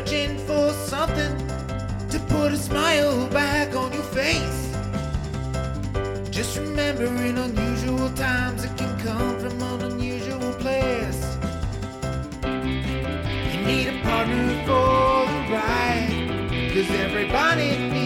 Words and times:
Searching 0.00 0.38
for 0.46 0.72
something 0.72 1.36
to 2.08 2.18
put 2.28 2.52
a 2.52 2.56
smile 2.56 3.26
back 3.28 3.76
on 3.76 3.92
your 3.92 4.02
face. 4.02 4.74
Just 6.30 6.56
remember, 6.56 7.04
in 7.04 7.36
unusual 7.36 8.08
times, 8.14 8.64
it 8.64 8.74
can 8.78 8.98
come 9.00 9.38
from 9.38 9.60
an 9.60 9.92
unusual 9.92 10.54
place. 10.54 11.22
You 13.52 13.60
need 13.66 13.88
a 13.88 14.00
partner 14.02 14.48
for 14.64 15.26
the 15.32 15.40
ride. 15.52 16.70
Cause 16.72 16.90
everybody 16.92 17.99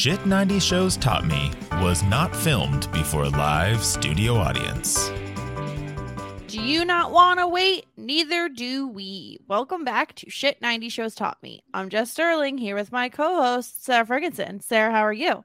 Shit 0.00 0.24
90 0.24 0.60
Shows 0.60 0.96
Taught 0.96 1.26
Me 1.26 1.52
was 1.72 2.02
not 2.04 2.34
filmed 2.34 2.90
before 2.90 3.24
a 3.24 3.28
live 3.28 3.84
studio 3.84 4.34
audience. 4.34 5.10
Do 6.46 6.58
you 6.58 6.86
not 6.86 7.12
want 7.12 7.38
to 7.38 7.46
wait? 7.46 7.84
Neither 7.98 8.48
do 8.48 8.88
we. 8.88 9.40
Welcome 9.46 9.84
back 9.84 10.14
to 10.14 10.30
Shit 10.30 10.62
90 10.62 10.88
Shows 10.88 11.14
Taught 11.14 11.42
Me. 11.42 11.62
I'm 11.74 11.90
Jess 11.90 12.10
Sterling 12.10 12.56
here 12.56 12.74
with 12.74 12.92
my 12.92 13.10
co 13.10 13.42
host, 13.42 13.84
Sarah 13.84 14.06
Ferguson. 14.06 14.60
Sarah, 14.60 14.90
how 14.90 15.02
are 15.02 15.12
you? 15.12 15.44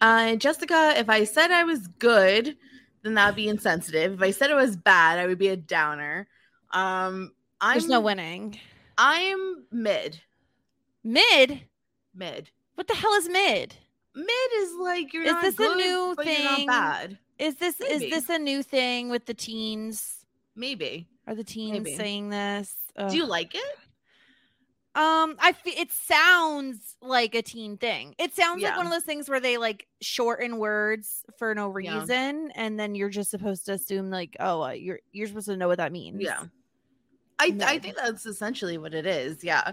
Uh, 0.00 0.36
Jessica, 0.36 0.94
if 0.96 1.10
I 1.10 1.24
said 1.24 1.50
I 1.50 1.64
was 1.64 1.86
good, 1.86 2.56
then 3.02 3.12
that'd 3.12 3.36
be 3.36 3.48
insensitive. 3.50 4.14
If 4.14 4.22
I 4.22 4.30
said 4.30 4.50
it 4.50 4.54
was 4.54 4.74
bad, 4.74 5.18
I 5.18 5.26
would 5.26 5.38
be 5.38 5.48
a 5.48 5.56
downer. 5.56 6.28
Um, 6.70 7.32
I'm 7.60 7.74
There's 7.74 7.88
no 7.90 8.00
winning. 8.00 8.58
I'm 8.96 9.66
mid. 9.70 10.18
Mid? 11.04 11.60
Mid. 12.14 12.48
What 12.74 12.88
the 12.88 12.94
hell 12.94 13.12
is 13.12 13.28
mid? 13.28 13.76
Mid 14.14 14.28
is 14.58 14.72
like 14.80 15.12
you're 15.12 15.24
Is 15.24 15.32
not 15.32 15.42
this 15.42 15.58
a 15.58 15.74
new 15.74 16.14
thing? 16.16 16.66
bad. 16.66 17.18
Is 17.38 17.56
this 17.56 17.76
Maybe. 17.80 18.04
is 18.06 18.10
this 18.10 18.28
a 18.28 18.38
new 18.38 18.62
thing 18.62 19.08
with 19.08 19.26
the 19.26 19.34
teens? 19.34 20.24
Maybe. 20.54 21.08
Are 21.26 21.34
the 21.34 21.44
teens 21.44 21.72
Maybe. 21.84 21.96
saying 21.96 22.28
this? 22.30 22.74
Do 23.08 23.16
you 23.16 23.24
like 23.26 23.54
it? 23.54 23.78
Um, 24.94 25.36
I 25.38 25.52
fe- 25.52 25.80
it 25.80 25.90
sounds 25.90 26.96
like 27.00 27.34
a 27.34 27.40
teen 27.40 27.78
thing. 27.78 28.14
It 28.18 28.34
sounds 28.36 28.62
like 28.62 28.76
one 28.76 28.84
of 28.84 28.92
those 28.92 29.04
things 29.04 29.26
where 29.30 29.40
they 29.40 29.56
like 29.56 29.86
shorten 30.02 30.58
words 30.58 31.24
for 31.38 31.54
no 31.54 31.74
Yeah. 31.78 32.00
reason, 32.00 32.50
and 32.54 32.78
then 32.78 32.94
you're 32.94 33.08
just 33.08 33.30
supposed 33.30 33.64
to 33.66 33.72
assume 33.72 34.10
like, 34.10 34.36
oh, 34.38 34.62
uh, 34.64 34.70
you're 34.72 35.00
you're 35.12 35.26
supposed 35.28 35.46
to 35.46 35.56
know 35.56 35.68
what 35.68 35.78
that 35.78 35.92
means. 35.92 36.20
Yeah. 36.20 36.44
I 37.38 37.56
I 37.62 37.78
think 37.78 37.96
that's 37.96 38.26
essentially 38.26 38.76
what 38.76 38.92
it 38.92 39.06
is. 39.06 39.42
Yeah. 39.42 39.72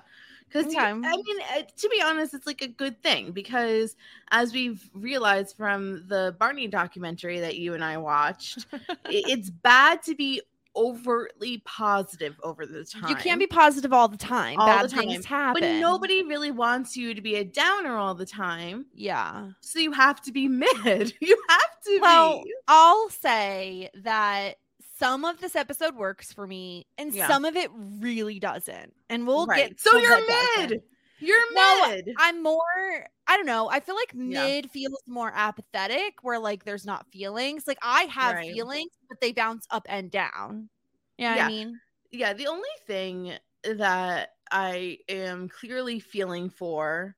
Because 0.51 0.65
Okay. 0.67 0.79
I 0.79 0.93
mean, 0.93 1.41
uh, 1.55 1.61
to 1.77 1.89
be 1.89 2.01
honest, 2.01 2.33
it's 2.33 2.47
like 2.47 2.61
a 2.61 2.67
good 2.67 3.01
thing 3.03 3.31
because 3.31 3.95
as 4.31 4.53
we've 4.53 4.89
realized 4.93 5.55
from 5.55 6.05
the 6.07 6.35
Barney 6.39 6.67
documentary 6.67 7.39
that 7.39 7.57
you 7.57 7.73
and 7.73 7.83
I 7.83 7.97
watched, 7.97 8.65
it's 9.05 9.49
bad 9.49 10.01
to 10.03 10.15
be 10.15 10.41
overtly 10.75 11.61
positive 11.65 12.39
over 12.43 12.65
the 12.65 12.85
time. 12.85 13.09
You 13.09 13.15
can't 13.15 13.39
be 13.39 13.47
positive 13.47 13.91
all 13.91 14.07
the 14.07 14.17
time. 14.17 14.59
All 14.59 14.67
Bad 14.67 14.85
the 14.85 14.89
time, 14.89 15.09
things 15.09 15.25
happen. 15.25 15.61
But 15.61 15.69
nobody 15.79 16.23
really 16.23 16.51
wants 16.51 16.95
you 16.95 17.13
to 17.13 17.21
be 17.21 17.35
a 17.35 17.43
downer 17.43 17.97
all 17.97 18.15
the 18.15 18.25
time. 18.25 18.85
Yeah. 18.93 19.49
So 19.61 19.79
you 19.79 19.91
have 19.91 20.21
to 20.23 20.31
be 20.31 20.47
mid. 20.47 21.13
You 21.21 21.37
have 21.49 21.81
to 21.85 21.99
Well, 22.01 22.43
be. 22.43 22.53
I'll 22.67 23.09
say 23.09 23.89
that 24.03 24.55
some 24.99 25.25
of 25.25 25.39
this 25.39 25.55
episode 25.55 25.95
works 25.95 26.31
for 26.33 26.45
me, 26.45 26.85
and 26.97 27.13
Yeah. 27.13 27.27
some 27.27 27.45
of 27.45 27.55
it 27.55 27.71
really 27.73 28.39
doesn't. 28.39 28.93
And 29.09 29.25
we'll 29.25 29.45
right. 29.47 29.69
get. 29.69 29.79
So 29.79 29.97
you're 29.97 30.09
what 30.11 30.27
doesn't. 30.27 30.69
mid. 30.71 30.81
You're 31.21 31.53
No, 31.53 31.87
mid. 31.89 32.13
I'm 32.17 32.41
more. 32.43 33.07
I 33.27 33.35
don't 33.37 33.45
know. 33.45 33.69
I 33.69 33.79
feel 33.81 33.95
like 33.95 34.11
Yeah. 34.13 34.45
mid 34.45 34.71
feels 34.71 35.01
more 35.07 35.31
apathetic, 35.33 36.23
where 36.23 36.39
like 36.39 36.63
there's 36.63 36.85
not 36.85 37.05
feelings. 37.11 37.67
Like 37.67 37.79
I 37.81 38.03
have 38.03 38.35
Right. 38.35 38.53
feelings, 38.53 38.91
but 39.09 39.19
they 39.21 39.31
bounce 39.33 39.67
up 39.69 39.85
and 39.89 40.09
down. 40.11 40.69
Yeah, 41.17 41.35
Yeah. 41.35 41.45
I 41.45 41.47
mean, 41.49 41.81
yeah, 42.11 42.33
the 42.33 42.47
only 42.47 42.69
thing 42.87 43.37
that 43.63 44.29
I 44.51 44.99
am 45.09 45.49
clearly 45.49 45.99
feeling 45.99 46.49
for, 46.49 47.15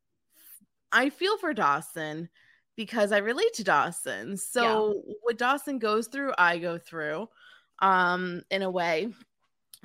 I 0.92 1.10
feel 1.10 1.38
for 1.38 1.54
Dawson 1.54 2.30
because 2.76 3.12
I 3.12 3.20
relate 3.20 3.54
to 3.54 3.64
Dawson. 3.64 4.36
So 4.38 5.04
what 5.22 5.38
Dawson 5.38 5.78
goes 5.78 6.08
through, 6.08 6.34
I 6.38 6.58
go 6.58 6.78
through, 6.80 7.30
um, 7.82 8.44
in 8.50 8.62
a 8.62 8.70
way. 8.70 9.14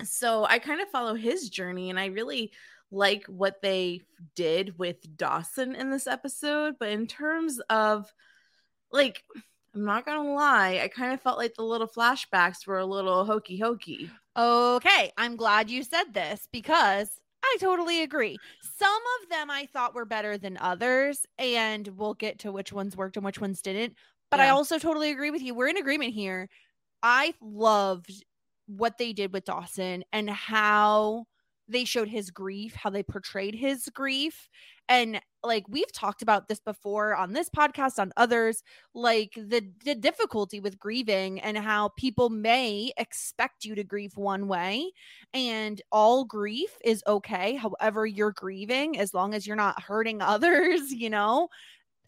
So 0.04 0.44
I 0.44 0.58
kind 0.58 0.80
of 0.80 0.88
follow 0.90 1.14
his 1.14 1.48
journey, 1.48 1.90
and 1.90 1.98
I 1.98 2.06
really 2.06 2.52
like 2.90 3.24
what 3.26 3.62
they 3.62 4.02
did 4.34 4.78
with 4.78 5.16
Dawson 5.16 5.74
in 5.74 5.90
this 5.90 6.06
episode. 6.06 6.76
But 6.78 6.90
in 6.90 7.06
terms 7.06 7.58
of 7.70 8.12
like, 8.92 9.22
I'm 9.74 9.84
not 9.84 10.06
gonna 10.06 10.32
lie, 10.32 10.80
I 10.82 10.88
kind 10.88 11.12
of 11.12 11.20
felt 11.20 11.38
like 11.38 11.54
the 11.54 11.64
little 11.64 11.88
flashbacks 11.88 12.66
were 12.66 12.78
a 12.78 12.86
little 12.86 13.24
hokey 13.24 13.58
hokey. 13.58 14.10
okay. 14.36 15.12
I'm 15.16 15.36
glad 15.36 15.70
you 15.70 15.82
said 15.82 16.12
this 16.12 16.46
because 16.52 17.08
I 17.42 17.56
totally 17.60 18.02
agree. 18.02 18.38
Some 18.78 19.02
of 19.22 19.28
them 19.30 19.50
I 19.50 19.66
thought 19.72 19.94
were 19.94 20.04
better 20.04 20.36
than 20.36 20.58
others, 20.58 21.24
and 21.38 21.86
we'll 21.88 22.14
get 22.14 22.40
to 22.40 22.52
which 22.52 22.72
ones 22.72 22.96
worked 22.96 23.16
and 23.16 23.24
which 23.24 23.40
ones 23.40 23.62
didn't. 23.62 23.94
But 24.30 24.40
I 24.40 24.48
also 24.48 24.78
totally 24.78 25.10
agree 25.12 25.30
with 25.30 25.40
you. 25.40 25.54
We're 25.54 25.68
in 25.68 25.76
agreement 25.76 26.12
here. 26.12 26.48
I 27.02 27.34
loved 27.40 28.25
what 28.66 28.98
they 28.98 29.12
did 29.12 29.32
with 29.32 29.44
Dawson 29.44 30.04
and 30.12 30.28
how 30.28 31.26
they 31.69 31.84
showed 31.84 32.08
his 32.08 32.31
grief, 32.31 32.75
how 32.75 32.90
they 32.90 33.02
portrayed 33.02 33.54
his 33.54 33.88
grief. 33.93 34.48
And 34.88 35.20
like 35.43 35.64
we've 35.69 35.93
talked 35.93 36.22
about 36.22 36.46
this 36.46 36.60
before 36.60 37.16
on 37.16 37.32
this 37.32 37.50
podcast, 37.50 37.98
on 37.98 38.12
others, 38.16 38.62
like 38.94 39.32
the, 39.34 39.69
the 39.84 39.96
difficulty 39.96 40.60
with 40.60 40.78
grieving 40.78 41.40
and 41.40 41.58
how 41.58 41.90
people 41.98 42.31
may 42.31 42.93
expect 42.96 43.64
you 43.64 43.75
to 43.75 43.82
grieve 43.84 44.16
one 44.16 44.46
way 44.46 44.92
and 45.34 45.82
all 45.90 46.25
grief 46.25 46.70
is 46.84 47.02
okay. 47.06 47.56
However, 47.56 48.06
you're 48.06 48.32
grieving, 48.32 48.99
as 48.99 49.12
long 49.12 49.34
as 49.34 49.46
you're 49.46 49.56
not 49.56 49.82
hurting 49.82 50.22
others, 50.22 50.92
you 50.92 51.10
know, 51.10 51.49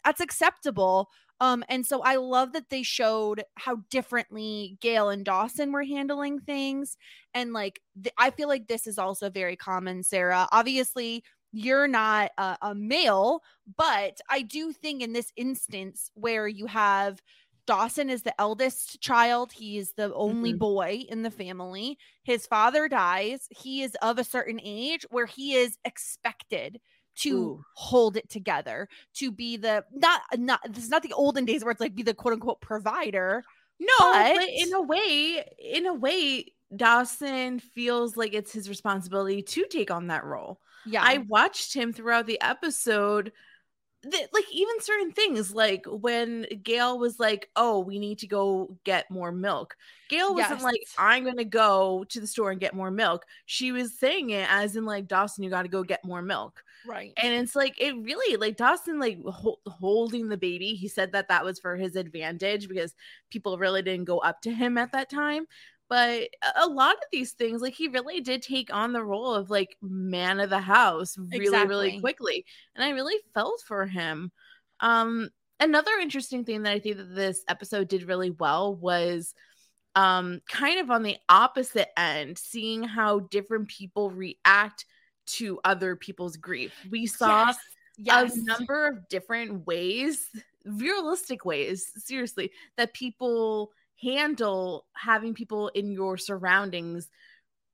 that's 0.05 0.21
acceptable. 0.21 1.09
Um, 1.41 1.63
and 1.69 1.85
so 1.85 2.01
I 2.01 2.15
love 2.15 2.53
that 2.53 2.69
they 2.69 2.83
showed 2.83 3.43
how 3.55 3.77
differently 3.89 4.77
Gail 4.81 5.09
and 5.09 5.23
Dawson 5.23 5.71
were 5.71 5.83
handling 5.85 6.39
things. 6.39 6.97
And 7.33 7.53
like, 7.53 7.81
th- 8.01 8.13
I 8.17 8.29
feel 8.31 8.47
like 8.49 8.67
this 8.67 8.87
is 8.87 8.97
also 8.97 9.29
very 9.29 9.55
common, 9.55 10.03
Sarah. 10.03 10.47
Obviously, 10.51 11.23
you're 11.51 11.87
not 11.87 12.31
a, 12.37 12.57
a 12.61 12.75
male, 12.75 13.41
but 13.77 14.19
I 14.29 14.41
do 14.41 14.73
think 14.73 15.01
in 15.01 15.13
this 15.13 15.31
instance 15.35 16.11
where 16.13 16.47
you 16.47 16.65
have 16.67 17.21
Dawson 17.65 18.09
is 18.09 18.23
the 18.23 18.39
eldest 18.41 18.99
child. 18.99 19.51
He 19.51 19.77
is 19.77 19.93
the 19.93 20.13
only 20.15 20.53
Mhm. 20.53 20.53
boy 20.53 21.05
in 21.07 21.21
the 21.21 21.29
family. 21.31 21.97
His 22.23 22.47
father 22.47 22.87
dies. 22.87 23.47
He 23.51 23.83
is 23.83 23.95
of 24.01 24.17
a 24.17 24.23
certain 24.23 24.59
age 24.63 25.05
where 25.11 25.27
he 25.27 25.53
is 25.53 25.77
expected 25.85 26.81
to 27.21 27.37
Ooh. 27.37 27.65
hold 27.73 28.17
it 28.17 28.29
together, 28.29 28.87
to 29.15 29.31
be 29.31 29.57
the 29.57 29.83
not 29.93 30.21
not 30.37 30.59
this 30.69 30.83
is 30.83 30.89
not 30.89 31.03
the 31.03 31.13
olden 31.13 31.45
days 31.45 31.63
where 31.63 31.71
it's 31.71 31.81
like 31.81 31.95
be 31.95 32.03
the 32.03 32.13
quote 32.13 32.33
unquote 32.33 32.61
provider. 32.61 33.43
No, 33.79 33.87
but, 33.99 34.35
But- 34.35 34.49
in 34.49 34.73
a 34.73 34.81
way, 34.81 35.45
in 35.57 35.85
a 35.85 35.93
way, 35.93 36.53
Dawson 36.75 37.59
feels 37.59 38.17
like 38.17 38.33
it's 38.33 38.51
his 38.51 38.69
responsibility 38.69 39.41
to 39.41 39.65
take 39.69 39.89
on 39.89 40.07
that 40.07 40.23
role. 40.23 40.59
Yeah. 40.85 41.03
I 41.03 41.19
watched 41.19 41.73
him 41.73 41.93
throughout 41.93 42.27
the 42.27 42.41
episode. 42.41 43.31
That, 44.03 44.29
like 44.31 44.45
even 44.53 44.79
certain 44.79 45.11
things, 45.11 45.53
like 45.53 45.83
when 45.85 46.45
Gail 46.63 46.97
was 46.97 47.19
like, 47.19 47.49
"Oh, 47.57 47.79
we 47.79 47.99
need 47.99 48.19
to 48.19 48.27
go 48.27 48.77
get 48.85 49.11
more 49.11 49.29
milk." 49.29 49.75
Gail 50.09 50.33
wasn't 50.33 50.61
like, 50.61 50.81
"I'm 50.97 51.25
gonna 51.25 51.43
go 51.43 52.05
to 52.07 52.21
the 52.21 52.27
store 52.27 52.51
and 52.51 52.61
get 52.61 52.73
more 52.73 52.91
milk." 52.91 53.25
She 53.45 53.73
was 53.73 53.99
saying 53.99 54.29
it 54.29 54.47
as 54.49 54.77
in 54.77 54.85
like, 54.85 55.09
"Dawson, 55.09 55.43
you 55.43 55.49
got 55.49 55.63
to 55.63 55.67
go 55.67 55.83
get 55.83 56.05
more 56.05 56.21
milk." 56.21 56.63
Right. 56.87 57.13
and 57.17 57.33
it's 57.33 57.55
like 57.55 57.79
it 57.79 57.95
really 58.03 58.37
like 58.37 58.57
dawson 58.57 58.99
like 58.99 59.21
hol- 59.25 59.59
holding 59.67 60.29
the 60.29 60.37
baby 60.37 60.75
he 60.75 60.87
said 60.87 61.11
that 61.11 61.27
that 61.27 61.43
was 61.43 61.59
for 61.59 61.75
his 61.75 61.95
advantage 61.95 62.67
because 62.67 62.93
people 63.29 63.57
really 63.57 63.81
didn't 63.81 64.05
go 64.05 64.19
up 64.19 64.41
to 64.41 64.51
him 64.51 64.77
at 64.77 64.91
that 64.91 65.09
time. 65.09 65.45
But 65.89 66.29
a- 66.55 66.67
lot 66.67 66.93
of 66.93 67.03
these 67.11 67.31
things 67.31 67.61
like 67.61 67.73
he 67.73 67.87
really 67.87 68.21
did 68.21 68.43
take 68.43 68.73
on 68.73 68.93
the 68.93 69.03
role 69.03 69.33
of 69.33 69.49
like 69.49 69.75
man 69.81 70.39
of 70.39 70.49
the 70.49 70.59
house 70.59 71.17
really 71.17 71.65
really 71.67 71.99
quickly 71.99 72.45
and 72.75 72.83
i 72.83 72.91
really 72.91 73.17
felt 73.33 73.61
for 73.67 73.85
him. 73.85 74.31
Um 74.79 75.29
another 75.59 75.91
interesting 76.01 76.45
thing 76.45 76.63
that 76.63 76.71
i 76.71 76.79
think 76.79 76.97
that 76.97 77.15
this 77.15 77.43
episode 77.47 77.89
did 77.89 78.03
really 78.03 78.29
well 78.29 78.75
was 78.75 79.33
um 79.95 80.39
kind 80.47 80.79
of 80.79 80.89
on 80.91 81.03
the 81.03 81.17
opposite 81.27 81.89
end 81.99 82.37
seeing 82.37 82.83
how 82.83 83.19
different 83.19 83.67
people 83.67 84.11
react 84.11 84.85
to 85.29 85.59
other 85.63 85.95
people's 85.95 86.37
grief 86.37 86.73
we 86.89 87.05
saw 87.05 87.47
yes. 87.47 87.57
Yes. 88.01 88.37
a 88.37 88.43
number 88.43 88.87
of 88.87 89.07
different 89.09 89.67
ways, 89.67 90.29
realistic 90.65 91.43
ways, 91.43 91.91
seriously, 91.97 92.51
that 92.77 92.93
people 92.93 93.71
handle 94.01 94.85
having 94.93 95.33
people 95.33 95.67
in 95.69 95.91
your 95.91 96.17
surroundings 96.17 97.09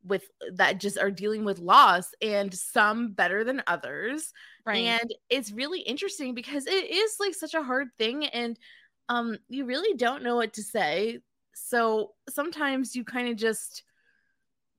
with 0.04 0.24
that 0.54 0.80
just 0.80 0.98
are 0.98 1.12
dealing 1.12 1.46
with 1.46 1.60
loss 1.60 2.10
and 2.22 2.54
some 2.54 3.12
better 3.12 3.44
than 3.44 3.62
others 3.66 4.34
right. 4.64 4.78
and 4.78 5.14
it's 5.30 5.52
really 5.52 5.80
interesting 5.80 6.36
because 6.36 6.68
it 6.68 6.92
is 6.92 7.16
like 7.20 7.34
such 7.34 7.56
a 7.56 7.64
hard 7.64 7.88
thing 7.98 8.26
and 8.28 8.60
um 9.10 9.36
you 9.50 9.66
really 9.66 9.96
don't 9.98 10.22
know 10.22 10.36
what 10.36 10.54
to 10.54 10.62
say 10.62 11.20
so 11.56 12.12
sometimes 12.30 12.96
you 12.96 13.04
kind 13.04 13.30
of 13.30 13.36
just 13.36 13.84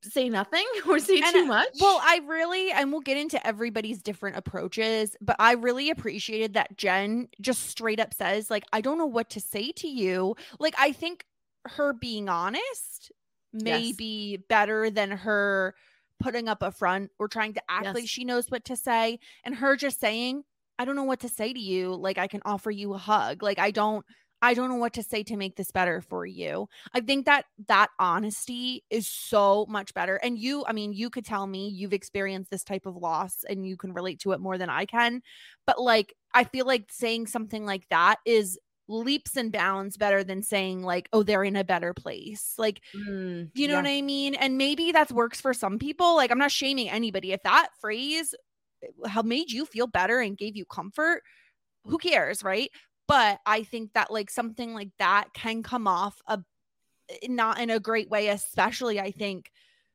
say 0.07 0.29
nothing 0.29 0.67
or 0.89 0.99
say 0.99 1.23
And, 1.23 1.33
too 1.33 1.45
much 1.45 1.79
Well, 1.81 2.01
I 2.03 2.21
really, 2.27 2.71
and 2.71 2.91
we'll 2.93 3.01
get 3.01 3.17
into 3.17 3.45
everybody's 3.47 4.03
different 4.03 4.37
approaches, 4.37 5.17
but 5.21 5.37
I 5.39 5.53
really 5.53 5.91
appreciated 5.91 6.55
that 6.55 6.77
Jen 6.77 7.29
just 7.41 7.65
straight 7.69 8.01
up 8.01 8.15
says, 8.15 8.51
like, 8.51 8.65
I 8.73 8.81
don't 8.81 8.99
know 8.99 9.07
what 9.07 9.31
to 9.31 9.41
say 9.41 9.73
to 9.73 9.89
you. 9.89 10.35
Like, 10.59 10.75
I 10.79 10.93
think 10.93 11.25
her 11.67 11.93
being 11.93 12.29
honest 12.29 13.11
may 13.53 13.93
Yes. 13.93 13.93
be 13.93 14.37
better 14.49 14.91
than 14.91 15.11
her 15.11 15.75
putting 16.21 16.49
up 16.49 16.63
a 16.63 16.71
front 16.73 17.11
or 17.19 17.29
trying 17.29 17.55
to 17.55 17.63
act 17.69 17.95
like 17.95 18.09
she 18.09 18.25
knows 18.25 18.51
what 18.51 18.65
to 18.67 18.77
say. 18.77 19.19
And 19.45 19.55
her 19.55 19.77
just 19.77 20.01
saying, 20.01 20.45
I 20.79 20.85
don't 20.85 20.97
know 20.97 21.05
what 21.05 21.21
to 21.21 21.29
say 21.29 21.53
to 21.53 21.61
you. 21.61 21.95
Like, 21.95 22.19
I 22.19 22.27
can 22.27 22.43
offer 22.45 22.71
you 22.71 22.95
a 22.95 22.99
hug. 22.99 23.43
Like, 23.43 23.59
I 23.59 23.71
don't. 23.71 24.05
I 24.43 24.55
don't 24.55 24.69
know 24.69 24.77
what 24.77 24.93
to 24.95 25.03
say 25.03 25.23
to 25.25 25.37
make 25.37 25.57
this 25.57 25.71
better 25.71 26.01
for 26.01 26.27
you. 26.27 26.69
I 26.95 27.01
think 27.01 27.25
that 27.27 27.47
that 27.69 27.89
honesty 27.99 28.85
is 28.91 29.09
so 29.09 29.67
much 29.69 29.95
better. 29.95 30.17
And 30.17 30.39
you, 30.39 30.65
I 30.67 30.73
mean, 30.73 30.93
you 30.93 31.11
could 31.11 31.25
tell 31.25 31.47
me 31.47 31.69
you've 31.69 31.93
experienced 31.95 32.51
this 32.51 32.65
type 32.65 32.87
of 32.87 32.97
loss 32.97 33.45
and 33.49 33.67
you 33.67 33.77
can 33.77 33.93
relate 33.93 34.21
to 34.21 34.33
it 34.33 34.41
more 34.41 34.59
than 34.59 34.69
I 34.71 34.85
can. 34.85 35.23
But 35.67 35.81
like, 35.81 36.15
I 36.35 36.45
feel 36.45 36.67
like 36.67 36.87
saying 36.91 37.29
something 37.29 37.65
like 37.65 37.89
that 37.89 38.17
is 38.27 38.59
leaps 38.89 39.37
and 39.37 39.51
bounds 39.51 39.97
better 39.97 40.23
than 40.23 40.43
saying, 40.43 40.83
like, 40.83 41.09
oh, 41.13 41.23
they're 41.23 41.43
in 41.43 41.57
a 41.57 41.65
better 41.65 41.93
place. 41.95 42.55
Like, 42.59 42.83
Mm, 42.95 43.51
you 43.55 43.67
know 43.67 43.75
yeah. 43.75 43.83
what 43.83 43.89
I 43.91 44.03
mean? 44.03 44.35
And 44.35 44.59
maybe 44.59 44.93
that 44.93 45.11
works 45.11 45.41
for 45.41 45.53
some 45.55 45.79
people. 45.79 46.15
Like, 46.15 46.31
I'm 46.31 46.39
not 46.39 46.53
shaming 46.53 46.89
anybody. 46.89 47.33
If 47.33 47.43
that 47.43 47.71
phrase 47.81 48.35
how 49.07 49.23
made 49.23 49.51
you 49.51 49.65
feel 49.67 49.87
better 49.87 50.21
and 50.21 50.37
gave 50.39 50.57
you 50.57 50.65
comfort, 50.65 51.23
who 51.85 51.99
cares, 51.99 52.43
right? 52.45 52.71
But 53.09 53.41
I 53.47 53.63
think 53.63 53.93
that 53.95 54.11
like 54.11 54.31
something 54.31 54.75
like 54.75 54.91
that 54.99 55.33
can 55.35 55.63
come 55.63 55.87
off 55.87 56.21
a 56.27 56.41
not 57.29 57.61
in 57.61 57.71
a 57.71 57.81
great 57.81 58.11
way, 58.11 58.29
especially 58.29 59.01
I 59.01 59.11
think 59.13 59.51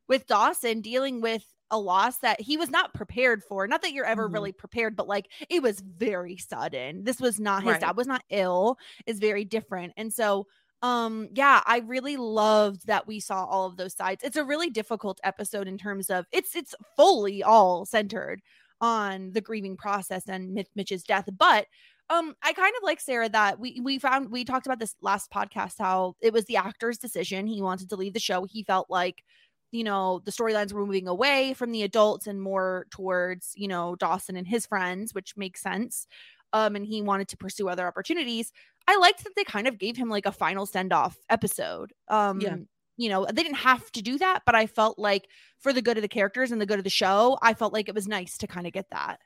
with 0.07 0.27
Dawson 0.27 0.81
dealing 0.81 1.21
with 1.21 1.45
a 1.71 1.79
loss 1.79 2.17
that 2.19 2.41
he 2.41 2.57
was 2.57 2.69
not 2.69 2.93
prepared 2.93 3.43
for. 3.43 3.67
Not 3.67 3.81
that 3.81 3.93
you're 3.93 4.05
ever 4.05 4.29
Mhm. 4.29 4.33
really 4.33 4.51
prepared, 4.51 4.95
but 4.95 5.07
like 5.07 5.31
it 5.49 5.61
was 5.63 5.79
very 5.81 6.37
sudden. 6.37 7.03
This 7.05 7.19
was 7.21 7.39
not 7.39 7.63
his 7.63 7.73
Right. 7.73 7.81
dad 7.81 7.97
was 7.97 8.07
not 8.07 8.23
ill. 8.29 8.77
Is 9.05 9.19
very 9.19 9.45
different. 9.45 9.93
And 9.97 10.13
so 10.13 10.47
um 10.83 11.29
yeah 11.35 11.61
i 11.67 11.77
really 11.85 12.17
loved 12.17 12.87
that 12.87 13.05
we 13.05 13.19
saw 13.19 13.45
all 13.45 13.67
of 13.67 13.77
those 13.77 13.93
sides 13.95 14.23
it's 14.23 14.35
a 14.35 14.43
really 14.43 14.67
difficult 14.71 15.19
episode 15.23 15.67
in 15.67 15.77
terms 15.77 16.09
of 16.09 16.25
it's 16.31 16.55
it's 16.55 16.73
fully 16.97 17.43
all 17.43 17.85
centered 17.85 18.41
on 18.81 19.31
the 19.33 19.41
grieving 19.41 19.77
process 19.77 20.27
and 20.27 20.53
Mitch, 20.55 20.69
mitch's 20.75 21.03
death 21.03 21.29
but 21.37 21.67
um 22.11 22.35
i 22.43 22.53
kind 22.53 22.73
of 22.77 22.83
like 22.83 22.99
sarah 22.99 23.29
that 23.29 23.59
we 23.59 23.79
we 23.83 23.97
found 23.99 24.31
we 24.31 24.43
talked 24.43 24.65
about 24.67 24.79
this 24.79 24.95
last 25.01 25.31
podcast 25.31 25.75
how 25.79 26.15
it 26.21 26.33
was 26.33 26.45
the 26.45 26.57
actor's 26.57 26.97
decision. 26.97 27.47
He 27.47 27.61
wanted 27.61 27.89
to 27.89 27.95
leave 27.95 28.13
the 28.13 28.19
show. 28.19 28.45
He 28.45 28.63
felt 28.63 28.89
like 28.89 29.23
you 29.71 29.83
know 29.83 30.21
the 30.25 30.31
storylines 30.31 30.73
were 30.73 30.85
moving 30.85 31.07
away 31.07 31.53
from 31.53 31.71
the 31.71 31.83
adults 31.83 32.27
and 32.27 32.41
more 32.41 32.85
towards 32.91 33.53
you 33.55 33.67
know 33.67 33.95
dawson 33.95 34.35
and 34.35 34.47
his 34.47 34.65
friends 34.65 35.13
which 35.13 35.37
makes 35.37 35.61
sense. 35.61 36.07
Um 36.53 36.75
and 36.75 36.85
he 36.85 37.01
wanted 37.01 37.29
to 37.29 37.37
pursue 37.37 37.69
other 37.69 37.87
opportunities. 37.87 38.51
I 38.87 38.97
liked 38.97 39.23
that 39.23 39.33
they 39.35 39.43
kind 39.45 39.67
of 39.67 39.77
gave 39.79 39.95
him 39.95 40.09
like 40.09 40.25
a 40.25 40.31
final 40.31 40.65
send 40.65 40.91
off 40.93 41.17
episode 41.29 41.93
um 42.09 42.41
Yeah. 42.41 42.57
you 42.97 43.09
know 43.09 43.25
they 43.31 43.43
didn't 43.43 43.55
have 43.69 43.91
to 43.93 44.01
do 44.01 44.17
that 44.17 44.41
but 44.45 44.55
i 44.55 44.65
felt 44.67 44.99
like 44.99 45.27
for 45.59 45.71
the 45.73 45.81
good 45.81 45.97
of 45.97 46.01
the 46.01 46.07
characters 46.09 46.51
and 46.51 46.59
the 46.61 46.65
good 46.65 46.77
of 46.79 46.83
the 46.83 46.89
show 46.89 47.37
i 47.41 47.53
felt 47.53 47.73
like 47.73 47.87
it 47.89 47.95
was 47.95 48.07
nice 48.07 48.37
to 48.39 48.47
kind 48.47 48.67
of 48.67 48.73
get 48.73 48.89
that 48.91 49.19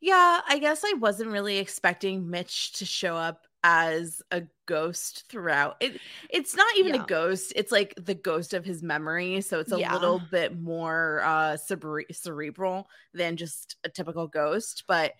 Yeah, 0.00 0.40
I 0.48 0.58
guess 0.58 0.82
I 0.84 0.94
wasn't 0.94 1.30
really 1.30 1.58
expecting 1.58 2.30
Mitch 2.30 2.72
to 2.74 2.86
show 2.86 3.16
up 3.16 3.46
as 3.62 4.22
a 4.30 4.42
ghost 4.64 5.24
throughout. 5.28 5.76
It 5.80 6.00
it's 6.30 6.56
not 6.56 6.74
even 6.78 6.94
Yeah. 6.94 6.94
a 6.94 6.98
ghost, 7.04 7.52
it's 7.54 7.70
like 7.70 7.94
the 8.02 8.14
ghost 8.14 8.54
of 8.54 8.64
his 8.64 8.82
memory, 8.82 9.42
so 9.42 9.60
it's 9.60 9.72
a 9.72 9.78
Yeah. 9.78 9.78
little 9.78 10.18
bit 10.18 10.58
more 10.58 11.20
uh 11.22 11.56
cere- 11.58 12.06
cerebral 12.12 12.88
than 13.12 13.36
just 13.36 13.76
a 13.84 13.90
typical 13.90 14.26
ghost, 14.26 14.84
but 14.88 15.12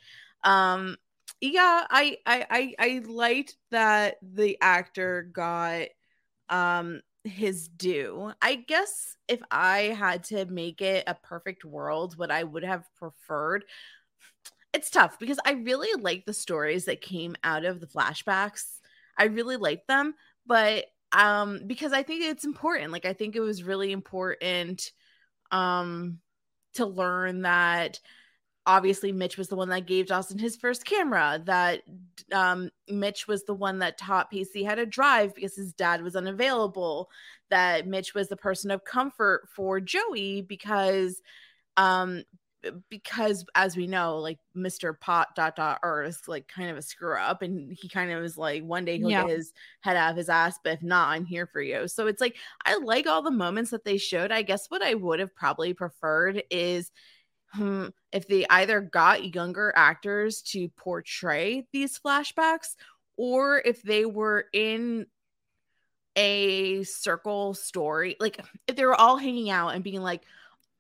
um 0.45 0.97
yeah, 1.43 1.87
I 1.91 2.19
I 2.27 2.47
I, 2.51 2.75
I 2.79 3.03
liked 3.07 3.57
that 3.71 4.17
the 4.23 4.57
actor 4.63 5.23
got 5.33 5.89
um 6.49 7.01
his 7.25 7.69
due. 7.69 8.33
I 8.43 8.55
guess 8.57 9.17
if 9.29 9.41
I 9.51 9.95
had 9.99 10.25
to 10.25 10.47
make 10.47 10.81
it 10.81 11.05
a 11.07 11.15
perfect 11.15 11.65
world, 11.65 12.17
what 12.19 12.31
I 12.31 12.45
would 12.45 12.65
have 12.65 12.85
preferred 12.97 13.65
it's 14.73 14.91
tough 14.91 15.19
because 15.19 15.39
I 15.45 15.53
really 15.53 16.01
like 16.01 16.25
the 16.25 16.33
stories 16.33 16.85
that 16.85 17.01
came 17.01 17.37
out 17.43 17.65
of 17.65 17.81
the 17.81 17.87
flashbacks. 17.87 18.65
I 19.19 19.25
really 19.25 19.57
like 19.57 19.87
them, 19.87 20.15
but 20.47 20.87
um 21.13 21.61
because 21.67 21.93
I 21.93 22.03
think 22.03 22.23
it's 22.25 22.45
important. 22.45 22.93
Like 22.93 23.05
I 23.05 23.13
think 23.13 23.35
it 23.37 23.41
was 23.41 23.65
really 23.65 23.93
important 23.93 24.93
um 25.51 26.19
to 26.75 26.87
learn 26.87 27.43
that 27.43 27.99
obviously 28.67 29.11
Mitch 29.11 29.37
was 29.37 29.49
the 29.49 29.57
one 29.57 29.71
that 29.71 29.87
gave 29.87 30.07
Dawson 30.07 30.39
his 30.39 30.57
first 30.57 30.85
camera, 30.85 31.43
that 31.47 31.83
um 32.33 32.71
Mitch 32.89 33.27
was 33.27 33.45
the 33.45 33.55
one 33.55 33.81
that 33.81 33.99
taught 33.99 34.31
Pacey 34.31 34.63
how 34.63 34.77
to 34.77 34.87
drive 34.87 35.35
because 35.35 35.57
his 35.57 35.73
dad 35.73 36.03
was 36.03 36.15
unavailable, 36.15 37.11
that 37.51 37.89
Mitch 37.89 38.15
was 38.15 38.29
the 38.29 38.37
person 38.37 38.71
of 38.71 38.85
comfort 38.85 39.49
for 39.55 39.81
Joey 39.81 40.43
because 40.43 41.21
um 41.77 42.23
because 42.91 43.45
as 43.55 43.77
we 43.77 43.87
know 43.87 44.19
like 44.19 44.39
mr 44.57 44.99
pot 44.99 45.35
dot 45.35 45.57
dot 45.57 45.79
earth 45.83 46.29
like 46.29 46.47
kind 46.47 46.71
of 46.71 46.77
a 46.77 46.83
screw 46.83 47.17
up 47.17 47.43
and 47.43 47.73
he 47.73 47.89
kind 47.89 48.11
of 48.11 48.23
is 48.23 48.37
like 48.37 48.63
one 48.63 48.85
day 48.85 48.99
he'll 48.99 49.11
Yeah. 49.11 49.23
get 49.23 49.31
his 49.37 49.53
head 49.81 49.97
out 49.97 50.11
of 50.11 50.17
his 50.17 50.29
ass 50.29 50.59
but 50.63 50.75
if 50.75 50.83
not 50.83 51.09
i'm 51.09 51.25
here 51.25 51.47
for 51.47 51.63
you 51.63 51.89
so 51.89 52.07
it's 52.07 52.21
like 52.21 52.37
i 52.67 52.77
like 52.77 53.07
all 53.07 53.23
the 53.23 53.31
moments 53.31 53.71
that 53.71 53.85
they 53.85 53.97
showed 53.97 54.31
i 54.31 54.43
guess 54.43 54.67
what 54.69 54.83
i 54.83 54.95
would 54.95 55.21
have 55.21 55.35
probably 55.35 55.73
preferred 55.73 56.43
is 56.51 56.91
hmm, 57.53 57.87
if 58.13 58.29
they 58.29 58.47
either 58.49 58.81
got 58.81 59.35
younger 59.35 59.73
actors 59.75 60.43
to 60.43 60.69
portray 60.71 61.67
these 61.73 61.99
flashbacks 61.99 62.77
or 63.17 63.59
if 63.65 63.83
they 63.83 64.05
were 64.05 64.45
in 64.53 65.07
a 66.17 66.83
circle 66.83 67.55
story 67.55 68.17
like 68.19 68.45
if 68.67 68.75
they 68.77 68.85
were 68.85 69.01
all 69.01 69.17
hanging 69.17 69.49
out 69.49 69.69
and 69.69 69.85
being 69.85 70.03
like 70.03 70.23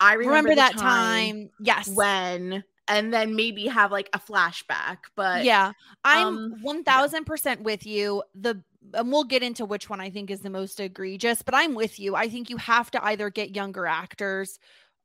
i 0.00 0.14
remember, 0.14 0.50
remember, 0.50 0.54
that 0.56 0.76
time, 0.76 1.50
yes 1.60 1.88
when 1.88 2.64
and 2.90 3.14
then 3.14 3.36
maybe 3.36 3.66
have 3.66 3.92
like 3.92 4.10
a 4.12 4.18
flashback. 4.18 4.98
But 5.14 5.44
yeah, 5.44 5.72
I'm 6.04 6.26
um, 6.26 6.54
one 6.62 6.82
thousand 6.82 7.24
percent 7.24 7.62
with 7.62 7.86
you. 7.86 8.22
The 8.34 8.62
and 8.94 9.12
we'll 9.12 9.24
get 9.24 9.42
into 9.42 9.64
which 9.64 9.88
one 9.88 10.00
I 10.00 10.10
think 10.10 10.30
is 10.30 10.40
the 10.40 10.50
most 10.50 10.80
egregious, 10.80 11.42
but 11.42 11.54
I'm 11.54 11.74
with 11.74 12.00
you. 12.00 12.16
I 12.16 12.28
think 12.28 12.50
you 12.50 12.56
have 12.56 12.90
to 12.92 13.04
either 13.04 13.30
get 13.30 13.54
younger 13.54 13.86
actors 13.86 14.58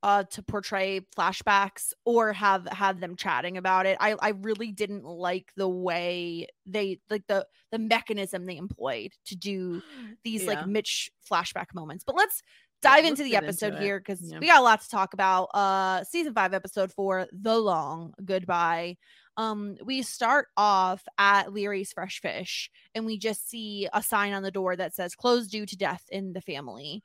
uh 0.04 0.24
to 0.24 0.44
portray 0.44 1.00
flashbacks 1.18 1.94
or 2.06 2.34
have 2.34 2.68
have 2.68 3.00
them 3.00 3.16
chatting 3.16 3.58
about 3.58 3.86
it. 3.86 3.98
I 4.00 4.16
I 4.20 4.30
really 4.30 4.72
didn't 4.72 5.04
like 5.06 5.52
the 5.56 5.70
way 5.70 6.48
they 6.66 7.00
like 7.10 7.28
the 7.28 7.46
the 7.72 7.80
mechanism 7.80 8.46
they 8.46 8.58
employed 8.58 9.12
to 9.28 9.36
do 9.36 9.82
these 10.24 10.44
Yeah. 10.44 10.48
like 10.48 10.68
Mitch 10.68 11.12
flashback 11.30 11.68
moments. 11.74 12.04
But 12.04 12.16
let's 12.16 12.42
dive 12.82 13.06
into 13.06 13.24
the 13.24 13.32
get 13.32 13.44
into 13.44 13.48
episode 13.66 13.82
here 13.82 14.00
because 14.00 14.22
Yeah. 14.22 14.40
we 14.40 14.48
got 14.48 14.60
a 14.60 14.64
lot 14.64 14.82
to 14.82 14.90
talk 14.90 15.14
about. 15.14 15.46
Uh 15.54 16.04
season 16.04 16.34
five, 16.34 16.54
episode 16.54 16.92
four, 16.92 17.28
The 17.32 17.58
Long 17.58 18.14
Goodbye. 18.24 18.98
Um, 19.38 19.76
we 19.84 20.02
start 20.02 20.48
off 20.56 21.04
at 21.18 21.52
Leary's 21.52 21.92
Fresh 21.92 22.22
Fish, 22.22 22.70
and 22.94 23.06
we 23.06 23.18
just 23.18 23.50
see 23.50 23.88
a 23.92 24.02
sign 24.02 24.32
on 24.32 24.44
the 24.44 24.52
door 24.52 24.76
that 24.78 24.96
says 24.96 25.14
closed 25.14 25.52
due 25.52 25.66
to 25.66 25.76
death 25.76 26.04
in 26.10 26.32
the 26.32 26.40
family. 26.40 27.04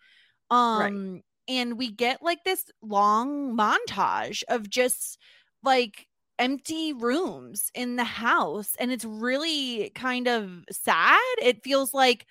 Um, 0.49 1.23
and 1.49 1.77
we 1.77 1.91
get 1.91 2.23
like 2.23 2.45
this 2.45 2.65
long 2.83 3.57
montage 3.57 4.45
of 4.49 4.71
just 4.71 5.19
like 5.65 6.07
empty 6.39 6.93
rooms 6.93 7.71
in 7.75 7.97
the 7.97 8.05
house, 8.05 8.77
and 8.79 8.93
it's 8.93 9.05
really 9.05 9.91
kind 9.97 10.29
of 10.29 10.50
sad. 10.71 11.19
It 11.43 11.65
feels 11.65 11.93
like 11.93 12.27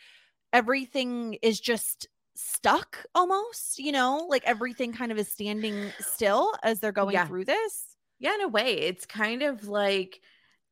everything 0.53 1.37
is 1.41 1.59
just 1.59 2.07
stuck 2.41 3.05
almost, 3.13 3.79
you 3.79 3.91
know, 3.91 4.25
like 4.29 4.43
everything 4.45 4.93
kind 4.93 5.11
of 5.11 5.17
is 5.17 5.27
standing 5.31 5.93
still 5.99 6.53
as 6.63 6.79
they're 6.79 6.91
going 6.91 7.13
Yeah. 7.13 7.27
through 7.27 7.45
this. 7.45 7.95
Yeah, 8.19 8.35
in 8.35 8.41
a 8.41 8.47
way, 8.47 8.73
it's 8.73 9.05
kind 9.05 9.43
of 9.43 9.67
like 9.67 10.19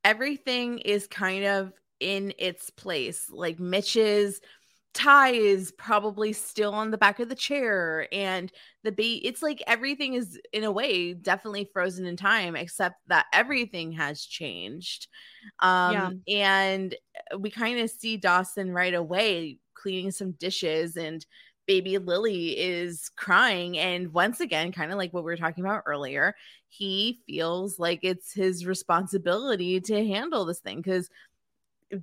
everything 0.04 0.80
is 0.80 1.08
kind 1.08 1.46
of 1.46 1.74
in 2.00 2.34
its 2.38 2.70
place. 2.70 3.30
Like 3.30 3.60
Mitch's 3.60 4.42
tie 4.94 5.32
is 5.32 5.72
probably 5.74 6.34
still 6.34 6.74
on 6.74 6.92
the 6.92 6.98
back 6.98 7.20
of 7.20 7.30
the 7.30 7.36
chair, 7.36 8.08
and 8.12 8.52
the 8.84 8.92
bait, 8.92 9.22
it's 9.24 9.42
like 9.44 9.62
everything 9.68 10.16
is, 10.16 10.40
in 10.54 10.64
a 10.64 10.72
way, 10.72 11.14
definitely 11.14 11.70
frozen 11.72 12.06
in 12.06 12.18
time, 12.18 12.56
except 12.56 12.96
that 13.08 13.28
everything 13.34 13.94
has 13.94 14.24
changed. 14.24 15.08
Um, 15.60 16.14
and 16.28 16.96
we 17.38 17.50
kind 17.52 17.80
of 17.80 17.90
see 17.90 18.18
Dawson 18.18 18.72
right 18.72 18.94
away 18.94 19.60
cleaning 19.74 20.12
some 20.12 20.32
dishes 20.34 20.98
and 20.98 21.26
baby 21.68 21.98
Lily 21.98 22.58
is 22.58 23.10
crying. 23.16 23.78
And 23.78 24.14
once 24.14 24.40
again, 24.40 24.72
kind 24.72 24.92
of 24.92 24.98
like 24.98 25.14
what 25.14 25.24
we 25.24 25.32
were 25.32 25.38
talking 25.38 25.64
about 25.64 25.84
earlier, 25.86 26.36
he 26.70 27.20
feels 27.28 27.78
like 27.78 28.00
it's 28.04 28.34
his 28.34 28.66
responsibility 28.66 29.80
to 29.82 30.08
handle 30.08 30.46
this 30.46 30.60
thing 30.60 30.78
because 30.78 31.10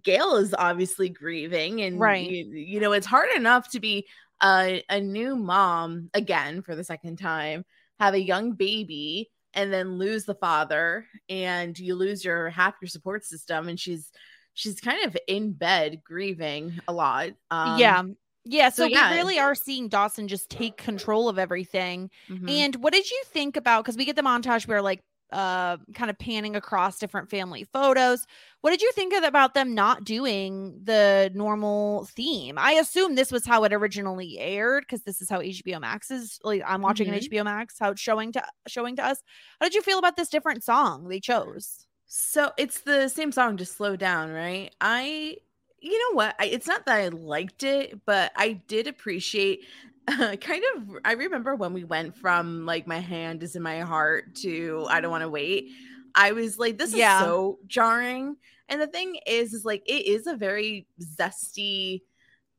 Gail 0.02 0.36
is 0.36 0.54
obviously 0.56 1.08
grieving. 1.08 1.82
And, 1.82 1.98
Right. 1.98 2.28
you, 2.28 2.44
you 2.46 2.80
know, 2.80 2.92
it's 2.92 3.06
hard 3.06 3.30
enough 3.36 3.70
to 3.70 3.80
be 3.80 4.06
a, 4.42 4.82
a 4.88 5.00
new 5.00 5.36
mom 5.36 6.10
again 6.14 6.62
for 6.62 6.76
the 6.76 6.84
second 6.84 7.16
time, 7.16 7.64
have 7.98 8.14
a 8.14 8.20
young 8.22 8.52
baby. 8.52 9.30
And 9.56 9.72
then 9.72 9.98
lose 9.98 10.24
the 10.24 10.34
father, 10.34 11.06
and 11.28 11.78
you 11.78 11.94
lose 11.94 12.24
your 12.24 12.50
half 12.50 12.74
your 12.82 12.88
support 12.88 13.24
system, 13.24 13.68
and 13.68 13.78
she's 13.78 14.10
she's 14.54 14.80
kind 14.80 15.04
of 15.04 15.16
in 15.28 15.52
bed 15.52 16.02
grieving 16.02 16.80
a 16.88 16.92
lot. 16.92 17.28
Um, 17.52 17.78
yeah. 17.78 18.02
Yeah. 18.44 18.68
So, 18.70 18.84
so 18.84 18.86
yeah. 18.86 19.10
we 19.10 19.16
really 19.16 19.38
are 19.38 19.54
seeing 19.54 19.88
Dawson 19.88 20.28
just 20.28 20.50
take 20.50 20.76
control 20.76 21.28
of 21.28 21.38
everything. 21.38 22.10
mhm. 22.28 22.48
And 22.50 22.76
what 22.76 22.92
did 22.92 23.10
you 23.10 23.22
think 23.26 23.56
about 23.56 23.84
because 23.84 23.96
we 23.96 24.04
get 24.04 24.16
the 24.16 24.22
montage 24.22 24.66
where 24.68 24.82
like 24.82 25.00
uh 25.32 25.78
kind 25.94 26.10
of 26.10 26.18
panning 26.18 26.54
across 26.54 26.98
different 26.98 27.30
family 27.30 27.64
photos. 27.72 28.26
What 28.60 28.70
did 28.70 28.82
you 28.82 28.92
think 28.92 29.14
of, 29.14 29.24
about 29.24 29.54
them 29.54 29.74
not 29.74 30.04
doing 30.04 30.78
the 30.84 31.30
normal 31.34 32.04
theme? 32.04 32.56
I 32.58 32.72
assume 32.72 33.14
this 33.14 33.32
was 33.32 33.44
how 33.46 33.64
it 33.64 33.72
originally 33.72 34.38
aired 34.38 34.84
because 34.84 35.02
this 35.04 35.20
is 35.22 35.30
how 35.30 35.40
HBO 35.40 35.80
Max 35.80 36.10
is 36.10 36.38
like 36.44 36.62
I'm 36.66 36.82
watching 36.82 37.08
Mhm. 37.08 37.14
an 37.14 37.18
HBO 37.20 37.44
Max 37.44 37.78
how 37.80 37.90
it's 37.92 38.00
showing 38.02 38.32
to 38.32 38.44
showing 38.68 38.96
to 38.96 39.04
us. 39.04 39.22
How 39.60 39.66
did 39.66 39.74
you 39.74 39.82
feel 39.82 39.98
about 39.98 40.16
this 40.16 40.28
different 40.28 40.62
song 40.62 41.08
they 41.08 41.20
chose? 41.20 41.86
So 42.06 42.52
it's 42.58 42.80
the 42.82 43.08
same 43.08 43.32
song, 43.32 43.56
just 43.56 43.76
slow 43.76 43.96
down, 43.96 44.30
right? 44.30 44.72
I, 44.80 45.38
you 45.84 45.98
know 46.10 46.16
what? 46.16 46.34
I, 46.38 46.46
it's 46.46 46.66
not 46.66 46.86
that 46.86 46.96
I 46.96 47.08
liked 47.08 47.62
it, 47.62 48.00
but 48.06 48.32
I 48.36 48.52
did 48.68 48.86
appreciate. 48.86 49.60
Uh, 50.06 50.36
kind 50.36 50.62
of, 50.76 50.82
I 51.02 51.12
remember 51.12 51.54
when 51.54 51.72
we 51.72 51.82
went 51.84 52.14
from 52.18 52.66
like 52.66 52.86
my 52.86 52.98
hand 52.98 53.42
is 53.42 53.56
in 53.56 53.62
my 53.62 53.80
heart 53.80 54.34
to 54.42 54.86
I 54.90 55.00
don't 55.00 55.10
want 55.10 55.22
to 55.22 55.30
wait. 55.30 55.70
I 56.14 56.32
was 56.32 56.58
like, 56.58 56.76
this 56.76 56.92
Yeah. 56.92 57.22
is 57.22 57.26
so 57.26 57.58
jarring. 57.66 58.36
And 58.68 58.82
the 58.82 58.86
thing 58.86 59.16
is, 59.26 59.54
is 59.54 59.64
like 59.64 59.82
it 59.86 60.06
is 60.06 60.26
a 60.26 60.36
very 60.36 60.86
zesty 61.00 62.02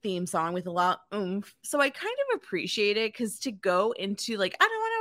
theme 0.04 0.26
song 0.28 0.54
with 0.54 0.68
a 0.68 0.72
lot 0.72 1.02
of 1.12 1.20
oomph. 1.20 1.54
So 1.64 1.80
I 1.80 1.92
kind 1.92 2.16
of 2.32 2.38
appreciate 2.38 2.98
it 2.98 3.14
because 3.14 3.40
to 3.42 3.52
go 3.52 3.92
into 3.92 4.38
like 4.38 4.56
I 4.60 4.66
don't 4.68 4.80
want 4.80 4.94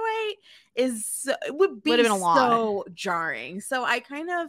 to 0.76 0.82
wait 0.82 0.86
is 0.90 1.06
so- 1.08 1.36
it 1.46 1.54
would 1.56 1.82
be 1.82 1.96
been 1.96 2.06
a 2.06 2.16
lot. 2.16 2.60
so 2.60 2.84
jarring. 2.94 3.60
So 3.60 3.84
I 3.84 4.00
kind 4.00 4.30
of 4.30 4.48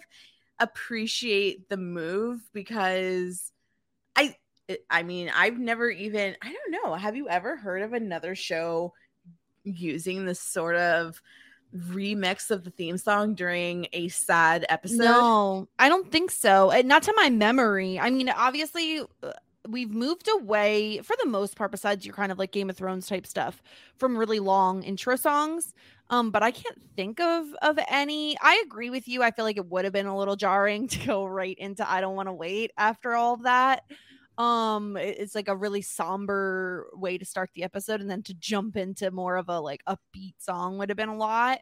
appreciate 0.59 1.69
the 1.69 1.77
move 1.77 2.41
because 2.53 3.51
I 4.89 5.03
mean 5.03 5.31
I've 5.33 5.59
never 5.59 5.89
even 5.89 6.35
I 6.41 6.53
don't 6.53 6.83
know 6.83 6.95
have 6.95 7.15
you 7.15 7.29
ever 7.29 7.55
heard 7.55 7.81
of 7.81 7.93
another 7.93 8.35
show 8.35 8.93
using 9.63 10.25
this 10.25 10.39
sort 10.39 10.75
of 10.75 11.21
remix 11.75 12.51
of 12.51 12.63
the 12.63 12.71
theme 12.71 12.97
song 12.97 13.35
during 13.35 13.87
a 13.93 14.07
sad 14.07 14.65
episode? 14.69 15.03
No, 15.03 15.67
I 15.77 15.89
don't 15.89 16.11
think 16.11 16.31
so. 16.31 16.71
And 16.71 16.87
not 16.87 17.03
to 17.03 17.13
my 17.15 17.29
memory. 17.29 17.99
I 17.99 18.09
mean, 18.09 18.29
obviously, 18.29 19.01
uh, 19.23 19.33
we've 19.67 19.91
moved 19.91 20.29
away 20.29 20.99
for 20.99 21.15
the 21.21 21.27
most 21.27 21.55
part, 21.55 21.71
besides 21.71 22.05
your 22.05 22.15
kind 22.15 22.31
of 22.31 22.39
like 22.39 22.51
Game 22.51 22.69
of 22.69 22.77
Thrones 22.77 23.07
type 23.07 23.27
stuff, 23.27 23.61
from 23.97 24.17
really 24.17 24.39
long 24.39 24.83
intro 24.83 25.15
songs. 25.15 25.73
Um, 26.09 26.29
but 26.29 26.43
I 26.43 26.51
can't 26.51 26.79
think 26.95 27.19
of 27.19 27.47
of 27.61 27.79
any. 27.89 28.37
I 28.41 28.61
agree 28.65 28.89
with 28.89 29.07
you. 29.07 29.23
I 29.23 29.31
feel 29.31 29.45
like 29.45 29.57
it 29.57 29.67
would 29.67 29.85
have 29.85 29.93
been 29.93 30.05
a 30.05 30.17
little 30.17 30.35
jarring 30.35 30.87
to 30.89 31.05
go 31.05 31.25
right 31.25 31.57
into 31.57 31.89
I 31.89 32.01
don't 32.01 32.15
want 32.15 32.29
to 32.29 32.33
wait 32.33 32.71
after 32.77 33.15
all 33.15 33.33
of 33.33 33.43
that. 33.43 33.83
Um, 34.37 34.97
it's 34.97 35.35
like 35.35 35.47
a 35.47 35.55
really 35.55 35.81
somber 35.81 36.87
way 36.93 37.17
to 37.17 37.25
start 37.25 37.49
the 37.55 37.63
episode, 37.63 38.01
and 38.01 38.09
then 38.09 38.23
to 38.23 38.33
jump 38.33 38.75
into 38.77 39.11
more 39.11 39.37
of 39.37 39.49
a 39.49 39.59
like 39.59 39.81
upbeat 39.87 40.35
song 40.39 40.77
would 40.77 40.89
have 40.89 40.97
been 40.97 41.09
a 41.09 41.15
lot. 41.17 41.59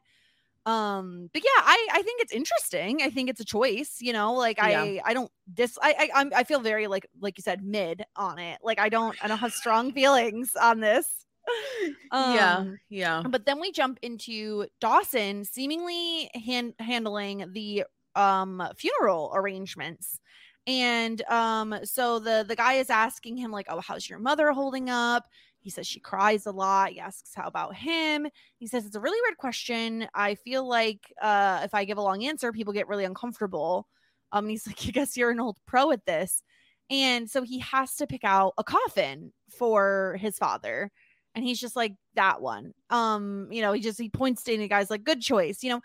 Um 0.65 1.29
but 1.33 1.43
yeah 1.43 1.61
i 1.61 1.87
i 1.91 2.01
think 2.03 2.21
it's 2.21 2.31
interesting. 2.31 3.01
I 3.01 3.09
think 3.09 3.29
it's 3.29 3.41
a 3.41 3.45
choice 3.45 3.97
you 3.99 4.13
know 4.13 4.33
like 4.33 4.57
Yeah. 4.57 4.81
i 4.81 5.01
i 5.03 5.13
don't 5.13 5.29
dis 5.53 5.77
i 5.81 5.93
I, 5.99 6.21
I'm, 6.21 6.31
I 6.33 6.45
feel 6.45 6.61
very 6.61 6.87
like 6.87 7.05
like 7.19 7.37
you 7.37 7.41
said 7.41 7.65
mid 7.65 8.05
on 8.15 8.39
it. 8.39 8.59
Like 8.63 8.79
i 8.79 8.87
don't 8.87 9.13
i 9.21 9.27
don't 9.27 9.39
have 9.39 9.51
strong 9.51 9.91
feelings 9.91 10.55
on 10.55 10.79
this. 10.79 11.05
Yeah, 12.13 12.57
Um, 12.59 12.79
yeah. 12.89 13.23
but 13.29 13.45
then 13.45 13.59
we 13.59 13.73
jump 13.73 13.99
into 14.01 14.67
dawson 14.79 15.43
seemingly 15.43 16.29
hand, 16.33 16.75
handling 16.79 17.51
the 17.51 17.83
um 18.15 18.63
funeral 18.77 19.33
arrangements 19.35 20.21
and 20.65 21.21
um 21.29 21.75
so 21.83 22.19
the 22.19 22.45
the 22.47 22.55
guy 22.55 22.73
is 22.73 22.89
asking 22.89 23.35
him 23.37 23.51
like 23.51 23.65
oh 23.69 23.81
how's 23.81 24.09
your 24.09 24.19
mother 24.19 24.51
holding 24.51 24.89
up? 24.89 25.25
He 25.59 25.69
says 25.69 25.87
she 25.87 25.99
cries 25.99 26.45
a 26.45 26.51
lot. 26.51 26.91
He 26.91 26.99
asks 26.99 27.33
how 27.35 27.47
about 27.47 27.75
him? 27.75 28.27
He 28.57 28.67
says 28.67 28.85
it's 28.85 28.95
a 28.95 28.99
really 29.01 29.19
weird 29.25 29.37
question. 29.37 30.07
I 30.13 30.35
feel 30.35 30.67
like 30.67 31.13
uh 31.21 31.61
if 31.63 31.73
i 31.73 31.85
give 31.85 31.97
a 31.97 32.01
long 32.01 32.23
answer 32.23 32.51
people 32.51 32.73
get 32.73 32.87
really 32.87 33.05
uncomfortable. 33.05 33.87
Um 34.31 34.45
and 34.45 34.51
he's 34.51 34.67
like 34.67 34.79
i 34.87 34.91
guess 34.91 35.17
you're 35.17 35.31
an 35.31 35.39
old 35.39 35.57
pro 35.65 35.91
at 35.91 36.05
this. 36.05 36.43
And 36.89 37.29
so 37.29 37.43
he 37.43 37.59
has 37.59 37.95
to 37.95 38.07
pick 38.07 38.23
out 38.23 38.53
a 38.57 38.63
coffin 38.63 39.31
for 39.49 40.17
his 40.19 40.37
father. 40.37 40.91
And 41.35 41.43
he's 41.43 41.59
just 41.59 41.75
like 41.75 41.93
that 42.15 42.41
one. 42.41 42.73
Um 42.89 43.47
you 43.51 43.61
know 43.61 43.73
he 43.73 43.81
just 43.81 43.99
he 43.99 44.09
points 44.09 44.43
to 44.43 44.51
it 44.51 44.55
and 44.55 44.63
the 44.63 44.67
guy's 44.69 44.89
like 44.89 45.03
good 45.03 45.21
choice. 45.21 45.63
You 45.63 45.71
know 45.71 45.81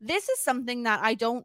this 0.00 0.28
is 0.30 0.42
something 0.42 0.84
that 0.84 1.00
i 1.02 1.14
don't 1.14 1.44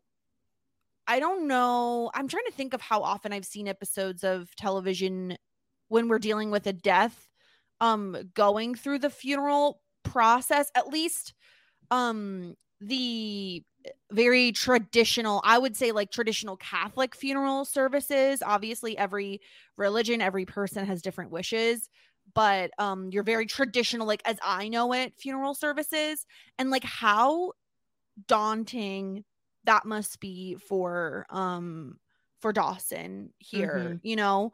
i 1.08 1.20
don't 1.20 1.48
know 1.48 2.10
i'm 2.14 2.28
trying 2.28 2.46
to 2.46 2.52
think 2.52 2.74
of 2.74 2.82
how 2.82 3.02
often 3.02 3.34
i've 3.34 3.46
seen 3.46 3.68
episodes 3.68 4.24
of 4.24 4.54
television 4.56 5.38
when 5.88 6.08
we're 6.08 6.20
dealing 6.20 6.52
with 6.52 6.68
a 6.68 6.74
death 6.74 7.28
um 7.82 8.18
going 8.34 8.76
through 8.76 9.00
the 9.00 9.10
funeral 9.10 9.82
process 10.04 10.72
at 10.76 10.88
least 10.88 11.34
um 11.92 12.56
the 12.82 13.64
very 14.12 14.52
traditional 14.52 15.42
i 15.44 15.58
would 15.58 15.76
say 15.76 15.92
like 15.92 16.12
traditional 16.12 16.58
catholic 16.58 17.16
funeral 17.16 17.66
services. 17.66 18.42
Obviously 18.44 18.98
every 18.98 19.42
religion 19.78 20.22
every 20.22 20.46
person 20.46 20.86
has 20.86 21.02
different 21.02 21.32
wishes 21.32 21.90
but 22.34 22.72
um 22.80 23.10
you're 23.12 23.24
very 23.24 23.46
traditional 23.46 24.08
like 24.08 24.22
as 24.26 24.38
i 24.44 24.68
know 24.68 24.94
it 24.94 25.14
funeral 25.18 25.54
services. 25.54 26.26
And 26.58 26.70
like 26.72 26.84
how 26.84 27.52
daunting 28.28 29.24
that 29.66 29.86
must 29.86 30.20
be 30.20 30.56
for 30.56 31.26
um 31.30 31.98
for 32.40 32.54
dawson 32.54 33.32
here 33.40 34.00
you 34.04 34.16
know? 34.16 34.52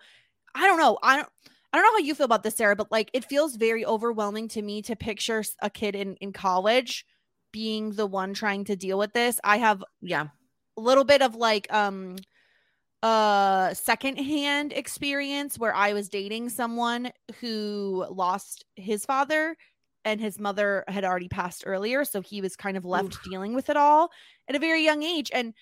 I 0.55 0.67
don't 0.67 0.77
know. 0.77 0.97
I 1.01 1.17
don't 1.17 1.29
I 1.73 1.77
don't 1.77 1.85
know 1.85 1.91
how 1.93 2.05
you 2.05 2.15
feel 2.15 2.25
about 2.25 2.43
this, 2.43 2.55
Sarah, 2.55 2.75
but 2.75 2.91
like 2.91 3.09
it 3.13 3.25
feels 3.25 3.55
very 3.55 3.85
overwhelming 3.85 4.49
to 4.49 4.61
me 4.61 4.81
to 4.83 4.95
picture 4.95 5.43
a 5.61 5.69
kid 5.69 5.95
in, 5.95 6.15
in 6.15 6.33
college 6.33 7.05
being 7.51 7.91
the 7.91 8.05
one 8.05 8.33
trying 8.33 8.65
to 8.65 8.75
deal 8.75 8.97
with 8.97 9.13
this, 9.13 9.39
I 9.43 9.57
have 9.57 9.83
yeah. 10.01 10.27
a 10.77 10.81
little 10.81 11.03
bit 11.03 11.21
of 11.21 11.35
like 11.35 11.71
um 11.71 12.17
uh 13.03 13.73
secondhand 13.73 14.73
experience 14.73 15.57
where 15.57 15.73
I 15.73 15.93
was 15.93 16.09
dating 16.09 16.49
someone 16.49 17.11
who 17.39 18.05
lost 18.09 18.65
his 18.75 19.05
father 19.05 19.55
and 20.05 20.21
his 20.21 20.39
mother 20.39 20.83
had 20.87 21.03
already 21.05 21.29
passed 21.29 21.63
earlier 21.65 22.05
so 22.05 22.21
he 22.21 22.41
was 22.41 22.55
kind 22.55 22.77
of 22.77 22.85
left 22.85 23.19
Oof. 23.19 23.23
dealing 23.23 23.53
with 23.53 23.69
it 23.69 23.77
all 23.77 24.11
at 24.47 24.55
a 24.55 24.59
very 24.59 24.83
young 24.83 25.03
age 25.03 25.31
and 25.33 25.53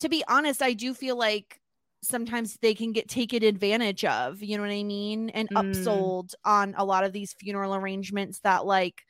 to 0.00 0.08
be 0.08 0.24
honest 0.28 0.62
I 0.62 0.74
do 0.74 0.94
feel 0.94 1.16
like 1.16 1.60
sometimes 2.02 2.56
they 2.62 2.74
can 2.74 2.92
get 2.92 3.08
taken 3.08 3.42
advantage 3.42 4.04
of, 4.04 4.40
you 4.42 4.56
know 4.56 4.62
what 4.62 4.70
I 4.72 4.84
mean? 4.84 5.30
And 5.30 5.50
Mm. 5.50 6.14
upsold 6.14 6.34
on 6.44 6.74
a 6.76 6.84
lot 6.84 7.02
of 7.04 7.12
these 7.12 7.32
funeral 7.34 7.74
arrangements 7.74 8.40
that 8.40 8.66
like 8.66 9.02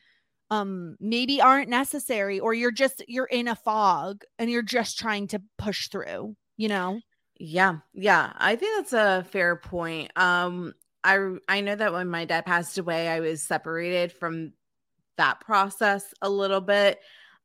um 0.50 0.96
maybe 1.00 1.40
aren't 1.40 1.70
necessary 1.70 2.40
or 2.40 2.54
you're 2.54 2.72
just 2.72 3.04
you're 3.08 3.26
in 3.26 3.48
a 3.48 3.56
fog 3.56 4.24
and 4.38 4.50
you're 4.50 4.62
just 4.62 4.98
trying 4.98 5.26
to 5.28 5.42
push 5.58 5.88
through, 5.88 6.36
you 6.56 6.68
know? 6.68 7.02
Yeah, 7.38 7.80
yeah. 7.94 8.32
I 8.36 8.56
think 8.56 8.76
that's 8.76 8.92
a 8.92 9.24
fair 9.28 9.56
point. 9.56 10.10
Um 10.16 10.74
I 11.04 11.36
I 11.48 11.60
know 11.60 11.76
that 11.76 11.92
when 11.92 12.08
my 12.08 12.24
dad 12.24 12.44
passed 12.46 12.78
away, 12.78 13.08
I 13.08 13.20
was 13.20 13.42
separated 13.42 14.12
from 14.12 14.54
that 15.18 15.40
process 15.40 16.14
a 16.22 16.30
little 16.30 16.62
bit. 16.62 17.00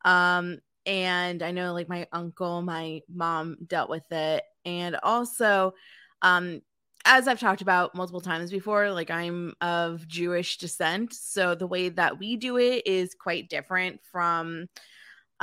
Um 0.05 0.59
and 0.85 1.43
I 1.43 1.51
know 1.51 1.73
like 1.73 1.89
my 1.89 2.07
uncle, 2.11 2.61
my 2.61 3.01
mom 3.13 3.57
dealt 3.67 3.89
with 3.89 4.11
it 4.11 4.43
and 4.65 4.97
also 5.03 5.73
um 6.21 6.61
as 7.05 7.27
I've 7.27 7.39
talked 7.39 7.61
about 7.61 7.95
multiple 7.95 8.21
times 8.21 8.49
before, 8.49 8.89
like 8.91 9.11
I'm 9.11 9.53
of 9.59 10.07
Jewish 10.07 10.57
descent, 10.57 11.13
so 11.13 11.53
the 11.53 11.67
way 11.67 11.89
that 11.89 12.17
we 12.17 12.37
do 12.37 12.57
it 12.57 12.87
is 12.87 13.13
quite 13.13 13.49
different 13.49 13.99
from 14.09 14.67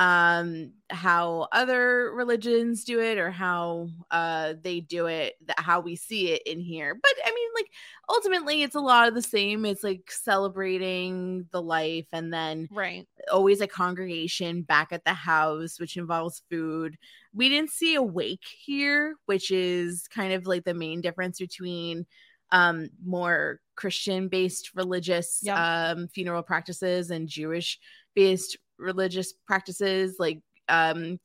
um 0.01 0.73
how 0.89 1.47
other 1.53 2.11
religions 2.15 2.85
do 2.85 3.01
it 3.01 3.19
or 3.19 3.31
how 3.31 3.87
uh 4.11 4.55
they 4.63 4.81
do 4.81 5.05
it 5.07 5.35
th- 5.47 5.55
how 5.59 5.79
we 5.79 5.95
see 5.95 6.31
it 6.33 6.43
in 6.47 6.59
here 6.59 6.95
but 6.95 7.13
i 7.27 7.31
mean 7.35 7.49
like 7.55 7.69
ultimately 8.09 8.63
it's 8.63 8.75
a 8.75 8.81
lot 8.81 9.07
of 9.09 9.15
the 9.15 9.21
same 9.23 9.67
it's 9.67 9.85
like 9.85 10.11
celebrating 10.11 11.47
the 11.53 11.61
life 11.61 12.07
and 12.13 12.33
then 12.33 12.67
Right. 12.71 13.07
always 13.31 13.61
a 13.61 13.67
congregation 13.67 14.63
back 14.63 14.91
at 14.91 15.05
the 15.05 15.13
house 15.13 15.79
which 15.79 15.99
involves 15.99 16.43
food 16.51 16.97
we 17.35 17.51
didn't 17.51 17.71
see 17.71 17.95
a 17.95 18.03
wake 18.03 18.47
here 18.65 19.17
which 19.27 19.51
is 19.51 20.09
kind 20.09 20.33
of 20.33 20.47
like 20.47 20.65
the 20.65 20.75
main 20.75 21.03
difference 21.03 21.39
between 21.39 22.07
um 22.53 22.89
more 23.05 23.61
christian 23.77 24.29
based 24.29 24.71
religious 24.75 25.41
Yeah. 25.43 25.91
um 25.93 26.09
funeral 26.09 26.43
practices 26.43 27.11
and 27.11 27.29
jewish 27.29 27.79
based 28.15 28.57
religious 28.81 29.33
practices 29.47 30.17
like 30.19 30.41
um 30.69 31.19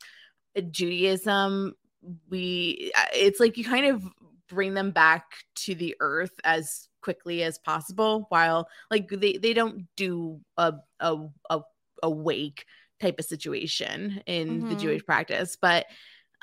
judaism 0.71 1.73
we 2.29 2.91
uh, 2.97 3.05
it's 3.13 3.39
like 3.39 3.57
you 3.57 3.63
kind 3.63 3.87
of 3.87 4.03
bring 4.47 4.73
them 4.73 4.91
back 4.91 5.25
to 5.55 5.73
the 5.75 5.95
earth 5.99 6.39
as 6.43 6.87
quickly 7.01 7.43
as 7.43 7.57
possible 7.59 8.25
while 8.29 8.67
like 8.91 9.07
they 9.09 9.37
they 9.37 9.53
don't 9.53 9.85
do 9.95 10.39
a 10.57 10.73
a 10.99 11.17
a, 11.49 11.61
a 12.03 12.09
wake 12.09 12.65
type 13.01 13.19
of 13.19 13.25
situation 13.25 14.21
in 14.27 14.65
the 14.67 14.75
Mhm. 14.75 14.79
jewish 14.79 15.05
practice 15.05 15.57
but 15.59 15.85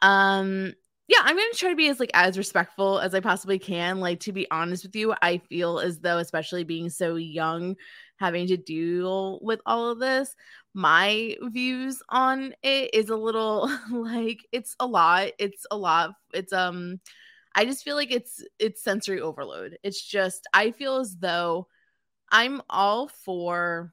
um 0.02 0.72
yeah 1.08 1.18
i'm 1.22 1.36
gonna 1.36 1.48
try 1.54 1.70
to 1.70 1.76
be 1.76 1.88
as 1.88 2.00
like 2.00 2.10
as 2.14 2.38
respectful 2.38 2.98
as 3.00 3.14
i 3.14 3.20
possibly 3.20 3.58
can 3.58 4.00
like 4.00 4.20
to 4.20 4.32
be 4.32 4.46
honest 4.50 4.84
with 4.84 4.94
you 4.96 5.14
i 5.22 5.38
feel 5.38 5.78
as 5.78 6.00
though 6.00 6.18
especially 6.18 6.64
being 6.64 6.90
so 6.90 7.16
young 7.16 7.76
having 8.16 8.46
to 8.46 8.56
deal 8.56 9.38
with 9.42 9.60
all 9.66 9.90
of 9.90 9.98
this 9.98 10.34
my 10.74 11.36
views 11.42 12.02
on 12.08 12.54
it 12.62 12.90
is 12.94 13.10
a 13.10 13.16
little 13.16 13.70
like 13.90 14.46
it's 14.52 14.74
a 14.80 14.86
lot 14.86 15.30
it's 15.38 15.66
a 15.70 15.76
lot 15.76 16.12
it's 16.32 16.52
um 16.52 16.98
i 17.54 17.64
just 17.64 17.84
feel 17.84 17.96
like 17.96 18.10
it's 18.10 18.42
it's 18.58 18.82
sensory 18.82 19.20
overload 19.20 19.76
it's 19.82 20.02
just 20.02 20.46
i 20.54 20.70
feel 20.70 20.96
as 20.96 21.16
though 21.18 21.66
i'm 22.30 22.62
all 22.70 23.08
for 23.08 23.92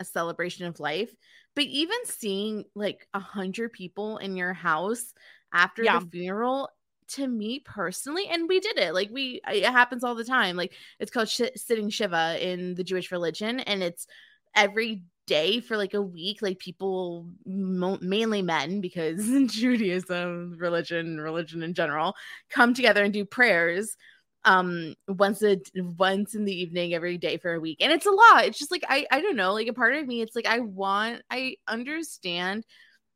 a 0.00 0.04
celebration 0.04 0.64
of 0.66 0.80
life 0.80 1.14
but 1.54 1.64
even 1.64 1.96
seeing 2.04 2.64
like 2.74 3.06
a 3.12 3.20
hundred 3.20 3.72
people 3.72 4.16
in 4.18 4.36
your 4.36 4.52
house 4.54 5.12
after 5.52 5.82
Yeah. 5.84 5.98
the 5.98 6.06
funeral 6.06 6.70
to 7.08 7.26
me 7.26 7.60
personally 7.64 8.26
and 8.30 8.48
we 8.48 8.60
did 8.60 8.78
it 8.78 8.92
like 8.94 9.08
we 9.10 9.40
it 9.48 9.64
happens 9.64 10.04
all 10.04 10.14
the 10.14 10.24
time 10.24 10.56
like 10.56 10.72
it's 11.00 11.10
called 11.10 11.28
sh- 11.28 11.40
sitting 11.56 11.88
shiva 11.88 12.36
in 12.40 12.74
the 12.74 12.84
jewish 12.84 13.10
religion 13.10 13.60
and 13.60 13.82
it's 13.82 14.06
every 14.54 15.02
day 15.28 15.60
for 15.60 15.76
like 15.76 15.94
a 15.94 16.02
week 16.02 16.42
like 16.42 16.58
people 16.58 17.28
mo- 17.46 17.98
mainly 18.00 18.42
men 18.42 18.80
because 18.80 19.24
judaism 19.46 20.56
religion 20.58 21.20
religion 21.20 21.62
in 21.62 21.74
general 21.74 22.14
come 22.50 22.74
together 22.74 23.04
and 23.04 23.12
do 23.12 23.24
prayers 23.24 23.96
um 24.44 24.94
once 25.08 25.42
a 25.42 25.58
once 25.98 26.34
in 26.34 26.44
the 26.44 26.52
evening 26.62 26.94
every 26.94 27.18
day 27.18 27.36
for 27.38 27.52
a 27.54 27.60
week. 27.60 27.78
And 27.82 27.92
it's 27.92 28.06
a 28.06 28.10
lot. 28.10 28.44
It's 28.46 28.58
just 28.58 28.70
like 28.70 28.84
i 28.88 29.04
i 29.10 29.20
don't 29.20 29.36
know. 29.36 29.52
Like 29.52 29.66
a 29.68 29.72
part 29.72 29.94
of 29.94 30.06
me 30.06 30.22
it's 30.22 30.36
like 30.36 30.46
i 30.46 30.60
want 30.60 31.22
i 31.28 31.56
understand 31.66 32.64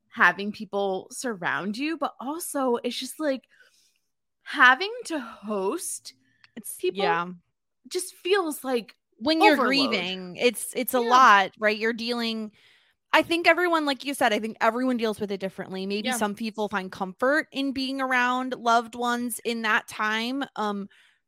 having 0.09 0.51
people 0.51 1.07
surround 1.11 1.77
you 1.77 1.97
but 1.97 2.13
also 2.19 2.77
it's 2.83 2.99
just 2.99 3.19
like 3.19 3.43
having 4.43 4.91
to 5.05 5.19
host 5.19 6.13
It's 6.55 6.75
People- 6.75 7.03
yeah. 7.03 7.27
just 7.87 8.13
feels 8.15 8.63
like 8.63 8.95
when 9.17 9.41
you're 9.41 9.53
overload. 9.53 9.67
grieving 9.89 10.35
it's 10.37 10.71
it's 10.75 10.93
a 10.93 11.01
Yeah. 11.01 11.09
lot 11.09 11.51
right 11.59 11.77
you're 11.77 11.93
dealing 11.93 12.51
i 13.13 13.21
think 13.21 13.47
everyone 13.47 13.85
like 13.85 14.03
you 14.05 14.13
said 14.13 14.33
i 14.33 14.39
think 14.39 14.57
everyone 14.61 14.97
deals 14.97 15.19
with 15.19 15.31
it 15.31 15.39
differently 15.39 15.85
maybe 15.85 16.07
Yeah. 16.09 16.17
some 16.17 16.35
people 16.35 16.69
find 16.69 16.91
comfort 16.91 17.47
in 17.51 17.71
being 17.71 18.01
around 18.01 18.55
loved 18.57 18.95
ones 18.95 19.39
in 19.45 19.61
that 19.63 19.87
time 19.87 20.43
um 20.55 20.87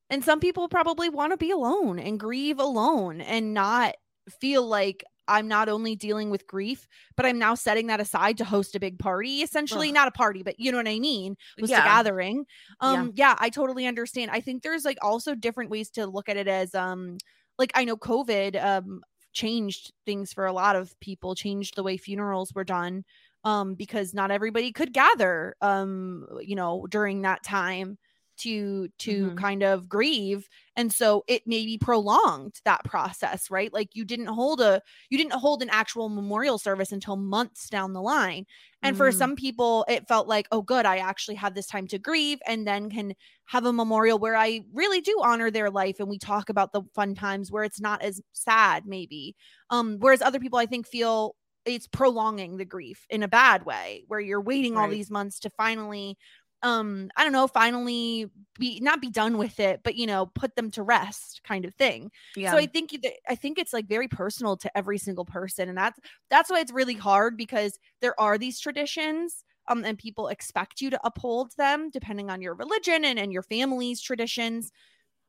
and 0.09 0.23
some 0.23 0.39
people 0.39 0.67
probably 0.69 1.09
want 1.09 1.31
to 1.33 1.37
be 1.37 1.51
alone 1.51 1.99
and 1.99 2.19
grieve 2.19 2.59
alone 2.59 3.21
and 3.21 3.53
not 3.53 3.95
feel 4.41 4.65
like 4.67 5.03
i'm 5.27 5.47
not 5.47 5.69
only 5.69 5.95
dealing 5.95 6.29
with 6.29 6.45
grief 6.47 6.87
but 7.17 7.25
i'm 7.25 7.39
now 7.39 7.55
setting 7.55 7.87
that 7.87 7.99
aside 7.99 8.37
to 8.37 8.45
host 8.45 8.75
a 8.75 8.79
big 8.79 8.97
party 8.99 9.41
essentially 9.41 9.87
Ugh. 9.89 9.93
not 9.93 10.07
a 10.07 10.11
party 10.11 10.43
but 10.43 10.59
you 10.59 10.71
know 10.71 10.77
what 10.77 10.87
i 10.87 10.99
mean 10.99 11.35
host 11.59 11.71
Yeah. 11.71 11.81
a 11.81 11.83
gathering 11.83 12.45
Yeah. 12.81 12.91
um 12.91 13.11
yeah 13.15 13.35
i 13.39 13.49
totally 13.49 13.85
understand 13.87 14.29
i 14.31 14.39
think 14.41 14.61
there's 14.63 14.85
like 14.85 14.97
also 15.01 15.33
different 15.35 15.69
ways 15.71 15.89
to 15.91 16.05
look 16.07 16.29
at 16.29 16.37
it 16.37 16.47
as 16.47 16.73
um 16.75 17.17
like 17.59 17.71
I 17.75 17.85
know 17.85 17.97
COVID 17.97 18.61
um 18.63 19.01
changed 19.33 19.91
things 20.05 20.31
for 20.33 20.45
a 20.45 20.53
lot 20.53 20.75
of 20.75 20.97
people, 21.01 21.35
changed 21.35 21.75
the 21.75 21.83
way 21.83 21.97
funerals 21.97 22.53
were 22.53 22.63
done 22.63 23.03
um 23.43 23.75
because 23.75 24.13
not 24.13 24.31
everybody 24.31 24.71
could 24.71 24.93
gather 24.93 25.55
um 25.61 26.25
you 26.41 26.55
know 26.55 26.87
during 26.89 27.21
that 27.23 27.43
time 27.43 27.97
to 28.37 28.87
to 28.99 29.31
Mhm. 29.31 29.33
kind 29.33 29.63
of 29.63 29.87
grieve 29.89 30.47
and 30.75 30.91
so 30.93 31.23
it 31.27 31.43
maybe 31.45 31.77
prolonged 31.77 32.55
that 32.65 32.83
process 32.83 33.49
right 33.49 33.71
like 33.73 33.89
you 33.93 34.05
didn't 34.05 34.27
hold 34.27 34.61
a 34.61 34.81
you 35.09 35.17
didn't 35.17 35.33
hold 35.33 35.61
an 35.61 35.69
actual 35.69 36.09
memorial 36.09 36.57
service 36.57 36.91
until 36.91 37.15
months 37.15 37.69
down 37.69 37.93
the 37.93 38.01
line 38.01 38.45
and 38.83 38.97
for 38.97 39.11
Mm. 39.11 39.11
some 39.11 39.35
people 39.35 39.85
it 39.87 40.07
felt 40.07 40.27
like 40.27 40.47
oh 40.51 40.61
good 40.61 40.85
i 40.85 40.97
actually 40.97 41.35
have 41.35 41.53
this 41.55 41.67
time 41.67 41.87
to 41.87 41.99
grieve 41.99 42.39
and 42.47 42.67
then 42.67 42.89
can 42.89 43.13
have 43.47 43.65
a 43.65 43.73
memorial 43.73 44.17
where 44.17 44.35
I 44.35 44.61
really 44.73 45.01
do 45.01 45.19
honor 45.23 45.51
their 45.51 45.69
life 45.69 45.97
and 45.99 46.09
we 46.09 46.17
talk 46.17 46.49
about 46.49 46.71
the 46.73 46.81
fun 46.95 47.13
times 47.13 47.51
where 47.51 47.63
it's 47.63 47.79
not 47.79 48.01
as 48.01 48.19
sad 48.33 48.85
maybe. 48.87 49.35
Um 49.69 49.97
whereas 49.99 50.21
other 50.23 50.39
people 50.39 50.57
I 50.57 50.65
think 50.65 50.87
feel 50.87 51.35
it's 51.65 51.87
prolonging 51.87 52.57
the 52.57 52.65
grief 52.65 53.05
in 53.09 53.23
a 53.23 53.27
bad 53.27 53.65
way 53.65 54.03
where 54.07 54.19
you're 54.19 54.41
waiting 54.41 54.77
all 54.77 54.87
these 54.87 55.11
months 55.11 55.39
to 55.41 55.49
finally 55.51 56.17
um 56.63 57.09
I 57.15 57.23
don't 57.23 57.33
know 57.33 57.47
finally 57.47 58.29
be 58.57 58.79
not 58.79 59.01
be 59.01 59.09
done 59.09 59.37
with 59.37 59.59
it 59.59 59.81
but 59.83 59.95
you 59.95 60.07
know 60.07 60.27
put 60.27 60.55
them 60.55 60.71
to 60.71 60.83
rest 60.83 61.41
kind 61.43 61.65
of 61.65 61.73
thing. 61.75 62.11
yeah 62.35 62.55
So 62.55 62.57
I 62.57 62.65
think 62.65 62.91
that 63.03 63.13
I 63.29 63.35
think 63.35 63.57
it's 63.59 63.73
like 63.73 63.87
very 63.87 64.07
personal 64.07 64.57
to 64.57 64.77
every 64.77 64.97
single 64.97 65.25
person, 65.25 65.69
and 65.69 65.77
that's 65.77 65.99
that's 66.29 66.49
why 66.49 66.59
it's 66.59 66.71
really 66.71 66.95
hard 66.95 67.37
because 67.37 67.77
there 68.01 68.19
are 68.19 68.37
these 68.37 68.59
traditions, 68.59 69.43
um, 69.67 69.83
and 69.85 69.97
people 69.97 70.27
expect 70.29 70.81
you 70.81 70.89
to 70.89 70.99
uphold 71.03 71.51
them 71.57 71.89
depending 71.91 72.29
on 72.29 72.41
your 72.41 72.55
religion 72.55 73.05
and 73.05 73.19
and 73.19 73.33
your 73.33 73.43
family's 73.43 74.01
traditions, 74.01 74.71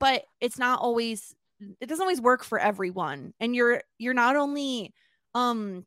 but 0.00 0.24
it's 0.40 0.58
not 0.58 0.80
always 0.80 1.34
it 1.80 1.86
doesn't 1.86 2.02
always 2.02 2.20
work 2.20 2.44
for 2.44 2.58
everyone, 2.58 3.32
and 3.40 3.54
you're 3.56 3.82
you're 3.98 4.14
not 4.14 4.36
only 4.36 4.94
um 5.34 5.86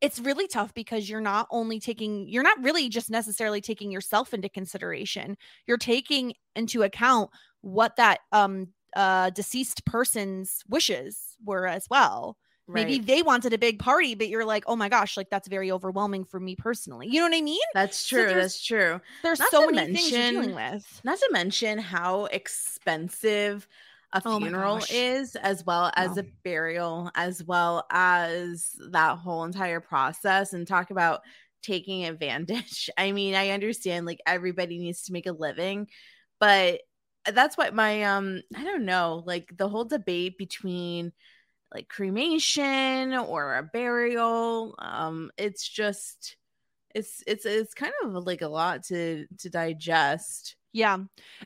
it's 0.00 0.20
really 0.20 0.46
tough 0.46 0.72
because 0.74 1.08
you're 1.10 1.20
not 1.20 1.46
only 1.50 1.80
taking 1.80 2.28
you're 2.28 2.42
not 2.42 2.62
really 2.62 2.88
just 2.88 3.10
necessarily 3.10 3.60
taking 3.60 3.90
yourself 3.90 4.32
into 4.34 4.48
consideration. 4.48 5.36
You're 5.66 5.76
taking 5.78 6.34
into 6.54 6.82
account 6.82 7.30
what 7.62 7.96
that 7.96 8.20
um 8.32 8.68
uh 8.96 9.30
deceased 9.30 9.84
person's 9.84 10.62
wishes 10.68 11.36
were 11.44 11.66
as 11.66 11.86
well. 11.90 12.36
Maybe 12.70 12.98
they 12.98 13.22
wanted 13.22 13.54
a 13.54 13.58
big 13.58 13.78
party 13.78 14.14
but 14.14 14.28
you're 14.28 14.44
like 14.44 14.64
oh 14.66 14.76
my 14.76 14.88
gosh 14.90 15.16
like 15.16 15.30
that's 15.30 15.48
very 15.48 15.72
overwhelming 15.72 16.24
for 16.24 16.38
me 16.38 16.54
personally. 16.54 17.08
You 17.08 17.20
know 17.20 17.26
what 17.26 17.34
i 17.36 17.40
mean? 17.40 17.58
That's 17.74 18.06
true 18.06 18.26
there's- 18.26 18.34
that's 18.42 18.64
true. 18.64 19.00
there's 19.22 19.38
Not 19.40 19.50
so 19.50 19.66
many 19.70 19.94
things 19.94 20.10
you're 20.12 20.30
dealing 20.30 20.54
with. 20.54 21.00
not 21.02 21.18
to 21.18 21.28
mention 21.32 21.78
how 21.78 22.26
expensive 22.26 23.66
a 24.12 24.22
Oh 24.24 24.38
funeral 24.38 24.84
is, 24.88 25.36
as 25.36 25.64
well 25.64 25.92
as 25.96 26.16
a 26.16 26.26
burial, 26.44 27.10
as 27.14 27.44
well 27.44 27.86
as 27.90 28.74
that 28.90 29.18
whole 29.18 29.44
entire 29.44 29.80
process, 29.80 30.52
and 30.52 30.66
talk 30.66 30.90
about 30.90 31.20
taking 31.62 32.04
advantage. 32.04 32.90
I 32.98 33.12
mean, 33.12 33.34
I 33.34 33.50
understand 33.50 34.06
like 34.06 34.20
everybody 34.26 34.78
needs 34.78 35.02
to 35.04 35.12
make 35.12 35.26
a 35.26 35.32
living, 35.32 35.88
but 36.40 36.80
that's 37.26 37.56
what 37.58 37.74
my 37.74 38.04
um 38.04 38.42
I 38.56 38.64
don't 38.64 38.84
know, 38.86 39.22
like 39.26 39.56
the 39.56 39.68
whole 39.68 39.84
debate 39.84 40.38
between 40.38 41.12
like 41.74 41.88
cremation 41.88 43.14
or 43.14 43.56
a 43.56 43.62
burial, 43.64 44.74
um 44.78 45.30
it's 45.38 45.68
just 45.68 46.36
it's 46.94 47.22
it's 47.26 47.46
it's 47.46 47.74
kind 47.74 47.94
of 48.04 48.12
like 48.26 48.42
a 48.42 48.48
lot 48.48 48.84
to 48.84 49.26
to 49.40 49.50
digest. 49.50 50.56
Yeah. 50.72 50.96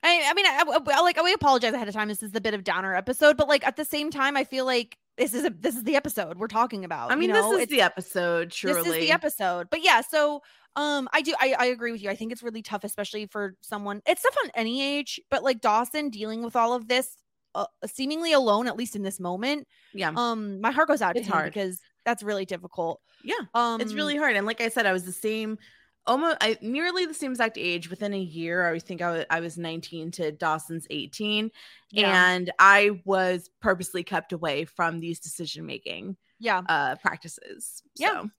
I, 0.02 0.22
I 0.26 0.34
mean, 0.34 0.46
I, 0.46 0.62
I- 0.66 1.00
like, 1.02 1.22
we 1.22 1.32
apologize 1.32 1.72
ahead 1.72 1.88
of 1.88 1.94
time. 1.94 2.08
This 2.08 2.22
is 2.22 2.32
the 2.32 2.40
bit 2.40 2.54
of 2.54 2.64
downer 2.64 2.94
episode, 2.94 3.36
but 3.36 3.48
like 3.48 3.66
at 3.66 3.76
the 3.76 3.84
same 3.84 4.10
time, 4.10 4.36
I 4.36 4.44
feel 4.44 4.64
like 4.64 4.96
this 5.16 5.34
is 5.34 5.44
a, 5.44 5.50
this 5.50 5.76
is 5.76 5.84
the 5.84 5.94
episode 5.96 6.38
we're 6.38 6.48
talking 6.48 6.84
about. 6.84 7.12
I 7.12 7.14
mean, 7.16 7.28
you 7.28 7.34
know? 7.34 7.42
this 7.50 7.52
is 7.58 7.62
It's- 7.64 7.76
the 7.78 7.82
episode, 7.82 8.50
truly. 8.50 8.82
This 8.82 8.86
is 8.86 8.94
the 8.94 9.10
episode. 9.12 9.68
But 9.70 9.82
yeah, 9.84 10.00
so 10.00 10.42
um 10.74 11.06
I 11.12 11.20
do 11.20 11.34
I, 11.38 11.54
I 11.58 11.64
agree 11.66 11.92
with 11.92 12.02
you. 12.02 12.08
I 12.08 12.14
think 12.16 12.32
it's 12.32 12.42
really 12.42 12.62
tough, 12.62 12.82
especially 12.82 13.26
for 13.26 13.54
someone 13.60 14.00
it's 14.06 14.22
tough 14.22 14.34
on 14.42 14.50
any 14.54 14.82
age, 14.82 15.20
but 15.30 15.44
like 15.44 15.60
Dawson 15.60 16.08
dealing 16.08 16.42
with 16.42 16.56
all 16.56 16.72
of 16.72 16.88
this 16.88 17.14
uh, 17.54 17.66
seemingly 17.84 18.32
alone, 18.32 18.66
at 18.66 18.76
least 18.78 18.96
in 18.96 19.02
this 19.02 19.20
moment. 19.20 19.68
Yeah. 19.92 20.12
Um 20.16 20.62
my 20.62 20.70
heart 20.70 20.88
goes 20.88 21.02
out 21.02 21.12
to 21.12 21.18
It's 21.18 21.28
him 21.28 21.34
hard. 21.34 21.52
because 21.52 21.78
that's 22.06 22.22
really 22.22 22.46
difficult. 22.46 23.02
yeah. 23.22 23.34
Um 23.52 23.82
it's 23.82 23.92
really 23.92 24.16
hard. 24.16 24.34
And 24.34 24.46
like 24.46 24.62
I 24.62 24.70
said, 24.70 24.86
I 24.86 24.92
was 24.94 25.04
the 25.04 25.12
same, 25.12 25.58
almost 26.06 26.36
I 26.40 26.58
nearly 26.60 27.06
the 27.06 27.14
same 27.14 27.32
exact 27.32 27.58
age. 27.58 27.90
Within 27.90 28.14
a 28.14 28.18
year, 28.18 28.66
I 28.66 28.78
think 28.78 29.02
I 29.02 29.26
was, 29.40 29.58
19 29.58 30.10
to 30.12 30.32
Dawson's 30.32 30.86
18, 30.90 31.50
yeah. 31.90 32.32
and 32.32 32.50
I 32.58 33.02
was 33.04 33.50
purposely 33.60 34.02
kept 34.02 34.32
away 34.32 34.64
from 34.64 35.00
these 35.00 35.20
decision 35.20 35.66
making 35.66 36.16
yeah. 36.38 36.62
uh 36.68 36.96
practices. 36.96 37.82
Yeah. 37.96 38.22
So, 38.22 38.30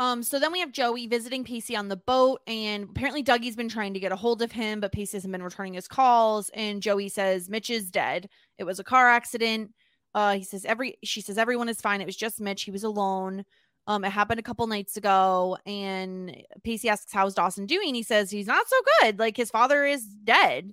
Um, 0.00 0.22
so 0.22 0.38
then 0.38 0.52
we 0.52 0.60
have 0.60 0.70
Joey 0.70 1.08
visiting 1.08 1.42
Pacey 1.42 1.74
on 1.74 1.88
the 1.88 1.96
boat, 1.96 2.40
and 2.46 2.84
apparently 2.84 3.22
Dougie's 3.22 3.56
been 3.56 3.68
trying 3.68 3.94
to 3.94 4.00
get 4.00 4.12
a 4.12 4.16
hold 4.16 4.42
of 4.42 4.52
him, 4.52 4.80
but 4.80 4.92
Pacey 4.92 5.16
hasn't 5.16 5.32
been 5.32 5.42
returning 5.42 5.74
his 5.74 5.88
calls. 5.88 6.50
And 6.54 6.82
Joey 6.82 7.08
says 7.08 7.48
Mitch 7.48 7.70
is 7.70 7.90
dead. 7.90 8.28
It 8.58 8.64
was 8.64 8.78
a 8.78 8.84
car 8.84 9.08
accident. 9.08 9.72
Uh, 10.14 10.34
he 10.34 10.44
says 10.44 10.64
every 10.64 10.98
she 11.04 11.20
says 11.20 11.38
everyone 11.38 11.68
is 11.68 11.80
fine. 11.80 12.00
It 12.00 12.06
was 12.06 12.16
just 12.16 12.40
Mitch. 12.40 12.62
He 12.62 12.70
was 12.70 12.84
alone. 12.84 13.44
Um, 13.88 14.04
it 14.04 14.10
happened 14.10 14.38
a 14.38 14.44
couple 14.44 14.66
nights 14.68 14.96
ago, 14.96 15.58
and 15.66 16.36
Pacey 16.62 16.88
asks 16.88 17.12
how's 17.12 17.34
Dawson 17.34 17.66
doing. 17.66 17.94
He 17.94 18.04
says 18.04 18.30
he's 18.30 18.46
not 18.46 18.66
so 18.68 18.76
good. 19.00 19.18
Like 19.18 19.36
his 19.36 19.50
father 19.50 19.84
is 19.84 20.04
dead. 20.04 20.72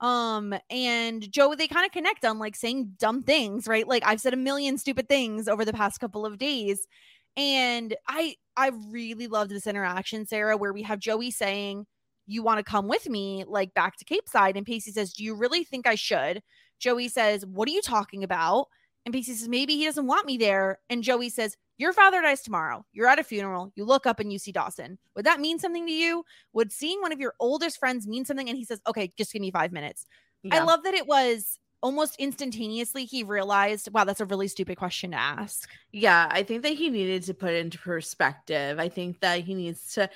Um, 0.00 0.54
and 0.70 1.30
Joe, 1.30 1.54
they 1.54 1.68
kind 1.68 1.84
of 1.86 1.92
connect 1.92 2.24
on 2.24 2.38
like 2.38 2.56
saying 2.56 2.94
dumb 2.98 3.22
things, 3.22 3.68
right? 3.68 3.86
Like 3.86 4.02
I've 4.06 4.20
said 4.20 4.32
a 4.32 4.38
million 4.38 4.78
stupid 4.78 5.08
things 5.08 5.48
over 5.48 5.64
the 5.64 5.74
past 5.74 6.00
couple 6.00 6.24
of 6.24 6.38
days 6.38 6.86
and 7.36 7.94
i 8.08 8.34
i 8.56 8.70
really 8.90 9.26
loved 9.26 9.50
this 9.50 9.66
interaction 9.66 10.26
sarah 10.26 10.56
where 10.56 10.72
we 10.72 10.82
have 10.82 10.98
joey 10.98 11.30
saying 11.30 11.86
you 12.26 12.42
want 12.42 12.58
to 12.58 12.64
come 12.64 12.88
with 12.88 13.08
me 13.08 13.44
like 13.48 13.72
back 13.74 13.96
to 13.96 14.04
Capeside 14.04 14.56
and 14.56 14.66
pacey 14.66 14.90
says 14.90 15.12
do 15.12 15.24
you 15.24 15.34
really 15.34 15.64
think 15.64 15.86
i 15.86 15.94
should 15.94 16.42
joey 16.78 17.08
says 17.08 17.46
what 17.46 17.68
are 17.68 17.72
you 17.72 17.82
talking 17.82 18.22
about 18.22 18.66
and 19.04 19.12
pacey 19.12 19.34
says 19.34 19.48
maybe 19.48 19.76
he 19.76 19.84
doesn't 19.84 20.06
want 20.06 20.26
me 20.26 20.36
there. 20.36 20.78
And 20.88 21.02
joey 21.02 21.28
says 21.28 21.56
your 21.78 21.92
father 21.92 22.22
dies 22.22 22.42
tomorrow. 22.42 22.84
You're 22.92 23.08
at 23.08 23.18
a 23.18 23.24
funeral. 23.24 23.72
You 23.74 23.84
look 23.84 24.06
up 24.06 24.20
and 24.20 24.32
you 24.32 24.38
see 24.38 24.52
dawson. 24.52 24.98
Would 25.16 25.26
that 25.26 25.40
mean 25.40 25.58
something 25.58 25.86
to 25.86 25.92
you? 25.92 26.24
Would 26.52 26.72
seeing 26.72 27.00
one 27.00 27.12
of 27.12 27.20
your 27.20 27.34
oldest 27.40 27.78
friends 27.78 28.06
mean 28.06 28.24
something? 28.24 28.48
And 28.48 28.58
he 28.58 28.64
says 28.64 28.80
okay 28.86 29.12
just 29.16 29.32
give 29.32 29.42
me 29.42 29.50
five 29.50 29.72
minutes. 29.72 30.06
I 30.50 30.62
love 30.62 30.82
that 30.84 30.94
it 30.94 31.06
was 31.06 31.58
almost 31.82 32.14
instantaneously 32.20 33.04
he 33.04 33.24
realized 33.24 33.88
wow 33.92 34.04
that's 34.04 34.20
a 34.20 34.24
really 34.24 34.46
stupid 34.46 34.76
question 34.76 35.10
to 35.10 35.16
ask. 35.16 35.68
Yeah, 35.90 36.28
I 36.30 36.44
think 36.44 36.62
that 36.62 36.74
he 36.74 36.90
needed 36.90 37.24
to 37.24 37.34
put 37.34 37.50
it 37.50 37.64
into 37.64 37.78
perspective. 37.78 38.78
I 38.78 38.88
think 38.88 39.20
that 39.20 39.40
he 39.40 39.54
needs 39.54 39.94
to 39.94 40.08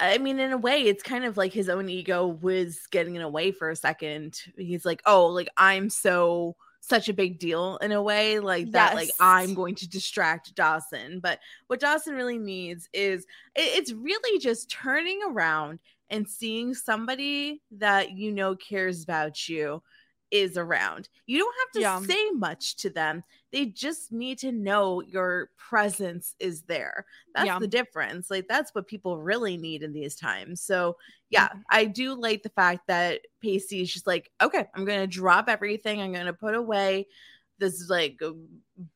I 0.00 0.18
mean, 0.18 0.38
in 0.38 0.52
a 0.52 0.58
way, 0.58 0.80
it's 0.80 1.02
kind 1.02 1.24
of 1.24 1.36
like 1.36 1.52
his 1.52 1.68
own 1.68 1.88
ego 1.88 2.26
was 2.26 2.86
getting 2.90 3.16
in 3.16 3.22
a 3.22 3.28
way 3.28 3.52
for 3.52 3.68
a 3.68 3.76
second. 3.76 4.40
He's 4.56 4.86
like, 4.86 5.02
oh, 5.04 5.26
like 5.26 5.48
I'm 5.56 5.90
so 5.90 6.56
such 6.80 7.08
a 7.08 7.12
big 7.14 7.38
deal 7.38 7.76
in 7.78 7.92
a 7.92 8.02
way, 8.02 8.40
like 8.40 8.70
that, 8.72 8.94
like 8.94 9.10
I'm 9.20 9.54
going 9.54 9.74
to 9.76 9.88
distract 9.88 10.54
Dawson. 10.54 11.20
But 11.20 11.38
what 11.68 11.80
Dawson 11.80 12.14
really 12.14 12.38
needs 12.38 12.88
is 12.92 13.24
it- 13.54 13.78
it's 13.78 13.92
really 13.92 14.38
just 14.38 14.70
turning 14.70 15.20
around 15.22 15.78
and 16.08 16.28
seeing 16.28 16.74
somebody 16.74 17.62
that 17.72 18.12
you 18.12 18.32
know 18.32 18.56
cares 18.56 19.02
about 19.02 19.48
you 19.48 19.82
is 20.30 20.56
around. 20.56 21.08
You 21.26 21.38
don't 21.38 21.54
have 21.60 21.72
to 21.72 21.80
Yeah. 21.80 22.00
say 22.00 22.30
much 22.30 22.76
to 22.76 22.90
them. 22.90 23.24
They 23.52 23.66
just 23.66 24.12
need 24.12 24.38
to 24.38 24.52
know 24.52 25.00
your 25.02 25.50
presence 25.56 26.34
is 26.38 26.62
there. 26.62 27.04
That's 27.34 27.46
Yeah. 27.46 27.58
the 27.58 27.66
difference. 27.66 28.30
Like 28.30 28.46
that's 28.48 28.74
what 28.74 28.86
people 28.86 29.18
really 29.18 29.56
need 29.56 29.82
in 29.82 29.92
these 29.92 30.14
times. 30.14 30.62
So, 30.62 30.96
yeah, 31.30 31.48
I 31.68 31.84
do 31.84 32.14
like 32.14 32.42
the 32.42 32.48
fact 32.50 32.86
that 32.86 33.22
Pacey 33.40 33.82
is 33.82 33.92
just 33.92 34.06
like, 34.06 34.30
okay, 34.40 34.66
I'm 34.74 34.84
going 34.84 35.00
to 35.00 35.06
drop 35.06 35.48
everything. 35.48 36.00
I'm 36.00 36.12
going 36.12 36.26
to 36.26 36.32
put 36.32 36.54
away 36.54 37.08
this 37.58 37.90
like 37.90 38.20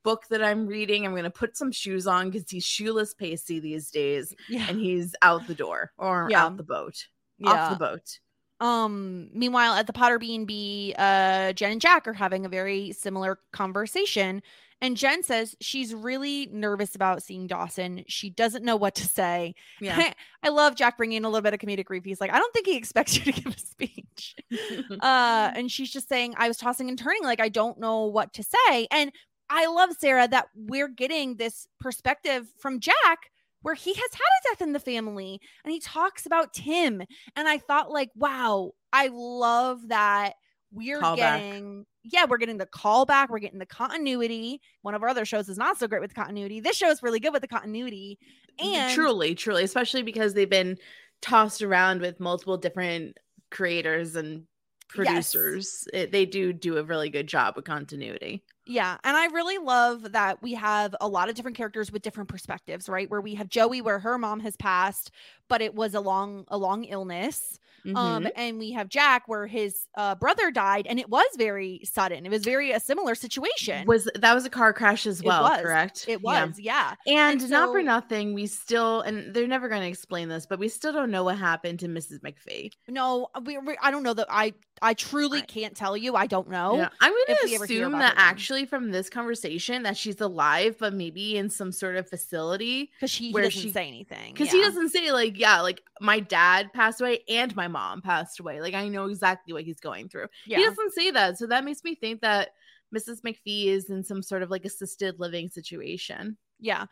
book 0.03 0.25
that 0.31 0.43
I'm 0.43 0.67
reading. 0.67 1.05
I'm 1.05 1.13
going 1.13 1.25
to 1.25 1.31
put 1.31 1.57
some 1.57 1.71
shoes 1.71 2.07
on 2.07 2.33
cuz 2.33 2.51
he's 2.51 2.65
shoeless 2.65 3.13
Pacey 3.13 3.61
these 3.61 3.91
days 3.91 4.35
yeah 4.49 4.67
and 4.69 4.79
he's 4.81 5.15
out 5.21 5.47
the 5.47 5.55
door 5.55 5.93
or 5.99 6.31
out 6.35 6.57
the 6.57 6.63
boat. 6.63 7.07
Off 7.45 7.71
the 7.71 7.77
boat. 7.77 8.21
Um, 8.61 9.29
meanwhile, 9.33 9.75
at 9.75 9.87
the 9.87 9.93
Potter 9.93 10.19
B 10.19 10.35
and 10.35 10.47
B, 10.47 10.95
uh, 10.97 11.53
Jen 11.53 11.73
and 11.73 11.81
Jack 11.81 12.07
are 12.07 12.13
having 12.13 12.47
a 12.47 12.49
very 12.49 12.93
similar 12.93 13.39
conversation. 13.53 14.43
And 14.81 14.97
Jen 14.97 15.23
says 15.23 15.57
she's 15.61 15.95
really 15.95 16.49
nervous 16.53 16.95
about 16.95 17.23
seeing 17.23 17.47
Dawson. 17.47 18.05
She 18.07 18.29
doesn't 18.29 18.65
know 18.65 18.77
what 18.77 18.95
to 18.97 19.05
say. 19.05 19.55
Yeah. 19.81 20.13
I 20.43 20.49
love 20.51 20.75
Jack 20.75 20.97
bringing 20.97 21.19
in 21.19 21.25
a 21.25 21.29
little 21.29 21.43
bit 21.43 21.55
of 21.55 21.61
comedic 21.61 21.89
relief. 21.89 22.05
He's 22.05 22.21
like, 22.21 22.33
I 22.33 22.39
don't 22.39 22.53
think 22.53 22.67
he 22.67 22.77
expects 22.77 23.17
you 23.17 23.33
to 23.33 23.41
give 23.41 23.55
a 23.55 23.59
speech. 23.59 24.37
uh, 25.01 25.53
and 25.55 25.71
she's 25.71 25.91
just 25.91 26.09
saying, 26.09 26.35
I 26.37 26.49
was 26.49 26.59
tossing 26.59 26.89
and 26.89 26.99
turning, 26.99 27.23
like 27.23 27.41
I 27.41 27.49
don't 27.49 27.79
know 27.79 28.05
what 28.05 28.35
to 28.35 28.43
say. 28.43 28.87
And 28.91 29.11
I 29.49 29.67
love 29.67 29.91
Sarah 29.99 30.29
that 30.29 30.49
we're 30.55 30.89
getting 30.89 31.37
this 31.37 31.67
perspective 31.81 32.53
from 32.59 32.81
Jack 32.81 33.31
where 33.65 33.75
he 33.75 33.95
has 33.95 34.11
had 34.13 34.19
a 34.21 34.53
death 34.53 34.63
in 34.63 34.75
the 34.75 34.79
family 34.79 35.41
and 35.65 35.73
he 35.73 35.81
talks 35.81 36.27
about 36.27 36.53
Tim. 36.53 37.03
And 37.35 37.49
I 37.49 37.57
thought, 37.57 37.91
like, 37.91 38.11
wow, 38.15 38.73
I 38.93 39.09
love 39.11 39.89
that 39.89 40.35
we're 40.71 41.01
Callback. 41.01 41.17
getting, 41.17 41.87
yeah, 42.03 42.27
we're 42.29 42.37
getting 42.37 42.59
the 42.59 42.67
callback, 42.67 43.31
we're 43.31 43.39
getting 43.39 43.59
the 43.59 43.65
continuity. 43.65 44.61
One 44.83 44.95
of 44.95 45.03
our 45.03 45.09
other 45.09 45.25
shows 45.25 45.49
is 45.49 45.57
not 45.57 45.79
so 45.79 45.89
great 45.89 46.03
with 46.03 46.15
continuity. 46.15 46.61
This 46.61 46.77
show 46.77 46.91
is 46.91 47.03
really 47.03 47.21
good 47.21 47.33
with 47.33 47.41
the 47.41 47.49
continuity. 47.49 48.19
And 48.63 48.95
truly, 48.95 49.35
truly, 49.35 49.65
especially 49.65 50.03
because 50.03 50.35
they've 50.35 50.49
been 50.49 50.77
tossed 51.23 51.63
around 51.63 52.03
with 52.03 52.21
multiple 52.21 52.59
different 52.59 53.17
creators 53.51 54.15
and 54.15 54.43
producers. 54.89 55.89
It, 55.95 56.13
they 56.13 56.27
do 56.27 56.53
do 56.53 56.77
a 56.77 56.85
really 56.85 57.09
good 57.09 57.29
job 57.29 57.57
with 57.57 57.65
continuity. 57.65 58.45
Yeah, 58.67 58.97
and 59.05 59.15
I 59.15 59.27
really 59.27 59.59
love 59.59 60.13
that 60.13 60.43
we 60.43 60.55
have 60.55 60.95
a 61.01 61.07
lot 61.07 61.29
of 61.29 61.35
different 61.35 61.57
characters 61.57 61.93
with 61.93 62.01
different 62.01 62.31
perspectives, 62.31 62.89
right? 62.89 63.11
Where 63.11 63.21
we 63.21 63.35
have 63.35 63.51
Joey 63.51 63.83
where 63.83 63.99
her 63.99 64.17
mom 64.17 64.41
has 64.41 64.57
passed, 64.57 65.11
but 65.49 65.61
it 65.61 65.75
was 65.75 65.93
a 65.95 66.01
long 66.01 66.45
a 66.49 66.57
long 66.57 66.85
illness. 66.85 67.59
Um 67.87 68.25
Mhm. 68.25 68.31
and 68.37 68.59
we 68.59 68.73
have 68.73 68.89
Jack 68.89 69.25
where 69.27 69.47
his 69.47 69.87
uh, 69.97 70.15
brother 70.15 70.51
died 70.51 70.87
and 70.89 70.99
it 70.99 71.09
was 71.11 71.27
very 71.37 71.81
sudden. 71.85 72.25
It 72.25 72.31
was 72.31 72.43
very 72.43 72.71
a 72.73 72.81
similar 72.81 73.15
situation. 73.15 73.87
was 73.87 74.09
that 74.15 74.35
was 74.35 74.45
a 74.45 74.51
car 74.51 74.73
crash 74.73 75.07
as 75.07 75.21
It 75.21 75.27
well, 75.27 75.43
was. 75.43 75.61
correct? 75.63 76.05
it 76.09 76.23
was, 76.23 76.59
yeah. 76.59 76.95
And, 77.07 77.41
And 77.43 77.51
not 77.51 77.71
for 77.73 77.83
nothing, 77.83 78.33
we 78.35 78.47
still 78.47 79.01
and 79.03 79.35
they're 79.35 79.47
never 79.47 79.69
going 79.69 79.83
to 79.83 79.89
explain 79.89 80.29
this, 80.29 80.47
but 80.47 80.59
we 80.59 80.69
still 80.69 80.93
don't 80.93 81.11
know 81.11 81.25
what 81.25 81.39
happened 81.39 81.81
to 81.81 81.89
Mrs. 81.89 82.21
McPhee. 82.21 82.71
No, 82.89 83.29
we, 83.45 83.59
we 83.59 83.77
I 83.83 83.91
don't 83.91 84.03
know 84.03 84.15
that 84.15 84.27
I 84.31 84.55
I 84.83 84.95
truly 84.95 85.39
Right. 85.39 85.49
can't 85.49 85.77
tell 85.77 85.97
you. 85.97 86.15
I 86.17 86.27
don't 86.27 86.49
know. 86.51 86.77
Yeah, 86.77 86.89
I'm 87.01 87.13
going 87.13 87.25
if 87.29 87.41
to 87.59 87.63
assume 87.65 87.93
that 87.93 88.15
actually 88.17 88.67
from 88.67 88.91
this 88.91 89.09
conversation 89.09 89.85
that 89.85 89.97
she's 89.97 90.21
alive, 90.21 90.77
but 90.79 90.93
maybe 90.93 91.37
in 91.37 91.49
some 91.49 91.71
sort 91.73 91.97
of 91.97 92.09
facility 92.09 92.91
Because 92.97 93.11
she, 93.11 93.31
where 93.31 93.45
doesn't 93.45 93.61
she- 93.63 93.71
say 93.73 93.87
anything. 93.87 94.33
because 94.33 94.49
yeah. 94.49 94.61
he 94.61 94.63
doesn't 94.63 94.89
say 94.91 95.13
like 95.13 95.39
yeah 95.39 95.61
like 95.61 95.81
my 96.01 96.19
dad 96.21 96.73
passed 96.73 97.01
away 97.01 97.21
and 97.29 97.55
my 97.55 97.69
mom 97.75 98.01
passed 98.01 98.41
away 98.41 98.61
like 98.61 98.75
i 98.75 98.89
know 98.89 99.07
exactly 99.07 99.53
what 99.53 99.65
he's 99.65 99.81
going 99.81 100.09
through 100.09 100.29
Yeah. 100.47 100.59
he 100.59 100.65
doesn't 100.65 100.93
say 100.95 101.11
that 101.11 101.37
so 101.39 101.47
that 101.49 101.65
makes 101.65 101.85
me 101.85 101.95
think 101.95 102.21
that 102.23 102.51
mrs 102.95 103.21
mcphee 103.23 103.67
is 103.67 103.91
in 103.91 104.03
some 104.05 104.23
sort 104.23 104.43
of 104.43 104.51
like 104.51 104.65
assisted 104.65 105.19
living 105.21 105.49
situation 105.49 106.37
Yeah. 106.61 106.87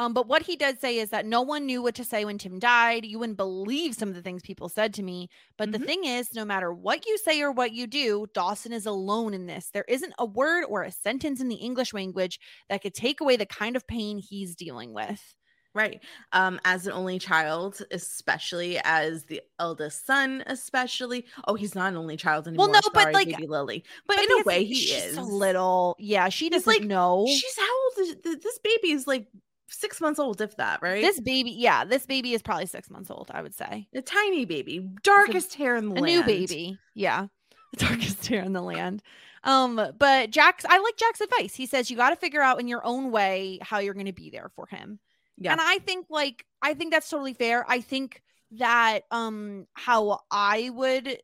Um, 0.00 0.14
but 0.14 0.28
what 0.28 0.42
he 0.42 0.54
does 0.54 0.76
say 0.78 0.98
is 0.98 1.10
that 1.10 1.26
no 1.26 1.42
one 1.42 1.66
knew 1.66 1.82
what 1.82 1.96
to 1.96 2.04
say 2.04 2.24
when 2.24 2.38
Tim 2.38 2.60
died. 2.60 3.04
You 3.04 3.18
wouldn't 3.18 3.36
believe 3.36 3.96
some 3.96 4.08
of 4.08 4.14
the 4.14 4.22
things 4.22 4.42
people 4.42 4.68
said 4.68 4.94
to 4.94 5.02
me. 5.02 5.28
But 5.56 5.72
the 5.72 5.80
Mhm. 5.80 5.86
thing 5.86 6.04
is, 6.04 6.32
no 6.34 6.44
matter 6.44 6.72
what 6.72 7.04
you 7.04 7.18
say 7.18 7.40
or 7.42 7.50
what 7.50 7.72
you 7.72 7.88
do, 7.88 8.28
Dawson 8.32 8.72
is 8.72 8.86
alone 8.86 9.34
in 9.34 9.46
this. 9.46 9.70
There 9.72 9.84
isn't 9.88 10.14
a 10.16 10.24
word 10.24 10.62
or 10.68 10.84
a 10.84 10.92
sentence 10.92 11.40
in 11.40 11.48
the 11.48 11.56
English 11.68 11.92
language 11.92 12.38
that 12.68 12.80
could 12.80 12.94
take 12.94 13.20
away 13.20 13.36
the 13.36 13.44
kind 13.62 13.74
of 13.74 13.88
pain 13.88 14.18
he's 14.18 14.54
dealing 14.54 14.92
with. 14.94 15.34
Right. 15.78 16.02
Um, 16.32 16.58
as 16.64 16.86
an 16.88 16.92
only 16.92 17.20
child, 17.20 17.80
especially 17.92 18.80
as 18.82 19.24
the 19.26 19.40
eldest 19.60 20.04
son, 20.04 20.42
especially. 20.46 21.24
Oh, 21.46 21.54
he's 21.54 21.76
not 21.76 21.92
an 21.92 21.96
only 21.96 22.16
child 22.16 22.48
anymore. 22.48 22.66
Well, 22.66 22.74
no, 22.74 22.80
Sorry, 22.80 23.04
but 23.04 23.14
like, 23.14 23.28
baby 23.28 23.46
Lily. 23.46 23.84
But, 24.08 24.16
but 24.16 24.24
in 24.24 24.30
a 24.40 24.42
way, 24.42 24.64
he 24.64 24.74
she's 24.74 25.04
is 25.04 25.16
a 25.16 25.22
little. 25.22 25.94
Yeah, 26.00 26.30
she 26.30 26.50
doesn't 26.50 26.66
like- 26.72 26.82
know. 26.82 27.26
She's 27.28 27.56
how 27.56 27.84
old 27.84 28.08
is 28.08 28.38
this 28.42 28.58
baby? 28.58 28.90
Is 28.90 29.06
like 29.06 29.28
six 29.68 30.00
months 30.00 30.18
old, 30.18 30.40
if 30.40 30.56
that. 30.56 30.82
Right. 30.82 31.00
This 31.00 31.20
baby, 31.20 31.50
yeah, 31.52 31.84
this 31.84 32.06
baby 32.06 32.34
is 32.34 32.42
probably 32.42 32.66
six 32.66 32.90
months 32.90 33.08
old. 33.08 33.30
I 33.32 33.40
would 33.40 33.54
say 33.54 33.86
a 33.94 34.02
tiny 34.02 34.46
baby, 34.46 34.88
darkest 35.04 35.54
hair 35.54 35.76
in 35.76 35.90
the 35.90 35.94
a 35.94 36.02
land. 36.02 36.06
new 36.06 36.24
baby. 36.24 36.76
Yeah, 36.94 37.28
the 37.72 37.76
darkest 37.86 38.26
hair 38.26 38.42
in 38.42 38.52
the 38.52 38.62
land. 38.62 39.00
Um, 39.44 39.80
but 39.96 40.30
Jack's, 40.30 40.64
I 40.68 40.78
like 40.78 40.96
Jack's 40.96 41.20
advice. 41.20 41.54
He 41.54 41.66
says 41.66 41.90
you 41.90 41.96
got 41.96 42.10
to 42.10 42.16
figure 42.16 42.42
out 42.42 42.58
in 42.58 42.66
your 42.66 42.84
own 42.84 43.12
way 43.12 43.60
how 43.62 43.78
you're 43.78 43.94
going 43.94 44.06
to 44.06 44.12
be 44.12 44.30
there 44.30 44.50
for 44.56 44.66
him. 44.66 44.98
Yeah. 45.38 45.52
And 45.52 45.60
I 45.60 45.78
think 45.78 46.06
like 46.10 46.44
I 46.62 46.74
think 46.74 46.92
that's 46.92 47.08
totally 47.10 47.34
fair. 47.34 47.64
I 47.68 47.80
think 47.80 48.22
that 48.52 49.02
um 49.10 49.66
how 49.74 50.20
I 50.30 50.70
would 50.70 51.20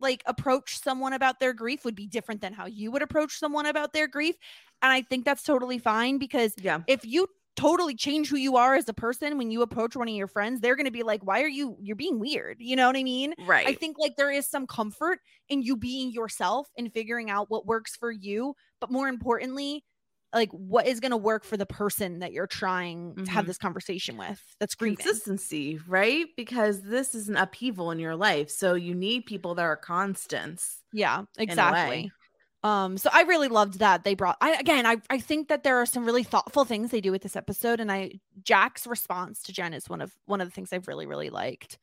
like 0.00 0.22
approach 0.26 0.78
someone 0.78 1.12
about 1.12 1.40
their 1.40 1.52
grief 1.52 1.84
would 1.84 1.96
be 1.96 2.06
different 2.06 2.40
than 2.40 2.52
how 2.52 2.66
you 2.66 2.90
would 2.92 3.02
approach 3.02 3.36
someone 3.36 3.66
about 3.66 3.92
their 3.92 4.06
grief. 4.06 4.36
And 4.82 4.92
I 4.92 5.02
think 5.02 5.24
that's 5.24 5.42
totally 5.42 5.78
fine 5.78 6.18
because 6.18 6.54
Yeah. 6.56 6.82
if 6.86 7.04
you 7.04 7.26
totally 7.56 7.96
change 7.96 8.28
who 8.28 8.36
you 8.36 8.56
are 8.56 8.76
as 8.76 8.88
a 8.88 8.94
person 8.94 9.36
when 9.36 9.50
you 9.50 9.62
approach 9.62 9.96
one 9.96 10.06
of 10.08 10.14
your 10.14 10.28
friends, 10.28 10.60
they're 10.60 10.76
going 10.76 10.84
to 10.86 10.92
be 10.92 11.02
like, 11.02 11.24
"Why 11.24 11.42
are 11.42 11.48
you 11.48 11.76
you're 11.80 11.96
being 11.96 12.20
weird?" 12.20 12.58
You 12.60 12.76
know 12.76 12.86
what 12.86 12.96
I 12.96 13.02
mean? 13.02 13.34
Right. 13.38 13.66
I 13.66 13.74
think 13.74 13.96
like 13.98 14.14
there 14.16 14.30
is 14.30 14.46
some 14.48 14.66
comfort 14.68 15.18
in 15.48 15.62
you 15.62 15.76
being 15.76 16.12
yourself 16.12 16.68
and 16.78 16.92
figuring 16.92 17.30
out 17.30 17.50
what 17.50 17.66
works 17.66 17.96
for 17.96 18.12
you, 18.12 18.54
but 18.80 18.92
more 18.92 19.08
importantly, 19.08 19.84
like 20.34 20.50
what 20.52 20.86
is 20.86 21.00
going 21.00 21.10
to 21.12 21.16
work 21.16 21.44
for 21.44 21.56
the 21.56 21.66
person 21.66 22.20
that 22.20 22.32
you're 22.32 22.46
trying 22.46 23.18
to 23.24 23.30
have 23.30 23.46
Mhm. 23.46 23.46
this 23.46 23.58
conversation 23.58 24.16
with 24.16 24.42
that's 24.60 24.74
grieving. 24.74 24.96
consistency, 24.96 25.78
right? 25.86 26.26
Because 26.36 26.82
this 26.82 27.14
is 27.14 27.28
an 27.28 27.36
upheaval 27.36 27.90
in 27.90 27.98
your 27.98 28.16
life. 28.16 28.50
So 28.50 28.74
you 28.74 28.94
need 28.94 29.26
people 29.26 29.54
that 29.56 29.62
are 29.64 29.76
constants. 29.76 30.82
Yeah, 30.92 31.24
exactly. 31.36 32.12
Um, 32.64 32.98
so 32.98 33.08
I 33.12 33.22
really 33.22 33.48
loved 33.48 33.78
that 33.78 34.02
they 34.02 34.14
brought 34.14 34.36
I 34.40 34.54
again 34.54 34.84
I 34.84 34.96
I 35.10 35.20
think 35.20 35.48
that 35.48 35.62
there 35.62 35.76
are 35.78 35.86
some 35.86 36.04
really 36.04 36.24
thoughtful 36.24 36.64
things 36.64 36.90
they 36.90 37.00
do 37.00 37.12
with 37.12 37.22
this 37.22 37.36
episode, 37.36 37.78
and 37.80 37.90
I 37.92 38.14
Jack's 38.42 38.86
response 38.86 39.42
to 39.44 39.52
Jen 39.52 39.74
is 39.74 39.88
one 39.88 40.00
of 40.00 40.12
one 40.26 40.40
of 40.40 40.48
the 40.48 40.52
things 40.52 40.72
I've 40.72 40.88
really, 40.88 41.06
really 41.06 41.30
liked. 41.30 41.78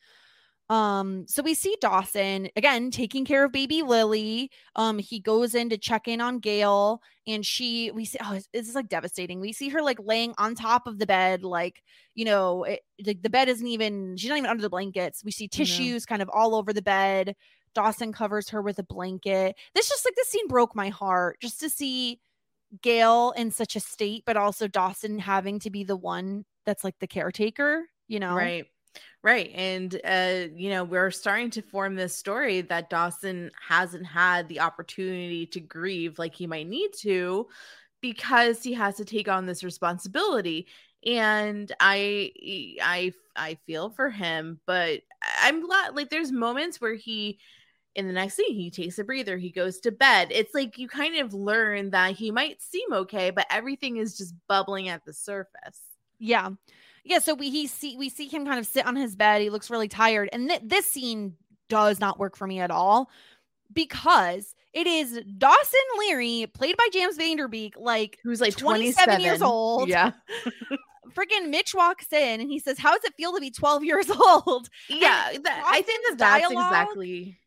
Um, 0.70 1.28
so 1.28 1.44
we 1.44 1.54
see 1.54 1.76
Dawson 1.80 2.50
again 2.56 2.90
taking 2.90 3.24
care 3.24 3.46
of 3.46 3.52
baby 3.52 3.84
Lily. 3.84 4.50
Um, 4.76 4.98
he 4.98 5.20
goes 5.20 5.54
in 5.54 5.70
to 5.70 5.78
check 5.78 6.08
in 6.08 6.22
on 6.22 6.40
Gail, 6.40 7.02
and 7.28 7.46
she 7.46 7.92
we 7.92 8.06
see 8.06 8.18
oh, 8.24 8.40
this 8.52 8.68
is 8.68 8.76
like 8.76 8.90
devastating. 8.90 9.40
We 9.40 9.54
see 9.54 9.70
her 9.70 9.82
like 9.82 10.00
laying 10.02 10.34
on 10.38 10.56
top 10.56 10.88
of 10.88 10.98
the 10.98 11.06
bed, 11.06 11.44
like 11.44 11.84
you 12.16 12.26
know, 12.26 12.64
it, 12.64 12.82
like 13.06 13.22
the 13.22 13.30
bed 13.30 13.48
isn't 13.48 13.68
even 13.68 14.18
she's 14.18 14.30
not 14.30 14.40
even 14.40 14.50
under 14.50 14.64
the 14.64 14.70
blankets. 14.70 15.24
We 15.24 15.32
see 15.32 15.48
tissues 15.48 16.06
kind 16.06 16.22
of 16.22 16.30
all 16.34 16.56
over 16.56 16.74
the 16.74 16.82
bed. 16.82 17.36
Dawson 17.76 18.14
covers 18.14 18.50
her 18.50 18.62
with 18.62 18.80
a 18.80 18.84
blanket. 18.84 19.56
This 19.76 19.90
just 19.90 20.06
like 20.06 20.16
this 20.16 20.30
scene 20.30 20.48
broke 20.48 20.76
my 20.76 20.90
heart 20.90 21.40
just 21.42 21.60
to 21.60 21.70
see 21.70 22.20
Gail 22.82 23.34
in 23.38 23.52
such 23.52 23.76
a 23.76 23.80
state, 23.80 24.24
but 24.26 24.38
also 24.38 24.68
Dawson 24.68 25.20
having 25.20 25.60
to 25.60 25.70
be 25.70 25.84
the 25.84 25.98
one 25.98 26.46
that's 26.66 26.84
like 26.84 26.98
the 27.00 27.08
caretaker, 27.08 27.84
you 28.08 28.20
know? 28.20 28.36
Right. 28.36 28.66
Right. 29.24 29.52
And, 29.56 30.00
uh, 30.04 30.48
you 30.56 30.70
know, 30.70 30.84
we're 30.84 31.10
starting 31.10 31.50
to 31.52 31.62
form 31.64 31.96
this 31.96 32.16
story 32.16 32.62
that 32.62 32.92
Dawson 32.92 33.50
hasn't 33.68 34.06
had 34.06 34.48
the 34.48 34.60
opportunity 34.60 35.48
to 35.48 35.60
grieve 35.60 36.20
like 36.20 36.36
he 36.36 36.46
might 36.46 36.68
need 36.68 36.92
to 37.00 37.48
because 38.02 38.62
he 38.62 38.74
has 38.74 38.98
to 38.98 39.06
take 39.06 39.28
on 39.28 39.48
this 39.48 39.64
responsibility. 39.64 40.68
And 41.06 41.72
I, 41.80 42.32
I, 42.82 43.14
I 43.36 43.58
feel 43.66 43.90
for 43.90 44.12
him, 44.12 44.60
but 44.68 45.02
I'm 45.42 45.66
glad, 45.66 45.96
like, 45.96 46.10
there's 46.10 46.32
moments 46.32 46.80
where 46.80 46.96
he, 46.96 47.40
in 47.96 48.08
the 48.08 48.14
next 48.14 48.36
scene, 48.36 48.54
he 48.54 48.70
takes 48.70 49.00
a 49.00 49.04
breather, 49.04 49.38
he 49.38 49.50
goes 49.50 49.80
to 49.80 49.92
bed. 49.92 50.28
It's 50.32 50.54
like 50.54 50.78
you 50.78 50.88
kind 50.88 51.18
of 51.18 51.34
learn 51.34 51.92
that 51.92 52.16
he 52.16 52.30
might 52.30 52.62
seem 52.62 52.92
okay, 52.92 53.32
but 53.32 53.48
everything 53.50 53.98
is 53.98 54.18
just 54.18 54.36
bubbling 54.48 54.90
at 54.90 55.04
the 55.06 55.14
surface. 55.14 55.80
Yeah. 56.20 56.50
Yeah. 57.06 57.20
So 57.20 57.34
we 57.34 57.50
he 57.50 57.68
see 57.68 57.96
we 57.98 58.10
see 58.10 58.28
him 58.28 58.46
kind 58.46 58.60
of 58.60 58.66
sit 58.68 58.86
on 58.86 58.96
his 58.96 59.16
bed. 59.16 59.42
He 59.42 59.50
looks 59.50 59.70
really 59.70 59.88
tired. 59.88 60.28
And 60.34 60.50
th- 60.50 60.62
this 60.64 60.86
scene 60.86 61.36
does 61.70 62.00
not 62.00 62.20
work 62.20 62.36
for 62.36 62.46
me 62.48 62.60
at 62.60 62.72
all 62.72 63.10
because 63.74 64.56
it 64.74 64.88
is 64.88 65.20
Dawson 65.38 65.80
Leary, 66.00 66.48
played 66.54 66.76
by 66.78 66.88
James 66.92 67.16
Van 67.18 67.38
Der 67.38 67.48
Beek, 67.48 67.76
like 67.80 68.20
Who's 68.24 68.42
like 68.42 68.56
27 68.58 69.06
27 69.06 69.22
years 69.22 69.42
old. 69.42 69.88
Yeah. 69.90 70.12
freaking 71.16 71.50
Mitch 71.50 71.74
walks 71.74 72.12
in 72.12 72.42
and 72.42 72.50
he 72.50 72.60
says, 72.60 72.78
How 72.78 72.92
does 72.92 73.04
it 73.06 73.14
feel 73.16 73.34
to 73.34 73.40
be 73.40 73.52
12 73.52 73.84
years 73.84 74.10
old? 74.46 74.70
Yeah. 74.90 75.32
that- 75.44 75.64
I 75.66 75.82
think 75.82 76.04
that 76.10 76.18
that's 76.18 76.42
dialogue- 76.50 76.72
exactly. 76.74 77.38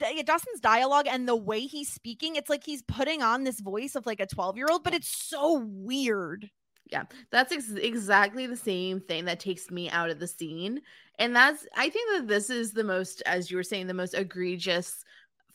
the, 0.00 0.16
yeah, 0.16 0.22
Dawson's 0.22 0.60
dialogue 0.60 1.06
and 1.08 1.28
the 1.28 1.36
way 1.36 1.60
he's 1.60 1.88
speaking, 1.92 2.36
it's 2.36 2.50
like 2.50 2.64
he's 2.64 2.82
putting 2.82 3.22
on 3.22 3.44
this 3.44 3.60
voice 3.60 3.94
of 3.94 4.04
like 4.06 4.20
a 4.20 4.26
12 4.26 4.56
year 4.56 4.66
old, 4.70 4.82
but 4.82 4.94
it's 4.94 5.08
so 5.08 5.58
weird. 5.64 6.50
Yeah. 6.94 7.04
That's 7.32 7.50
ex- 7.50 7.72
exactly 7.72 8.46
the 8.46 8.56
same 8.56 9.00
thing 9.00 9.24
that 9.24 9.40
takes 9.40 9.68
me 9.68 9.90
out 9.90 10.10
of 10.10 10.20
the 10.20 10.28
scene. 10.28 10.80
And 11.18 11.34
that's, 11.34 11.66
I 11.76 11.88
think 11.88 12.16
that 12.16 12.28
this 12.28 12.50
is 12.50 12.72
the 12.72 12.84
most, 12.84 13.20
as 13.26 13.50
you 13.50 13.56
were 13.56 13.64
saying, 13.64 13.88
the 13.88 13.94
most 13.94 14.14
egregious 14.14 15.04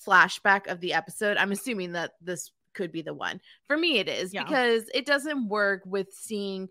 flashback 0.05 0.67
of 0.67 0.81
the 0.81 0.91
episode. 0.93 1.37
I'm 1.37 1.53
assuming 1.53 1.93
that 1.93 2.11
this 2.21 2.51
could 2.73 2.91
be 2.91 3.01
the 3.01 3.13
one. 3.13 3.39
For 3.67 3.77
me, 3.77 3.99
it 3.99 4.09
is 4.09 4.33
Yeah. 4.33 4.43
because 4.43 4.89
it 4.93 5.05
doesn't 5.05 5.47
work 5.47 5.83
with 5.85 6.13
seeing 6.13 6.67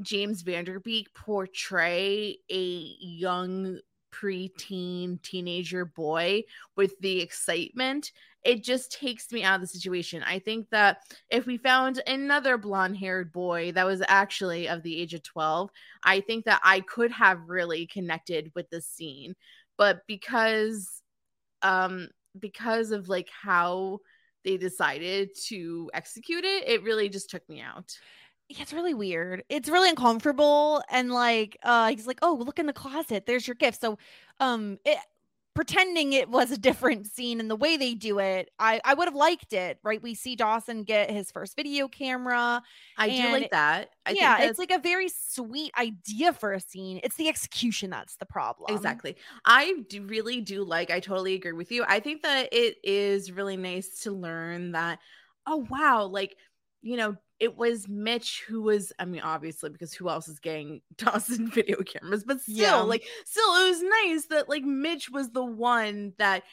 James 0.00 0.40
Van 0.40 0.64
Der 0.64 0.80
Beek 0.80 1.12
portray 1.14 2.38
a 2.50 2.96
young 2.98 3.78
preteen 4.10 5.20
teenager 5.22 5.84
boy 5.84 6.44
with 6.76 6.98
the 7.00 7.20
excitement 7.20 8.12
it 8.44 8.64
just 8.64 8.92
takes 8.92 9.30
me 9.32 9.42
out 9.42 9.56
of 9.56 9.60
the 9.60 9.66
situation 9.66 10.22
i 10.24 10.38
think 10.38 10.68
that 10.70 10.98
if 11.30 11.46
we 11.46 11.56
found 11.56 12.02
another 12.06 12.56
blonde 12.58 12.96
haired 12.96 13.32
boy 13.32 13.72
that 13.72 13.86
was 13.86 14.02
actually 14.08 14.68
of 14.68 14.82
the 14.82 15.00
age 15.00 15.14
of 15.14 15.22
12 15.22 15.70
i 16.04 16.20
think 16.20 16.44
that 16.44 16.60
i 16.64 16.80
could 16.80 17.10
have 17.10 17.48
really 17.48 17.86
connected 17.86 18.50
with 18.54 18.68
this 18.70 18.86
scene 18.86 19.34
but 19.76 20.02
because 20.06 21.02
um 21.62 22.08
because 22.38 22.90
of 22.90 23.08
like 23.08 23.28
how 23.30 23.98
they 24.44 24.56
decided 24.56 25.30
to 25.46 25.90
execute 25.94 26.44
it 26.44 26.68
it 26.68 26.82
really 26.82 27.08
just 27.08 27.30
took 27.30 27.46
me 27.48 27.60
out 27.60 27.96
Yeah, 28.48 28.62
it's 28.62 28.72
really 28.72 28.92
weird. 28.94 29.44
It's 29.48 29.68
really 29.68 29.88
uncomfortable. 29.88 30.82
And 30.90 31.10
like, 31.10 31.56
uh, 31.62 31.88
he's 31.90 32.06
like, 32.06 32.18
Oh, 32.22 32.34
look 32.34 32.58
in 32.58 32.66
the 32.66 32.72
closet. 32.72 33.24
There's 33.24 33.46
your 33.46 33.54
gift. 33.54 33.80
So, 33.80 33.98
um, 34.40 34.78
it, 34.84 34.98
pretending 35.54 36.12
it 36.12 36.30
was 36.30 36.50
a 36.50 36.56
different 36.56 37.06
scene 37.06 37.40
and 37.40 37.50
the 37.50 37.56
way 37.56 37.76
they 37.76 37.94
do 37.94 38.18
it, 38.18 38.50
I, 38.58 38.80
I 38.84 38.94
would 38.94 39.06
have 39.06 39.14
liked 39.14 39.52
it, 39.52 39.78
right? 39.82 40.02
We 40.02 40.14
see 40.14 40.34
Dawson 40.34 40.84
get 40.84 41.10
his 41.10 41.30
first 41.30 41.56
video 41.56 41.88
camera. 41.88 42.62
i 42.96 43.08
do 43.08 43.32
like 43.32 43.50
that 43.50 43.90
I 44.06 44.12
yeah, 44.12 44.42
it's 44.42 44.58
like 44.58 44.70
a 44.70 44.78
very 44.78 45.08
sweet 45.08 45.72
idea 45.78 46.32
for 46.32 46.52
a 46.52 46.60
scene. 46.60 47.00
It's 47.04 47.16
the 47.16 47.28
execution 47.28 47.90
that's 47.90 48.16
the 48.16 48.26
problem. 48.26 48.74
Exactly. 48.74 49.16
I 49.44 49.74
do 49.88 50.04
really 50.04 50.40
do 50.40 50.64
like, 50.64 50.90
I 50.90 51.00
totally 51.00 51.34
agree 51.34 51.52
with 51.52 51.70
you. 51.70 51.84
I 51.86 52.00
think 52.00 52.22
that 52.22 52.48
it 52.52 52.76
is 52.82 53.30
really 53.30 53.56
nice 53.56 54.00
to 54.00 54.12
learn 54.12 54.72
that, 54.72 54.98
oh, 55.46 55.66
wow, 55.70 56.04
like, 56.06 56.36
you 56.80 56.96
know, 56.96 57.16
it 57.42 57.56
was 57.56 57.88
Mitch 57.88 58.44
who 58.46 58.62
was, 58.62 58.92
I 59.00 59.04
mean, 59.04 59.20
obviously, 59.20 59.68
because 59.70 59.92
who 59.92 60.08
else 60.08 60.28
is 60.28 60.38
getting 60.38 60.80
Dawson 60.96 61.50
video 61.50 61.82
cameras, 61.82 62.22
but 62.24 62.40
still, 62.40 62.54
Yeah. 62.54 62.76
like, 62.76 63.04
still, 63.26 63.54
it 63.56 63.68
was 63.68 63.82
nice 63.82 64.26
that, 64.26 64.48
like, 64.48 64.62
Mitch 64.62 65.10
was 65.10 65.30
the 65.30 65.44
one 65.44 66.12
that 66.18 66.44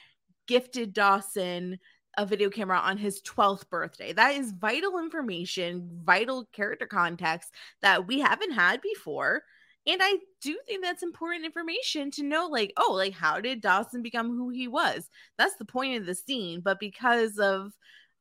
gifted 0.47 0.93
Dawson 0.93 1.77
a 2.17 2.25
video 2.25 2.49
camera 2.49 2.79
on 2.79 2.97
his 2.97 3.21
12th 3.21 3.69
birthday. 3.69 4.13
That 4.13 4.33
is 4.35 4.51
vital 4.51 4.97
information, 4.97 6.01
vital 6.03 6.45
character 6.51 6.87
context 6.87 7.53
that 7.83 8.07
we 8.07 8.19
haven't 8.19 8.51
had 8.53 8.81
before. 8.81 9.43
And 9.85 10.01
I 10.03 10.17
do 10.41 10.57
think 10.67 10.83
that's 10.83 11.03
important 11.03 11.45
information 11.45 12.09
to 12.11 12.23
know, 12.23 12.47
like, 12.47 12.73
oh, 12.77 12.93
like, 12.93 13.13
how 13.13 13.39
did 13.39 13.61
Dawson 13.61 14.01
become 14.01 14.29
who 14.35 14.49
he 14.49 14.67
was? 14.67 15.07
That's 15.37 15.55
the 15.57 15.65
point 15.65 15.99
of 16.01 16.07
the 16.07 16.15
scene. 16.15 16.61
But 16.61 16.79
because 16.79 17.37
of, 17.37 17.73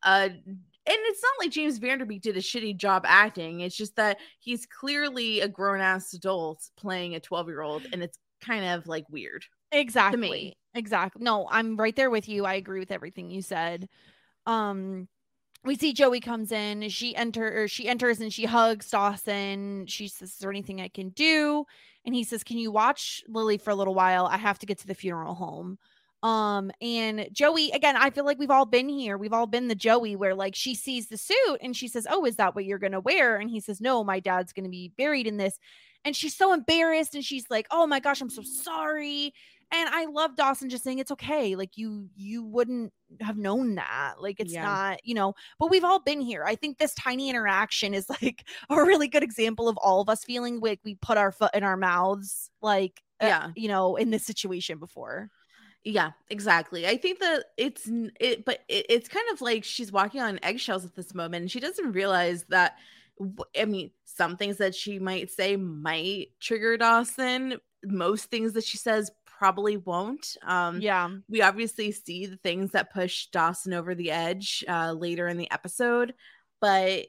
uh, 0.02 0.28
it's 0.90 1.22
not 1.22 1.44
like 1.44 1.50
James 1.50 1.78
Van 1.78 1.98
Der 1.98 2.04
Beek 2.04 2.22
did 2.22 2.36
a 2.36 2.40
shitty 2.40 2.76
job 2.76 3.04
acting. 3.06 3.60
It's 3.60 3.76
just 3.76 3.96
that 3.96 4.18
he's 4.40 4.66
clearly 4.66 5.40
a 5.40 5.48
grown 5.48 5.80
ass 5.80 6.14
adult 6.14 6.68
playing 6.76 7.14
a 7.14 7.20
12 7.20 7.48
year 7.48 7.62
old, 7.62 7.86
and 7.92 8.02
it's 8.02 8.18
kind 8.40 8.64
of 8.64 8.86
like 8.86 9.04
weird. 9.10 9.44
Exactly. 9.72 10.56
Exactly. 10.74 11.22
No, 11.22 11.48
I'm 11.50 11.76
right 11.76 11.94
there 11.94 12.10
with 12.10 12.28
you. 12.28 12.44
I 12.44 12.54
agree 12.54 12.80
with 12.80 12.92
everything 12.92 13.30
you 13.30 13.42
said. 13.42 13.88
Um 14.46 15.08
we 15.64 15.76
see 15.76 15.92
Joey 15.92 16.20
comes 16.20 16.52
in, 16.52 16.88
she 16.88 17.16
enter 17.16 17.62
or 17.62 17.68
she 17.68 17.88
enters 17.88 18.20
and 18.20 18.32
she 18.32 18.44
hugs 18.44 18.90
Dawson. 18.90 19.86
She 19.86 20.08
says, 20.08 20.30
Is 20.30 20.38
there 20.38 20.50
anything 20.50 20.80
I 20.80 20.88
can 20.88 21.10
do? 21.10 21.64
And 22.04 22.14
he 22.14 22.24
says, 22.24 22.44
Can 22.44 22.58
you 22.58 22.70
watch 22.70 23.22
Lily 23.28 23.58
for 23.58 23.70
a 23.70 23.74
little 23.74 23.94
while? 23.94 24.26
I 24.26 24.36
have 24.36 24.58
to 24.60 24.66
get 24.66 24.78
to 24.78 24.86
the 24.86 24.94
funeral 24.94 25.34
home. 25.34 25.78
Um, 26.22 26.70
and 26.80 27.28
Joey, 27.32 27.70
again, 27.70 27.96
I 27.96 28.10
feel 28.10 28.24
like 28.24 28.38
we've 28.38 28.50
all 28.50 28.66
been 28.66 28.88
here. 28.88 29.16
We've 29.16 29.32
all 29.32 29.46
been 29.46 29.68
the 29.68 29.74
Joey 29.74 30.16
where 30.16 30.34
like 30.34 30.54
she 30.54 30.74
sees 30.74 31.08
the 31.08 31.16
suit 31.16 31.58
and 31.60 31.76
she 31.76 31.86
says, 31.88 32.06
Oh, 32.10 32.24
is 32.24 32.36
that 32.36 32.54
what 32.54 32.64
you're 32.64 32.78
gonna 32.78 33.00
wear? 33.00 33.36
And 33.36 33.48
he 33.48 33.60
says, 33.60 33.80
No, 33.80 34.02
my 34.02 34.18
dad's 34.20 34.52
gonna 34.52 34.68
be 34.68 34.92
buried 34.98 35.26
in 35.26 35.36
this. 35.36 35.58
and 36.04 36.14
she's 36.16 36.34
so 36.36 36.52
embarrassed 36.52 37.14
and 37.14 37.24
she's 37.24 37.44
like, 37.50 37.66
"Oh 37.72 37.84
my 37.86 37.98
gosh, 38.00 38.20
I'm 38.20 38.30
so 38.30 38.42
sorry." 38.42 39.32
And 39.72 39.88
I 39.90 40.06
love 40.06 40.36
Dawson 40.36 40.70
just 40.70 40.82
saying 40.84 40.98
it's 41.00 41.10
okay. 41.10 41.54
Like 41.56 41.76
you 41.76 42.08
you 42.16 42.42
wouldn't 42.44 42.92
have 43.20 43.36
known 43.36 43.74
that. 43.74 44.14
Like 44.20 44.40
it's 44.40 44.52
Yeah. 44.52 44.62
not, 44.62 45.04
you 45.04 45.14
know, 45.14 45.34
but 45.58 45.70
we've 45.70 45.84
all 45.84 46.00
been 46.00 46.20
here. 46.20 46.44
I 46.44 46.54
think 46.54 46.78
this 46.78 46.94
tiny 46.94 47.28
interaction 47.28 47.94
is 47.94 48.08
like 48.22 48.44
a 48.70 48.76
really 48.76 49.08
good 49.08 49.22
example 49.24 49.68
of 49.68 49.76
all 49.78 50.00
of 50.00 50.08
us 50.08 50.24
feeling 50.24 50.60
like 50.60 50.80
we 50.84 50.94
put 50.96 51.18
our 51.18 51.32
foot 51.32 51.50
in 51.54 51.64
our 51.64 51.76
mouths 51.76 52.48
like 52.62 53.02
uh, 53.20 53.26
Yeah. 53.26 53.48
you 53.56 53.68
know, 53.68 53.96
in 53.96 54.10
this 54.10 54.24
situation 54.24 54.78
before. 54.78 55.30
Yeah, 55.90 56.10
exactly. 56.28 56.86
I 56.86 56.98
think 56.98 57.18
that 57.20 57.44
it's 57.56 57.88
it, 58.20 58.44
but 58.44 58.60
it, 58.68 58.84
it's 58.90 59.08
kind 59.08 59.24
of 59.32 59.40
like 59.40 59.64
she's 59.64 59.90
walking 59.90 60.20
on 60.20 60.38
eggshells 60.42 60.84
at 60.84 60.94
this 60.94 61.14
moment, 61.14 61.42
and 61.42 61.50
she 61.50 61.60
doesn't 61.60 61.92
realize 61.92 62.44
that. 62.50 62.76
I 63.58 63.64
mean, 63.64 63.90
some 64.04 64.36
things 64.36 64.58
that 64.58 64.74
she 64.74 64.98
might 64.98 65.30
say 65.30 65.56
might 65.56 66.28
trigger 66.40 66.76
Dawson. 66.76 67.56
Most 67.82 68.26
things 68.26 68.52
that 68.52 68.64
she 68.64 68.76
says 68.76 69.10
probably 69.24 69.78
won't. 69.78 70.36
Um, 70.42 70.80
Yeah. 70.80 71.08
we 71.28 71.40
obviously 71.42 71.90
see 71.92 72.26
the 72.26 72.36
things 72.36 72.72
that 72.72 72.92
push 72.92 73.26
Dawson 73.28 73.72
over 73.72 73.94
the 73.94 74.10
edge 74.10 74.62
uh, 74.68 74.92
later 74.92 75.26
in 75.26 75.36
the 75.38 75.50
episode, 75.50 76.12
but 76.60 77.06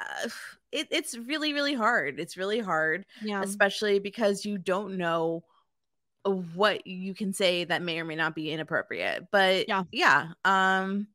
uh, 0.00 0.28
it, 0.72 0.88
it's 0.90 1.16
really, 1.16 1.52
really 1.52 1.74
hard. 1.74 2.18
It's 2.18 2.36
really 2.36 2.60
hard 2.60 3.04
Yeah. 3.22 3.42
especially 3.42 3.98
because 3.98 4.44
you 4.44 4.56
don't 4.58 4.96
know 4.96 5.44
what 6.24 6.86
you 6.86 7.14
can 7.14 7.32
say 7.32 7.64
that 7.64 7.82
may 7.82 8.00
or 8.00 8.04
may 8.04 8.16
not 8.16 8.34
be 8.34 8.50
inappropriate. 8.50 9.28
But 9.30 9.68
Yeah. 9.68 9.84
yeah, 9.92 10.28
um, 10.44 11.06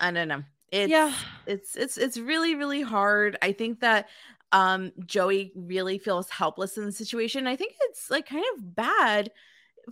I 0.00 0.10
don't 0.10 0.28
know. 0.28 0.44
It's, 0.70 0.90
yeah. 0.90 1.14
it's 1.46 1.76
it's 1.76 1.96
it's 1.96 2.18
really 2.18 2.54
really 2.54 2.82
hard. 2.82 3.38
I 3.40 3.52
think 3.52 3.80
that 3.80 4.08
um 4.52 4.92
Joey 5.06 5.52
really 5.54 5.98
feels 5.98 6.28
helpless 6.28 6.76
in 6.76 6.84
the 6.84 6.92
situation. 6.92 7.46
I 7.46 7.56
think 7.56 7.74
it's 7.88 8.10
like 8.10 8.28
kind 8.28 8.44
of 8.54 8.74
bad 8.76 9.30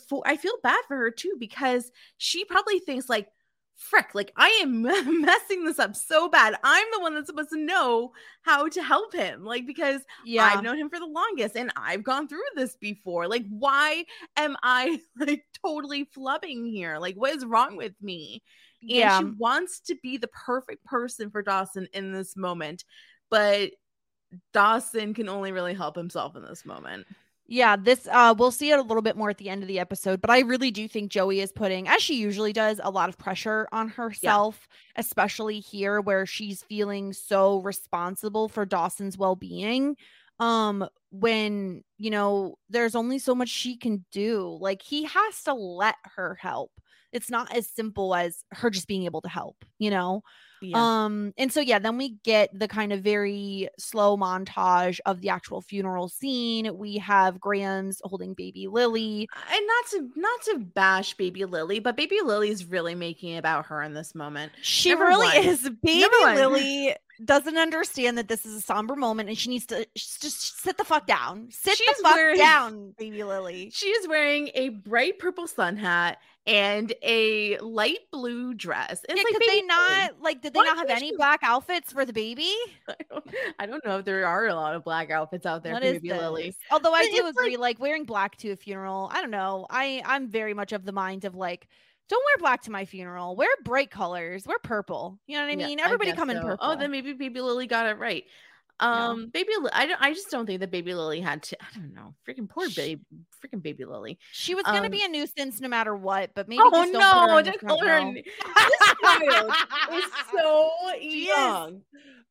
for 0.08 0.22
I 0.26 0.36
feel 0.36 0.52
bad 0.62 0.82
for 0.86 0.96
her 0.96 1.10
too 1.10 1.34
because 1.38 1.90
she 2.18 2.44
probably 2.44 2.78
thinks 2.78 3.08
like 3.08 3.28
frick 3.76 4.14
like 4.14 4.32
I 4.36 4.48
am 4.62 4.82
messing 5.20 5.64
this 5.64 5.78
up 5.78 5.94
so 5.94 6.28
bad. 6.28 6.56
I'm 6.64 6.86
the 6.92 7.00
one 7.00 7.14
that's 7.14 7.26
supposed 7.26 7.50
to 7.50 7.58
know 7.60 8.12
how 8.42 8.68
to 8.68 8.82
help 8.82 9.12
him 9.12 9.44
like 9.44 9.66
because 9.66 10.02
Yeah. 10.24 10.44
I've 10.44 10.62
known 10.62 10.78
him 10.78 10.88
for 10.88 10.98
the 10.98 11.06
longest 11.06 11.56
and 11.56 11.70
I've 11.76 12.02
gone 12.02 12.26
through 12.28 12.40
this 12.54 12.76
before. 12.76 13.28
Like, 13.28 13.44
why 13.48 14.04
am 14.36 14.56
I 14.62 15.00
like 15.18 15.44
totally 15.64 16.06
flubbing 16.16 16.70
here? 16.70 16.98
Like, 16.98 17.16
what 17.16 17.34
is 17.34 17.44
wrong 17.44 17.76
with 17.76 17.94
me? 18.00 18.42
And 18.82 18.90
yeah. 18.90 19.18
she 19.18 19.24
wants 19.24 19.80
to 19.80 19.96
be 20.02 20.16
the 20.16 20.28
perfect 20.28 20.84
person 20.84 21.30
for 21.30 21.42
Dawson 21.42 21.88
in 21.92 22.12
this 22.12 22.36
moment, 22.36 22.84
but 23.30 23.70
Dawson 24.52 25.14
can 25.14 25.28
only 25.28 25.52
really 25.52 25.74
help 25.74 25.96
himself 25.96 26.36
in 26.36 26.42
this 26.42 26.64
moment. 26.64 27.06
Yeah, 27.48 27.76
this 27.76 28.08
uh 28.10 28.34
we'll 28.36 28.50
see 28.50 28.70
it 28.70 28.78
a 28.78 28.82
little 28.82 29.02
bit 29.02 29.16
more 29.16 29.30
at 29.30 29.38
the 29.38 29.48
end 29.48 29.62
of 29.62 29.68
the 29.68 29.78
episode, 29.78 30.20
but 30.20 30.30
I 30.30 30.40
really 30.40 30.72
do 30.72 30.88
think 30.88 31.12
Joey 31.12 31.40
is 31.40 31.52
putting 31.52 31.86
as 31.86 32.02
she 32.02 32.16
usually 32.16 32.52
does 32.52 32.80
a 32.82 32.90
lot 32.90 33.08
of 33.08 33.18
pressure 33.18 33.68
on 33.70 33.88
herself, 33.88 34.66
especially 34.96 35.60
here 35.60 36.00
where 36.00 36.26
she's 36.26 36.62
feeling 36.64 37.12
so 37.12 37.58
responsible 37.60 38.48
for 38.48 38.66
Dawson's 38.66 39.16
well-being. 39.16 39.96
Um 40.40 40.88
when, 41.10 41.82
you 41.98 42.10
know, 42.10 42.56
there's 42.68 42.96
only 42.96 43.18
so 43.18 43.34
much 43.34 43.48
she 43.48 43.76
can 43.76 44.04
do. 44.10 44.58
Like 44.60 44.82
he 44.82 45.04
has 45.04 45.42
to 45.44 45.54
let 45.54 45.94
her 46.16 46.34
help. 46.40 46.72
It's 47.12 47.30
not 47.30 47.54
as 47.56 47.68
simple 47.68 48.14
as 48.14 48.42
her 48.52 48.70
just 48.70 48.88
being 48.88 49.04
able 49.04 49.20
to 49.22 49.28
help, 49.28 49.64
you 49.78 49.90
know? 49.90 50.22
Yeah. 50.62 51.04
Um, 51.04 51.34
and 51.36 51.52
so 51.52 51.60
yeah, 51.60 51.78
then 51.78 51.98
we 51.98 52.10
get 52.24 52.56
the 52.58 52.68
kind 52.68 52.92
of 52.92 53.00
very 53.02 53.68
slow 53.78 54.16
montage 54.16 55.00
of 55.06 55.20
the 55.20 55.28
actual 55.28 55.60
funeral 55.60 56.08
scene. 56.08 56.76
We 56.78 56.98
have 56.98 57.40
Grams 57.40 58.00
holding 58.04 58.34
baby 58.34 58.66
Lily. 58.68 59.28
and 59.52 59.66
not 59.66 59.86
to 59.90 60.10
not 60.20 60.42
to 60.44 60.58
bash 60.58 61.14
baby 61.14 61.44
Lily, 61.44 61.78
but 61.78 61.96
baby 61.96 62.18
Lily 62.24 62.50
is 62.50 62.64
really 62.64 62.94
making 62.94 63.32
it 63.32 63.38
about 63.38 63.66
her 63.66 63.82
in 63.82 63.94
this 63.94 64.14
moment. 64.14 64.52
She 64.62 64.90
Number 64.90 65.06
really 65.06 65.26
one. 65.26 65.46
is. 65.46 65.70
Baby 65.82 66.08
Lily 66.22 66.94
doesn't 67.24 67.56
understand 67.56 68.18
that 68.18 68.28
this 68.28 68.44
is 68.44 68.54
a 68.56 68.60
somber 68.60 68.94
moment 68.96 69.28
and 69.28 69.38
she 69.38 69.48
needs 69.50 69.66
to 69.66 69.86
just 69.94 70.60
sit 70.62 70.76
the 70.78 70.84
fuck 70.84 71.06
down. 71.06 71.48
Sit 71.50 71.76
She's 71.76 71.96
the 71.96 72.02
fuck 72.02 72.14
wearing- 72.16 72.38
down, 72.38 72.94
baby 72.98 73.24
Lily. 73.24 73.70
She 73.72 73.86
is 73.88 74.06
wearing 74.08 74.50
a 74.54 74.68
bright 74.70 75.18
purple 75.18 75.46
sun 75.46 75.76
hat 75.76 76.18
and 76.46 76.92
a 77.02 77.58
light 77.58 77.98
blue 78.12 78.54
dress. 78.54 79.04
It's 79.08 79.16
Yeah, 79.16 79.22
like 79.24 79.32
could 79.32 79.42
they 79.48 79.62
not 79.62 80.20
like 80.20 80.42
did 80.42 80.52
they 80.54 80.58
Why 80.58 80.64
not 80.66 80.76
have 80.78 80.90
any 80.90 81.08
you- 81.10 81.16
black 81.16 81.40
outfits 81.42 81.92
for 81.92 82.04
the 82.04 82.12
baby? 82.12 82.52
I 82.88 82.94
don't, 83.10 83.24
I 83.58 83.66
don't 83.66 83.84
know 83.84 83.98
if 83.98 84.04
there 84.04 84.26
are 84.26 84.46
a 84.46 84.54
lot 84.54 84.74
of 84.74 84.84
black 84.84 85.10
outfits 85.10 85.46
out 85.46 85.62
there 85.62 85.72
What 85.72 85.82
for 85.82 85.92
baby 85.92 86.10
Lily. 86.12 86.54
Although 86.70 86.92
I 86.94 87.04
do 87.10 87.26
it's 87.26 87.36
agree, 87.38 87.56
like, 87.56 87.78
wearing 87.80 88.04
black 88.04 88.36
to 88.38 88.50
a 88.50 88.56
funeral. 88.56 89.10
I 89.12 89.20
don't 89.20 89.30
know. 89.30 89.66
I 89.70 90.02
I'm 90.04 90.28
very 90.28 90.54
much 90.54 90.72
of 90.72 90.84
the 90.84 90.92
mind 90.92 91.24
of 91.24 91.34
like, 91.34 91.66
don't 92.08 92.22
wear 92.24 92.38
black 92.38 92.62
to 92.62 92.70
my 92.70 92.84
funeral. 92.84 93.34
Wear 93.34 93.48
bright 93.64 93.90
colors. 93.90 94.46
Wear 94.46 94.58
purple. 94.60 95.18
You 95.26 95.36
know 95.38 95.44
what 95.44 95.48
I 95.56 95.60
Yeah, 95.60 95.66
mean? 95.66 95.80
Everybody 95.80 96.10
guess 96.10 96.18
come 96.18 96.30
in 96.30 96.40
purple. 96.40 96.58
Oh, 96.60 96.76
then 96.76 96.92
maybe 96.92 97.12
baby 97.14 97.40
Lily 97.40 97.66
got 97.66 97.86
it 97.86 97.98
right. 97.98 98.24
Yeah. 98.80 99.08
Um, 99.08 99.28
baby, 99.30 99.50
I 99.72 99.86
don't, 99.86 100.00
I 100.02 100.12
just 100.12 100.30
don't 100.30 100.44
think 100.46 100.60
that 100.60 100.70
baby 100.70 100.92
Lily 100.94 101.20
had 101.20 101.42
to. 101.44 101.56
I 101.62 101.66
don't 101.78 101.94
know, 101.94 102.14
freaking 102.28 102.48
poor 102.48 102.68
baby, 102.68 103.00
freaking 103.42 103.62
baby 103.62 103.84
Lily. 103.86 104.18
she 104.32 104.54
was 104.54 104.64
gonna 104.64 104.84
um, 104.84 104.90
be 104.90 105.02
a 105.02 105.08
nuisance 105.08 105.60
no 105.60 105.68
matter 105.68 105.96
what, 105.96 106.32
but 106.34 106.46
maybe 106.48 106.60
oh 106.62 106.70
just 106.70 106.92
don't 106.92 107.00
no, 107.00 107.36
put 107.36 107.46
her 107.46 107.52
in 107.52 107.58
the 107.60 107.66
call 107.66 107.80
her. 107.80 107.86
row. 107.86 108.08
n- 108.08 108.14
This 108.14 108.90
child 109.02 109.52
is 109.94 110.04
so 110.30 110.70
young. 111.00 111.82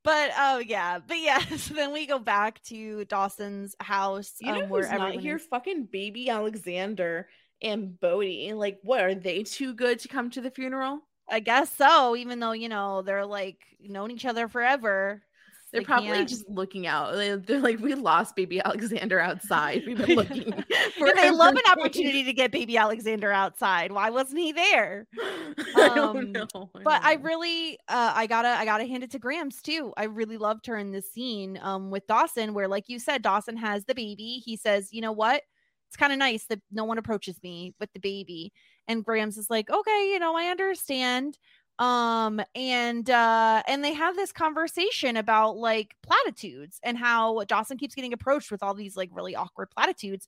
But 0.03 0.29
oh 0.37 0.59
yeah, 0.59 0.99
but 0.99 1.17
yeah. 1.17 1.39
So 1.57 1.73
then 1.73 1.91
we 1.91 2.05
go 2.05 2.19
back 2.19 2.61
to 2.65 3.05
Dawson's 3.05 3.75
house, 3.79 4.33
You 4.39 4.51
know 4.51 4.63
um, 4.65 4.69
where 4.69 4.87
who's 4.87 4.99
not 4.99 5.15
here? 5.15 5.39
Fucking 5.39 5.85
baby 5.91 6.29
Alexander 6.29 7.27
and 7.61 7.99
Bodie. 7.99 8.53
Like, 8.53 8.77
what 8.83 9.01
are 9.01 9.15
they 9.15 9.41
too 9.41 9.73
good 9.73 9.97
to 10.01 10.07
come 10.07 10.29
to 10.31 10.41
the 10.41 10.51
funeral? 10.51 10.99
I 11.27 11.39
guess 11.39 11.73
so. 11.75 12.15
Even 12.15 12.39
though 12.39 12.51
you 12.51 12.69
know 12.69 13.01
they're 13.01 13.25
like 13.25 13.57
known 13.79 14.11
each 14.11 14.25
other 14.25 14.47
forever. 14.47 15.23
They're 15.75 15.81
They 15.81 15.85
probably 15.85 16.09
can't- 16.09 16.29
just 16.29 16.47
looking 16.49 16.87
out. 16.87 17.13
They- 17.15 17.35
They're 17.35 17.59
like, 17.59 17.79
we 17.79 17.93
lost 17.95 18.35
baby 18.35 18.61
Alexander 18.63 19.19
outside. 19.19 19.83
We've 19.85 19.97
been 19.97 20.15
looking. 20.15 20.51
for 20.97 21.13
they 21.13 21.29
love 21.31 21.49
an 21.49 21.55
days." 21.55 21.63
opportunity 21.71 22.23
to 22.23 22.31
get 22.33 22.51
baby 22.51 22.77
Alexander 22.77 23.31
outside. 23.31 23.91
Why 23.91 24.09
wasn't 24.09 24.39
he 24.39 24.51
there? 24.53 25.07
I 25.75 25.89
Um, 25.89 26.31
don't 26.31 26.31
know. 26.31 26.69
But 26.83 27.03
I 27.03 27.15
don't 27.15 27.23
know. 27.23 27.29
really, 27.29 27.73
uh, 27.89 28.13
I 28.15 28.25
gotta, 28.27 28.47
I 28.49 28.63
gotta 28.63 28.85
hand 28.85 29.03
it 29.03 29.11
to 29.11 29.19
Grams 29.19 29.61
too. 29.61 29.93
I 29.97 30.05
really 30.05 30.37
loved 30.37 30.65
her 30.67 30.77
in 30.77 30.91
this 30.91 31.11
scene, 31.11 31.59
um, 31.61 31.91
with 31.91 32.07
Dawson, 32.07 32.53
where, 32.53 32.67
like 32.69 32.87
you 32.87 32.97
said, 32.99 33.21
Dawson 33.21 33.57
has 33.57 33.83
the 33.85 33.95
baby. 33.95 34.41
He 34.45 34.55
says, 34.55 34.93
"You 34.93 35.01
know 35.01 35.11
what? 35.11 35.41
It's 35.87 35.97
kind 35.97 36.13
of 36.13 36.19
nice 36.19 36.45
that 36.47 36.61
no 36.71 36.85
one 36.85 36.97
approaches 36.97 37.37
me 37.43 37.73
with 37.79 37.91
the 37.93 37.99
baby." 37.99 38.53
And 38.87 39.03
Grams 39.03 39.37
is 39.37 39.49
like, 39.49 39.69
"Okay, 39.69 40.11
you 40.13 40.19
know, 40.19 40.35
I 40.37 40.45
understand." 40.45 41.37
Um, 41.77 42.41
and 42.55 43.09
uh, 43.09 43.63
and 43.67 43.83
they 43.83 43.93
have 43.93 44.15
this 44.15 44.31
conversation 44.31 45.17
about 45.17 45.57
like 45.57 45.95
platitudes 46.01 46.79
and 46.83 46.97
how 46.97 47.43
Dawson 47.43 47.77
keeps 47.77 47.95
getting 47.95 48.13
approached 48.13 48.51
with 48.51 48.63
all 48.63 48.73
these 48.73 48.95
like 48.95 49.09
really 49.13 49.35
awkward 49.35 49.69
platitudes, 49.71 50.27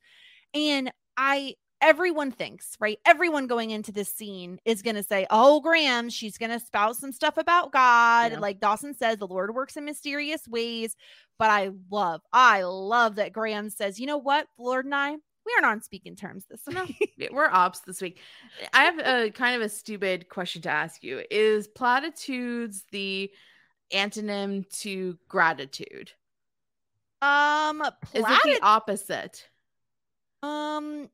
and 0.53 0.91
I 1.15 1.55
everyone 1.81 2.31
thinks, 2.31 2.75
right? 2.79 2.99
Everyone 3.05 3.47
going 3.47 3.71
into 3.71 3.91
this 3.91 4.13
scene 4.13 4.59
is 4.65 4.81
going 4.81 4.95
to 4.95 5.03
say, 5.03 5.27
Oh, 5.29 5.61
Graham, 5.61 6.09
she's 6.09 6.37
going 6.37 6.51
to 6.51 6.59
spout 6.59 6.95
some 6.95 7.11
stuff 7.11 7.37
about 7.37 7.71
God. 7.71 8.31
Yeah. 8.33 8.39
Like 8.39 8.59
Dawson 8.59 8.93
says, 8.93 9.17
the 9.17 9.27
Lord 9.27 9.53
works 9.53 9.77
in 9.77 9.85
mysterious 9.85 10.47
ways. 10.47 10.95
But 11.37 11.51
I 11.51 11.71
love, 11.91 12.21
I 12.33 12.63
love 12.63 13.15
that 13.15 13.33
Graham 13.33 13.69
says, 13.69 13.99
You 13.99 14.07
know 14.07 14.17
what? 14.17 14.47
Lord 14.57 14.85
and 14.85 14.95
I, 14.95 15.17
we 15.47 15.53
aren't 15.55 15.65
on 15.77 15.81
speaking 15.81 16.15
terms 16.15 16.45
this 16.49 16.61
week. 16.67 17.13
we're 17.31 17.49
ops 17.49 17.79
this 17.79 18.01
week. 18.01 18.19
I 18.73 18.83
have 18.83 18.99
a 18.99 19.31
kind 19.31 19.55
of 19.55 19.61
a 19.63 19.69
stupid 19.69 20.29
question 20.29 20.61
to 20.63 20.69
ask 20.69 21.03
you. 21.03 21.23
Is 21.31 21.67
platitudes 21.67 22.83
the 22.91 23.31
antonym 23.93 24.69
to 24.81 25.17
gratitude? 25.27 26.11
um, 27.21 27.81
Is 28.13 28.23
it 28.27 28.39
the 28.43 28.59
opposite? 28.61 29.47
um, 30.43 31.09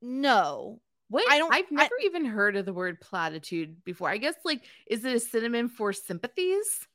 no. 0.00 0.80
Wait, 1.10 1.24
I 1.28 1.38
don't- 1.38 1.52
I've 1.52 1.64
I- 1.72 1.74
never 1.74 1.94
even 2.04 2.24
heard 2.26 2.54
of 2.56 2.66
the 2.66 2.72
word 2.72 3.00
platitude 3.00 3.82
before. 3.82 4.08
I 4.10 4.18
guess 4.18 4.34
like 4.44 4.62
is 4.86 5.04
it 5.04 5.16
a 5.16 5.20
synonym 5.20 5.68
for 5.70 5.92
sympathies? 5.92 6.86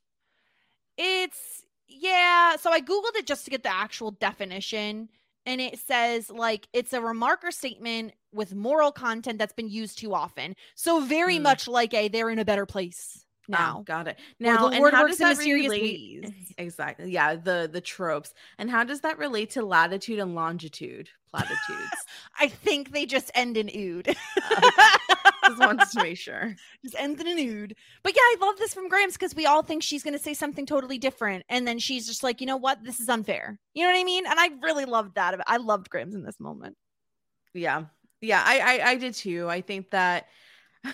It's 0.97 1.63
yeah. 1.87 2.55
So 2.57 2.71
I 2.71 2.79
googled 2.79 3.15
it 3.17 3.25
just 3.27 3.45
to 3.45 3.51
get 3.51 3.63
the 3.63 3.73
actual 3.73 4.11
definition, 4.11 5.09
and 5.45 5.59
it 5.61 5.79
says 5.79 6.29
like 6.29 6.67
it's 6.73 6.93
a 6.93 7.01
remark 7.01 7.43
or 7.43 7.51
statement 7.51 8.13
with 8.33 8.53
moral 8.55 8.91
content 8.91 9.37
that's 9.39 9.53
been 9.53 9.69
used 9.69 9.97
too 9.99 10.13
often. 10.13 10.55
So 10.75 11.01
very 11.01 11.37
Hmm. 11.37 11.43
much 11.43 11.67
like 11.67 11.93
a 11.93 12.07
they're 12.07 12.29
in 12.29 12.39
a 12.39 12.45
better 12.45 12.65
place 12.65 13.19
Oh, 13.49 13.51
now. 13.51 13.83
got 13.85 14.07
it. 14.07 14.17
Now, 14.39 14.69
the 14.69 14.75
and 14.75 14.79
Lord 14.79 14.93
how 14.93 15.01
works 15.01 15.17
does 15.17 15.19
in 15.19 15.27
that 15.27 15.35
mysterious 15.37 15.69
relate? 15.71 16.23
ways. 16.23 16.31
Exactly. 16.57 17.11
Yeah, 17.11 17.35
the 17.35 17.69
the 17.71 17.81
tropes. 17.81 18.33
And 18.57 18.69
how 18.69 18.83
does 18.85 19.01
that 19.01 19.17
relate 19.17 19.49
to 19.51 19.65
latitude 19.65 20.19
and 20.19 20.33
longitude 20.33 21.09
platitudes? 21.29 21.89
I 22.39 22.47
think 22.47 22.91
they 22.93 23.05
just 23.05 23.31
end 23.35 23.57
in 23.57 23.69
ood. 23.69 24.15
Just 25.45 25.59
wanted 25.59 25.89
to 25.89 26.03
make 26.03 26.17
sure. 26.17 26.55
Just 26.83 26.95
ends 26.97 27.21
in 27.21 27.27
a 27.27 27.33
nude. 27.33 27.75
But 28.03 28.15
yeah, 28.15 28.21
I 28.21 28.35
love 28.41 28.57
this 28.57 28.73
from 28.73 28.89
Grams 28.89 29.13
because 29.13 29.35
we 29.35 29.45
all 29.45 29.63
think 29.63 29.83
she's 29.83 30.03
going 30.03 30.17
to 30.17 30.23
say 30.23 30.33
something 30.33 30.65
totally 30.65 30.97
different. 30.97 31.45
And 31.49 31.67
then 31.67 31.79
she's 31.79 32.07
just 32.07 32.23
like, 32.23 32.41
you 32.41 32.47
know 32.47 32.57
what? 32.57 32.83
This 32.83 32.99
is 32.99 33.09
unfair. 33.09 33.59
You 33.73 33.83
know 33.83 33.91
what 33.91 33.99
I 33.99 34.03
mean? 34.03 34.25
And 34.25 34.39
I 34.39 34.49
really 34.61 34.85
loved 34.85 35.15
that. 35.15 35.39
I 35.47 35.57
loved 35.57 35.89
Grams 35.89 36.15
in 36.15 36.23
this 36.23 36.39
moment. 36.39 36.77
Yeah. 37.53 37.85
Yeah. 38.21 38.43
I, 38.45 38.59
I, 38.59 38.89
I 38.91 38.95
did 38.95 39.13
too. 39.13 39.49
I 39.49 39.61
think 39.61 39.91
that, 39.91 40.27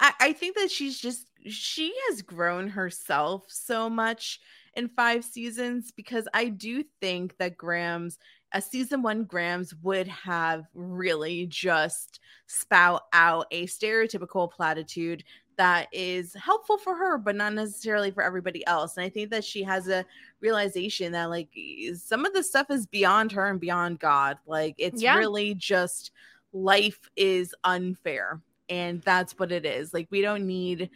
I, 0.00 0.12
I 0.20 0.32
think 0.32 0.56
that 0.56 0.70
she's 0.70 0.98
just, 0.98 1.26
she 1.48 1.94
has 2.08 2.22
grown 2.22 2.68
herself 2.68 3.44
so 3.48 3.88
much 3.88 4.40
in 4.76 4.88
five 4.88 5.24
seasons 5.24 5.90
because 5.90 6.28
I 6.34 6.48
do 6.48 6.84
think 7.00 7.36
that 7.38 7.56
Grams 7.56 8.18
a 8.56 8.60
season 8.62 9.02
one 9.02 9.24
Grams 9.24 9.74
would 9.82 10.08
have 10.08 10.64
really 10.72 11.46
just 11.46 12.20
spout 12.46 13.02
out 13.12 13.46
a 13.50 13.66
stereotypical 13.66 14.50
platitude 14.50 15.22
that 15.58 15.88
is 15.92 16.32
helpful 16.34 16.78
for 16.78 16.96
her, 16.96 17.18
but 17.18 17.36
not 17.36 17.52
necessarily 17.52 18.10
for 18.10 18.22
everybody 18.22 18.66
else. 18.66 18.96
And 18.96 19.04
I 19.04 19.10
think 19.10 19.30
that 19.30 19.44
she 19.44 19.62
has 19.62 19.88
a 19.88 20.06
realization 20.40 21.12
that 21.12 21.28
like 21.28 21.50
some 21.96 22.24
of 22.24 22.32
the 22.32 22.42
stuff 22.42 22.70
is 22.70 22.86
beyond 22.86 23.30
her 23.32 23.46
and 23.46 23.60
beyond 23.60 24.00
God. 24.00 24.38
Like 24.46 24.74
it's 24.78 25.02
yeah. 25.02 25.18
really 25.18 25.54
just 25.54 26.12
life 26.54 27.10
is 27.14 27.54
unfair. 27.62 28.40
And 28.70 29.02
that's 29.02 29.38
what 29.38 29.52
it 29.52 29.66
is. 29.66 29.92
Like 29.92 30.08
we 30.10 30.22
don't 30.22 30.46
need 30.46 30.88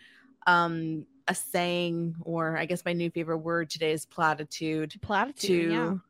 um 0.47 1.05
a 1.29 1.35
saying 1.35 2.17
or 2.23 2.57
I 2.57 2.65
guess 2.65 2.87
my 2.87 2.95
new 2.95 3.11
favorite 3.11 3.39
word 3.39 3.69
today 3.69 3.93
is 3.93 4.07
platitude. 4.07 4.99
Platitude. 5.03 5.71
To 5.71 6.01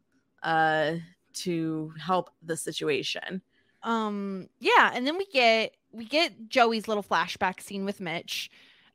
yeah. 0.44 0.48
uh 0.48 0.98
to 1.34 1.92
help 1.98 2.30
the 2.42 2.56
situation. 2.56 3.42
Um 3.82 4.48
yeah, 4.58 4.90
and 4.92 5.06
then 5.06 5.16
we 5.16 5.26
get 5.26 5.74
we 5.92 6.04
get 6.04 6.48
Joey's 6.48 6.88
little 6.88 7.02
flashback 7.02 7.60
scene 7.60 7.84
with 7.84 8.00
Mitch. 8.00 8.50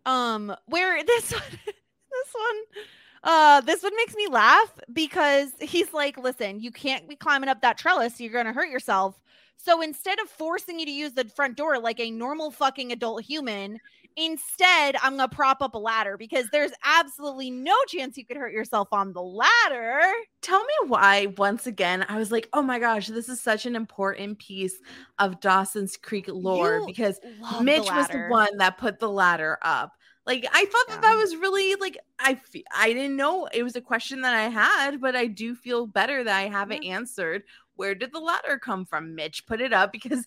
Um 0.06 0.56
where 0.68 1.04
this 1.06 1.32
one 1.32 1.60
this 1.66 2.34
one 2.34 2.84
uh 3.24 3.62
this 3.62 3.82
one 3.84 3.96
makes 3.96 4.16
me 4.16 4.28
laugh 4.28 4.72
because 4.94 5.50
he's 5.60 5.94
like, 5.94 6.18
"Listen, 6.18 6.60
you 6.60 6.72
can't 6.72 7.10
be 7.10 7.16
climbing 7.16 7.50
up 7.50 7.62
that 7.62 7.78
trellis, 7.78 8.22
you're 8.22 8.32
going 8.32 8.46
to 8.46 8.54
hurt 8.54 8.70
yourself." 8.70 9.20
So 9.58 9.82
instead 9.82 10.20
of 10.20 10.30
forcing 10.30 10.80
you 10.80 10.86
to 10.86 10.92
use 10.92 11.14
the 11.14 11.26
front 11.26 11.58
door 11.58 11.80
like 11.80 12.00
a 12.00 12.12
normal 12.12 12.52
fucking 12.52 12.92
adult 12.92 13.24
human, 13.24 13.80
Instead, 14.18 14.96
I'm 15.04 15.18
going 15.18 15.30
to 15.30 15.36
prop 15.36 15.62
up 15.62 15.76
a 15.76 15.78
ladder 15.78 16.16
because 16.18 16.48
there's 16.50 16.72
absolutely 16.86 17.52
no 17.52 17.76
chance 17.88 18.18
you 18.18 18.26
could 18.26 18.38
hurt 18.38 18.54
yourself 18.54 18.88
on 18.94 19.12
the 19.12 19.22
ladder. 19.22 20.02
Tell 20.42 20.64
me 20.64 20.74
why, 20.88 21.34
once 21.38 21.68
again, 21.68 22.06
I 22.08 22.18
was 22.18 22.32
like, 22.32 22.48
oh 22.54 22.62
my 22.62 22.80
gosh, 22.80 23.08
this 23.08 23.28
is 23.28 23.42
such 23.42 23.66
an 23.66 23.76
important 23.76 24.40
piece 24.40 24.76
of 25.20 25.42
Dawson's 25.42 25.98
Creek 25.98 26.28
lore 26.30 26.80
you 26.80 26.86
because 26.86 27.20
Mitch 27.62 27.88
the 27.88 27.94
was 27.94 28.08
the 28.08 28.28
one 28.30 28.58
that 28.58 28.78
put 28.78 29.00
the 29.00 29.10
ladder 29.10 29.58
up. 29.62 29.92
Like 30.26 30.46
I 30.52 30.66
thought 30.66 30.86
yeah. 30.88 30.96
that 30.96 31.02
that 31.04 31.16
was 31.16 31.36
really 31.36 31.76
like 31.76 32.00
I 32.18 32.40
I 32.76 32.94
didn't 32.94 33.16
know 33.16 33.48
it 33.54 33.62
was 33.62 33.76
a 33.76 33.82
question 33.82 34.22
that 34.22 34.34
I 34.34 34.50
had, 34.50 35.00
but 35.00 35.16
I 35.16 35.28
do 35.28 35.54
feel 35.54 35.86
better 35.86 36.24
that 36.24 36.36
I 36.36 36.48
have 36.48 36.72
it 36.72 36.84
yeah. 36.84 36.96
answered. 36.96 37.44
Where 37.76 37.94
did 37.94 38.12
the 38.12 38.20
ladder 38.20 38.58
come 38.58 38.86
from? 38.86 39.14
Mitch 39.14 39.46
put 39.46 39.62
it 39.62 39.72
up 39.72 39.92
because 39.92 40.26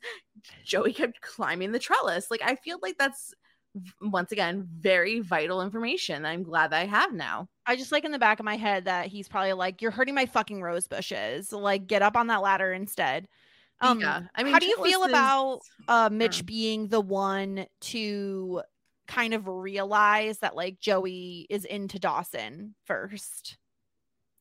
Joey 0.65 0.93
kept 0.93 1.21
climbing 1.21 1.73
the 1.73 1.81
trellis. 1.81 2.31
Like 2.31 2.43
I 2.45 2.55
feel 2.55 2.79
like 2.81 2.97
that's 2.97 3.35
once 4.01 4.33
again, 4.33 4.67
very 4.79 5.21
vital 5.21 5.63
information. 5.63 6.25
I'm 6.25 6.43
glad 6.43 6.71
that 6.71 6.83
I 6.83 6.87
have 6.87 7.13
now. 7.13 7.49
I 7.67 7.77
just 7.77 7.93
like 7.93 8.05
in 8.05 8.13
the 8.13 8.19
back 8.19 8.39
of 8.39 8.45
my 8.45 8.57
head 8.57 8.87
that 8.87 9.07
he's 9.07 9.29
probably 9.29 9.53
like, 9.53 9.83
"You're 9.83 9.91
hurting 9.91 10.15
my 10.15 10.27
fucking 10.27 10.63
rose 10.63 10.87
bushes. 10.87 11.53
Like, 11.53 11.87
get 11.87 12.03
up 12.03 12.17
on 12.17 12.29
that 12.29 12.43
ladder 12.43 12.73
instead." 12.73 13.29
Um, 13.81 14.01
yeah, 14.01 14.23
I 14.35 14.43
mean, 14.43 14.53
how 14.53 14.59
do 14.59 14.67
you 14.67 14.83
feel 14.83 15.03
is... 15.05 15.09
about 15.09 15.61
uh, 15.87 16.09
Mitch 16.11 16.45
being 16.45 16.89
the 16.89 17.01
one 17.01 17.67
to 17.81 18.63
kind 19.07 19.35
of 19.35 19.49
realize 19.49 20.39
that 20.39 20.55
like 20.55 20.81
Joey 20.81 21.47
is 21.49 21.65
into 21.65 21.99
Dawson 21.99 22.75
first? 22.85 23.57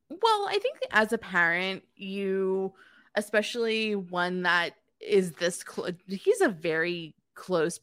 Well, 0.09 0.47
I 0.49 0.59
think 0.61 0.77
as 0.91 1.11
a 1.13 1.17
parent, 1.17 1.83
you, 1.95 2.73
especially 3.15 3.95
one 3.95 4.43
that 4.43 4.73
is 4.99 5.33
this 5.33 5.63
close, 5.63 5.93
he's 6.07 6.41
a 6.41 6.49
very 6.49 7.15
close 7.35 7.79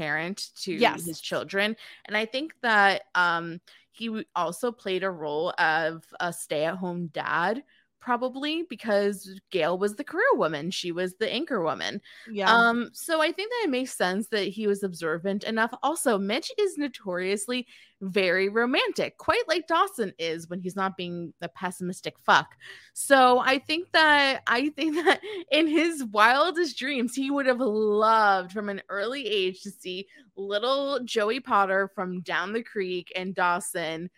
parent 0.00 0.48
to 0.56 0.72
yes. 0.72 1.04
his 1.04 1.20
children 1.20 1.76
and 2.06 2.16
i 2.16 2.24
think 2.24 2.54
that 2.62 3.02
um 3.14 3.60
he 3.92 4.24
also 4.34 4.72
played 4.72 5.04
a 5.04 5.10
role 5.10 5.52
of 5.58 6.02
a 6.20 6.32
stay-at-home 6.32 7.08
dad 7.08 7.62
probably 8.00 8.64
because 8.68 9.40
Gail 9.50 9.78
was 9.78 9.94
the 9.94 10.04
career 10.04 10.34
woman. 10.34 10.70
She 10.70 10.92
was 10.92 11.14
the 11.14 11.30
anchor 11.30 11.62
woman. 11.62 12.00
Yeah. 12.30 12.52
Um, 12.52 12.90
so 12.92 13.20
I 13.20 13.32
think 13.32 13.50
that 13.50 13.62
it 13.64 13.70
makes 13.70 13.92
sense 13.92 14.28
that 14.28 14.48
he 14.48 14.66
was 14.66 14.82
observant 14.82 15.44
enough. 15.44 15.72
Also, 15.82 16.18
Mitch 16.18 16.50
is 16.58 16.78
notoriously 16.78 17.66
very 18.00 18.48
romantic, 18.48 19.18
quite 19.18 19.46
like 19.46 19.66
Dawson 19.66 20.14
is 20.18 20.48
when 20.48 20.60
he's 20.60 20.76
not 20.76 20.96
being 20.96 21.34
a 21.42 21.48
pessimistic 21.48 22.18
fuck. 22.18 22.56
So 22.94 23.38
I 23.38 23.58
think 23.58 23.92
that 23.92 24.42
I 24.46 24.70
think 24.70 24.94
that 25.04 25.20
in 25.52 25.66
his 25.66 26.04
wildest 26.04 26.78
dreams, 26.78 27.14
he 27.14 27.30
would 27.30 27.46
have 27.46 27.60
loved 27.60 28.52
from 28.52 28.68
an 28.68 28.82
early 28.88 29.26
age 29.26 29.60
to 29.62 29.70
see 29.70 30.08
little 30.36 31.00
Joey 31.04 31.40
Potter 31.40 31.90
from 31.94 32.22
down 32.22 32.52
the 32.52 32.62
creek 32.62 33.12
and 33.14 33.34
Dawson 33.34 34.10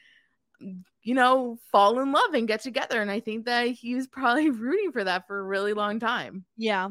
you 1.03 1.15
know, 1.15 1.59
fall 1.71 1.99
in 2.01 2.13
love 2.13 2.35
and 2.35 2.49
get 2.49 2.61
together. 2.61 3.01
And 3.01 3.11
I 3.11 3.21
think 3.21 3.47
that 3.47 3.69
he 3.69 3.95
was 3.95 4.07
probably 4.07 4.51
rooting 4.51 4.93
for 4.93 5.05
that 5.05 5.27
for 5.27 5.39
a 5.39 5.45
really 5.45 5.73
long 5.73 5.99
time. 5.99 6.45
Yeah. 6.57 6.91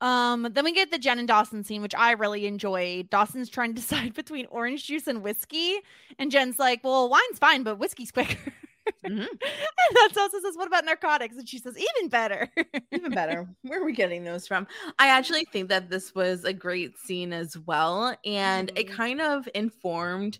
Um, 0.00 0.48
then 0.52 0.64
we 0.64 0.72
get 0.72 0.90
the 0.90 0.98
Jen 0.98 1.18
and 1.18 1.26
Dawson 1.26 1.64
scene, 1.64 1.82
which 1.82 1.94
I 1.94 2.12
really 2.12 2.46
enjoyed. 2.46 3.10
Dawson's 3.10 3.48
trying 3.48 3.74
to 3.74 3.74
decide 3.80 4.14
between 4.14 4.46
orange 4.46 4.86
juice 4.86 5.06
and 5.06 5.22
whiskey, 5.22 5.76
and 6.18 6.30
Jen's 6.30 6.58
like, 6.58 6.80
"Well, 6.84 7.08
wine's 7.08 7.38
fine, 7.38 7.62
but 7.62 7.78
whiskey's 7.78 8.10
quicker." 8.10 8.38
Mm-hmm. 9.04 9.18
and 9.20 9.96
that's 9.96 10.16
also 10.16 10.40
says, 10.40 10.56
"What 10.56 10.66
about 10.66 10.86
narcotics?" 10.86 11.36
And 11.36 11.46
she 11.46 11.58
says, 11.58 11.76
"Even 11.76 12.08
better, 12.08 12.48
even 12.90 13.12
better." 13.12 13.46
Where 13.60 13.82
are 13.82 13.84
we 13.84 13.92
getting 13.92 14.24
those 14.24 14.46
from? 14.46 14.66
I 14.98 15.08
actually 15.08 15.44
think 15.44 15.68
that 15.68 15.90
this 15.90 16.14
was 16.14 16.44
a 16.44 16.54
great 16.54 16.96
scene 16.96 17.34
as 17.34 17.58
well, 17.58 18.16
and 18.24 18.68
mm-hmm. 18.68 18.78
it 18.78 18.90
kind 18.90 19.20
of 19.20 19.46
informed 19.54 20.38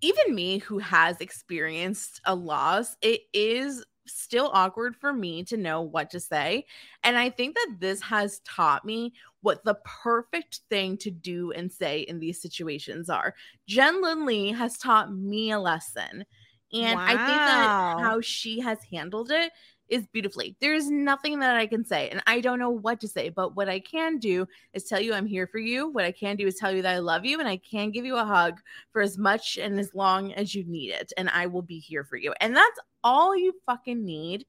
even 0.00 0.34
me 0.34 0.58
who 0.58 0.78
has 0.78 1.20
experienced 1.20 2.20
a 2.24 2.34
loss, 2.34 2.96
it 3.02 3.22
is 3.32 3.84
still 4.06 4.50
awkward 4.54 4.96
for 4.96 5.12
me 5.12 5.44
to 5.44 5.56
know 5.56 5.82
what 5.82 6.10
to 6.10 6.20
say. 6.20 6.64
And 7.02 7.16
I 7.16 7.30
think 7.30 7.54
that 7.54 7.76
this 7.78 8.00
has 8.02 8.40
taught 8.40 8.84
me 8.84 9.12
what 9.42 9.64
the 9.64 9.78
perfect 9.84 10.60
thing 10.70 10.96
to 10.98 11.10
do 11.10 11.52
and 11.52 11.70
say 11.70 12.00
in 12.00 12.18
these 12.18 12.40
situations 12.40 13.08
are. 13.08 13.34
Jen 13.66 14.02
Lindley 14.02 14.50
has 14.50 14.78
taught 14.78 15.14
me 15.14 15.50
a 15.50 15.60
lesson. 15.60 16.24
And 16.72 16.98
wow. 16.98 17.04
I 17.04 17.08
think 17.08 17.18
that 17.18 17.96
how 18.00 18.20
she 18.20 18.60
has 18.60 18.78
handled 18.90 19.30
it 19.30 19.52
is 19.88 20.06
beautifully. 20.06 20.56
There's 20.60 20.90
nothing 20.90 21.38
that 21.40 21.56
I 21.56 21.66
can 21.66 21.84
say, 21.84 22.08
and 22.10 22.22
I 22.26 22.40
don't 22.40 22.58
know 22.58 22.70
what 22.70 23.00
to 23.00 23.08
say. 23.08 23.28
But 23.28 23.56
what 23.56 23.68
I 23.68 23.80
can 23.80 24.18
do 24.18 24.46
is 24.72 24.84
tell 24.84 25.00
you 25.00 25.14
I'm 25.14 25.26
here 25.26 25.46
for 25.46 25.58
you. 25.58 25.88
What 25.88 26.04
I 26.04 26.12
can 26.12 26.36
do 26.36 26.46
is 26.46 26.56
tell 26.56 26.72
you 26.72 26.82
that 26.82 26.94
I 26.94 26.98
love 26.98 27.24
you, 27.24 27.38
and 27.38 27.48
I 27.48 27.56
can 27.58 27.90
give 27.90 28.04
you 28.04 28.16
a 28.16 28.24
hug 28.24 28.58
for 28.92 29.02
as 29.02 29.18
much 29.18 29.58
and 29.58 29.78
as 29.78 29.94
long 29.94 30.32
as 30.32 30.54
you 30.54 30.64
need 30.64 30.90
it, 30.90 31.12
and 31.16 31.28
I 31.30 31.46
will 31.46 31.62
be 31.62 31.78
here 31.78 32.04
for 32.04 32.16
you. 32.16 32.34
And 32.40 32.54
that's 32.54 32.78
all 33.02 33.36
you 33.36 33.54
fucking 33.66 34.04
need 34.04 34.46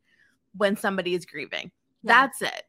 when 0.56 0.76
somebody 0.76 1.16
is 1.16 1.26
grieving. 1.26 1.72
Yeah. 2.04 2.14
That's 2.14 2.42
it, 2.42 2.64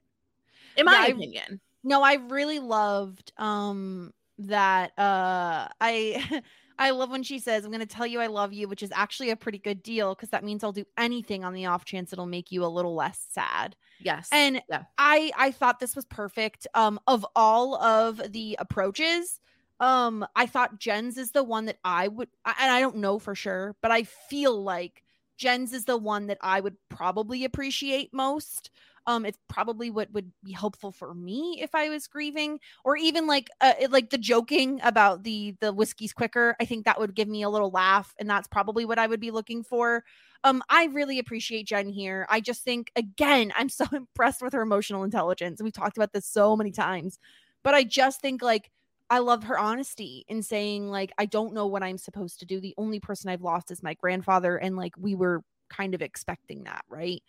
in 0.76 0.86
my 0.86 1.06
yeah, 1.06 1.12
opinion. 1.12 1.44
I, 1.50 1.58
no, 1.84 2.02
I 2.02 2.14
really 2.14 2.58
loved 2.58 3.32
um 3.36 4.12
that 4.38 4.92
uh 4.98 5.68
I 5.80 6.42
I 6.80 6.90
love 6.90 7.10
when 7.10 7.22
she 7.22 7.38
says, 7.38 7.64
I'm 7.64 7.70
going 7.70 7.80
to 7.80 7.86
tell 7.86 8.06
you 8.06 8.20
I 8.20 8.26
love 8.26 8.54
you, 8.54 8.66
which 8.66 8.82
is 8.82 8.90
actually 8.94 9.28
a 9.28 9.36
pretty 9.36 9.58
good 9.58 9.82
deal 9.82 10.14
because 10.14 10.30
that 10.30 10.42
means 10.42 10.64
I'll 10.64 10.72
do 10.72 10.86
anything 10.96 11.44
on 11.44 11.52
the 11.52 11.66
off 11.66 11.84
chance 11.84 12.10
it'll 12.10 12.24
make 12.24 12.50
you 12.50 12.64
a 12.64 12.66
little 12.66 12.94
less 12.94 13.26
sad. 13.30 13.76
Yes. 14.00 14.30
And 14.32 14.62
yeah. 14.68 14.84
I 14.96 15.30
I 15.36 15.50
thought 15.50 15.78
this 15.78 15.94
was 15.94 16.06
perfect. 16.06 16.66
Um 16.74 16.98
of 17.06 17.26
all 17.36 17.76
of 17.76 18.32
the 18.32 18.56
approaches, 18.58 19.40
um 19.78 20.26
I 20.34 20.46
thought 20.46 20.78
Jen's 20.78 21.18
is 21.18 21.32
the 21.32 21.44
one 21.44 21.66
that 21.66 21.76
I 21.84 22.08
would 22.08 22.30
and 22.46 22.72
I 22.72 22.80
don't 22.80 22.96
know 22.96 23.18
for 23.18 23.34
sure, 23.34 23.76
but 23.82 23.90
I 23.90 24.04
feel 24.04 24.60
like 24.62 25.02
Jen's 25.36 25.74
is 25.74 25.84
the 25.84 25.98
one 25.98 26.28
that 26.28 26.38
I 26.40 26.60
would 26.60 26.76
probably 26.88 27.44
appreciate 27.44 28.14
most 28.14 28.70
um 29.06 29.24
it's 29.24 29.38
probably 29.48 29.90
what 29.90 30.10
would 30.12 30.30
be 30.42 30.52
helpful 30.52 30.92
for 30.92 31.14
me 31.14 31.58
if 31.60 31.74
i 31.74 31.88
was 31.88 32.06
grieving 32.06 32.58
or 32.84 32.96
even 32.96 33.26
like 33.26 33.48
uh, 33.60 33.74
like 33.90 34.10
the 34.10 34.18
joking 34.18 34.80
about 34.82 35.22
the 35.22 35.54
the 35.60 35.72
whiskey's 35.72 36.12
quicker 36.12 36.56
i 36.60 36.64
think 36.64 36.84
that 36.84 36.98
would 36.98 37.14
give 37.14 37.28
me 37.28 37.42
a 37.42 37.50
little 37.50 37.70
laugh 37.70 38.14
and 38.18 38.28
that's 38.28 38.48
probably 38.48 38.84
what 38.84 38.98
i 38.98 39.06
would 39.06 39.20
be 39.20 39.30
looking 39.30 39.62
for 39.62 40.04
um 40.44 40.62
i 40.68 40.84
really 40.86 41.18
appreciate 41.18 41.66
jen 41.66 41.88
here 41.88 42.26
i 42.28 42.40
just 42.40 42.62
think 42.62 42.90
again 42.96 43.52
i'm 43.56 43.68
so 43.68 43.84
impressed 43.92 44.42
with 44.42 44.52
her 44.52 44.62
emotional 44.62 45.04
intelligence 45.04 45.62
we've 45.62 45.72
talked 45.72 45.96
about 45.96 46.12
this 46.12 46.26
so 46.26 46.56
many 46.56 46.70
times 46.70 47.18
but 47.62 47.74
i 47.74 47.82
just 47.82 48.20
think 48.20 48.42
like 48.42 48.70
I 49.12 49.18
love 49.18 49.42
her 49.44 49.58
honesty 49.58 50.24
in 50.28 50.40
saying 50.40 50.88
like 50.88 51.10
I 51.18 51.26
don't 51.26 51.52
know 51.52 51.66
what 51.66 51.82
I'm 51.82 51.98
supposed 51.98 52.38
to 52.38 52.46
do. 52.46 52.60
The 52.60 52.74
only 52.78 53.00
person 53.00 53.28
I've 53.28 53.42
lost 53.42 53.72
is 53.72 53.82
my 53.82 53.94
grandfather 53.94 54.56
and 54.56 54.76
like 54.76 54.94
we 54.96 55.16
were 55.16 55.42
kind 55.68 55.94
of 55.94 56.00
expecting 56.02 56.64
that, 56.64 56.84
right? 56.88 57.20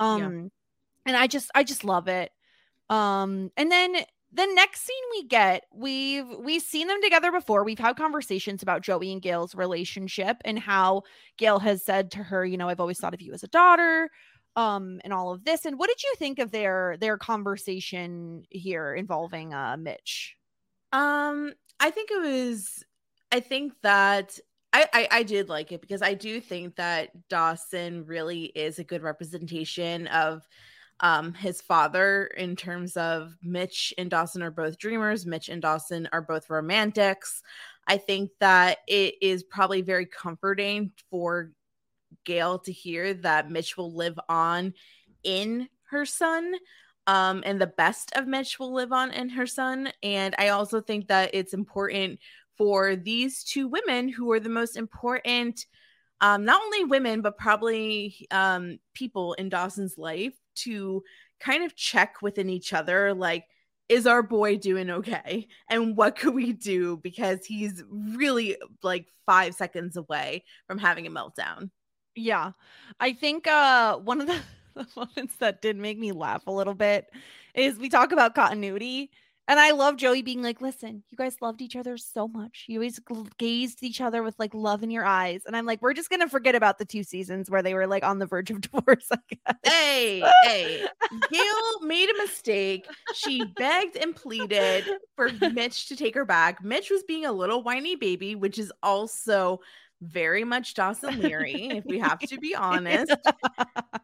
Um 0.00 0.20
and 1.08 1.16
I 1.16 1.26
just 1.26 1.50
I 1.54 1.64
just 1.64 1.84
love 1.84 2.06
it. 2.06 2.30
Um, 2.90 3.50
and 3.56 3.72
then 3.72 3.94
the 4.30 4.46
next 4.46 4.82
scene 4.82 4.96
we 5.12 5.26
get, 5.26 5.64
we've 5.72 6.26
we've 6.38 6.62
seen 6.62 6.86
them 6.86 7.02
together 7.02 7.32
before. 7.32 7.64
We've 7.64 7.78
had 7.78 7.96
conversations 7.96 8.62
about 8.62 8.82
Joey 8.82 9.10
and 9.10 9.22
Gail's 9.22 9.54
relationship 9.54 10.36
and 10.44 10.58
how 10.58 11.02
Gail 11.38 11.58
has 11.60 11.82
said 11.82 12.10
to 12.12 12.18
her, 12.18 12.44
you 12.44 12.58
know, 12.58 12.68
I've 12.68 12.78
always 12.78 13.00
thought 13.00 13.14
of 13.14 13.22
you 13.22 13.32
as 13.32 13.42
a 13.42 13.48
daughter, 13.48 14.10
um, 14.54 15.00
and 15.02 15.14
all 15.14 15.32
of 15.32 15.44
this. 15.44 15.64
And 15.64 15.78
what 15.78 15.88
did 15.88 16.02
you 16.02 16.12
think 16.18 16.38
of 16.38 16.50
their 16.50 16.98
their 17.00 17.16
conversation 17.16 18.44
here 18.50 18.94
involving 18.94 19.54
uh 19.54 19.78
Mitch? 19.78 20.36
Um, 20.92 21.54
I 21.80 21.90
think 21.90 22.10
it 22.10 22.20
was 22.20 22.84
I 23.32 23.40
think 23.40 23.72
that 23.82 24.38
I, 24.74 24.86
I, 24.92 25.08
I 25.10 25.22
did 25.22 25.48
like 25.48 25.72
it 25.72 25.80
because 25.80 26.02
I 26.02 26.12
do 26.12 26.40
think 26.40 26.76
that 26.76 27.28
Dawson 27.28 28.04
really 28.04 28.44
is 28.44 28.78
a 28.78 28.84
good 28.84 29.02
representation 29.02 30.06
of 30.08 30.46
um 31.00 31.32
his 31.34 31.60
father 31.60 32.26
in 32.36 32.56
terms 32.56 32.96
of 32.96 33.34
Mitch 33.42 33.94
and 33.98 34.10
Dawson 34.10 34.42
are 34.42 34.50
both 34.50 34.78
dreamers. 34.78 35.26
Mitch 35.26 35.48
and 35.48 35.62
Dawson 35.62 36.08
are 36.12 36.22
both 36.22 36.50
romantics. 36.50 37.42
I 37.86 37.96
think 37.96 38.30
that 38.40 38.78
it 38.86 39.14
is 39.22 39.42
probably 39.42 39.82
very 39.82 40.06
comforting 40.06 40.92
for 41.10 41.52
Gail 42.24 42.58
to 42.60 42.72
hear 42.72 43.14
that 43.14 43.50
Mitch 43.50 43.76
will 43.76 43.94
live 43.94 44.18
on 44.28 44.74
in 45.24 45.68
her 45.90 46.04
son. 46.04 46.54
Um, 47.06 47.42
and 47.46 47.58
the 47.58 47.66
best 47.66 48.12
of 48.16 48.26
Mitch 48.26 48.58
will 48.58 48.74
live 48.74 48.92
on 48.92 49.10
in 49.12 49.30
her 49.30 49.46
son. 49.46 49.90
And 50.02 50.34
I 50.38 50.48
also 50.48 50.82
think 50.82 51.08
that 51.08 51.30
it's 51.32 51.54
important 51.54 52.18
for 52.58 52.96
these 52.96 53.44
two 53.44 53.68
women 53.68 54.08
who 54.08 54.30
are 54.32 54.40
the 54.40 54.50
most 54.50 54.76
important, 54.76 55.64
um, 56.20 56.44
not 56.44 56.60
only 56.60 56.84
women, 56.84 57.22
but 57.22 57.38
probably 57.38 58.26
um, 58.30 58.78
people 58.92 59.32
in 59.34 59.48
Dawson's 59.48 59.96
life 59.96 60.34
to 60.62 61.02
kind 61.40 61.64
of 61.64 61.76
check 61.76 62.22
within 62.22 62.48
each 62.50 62.72
other 62.72 63.14
like, 63.14 63.44
is 63.88 64.06
our 64.06 64.22
boy 64.22 64.56
doing 64.56 64.90
okay? 64.90 65.48
And 65.70 65.96
what 65.96 66.16
could 66.16 66.34
we 66.34 66.52
do? 66.52 66.98
Because 66.98 67.46
he's 67.46 67.82
really 67.90 68.56
like 68.82 69.08
five 69.24 69.54
seconds 69.54 69.96
away 69.96 70.44
from 70.66 70.78
having 70.78 71.06
a 71.06 71.10
meltdown. 71.10 71.70
Yeah. 72.14 72.52
I 73.00 73.12
think 73.12 73.46
uh 73.46 73.96
one 73.98 74.20
of 74.20 74.26
the, 74.26 74.40
the 74.74 74.86
moments 74.96 75.36
that 75.36 75.62
did 75.62 75.76
make 75.76 75.98
me 75.98 76.12
laugh 76.12 76.46
a 76.46 76.52
little 76.52 76.74
bit 76.74 77.06
is 77.54 77.78
we 77.78 77.88
talk 77.88 78.12
about 78.12 78.34
continuity 78.34 79.10
and 79.48 79.58
I 79.58 79.70
love 79.70 79.96
Joey 79.96 80.20
being 80.20 80.42
like, 80.42 80.60
listen, 80.60 81.02
you 81.08 81.16
guys 81.16 81.36
loved 81.40 81.62
each 81.62 81.74
other 81.74 81.96
so 81.96 82.28
much. 82.28 82.66
You 82.68 82.78
always 82.78 83.00
gazed 83.38 83.82
each 83.82 84.00
other 84.00 84.22
with 84.22 84.38
like 84.38 84.52
love 84.52 84.82
in 84.82 84.90
your 84.90 85.06
eyes. 85.06 85.40
And 85.46 85.56
I'm 85.56 85.64
like, 85.64 85.80
we're 85.80 85.94
just 85.94 86.10
going 86.10 86.20
to 86.20 86.28
forget 86.28 86.54
about 86.54 86.78
the 86.78 86.84
two 86.84 87.02
seasons 87.02 87.50
where 87.50 87.62
they 87.62 87.72
were 87.72 87.86
like 87.86 88.04
on 88.04 88.18
the 88.18 88.26
verge 88.26 88.50
of 88.50 88.60
divorce. 88.70 89.08
Hey, 89.64 90.22
hey, 90.42 90.86
Gail 91.30 91.80
made 91.80 92.10
a 92.10 92.18
mistake. 92.18 92.86
She 93.14 93.42
begged 93.56 93.96
and 93.96 94.14
pleaded 94.14 94.84
for 95.16 95.30
Mitch 95.52 95.86
to 95.88 95.96
take 95.96 96.14
her 96.14 96.26
back. 96.26 96.62
Mitch 96.62 96.90
was 96.90 97.02
being 97.04 97.24
a 97.24 97.32
little 97.32 97.62
whiny 97.62 97.96
baby, 97.96 98.34
which 98.34 98.58
is 98.58 98.70
also 98.82 99.60
very 100.00 100.44
much 100.44 100.74
Dawson 100.74 101.20
Leery, 101.20 101.68
if 101.70 101.84
we 101.84 101.98
have 101.98 102.18
to 102.20 102.38
be 102.38 102.54
honest. 102.56 103.12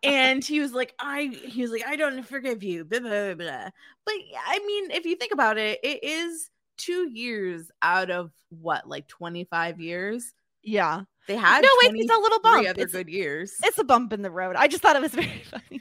and 0.03 0.45
he 0.45 0.61
was 0.61 0.73
like, 0.73 0.95
I 0.99 1.27
he 1.47 1.63
was 1.63 1.71
like, 1.71 1.87
I 1.87 1.97
don't 1.97 2.23
forgive 2.27 2.63
you. 2.63 2.85
Blah, 2.85 3.01
blah, 3.01 3.35
blah. 3.35 3.69
But 4.05 4.15
I 4.47 4.59
mean, 4.67 4.91
if 4.91 5.05
you 5.05 5.17
think 5.17 5.33
about 5.33 5.59
it, 5.59 5.81
it 5.83 6.03
is 6.03 6.51
two 6.77 7.09
years 7.09 7.71
out 7.83 8.11
of 8.11 8.31
what, 8.51 8.89
like 8.89 9.09
25 9.09 9.81
years? 9.81 10.33
Yeah. 10.63 11.03
They 11.27 11.37
had 11.37 11.63
no, 11.63 11.69
wait, 11.83 11.95
it's 11.95 12.13
a 12.13 12.19
little 12.19 12.41
bump. 12.41 12.69
Other 12.69 12.83
it's, 12.83 12.93
good 12.93 13.09
years. 13.09 13.55
It's 13.63 13.79
a 13.79 13.85
bump 13.85 14.13
in 14.13 14.21
the 14.21 14.31
road. 14.31 14.57
I 14.57 14.69
just 14.69 14.83
thought 14.83 14.97
it 14.97 15.03
was 15.03 15.13
very 15.15 15.43
funny. 15.51 15.81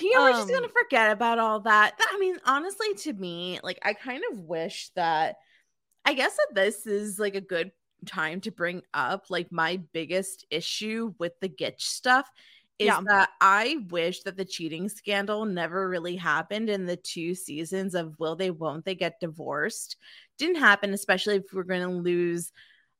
You 0.00 0.14
know, 0.14 0.20
um, 0.20 0.24
we're 0.24 0.38
just 0.38 0.48
gonna 0.48 0.66
um, 0.66 0.72
forget 0.72 1.10
about 1.10 1.40
all 1.40 1.60
that. 1.60 1.98
I 1.98 2.18
mean, 2.18 2.36
honestly, 2.44 2.94
to 2.98 3.12
me, 3.12 3.58
like 3.64 3.80
I 3.82 3.92
kind 3.92 4.22
of 4.30 4.38
wish 4.38 4.90
that 4.94 5.36
I 6.04 6.14
guess 6.14 6.36
that 6.36 6.54
this 6.54 6.86
is 6.86 7.18
like 7.18 7.34
a 7.34 7.40
good 7.40 7.72
time 8.06 8.40
to 8.42 8.50
bring 8.50 8.82
up 8.94 9.26
like 9.30 9.50
my 9.50 9.80
biggest 9.92 10.46
issue 10.50 11.14
with 11.18 11.38
the 11.40 11.48
Gitch 11.48 11.80
stuff 11.80 12.30
is 12.78 12.86
yeah. 12.86 13.00
that 13.06 13.30
I 13.40 13.78
wish 13.90 14.22
that 14.22 14.36
the 14.36 14.44
cheating 14.44 14.88
scandal 14.88 15.44
never 15.44 15.88
really 15.88 16.14
happened 16.14 16.70
in 16.70 16.86
the 16.86 16.96
two 16.96 17.34
seasons 17.34 17.94
of 17.94 18.18
will 18.20 18.36
they 18.36 18.50
won't 18.50 18.84
they 18.84 18.94
get 18.94 19.20
divorced. 19.20 19.96
Didn't 20.38 20.60
happen, 20.60 20.92
especially 20.92 21.36
if 21.36 21.52
we're 21.52 21.64
going 21.64 21.82
to 21.82 21.88
lose 21.88 22.52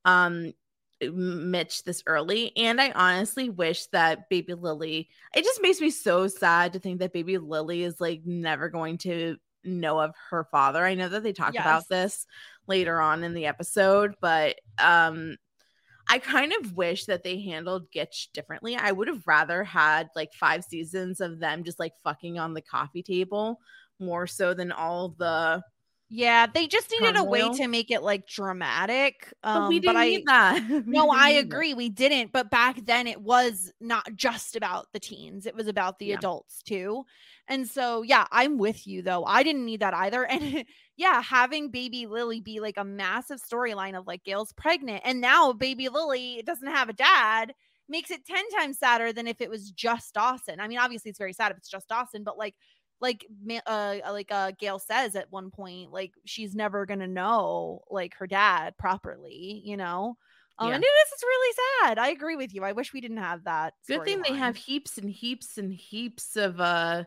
um 0.05 0.53
Mitch 1.01 1.85
this 1.85 2.03
early. 2.07 2.57
And 2.57 2.81
I 2.81 2.91
honestly 2.91 3.51
wish 3.51 3.87
that 3.87 4.29
baby 4.29 4.55
Lily, 4.55 5.09
it 5.35 5.45
just 5.45 5.63
makes 5.63 5.81
me 5.81 5.91
so 5.91 6.27
sad 6.27 6.73
to 6.73 6.81
think 6.81 6.99
that 6.99 7.13
baby 7.13 7.39
Lily 7.39 7.85
is 7.85 8.01
like 8.01 8.23
never 8.25 8.69
going 8.69 8.99
to 8.99 9.37
know 9.63 10.01
of 10.01 10.13
her 10.31 10.45
father. 10.51 10.85
I 10.85 10.95
know 10.95 11.09
that 11.09 11.23
they 11.23 11.33
talk 11.33 11.55
yes. 11.55 11.63
about 11.63 11.89
this 11.89 12.27
later 12.69 13.01
on 13.01 13.25
in 13.25 13.35
the 13.35 13.47
episode, 13.47 14.15
but 14.21 14.57
um 14.79 15.37
I 16.11 16.19
kind 16.19 16.55
of 16.59 16.75
wish 16.75 17.05
that 17.05 17.23
they 17.23 17.41
handled 17.41 17.91
Gitch 17.95 18.33
differently. 18.33 18.77
I 18.77 18.93
would 18.93 19.09
have 19.09 19.27
rather 19.27 19.63
had 19.63 20.09
like 20.17 20.33
five 20.33 20.65
seasons 20.65 21.21
of 21.21 21.39
them 21.39 21.65
just 21.65 21.79
like 21.79 21.93
fucking 22.03 22.39
on 22.39 22.55
the 22.55 22.63
coffee 22.63 23.03
table 23.03 23.61
more 24.01 24.27
so 24.27 24.55
than 24.55 24.73
all 24.73 25.11
the 25.19 25.63
yeah, 26.11 26.47
they 26.47 26.67
just 26.67 26.91
needed 26.91 27.17
turmoil. 27.17 27.27
a 27.27 27.31
way 27.31 27.57
to 27.59 27.69
make 27.69 27.91
it 27.91 28.03
like 28.03 28.27
dramatic. 28.27 29.33
Um, 29.43 29.63
but 29.63 29.69
we 29.69 29.81
didn't 29.81 29.95
but 29.95 30.01
I, 30.01 30.09
need 30.09 30.27
that. 30.27 30.87
no, 30.87 31.11
I 31.11 31.31
agree. 31.31 31.71
That. 31.71 31.77
We 31.77 31.89
didn't. 31.91 32.33
But 32.33 32.51
back 32.51 32.85
then, 32.85 33.07
it 33.07 33.21
was 33.21 33.73
not 33.81 34.09
just 34.15 34.57
about 34.57 34.87
the 34.93 35.01
teens; 35.01 35.47
it 35.47 35.55
was 35.55 35.69
about 35.69 35.99
the 35.99 36.07
yeah. 36.07 36.17
adults 36.17 36.63
too. 36.63 37.05
And 37.51 37.69
so, 37.69 38.03
yeah, 38.03 38.27
I'm 38.31 38.59
with 38.59 38.87
you 38.87 39.03
though. 39.03 39.25
I 39.25 39.43
didn't 39.43 39.65
need 39.65 39.81
that 39.81 39.95
either. 39.95 40.27
And 40.39 40.65
yeah, 40.97 41.23
having 41.23 41.71
baby 41.71 42.07
Lily 42.07 42.41
be 42.41 42.59
like 42.61 42.77
a 42.77 42.85
massive 42.85 43.39
storyline 43.41 43.97
of 43.97 44.07
like 44.07 44.25
Gail's 44.25 44.53
pregnant, 44.53 45.03
and 45.05 45.21
now 45.21 45.53
baby 45.53 45.89
Lily 45.89 46.43
doesn't 46.45 46.67
have 46.69 46.89
a 46.89 46.93
dad 46.93 47.55
makes 47.89 48.11
it 48.11 48.27
10 48.27 48.51
times 48.51 48.79
sadder 48.79 49.13
than 49.13 49.27
if 49.27 49.41
it 49.41 49.49
was 49.49 49.71
just 49.71 50.13
Dawson. 50.15 50.61
I 50.61 50.69
mean, 50.69 50.79
obviously, 50.79 51.09
it's 51.09 51.19
very 51.19 51.33
sad 51.33 51.51
if 51.51 51.59
it's 51.59 51.71
just 51.71 51.89
Dawson, 51.89 52.23
but 52.23 52.37
like 52.37 52.55
like 53.01 53.27
uh 53.67 53.97
like 54.11 54.31
uh 54.31 54.53
Gail 54.59 54.79
says 54.79 55.15
at 55.15 55.31
one 55.31 55.51
point 55.51 55.93
like 55.93 56.13
she's 56.25 56.55
never 56.55 56.87
going 56.87 57.01
to 57.01 57.07
know 57.07 57.83
like 57.91 58.15
her 58.17 58.27
dad 58.27 58.77
properly, 58.77 59.63
you 59.65 59.77
know. 59.77 60.17
Um, 60.59 60.71
yeah. 60.71 60.75
and 60.75 60.85
it 60.85 60.87
is 60.87 61.13
it's 61.13 61.23
really 61.23 61.57
sad. 61.83 61.99
I 61.99 62.09
agree 62.09 62.37
with 62.37 62.55
you. 62.55 62.65
I 62.65 62.73
wish 62.73 62.93
we 62.93 63.01
didn't 63.01 63.19
have 63.19 63.45
that. 63.45 63.75
Good 63.87 64.05
thing 64.05 64.21
line. 64.23 64.33
they 64.33 64.39
have 64.39 64.57
heaps 64.57 64.99
and 64.99 65.09
heaps 65.09 65.59
and 65.59 65.73
heaps 65.73 66.37
of 66.37 66.61
uh 66.61 67.05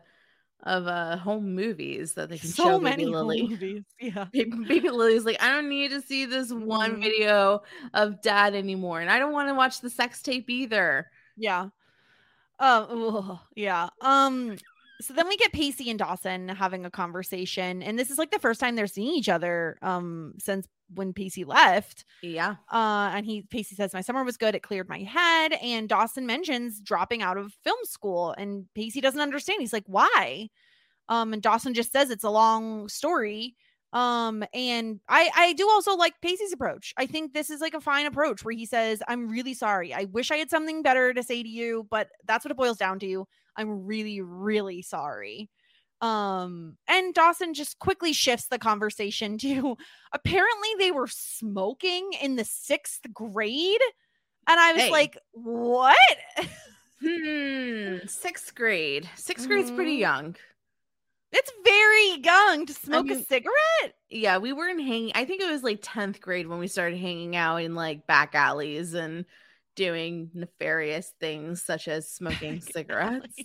of 0.62 0.86
uh 0.86 1.16
home 1.16 1.54
movies 1.54 2.14
that 2.14 2.30
they 2.30 2.38
can 2.38 2.48
so 2.48 2.62
show 2.62 2.80
many 2.80 3.04
Baby 3.04 3.14
Lily. 3.14 3.48
movies. 3.48 3.84
Yeah. 4.00 4.24
Baby, 4.32 4.64
Baby 4.66 4.90
Lily's 4.90 5.24
like, 5.24 5.42
I 5.42 5.52
don't 5.52 5.68
need 5.68 5.90
to 5.90 6.00
see 6.00 6.24
this 6.24 6.50
one 6.52 6.92
mm-hmm. 6.92 7.02
video 7.02 7.62
of 7.92 8.22
dad 8.22 8.54
anymore. 8.54 9.00
And 9.00 9.10
I 9.10 9.18
don't 9.18 9.32
want 9.32 9.48
to 9.48 9.54
watch 9.54 9.80
the 9.80 9.90
sex 9.90 10.22
tape 10.22 10.48
either. 10.48 11.08
Yeah. 11.36 11.68
Um, 12.58 13.38
yeah. 13.56 13.88
Um, 14.00 14.56
so 15.02 15.12
then 15.14 15.28
we 15.28 15.36
get 15.36 15.52
Pacey 15.52 15.90
and 15.90 15.98
Dawson 15.98 16.48
having 16.48 16.84
a 16.86 16.90
conversation, 16.90 17.82
and 17.82 17.98
this 17.98 18.10
is 18.10 18.18
like 18.18 18.30
the 18.30 18.38
first 18.38 18.60
time 18.60 18.76
they're 18.76 18.86
seeing 18.86 19.14
each 19.14 19.28
other 19.28 19.78
um 19.82 20.34
since 20.38 20.66
when 20.94 21.12
Pacey 21.12 21.44
left. 21.44 22.04
Yeah. 22.22 22.56
Uh, 22.70 23.10
and 23.14 23.26
he 23.26 23.42
Pacey 23.42 23.74
says 23.74 23.94
my 23.94 24.00
summer 24.00 24.24
was 24.24 24.36
good; 24.36 24.54
it 24.54 24.62
cleared 24.62 24.88
my 24.88 25.00
head. 25.00 25.54
And 25.54 25.88
Dawson 25.88 26.26
mentions 26.26 26.80
dropping 26.80 27.22
out 27.22 27.36
of 27.38 27.52
film 27.64 27.78
school, 27.84 28.34
and 28.38 28.66
Pacey 28.74 29.00
doesn't 29.00 29.20
understand. 29.20 29.60
He's 29.60 29.72
like, 29.72 29.84
"Why?" 29.86 30.48
Um, 31.08 31.32
and 31.32 31.42
Dawson 31.42 31.74
just 31.74 31.92
says 31.92 32.10
it's 32.10 32.24
a 32.24 32.30
long 32.30 32.88
story. 32.88 33.56
Um, 33.92 34.42
and 34.54 35.00
I 35.08 35.30
I 35.36 35.52
do 35.54 35.68
also 35.68 35.94
like 35.96 36.14
Pacey's 36.22 36.52
approach. 36.52 36.94
I 36.96 37.06
think 37.06 37.34
this 37.34 37.50
is 37.50 37.60
like 37.60 37.74
a 37.74 37.80
fine 37.80 38.06
approach 38.06 38.44
where 38.44 38.54
he 38.54 38.66
says, 38.66 39.02
"I'm 39.08 39.28
really 39.28 39.54
sorry. 39.54 39.92
I 39.94 40.04
wish 40.04 40.30
I 40.30 40.36
had 40.36 40.50
something 40.50 40.82
better 40.82 41.12
to 41.12 41.22
say 41.22 41.42
to 41.42 41.48
you, 41.48 41.86
but 41.90 42.08
that's 42.26 42.44
what 42.44 42.52
it 42.52 42.56
boils 42.56 42.78
down 42.78 42.98
to. 43.00 43.26
I'm 43.56 43.86
really, 43.86 44.20
really 44.20 44.82
sorry." 44.82 45.50
Um, 46.02 46.76
and 46.88 47.14
Dawson 47.14 47.54
just 47.54 47.78
quickly 47.78 48.12
shifts 48.12 48.48
the 48.48 48.58
conversation 48.58 49.38
to 49.38 49.76
apparently 50.12 50.68
they 50.78 50.90
were 50.90 51.06
smoking 51.06 52.12
in 52.20 52.34
the 52.34 52.44
sixth 52.44 53.02
grade. 53.14 53.80
And 54.48 54.58
I 54.58 54.72
was 54.72 54.82
hey. 54.82 54.90
like, 54.90 55.16
what? 55.30 55.96
hmm, 57.00 57.98
sixth 58.06 58.52
grade. 58.56 59.08
6th 59.16 59.34
mm-hmm. 59.34 59.46
grade's 59.46 59.70
pretty 59.70 59.92
mm-hmm. 59.92 60.00
young. 60.00 60.36
It's 61.30 61.52
very 61.64 62.20
young 62.22 62.66
to 62.66 62.74
smoke 62.74 63.06
I 63.06 63.10
mean, 63.10 63.20
a 63.20 63.24
cigarette. 63.24 63.94
Yeah, 64.10 64.38
we 64.38 64.52
weren't 64.52 64.82
hanging. 64.82 65.12
I 65.14 65.24
think 65.24 65.40
it 65.40 65.50
was 65.50 65.62
like 65.62 65.80
10th 65.80 66.20
grade 66.20 66.48
when 66.48 66.58
we 66.58 66.66
started 66.66 66.98
hanging 66.98 67.36
out 67.36 67.62
in 67.62 67.76
like 67.76 68.06
back 68.08 68.34
alleys 68.34 68.92
and 68.92 69.24
doing 69.74 70.30
nefarious 70.34 71.12
things 71.20 71.62
such 71.62 71.88
as 71.88 72.10
smoking 72.10 72.60
cigarettes. 72.72 73.42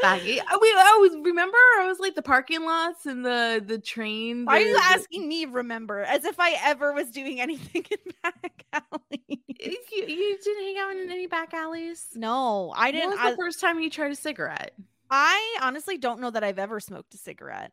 Back, 0.00 0.22
we 0.22 0.40
always 0.40 1.12
remember. 1.22 1.56
I 1.80 1.86
was 1.86 1.98
like 1.98 2.14
the 2.14 2.22
parking 2.22 2.64
lots 2.64 3.06
and 3.06 3.24
the 3.24 3.64
the 3.64 3.78
train. 3.78 4.44
Why 4.44 4.58
are 4.58 4.60
you 4.60 4.78
asking 4.78 5.26
me? 5.26 5.46
Remember, 5.46 6.02
as 6.02 6.26
if 6.26 6.38
I 6.38 6.54
ever 6.64 6.92
was 6.92 7.10
doing 7.10 7.40
anything 7.40 7.86
in 7.90 8.12
back 8.22 8.64
alleys. 8.74 9.40
You, 9.58 9.78
you 10.06 10.38
didn't 10.42 10.64
hang 10.64 10.76
out 10.78 10.96
in 10.96 11.10
any 11.10 11.26
back 11.26 11.54
alleys. 11.54 12.08
No, 12.14 12.74
I 12.76 12.90
didn't. 12.90 13.10
When 13.10 13.18
was 13.18 13.26
the 13.26 13.32
I, 13.32 13.36
first 13.36 13.60
time 13.60 13.80
you 13.80 13.88
tried 13.88 14.12
a 14.12 14.16
cigarette? 14.16 14.72
I 15.10 15.58
honestly 15.62 15.96
don't 15.96 16.20
know 16.20 16.30
that 16.30 16.44
I've 16.44 16.58
ever 16.58 16.78
smoked 16.78 17.14
a 17.14 17.18
cigarette. 17.18 17.72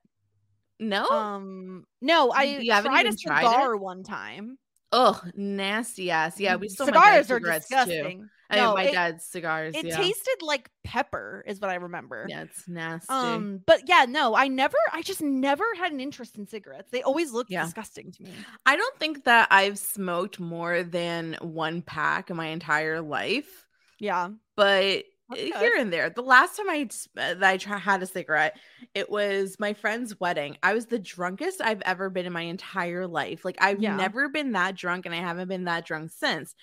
No. 0.79 1.05
Um, 1.07 1.85
no, 2.01 2.31
I 2.31 2.43
You 2.43 2.71
tried 2.71 3.05
a 3.05 3.09
even 3.09 3.17
tried 3.17 3.45
cigar 3.45 3.75
one 3.75 4.03
time. 4.03 4.57
Ugh, 4.93 5.31
nasty 5.35 6.11
ass. 6.11 6.39
Yeah, 6.39 6.55
we 6.55 6.69
still 6.69 6.85
cigars 6.85 7.29
are 7.31 7.39
disgusting. 7.39 8.01
too. 8.03 8.05
I 8.05 8.07
mean, 8.09 8.29
No, 8.51 8.75
my 8.75 8.83
it- 8.83 8.91
dad's 8.93 9.25
cigars. 9.25 9.73
It 9.75 9.85
yeah. 9.87 9.97
tasted 9.97 10.41
like 10.43 10.69
pepper, 10.83 11.43
is 11.47 11.59
what 11.59 11.71
I 11.71 11.75
remember. 11.75 12.27
yeah, 12.29 12.43
it's 12.43 12.67
nasty. 12.67 13.11
Um, 13.11 13.61
but 13.65 13.81
yeah, 13.89 14.05
no, 14.07 14.35
I 14.35 14.47
never, 14.47 14.77
I 14.91 15.01
just 15.01 15.21
never 15.23 15.63
had 15.75 15.91
an 15.91 15.99
interest 15.99 16.37
in 16.37 16.45
cigarettes. 16.45 16.91
They 16.91 17.01
always 17.01 17.31
looked 17.31 17.49
Yeah. 17.49 17.63
disgusting 17.63 18.11
to 18.11 18.23
me. 18.23 18.31
I 18.67 18.75
don't 18.75 18.99
think 18.99 19.23
that 19.23 19.47
I've 19.49 19.79
smoked 19.79 20.39
more 20.39 20.83
than 20.83 21.37
one 21.41 21.81
pack 21.81 22.29
in 22.29 22.37
my 22.37 22.47
entire 22.47 23.01
life, 23.01 23.65
Yeah. 23.97 24.29
but 24.55 25.05
Uh, 25.31 25.35
here 25.35 25.75
and 25.77 25.91
there. 25.91 26.09
The 26.09 26.21
last 26.21 26.57
time 26.57 26.69
I 26.69 26.89
uh, 27.17 27.33
that 27.35 27.43
I 27.43 27.57
try, 27.57 27.77
had 27.77 28.03
a 28.03 28.05
cigarette, 28.05 28.57
it 28.93 29.09
was 29.09 29.55
my 29.59 29.73
friend's 29.73 30.19
wedding. 30.19 30.57
I 30.61 30.73
was 30.73 30.85
the 30.87 30.99
drunkest 30.99 31.61
I've 31.61 31.81
ever 31.83 32.09
been 32.09 32.25
in 32.25 32.33
my 32.33 32.41
entire 32.41 33.07
life. 33.07 33.45
Like 33.45 33.57
I've 33.59 33.81
Yeah. 33.81 33.95
never 33.95 34.29
been 34.29 34.51
that 34.51 34.75
drunk, 34.75 35.05
and 35.05 35.15
I 35.15 35.19
haven't 35.19 35.47
been 35.47 35.63
that 35.65 35.85
drunk 35.85 36.11
since. 36.11 36.55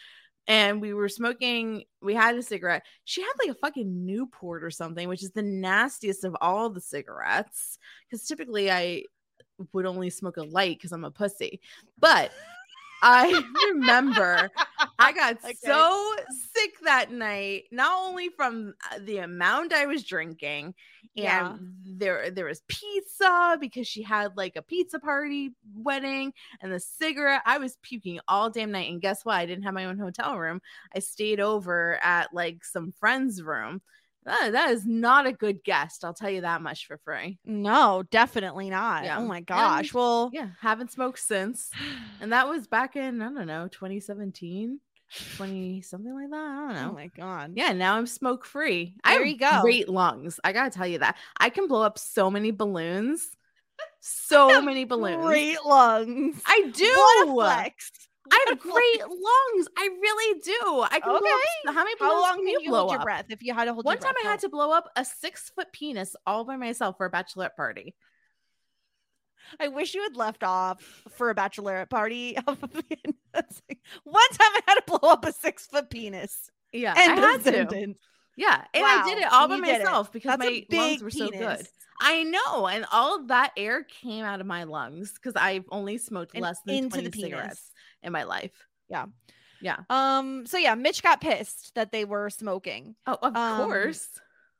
And 0.47 0.81
we 0.81 0.93
were 0.95 1.09
smoking. 1.09 1.85
We 2.03 2.15
had 2.15 2.35
a 2.37 2.43
cigarette. 2.43 2.83
She 3.05 3.23
had 3.23 3.33
like 3.39 3.55
a 3.57 3.59
fucking 3.61 4.05
Newport 4.07 4.65
or 4.65 4.71
something, 4.71 5.09
which 5.09 5.23
is 5.23 5.33
the 5.33 5.43
nastiest 5.43 6.25
of 6.25 6.37
all 6.41 6.71
the 6.71 6.81
cigarettes. 6.81 7.79
Because 8.09 8.27
typically 8.27 8.71
I 8.71 9.05
would 9.73 9.87
only 9.87 10.11
smoke 10.11 10.39
a 10.39 10.43
light 10.43 10.79
because 10.79 10.93
I'm 10.93 11.05
a 11.05 11.11
pussy. 11.11 11.61
But 11.99 12.33
I 13.03 13.43
remember 13.75 14.51
I 14.99 15.13
got 15.13 15.39
Okay. 15.45 15.61
so 15.65 16.15
sick 16.55 16.75
that 16.85 17.11
night, 17.11 17.65
not 17.73 17.93
only 18.07 18.29
from 18.29 18.75
uh, 18.93 18.99
the 19.03 19.19
amount 19.19 19.73
I 19.73 19.87
was 19.87 20.05
drinking, 20.05 20.75
and 21.17 21.49
Yeah. 21.49 21.59
there 21.85 22.31
there 22.31 22.45
was 22.47 22.63
pizza 22.69 23.57
because 23.61 23.87
she 23.89 24.03
had 24.03 24.37
like 24.37 24.57
a 24.57 24.63
pizza 24.63 24.99
party 24.99 25.51
wedding 25.75 26.33
and 26.61 26.73
the 26.73 26.81
cigarette. 26.81 27.43
I 27.47 27.59
was 27.59 27.79
puking 27.83 28.21
all 28.29 28.51
damn 28.51 28.71
night. 28.73 28.91
And 28.91 29.01
guess 29.01 29.25
what? 29.25 29.37
I 29.37 29.47
didn't 29.47 29.65
have 29.65 29.75
my 29.75 29.87
own 29.87 29.99
hotel 29.99 30.39
room. 30.39 30.61
I 30.95 30.99
stayed 31.01 31.41
over 31.41 31.99
at 32.03 32.33
like 32.35 32.65
some 32.65 32.93
friend's 32.99 33.43
room. 33.43 33.81
That, 34.31 34.53
that 34.53 34.71
is 34.71 34.87
not 34.87 35.27
a 35.27 35.33
good 35.33 35.63
guest. 35.65 36.05
I'll 36.05 36.15
tell 36.15 36.31
you 36.31 36.41
that 36.43 36.63
much 36.63 36.87
for 36.87 36.99
free. 37.05 37.39
No, 37.45 38.03
definitely 38.11 38.71
not. 38.71 39.05
Yeah. 39.05 39.19
Oh 39.19 39.27
my 39.27 39.39
And- 39.39 39.47
gosh. 39.47 39.93
well, 39.95 40.31
Yeah, 40.33 40.49
haven't 40.61 40.93
smoked 40.93 41.19
since. 41.19 41.71
And 42.23 42.33
that 42.33 42.49
was 42.49 42.67
back 42.67 42.97
in, 42.97 43.23
I 43.23 43.33
don't 43.33 43.47
know, 43.47 43.67
2017, 43.69 44.79
20 45.39 45.81
something 45.83 46.15
like 46.15 46.31
that. 46.31 46.37
I 46.37 46.69
don't 46.69 46.71
oh 46.71 46.83
know. 46.83 46.91
oh 46.91 46.95
my 46.95 47.07
god. 47.17 47.53
Yeah, 47.57 47.73
now 47.73 47.97
I'm 47.97 48.07
smoke 48.07 48.45
free. 48.45 48.95
I 49.03 49.13
There 49.15 49.21
have 49.21 49.29
you 49.29 49.39
go. 49.39 49.61
great 49.63 49.89
lungs. 49.89 50.39
I 50.45 50.53
gotta 50.53 50.71
tell 50.71 50.87
you 50.87 50.99
that. 50.99 51.17
I 51.39 51.49
can 51.51 51.67
blow 51.67 51.83
up 51.83 51.99
so 51.99 52.31
many 52.31 52.51
balloons. 52.51 53.27
So 54.01 54.61
many 54.63 54.85
balloons. 54.85 55.25
Great 55.25 55.65
lungs. 55.65 56.41
I 56.47 56.71
do. 56.75 56.93
What 56.95 57.29
a 57.29 57.33
flex. 57.33 57.91
I 58.33 58.45
have 58.49 58.59
great 58.61 59.01
lungs. 59.01 59.69
I 59.77 59.89
really 60.01 60.41
do. 60.41 60.85
I 60.91 61.01
can 61.01 61.11
blow 61.11 61.17
up. 61.17 61.25
Okay. 61.25 61.75
How 61.75 61.85
many 61.85 61.97
How 61.99 62.21
long 62.21 62.37
can 62.37 62.47
you 62.49 62.61
you 62.63 62.71
blow 62.71 62.81
hold 62.81 62.93
your 62.93 63.01
breath 63.01 63.27
if 63.31 63.43
you 63.43 63.55
had 63.55 63.65
to 63.67 63.75
hold 63.75 63.85
One 63.85 63.99
time 63.99 64.13
breath? 64.13 64.27
I 64.27 64.31
had 64.31 64.41
to 64.41 64.49
blow 64.49 64.73
up 64.73 64.89
a 64.97 65.05
six 65.05 65.51
foot 65.51 65.73
penis 65.73 66.15
all 66.27 66.45
by 66.45 66.57
myself 66.57 66.97
for 66.97 67.07
a 67.07 67.11
bachelorette 67.11 67.57
party. 67.57 67.95
I 69.59 69.69
wish 69.69 69.95
you 69.95 70.03
had 70.03 70.17
left 70.17 70.45
off 70.45 70.81
for 71.17 71.31
a 71.31 71.35
bachelorette 71.35 71.91
party. 71.91 72.37
One 72.47 72.55
time 72.55 72.69
I 74.41 74.61
had 74.67 74.75
to 74.77 74.83
blow 74.87 75.11
up 75.11 75.25
a 75.25 75.33
six 75.33 75.67
foot 75.67 75.91
penis. 75.91 76.51
Yeah, 76.73 76.95
End 76.97 77.19
I 77.19 77.33
had 77.33 77.45
to. 77.71 77.95
Yeah, 78.37 78.65
and 78.73 78.85
I 78.85 79.05
did 79.09 79.19
it 79.19 79.33
all 79.33 79.49
by 79.49 79.57
myself 79.57 80.13
because 80.13 80.39
That's 80.39 80.49
my 80.49 80.65
lungs 80.71 81.03
were 81.03 81.11
so 81.11 81.31
good. 81.31 81.67
I 82.01 82.23
know, 82.23 82.67
and 82.67 82.87
all 82.93 83.17
of 83.17 83.29
that 83.29 83.53
air 83.57 83.83
came 83.85 84.25
out 84.25 84.41
of 84.41 84.47
my 84.47 84.65
lungs 84.65 85.13
because 85.13 85.35
I've 85.37 85.65
only 85.71 85.99
smoked 85.99 86.35
And 86.35 86.43
less 86.43 86.59
than 86.65 86.77
into 86.77 86.89
20 87.01 87.05
the 87.05 87.11
penis. 87.11 87.31
cigarettes 87.31 87.71
in 88.03 88.13
my 88.13 88.23
life. 88.25 88.53
Yeah. 88.89 89.07
Yeah. 89.61 89.79
Um. 89.91 90.47
So 90.47 90.57
yeah, 90.59 90.75
Mitch 90.75 91.03
got 91.03 91.21
pissed 91.21 91.75
that 91.75 91.93
they 91.93 92.05
were 92.05 92.31
smoking, 92.31 92.97
Oh, 93.07 93.19
of 93.21 93.37
Um, 93.37 93.67
course. 93.69 94.09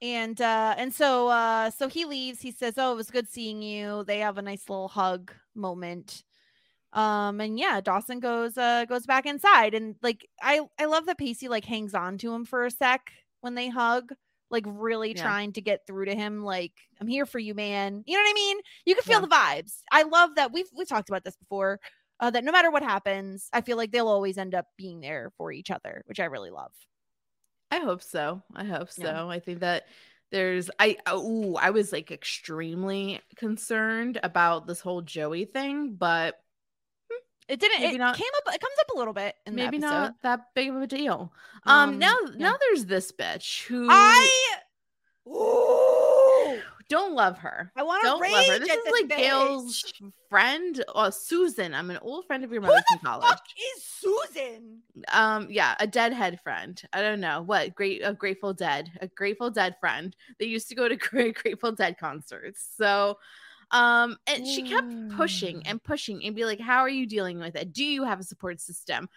and 0.03 0.39
uh, 0.41 0.75
and 0.77 0.93
so 0.93 1.29
uh, 1.29 1.71
so 1.71 1.89
he 1.89 2.05
leaves. 2.05 2.41
He 2.43 2.51
says, 2.53 2.75
"Oh, 2.77 2.93
it 2.93 2.97
was 2.97 3.11
good 3.11 3.29
seeing 3.29 3.63
you." 3.63 4.05
They 4.05 4.19
have 4.19 4.37
a 4.39 4.43
nice 4.43 4.69
little 4.69 4.89
hug 4.89 5.33
moment. 5.55 6.23
Um. 6.93 7.41
And 7.41 7.59
yeah, 7.59 7.81
Dawson 7.81 8.21
goes 8.21 8.59
uh 8.59 8.85
goes 8.87 9.07
back 9.07 9.25
inside, 9.27 9.75
and 9.75 9.97
like 10.03 10.29
I 10.43 10.61
I 10.79 10.87
love 10.87 11.07
that 11.07 11.19
Pacey 11.19 11.49
like 11.49 11.65
hangs 11.65 11.95
on 11.95 12.19
to 12.19 12.35
him 12.35 12.45
for 12.45 12.67
a 12.67 12.71
sec 12.71 13.11
when 13.41 13.55
they 13.55 13.69
hug. 13.69 14.13
Like 14.51 14.65
really 14.67 15.15
Yeah. 15.15 15.23
trying 15.23 15.53
to 15.53 15.61
get 15.61 15.87
through 15.87 16.07
to 16.07 16.15
him, 16.17 16.43
like 16.45 16.73
I'm 17.01 17.07
here 17.07 17.25
for 17.25 17.39
you, 17.39 17.55
man. 17.55 18.03
You 18.05 18.17
know 18.17 18.23
what 18.25 18.31
I 18.31 18.35
mean? 18.35 18.59
You 18.85 18.95
can 18.97 19.05
feel 19.05 19.21
Yeah. 19.21 19.27
the 19.27 19.63
vibes. 19.63 19.83
I 19.93 20.03
love 20.03 20.35
that. 20.35 20.53
We've 20.53 20.67
we 20.77 20.85
talked 20.85 21.09
about 21.09 21.23
this 21.23 21.37
before. 21.37 21.79
Uh, 22.21 22.31
that 22.31 22.45
no 22.45 22.53
matter 22.53 22.71
what 22.71 22.83
happens, 22.83 23.49
I 23.53 23.63
feel 23.63 23.77
like 23.77 23.91
they'll 23.91 24.07
always 24.09 24.39
end 24.39 24.55
up 24.55 24.67
being 24.77 25.01
there 25.01 25.33
for 25.39 25.51
each 25.51 25.71
other, 25.71 26.03
which 26.07 26.21
I 26.21 26.27
really 26.27 26.51
love. 26.51 26.73
I 27.71 27.79
hope 27.79 28.03
so. 28.03 28.43
I 28.55 28.65
hope 28.65 28.91
so. 28.91 29.03
Yeah. 29.05 29.27
I 29.27 29.39
think 29.41 29.61
that 29.61 29.87
there's 30.33 30.71
I 30.79 30.97
oh 31.07 31.57
I 31.57 31.71
was 31.71 31.93
like 31.93 32.11
extremely 32.13 33.21
concerned 33.37 34.21
about 34.23 34.67
this 34.67 34.81
whole 34.81 35.03
Joey 35.03 35.45
thing, 35.45 35.95
but 35.95 36.37
It 37.49 37.59
didn't. 37.59 37.81
Maybe 37.81 37.97
it 37.97 37.99
not- 37.99 38.17
came 38.17 38.27
up. 38.47 38.55
It 38.55 38.61
comes 38.61 38.75
up 38.81 38.91
a 38.95 38.99
little 38.99 39.13
bit 39.15 39.35
in 39.47 39.55
maybe 39.57 39.79
not 39.79 40.15
that 40.23 40.41
big 40.55 40.69
of 40.69 40.77
a 40.83 40.87
deal. 40.87 41.33
Um, 41.65 41.91
Um, 41.91 41.99
now 41.99 42.17
yeah. 42.27 42.37
now 42.39 42.57
there's 42.61 42.85
this 42.87 43.11
bitch 43.13 43.65
who 43.67 43.89
I. 43.91 44.57
Ooh, 45.29 46.00
don't 46.91 47.15
love 47.15 47.39
her. 47.39 47.73
I 47.77 47.83
want 47.85 48.03
to 48.03 48.21
rage 48.21 48.33
love 48.33 48.47
her. 48.47 48.59
This 48.59 48.69
is 48.69 48.93
like 48.93 49.17
Gail's 49.17 49.93
friend, 50.29 50.85
uh, 50.95 51.11
Susan. 51.11 51.73
I'm 51.73 51.89
an 51.89 51.99
old 52.03 52.27
friend 52.27 52.45
of 52.45 52.53
your 52.53 52.61
Who 52.61 52.67
mother's 52.67 52.83
the 52.91 52.99
from 52.99 53.07
college. 53.07 53.29
fuck 53.29 53.43
is 53.77 53.85
Susan? 53.85 54.81
Um, 55.13 55.47
yeah, 55.51 55.77
a 55.81 55.87
deadhead 55.87 56.41
friend. 56.43 56.81
I 56.93 57.01
don't 57.01 57.21
know 57.21 57.43
what 57.43 57.75
great 57.75 58.03
a 58.05 58.13
Grateful 58.13 58.53
Dead, 58.53 58.91
a 59.01 59.07
Grateful 59.07 59.51
Dead 59.51 59.77
friend. 59.81 60.15
They 60.39 60.47
used 60.47 60.69
to 60.69 60.75
go 60.75 60.89
to 60.89 60.97
great 60.97 61.37
Grateful 61.37 61.73
Dead 61.73 61.97
concerts. 61.97 62.69
So, 62.77 63.19
um, 63.71 64.17
and 64.27 64.47
she 64.47 64.63
kept 64.63 64.93
pushing 65.11 65.63
and 65.67 65.83
pushing 65.83 66.25
and 66.27 66.35
be 66.35 66.45
like, 66.45 66.61
"How 66.61 66.81
are 66.81 66.89
you 66.89 67.07
dealing 67.07 67.39
with 67.39 67.55
it? 67.55 67.73
Do 67.73 67.85
you 67.85 68.03
have 68.05 68.19
a 68.19 68.25
support 68.25 68.61
system? 68.61 69.09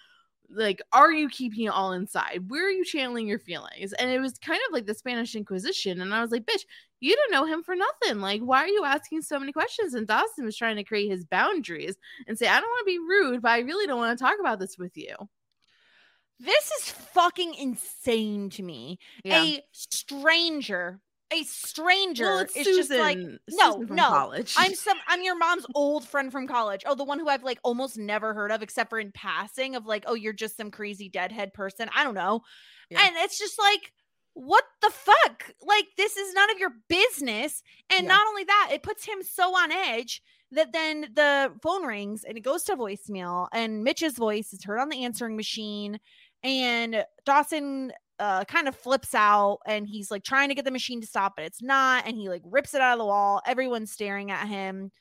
Like, 0.50 0.82
are 0.91 1.12
you 1.12 1.30
keeping 1.30 1.66
it 1.66 1.70
all 1.70 1.94
inside? 1.94 2.50
Where 2.50 2.68
are 2.68 2.72
you 2.72 2.86
channeling 2.86 3.28
your 3.28 3.39
feelings?" 3.39 3.94
And 3.94 4.12
it 4.12 4.20
was 4.20 4.38
kind 4.38 4.62
of 4.68 4.74
like 4.74 4.86
the 4.86 4.94
Spanish 4.94 5.36
Inquisition. 5.36 6.02
And 6.02 6.14
I 6.14 6.22
was 6.22 6.32
like, 6.32 6.46
"Bitch, 6.46 6.66
you 7.00 7.16
don't 7.16 7.32
know 7.32 7.46
him 7.46 7.64
for 7.64 7.76
nothing. 7.76 8.20
Like, 8.20 8.41
why 8.41 8.64
are 8.64 8.68
you 8.68 8.84
asking 8.86 9.22
so 9.24 9.39
many 9.39 9.52
questions?" 9.52 9.94
And 9.94 10.08
Dawson 10.08 10.46
was 10.46 10.56
trying 10.56 10.76
to 10.76 10.84
create 10.84 11.10
his 11.10 11.26
boundaries 11.26 11.96
and 12.28 12.38
say, 12.38 12.48
"I 12.48 12.60
don't 12.60 12.70
want 12.70 12.82
to 12.82 12.91
be 12.91 13.00
rude, 13.00 13.41
but 13.41 13.52
I 13.52 13.60
really 13.60 13.88
don't 13.88 14.00
want 14.00 14.18
to 14.18 14.24
talk 14.24 14.39
about 14.39 14.60
this 14.60 14.78
with 14.78 14.96
you." 14.96 15.16
This 16.39 16.72
is 16.80 16.89
fucking 16.89 17.54
insane 17.56 18.50
to 18.52 18.64
me. 18.64 19.00
A 19.26 19.64
stranger, 19.72 21.00
a 21.34 21.44
stranger 21.44 22.26
Well, 22.26 22.40
it's 22.40 22.56
is 22.56 22.66
Susan, 22.66 22.78
just 22.78 22.92
like 22.92 23.18
no, 23.50 23.78
no. 23.90 24.08
college. 24.08 24.54
I'm 24.58 24.76
some 24.76 24.98
I'm 25.08 25.24
your 25.24 25.38
mom's 25.38 25.66
old 25.76 26.08
friend 26.08 26.32
from 26.32 26.48
college. 26.48 26.84
Oh, 26.86 26.96
the 26.96 27.04
one 27.04 27.20
who 27.20 27.28
I've 27.30 27.44
like 27.44 27.60
almost 27.64 27.98
never 27.98 28.34
heard 28.34 28.52
of 28.52 28.62
except 28.62 28.90
for 28.90 29.00
in 29.00 29.12
passing 29.12 29.76
of 29.76 29.86
like, 29.86 30.04
oh, 30.08 30.14
you're 30.14 30.34
just 30.34 30.58
some 30.58 30.72
crazy 30.72 31.10
deadhead 31.10 31.54
person. 31.54 31.90
I 31.96 32.04
don't 32.04 32.14
know. 32.14 32.42
Yeah. 32.90 33.06
And 33.06 33.16
it's 33.18 33.40
just 33.40 33.58
like, 33.60 33.92
what 34.36 34.64
the 34.82 34.90
fuck? 34.90 35.52
Like, 35.62 35.86
this 35.98 36.18
is 36.18 36.34
none 36.34 36.50
of 36.52 36.58
your 36.60 36.72
business. 36.90 37.62
And 37.90 38.04
Yeah. 38.04 38.14
not 38.14 38.28
only 38.28 38.44
that, 38.46 38.70
it 38.74 38.84
puts 38.84 39.06
him 39.06 39.22
so 39.24 39.56
on 39.56 39.72
edge 39.72 40.22
that 40.52 40.72
then 40.74 41.08
the 41.16 41.52
phone 41.64 41.84
rings 41.86 42.24
and 42.24 42.38
it 42.38 42.42
goes 42.42 42.64
to 42.64 42.76
voicemail, 42.76 43.48
and 43.54 43.84
Mitch's 43.84 44.18
voice 44.18 44.54
is 44.54 44.64
heard 44.64 44.80
on 44.80 44.90
the 44.90 45.04
answering 45.04 45.36
machine. 45.36 46.00
And 46.44 47.06
Dawson 47.26 47.94
uh 48.20 48.43
kind 48.45 48.68
of 48.68 48.76
flips 48.76 49.16
out 49.16 49.59
and 49.66 49.88
he's 49.88 50.11
like 50.11 50.24
trying 50.24 50.49
to 50.49 50.55
get 50.55 50.66
the 50.66 50.72
machine 50.72 51.01
to 51.01 51.07
stop 51.07 51.34
but 51.36 51.45
it's 51.45 51.61
not 51.61 52.07
and 52.07 52.16
he 52.16 52.30
like 52.30 52.41
rips 52.45 52.74
it 52.74 52.82
out 52.82 52.93
of 52.93 52.99
the 52.99 53.05
wall. 53.05 53.41
Everyone's 53.45 53.91
staring 53.91 54.32
at 54.32 54.47
him 54.47 54.91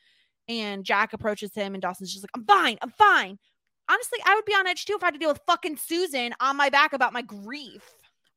and 0.48 0.84
jack 0.84 1.12
approaches 1.12 1.54
him 1.54 1.74
and 1.74 1.82
dawson's 1.82 2.12
just 2.12 2.24
like 2.24 2.30
i'm 2.34 2.44
fine 2.44 2.78
i'm 2.82 2.90
fine. 2.90 3.38
Honestly 3.90 4.18
i 4.24 4.34
would 4.34 4.44
be 4.44 4.54
on 4.54 4.66
edge 4.66 4.84
too 4.84 4.94
if 4.94 5.02
i 5.02 5.06
had 5.06 5.14
to 5.14 5.20
deal 5.20 5.28
with 5.28 5.40
fucking 5.46 5.76
susan 5.76 6.34
on 6.40 6.56
my 6.56 6.70
back 6.70 6.92
about 6.92 7.12
my 7.12 7.22
grief. 7.22 7.82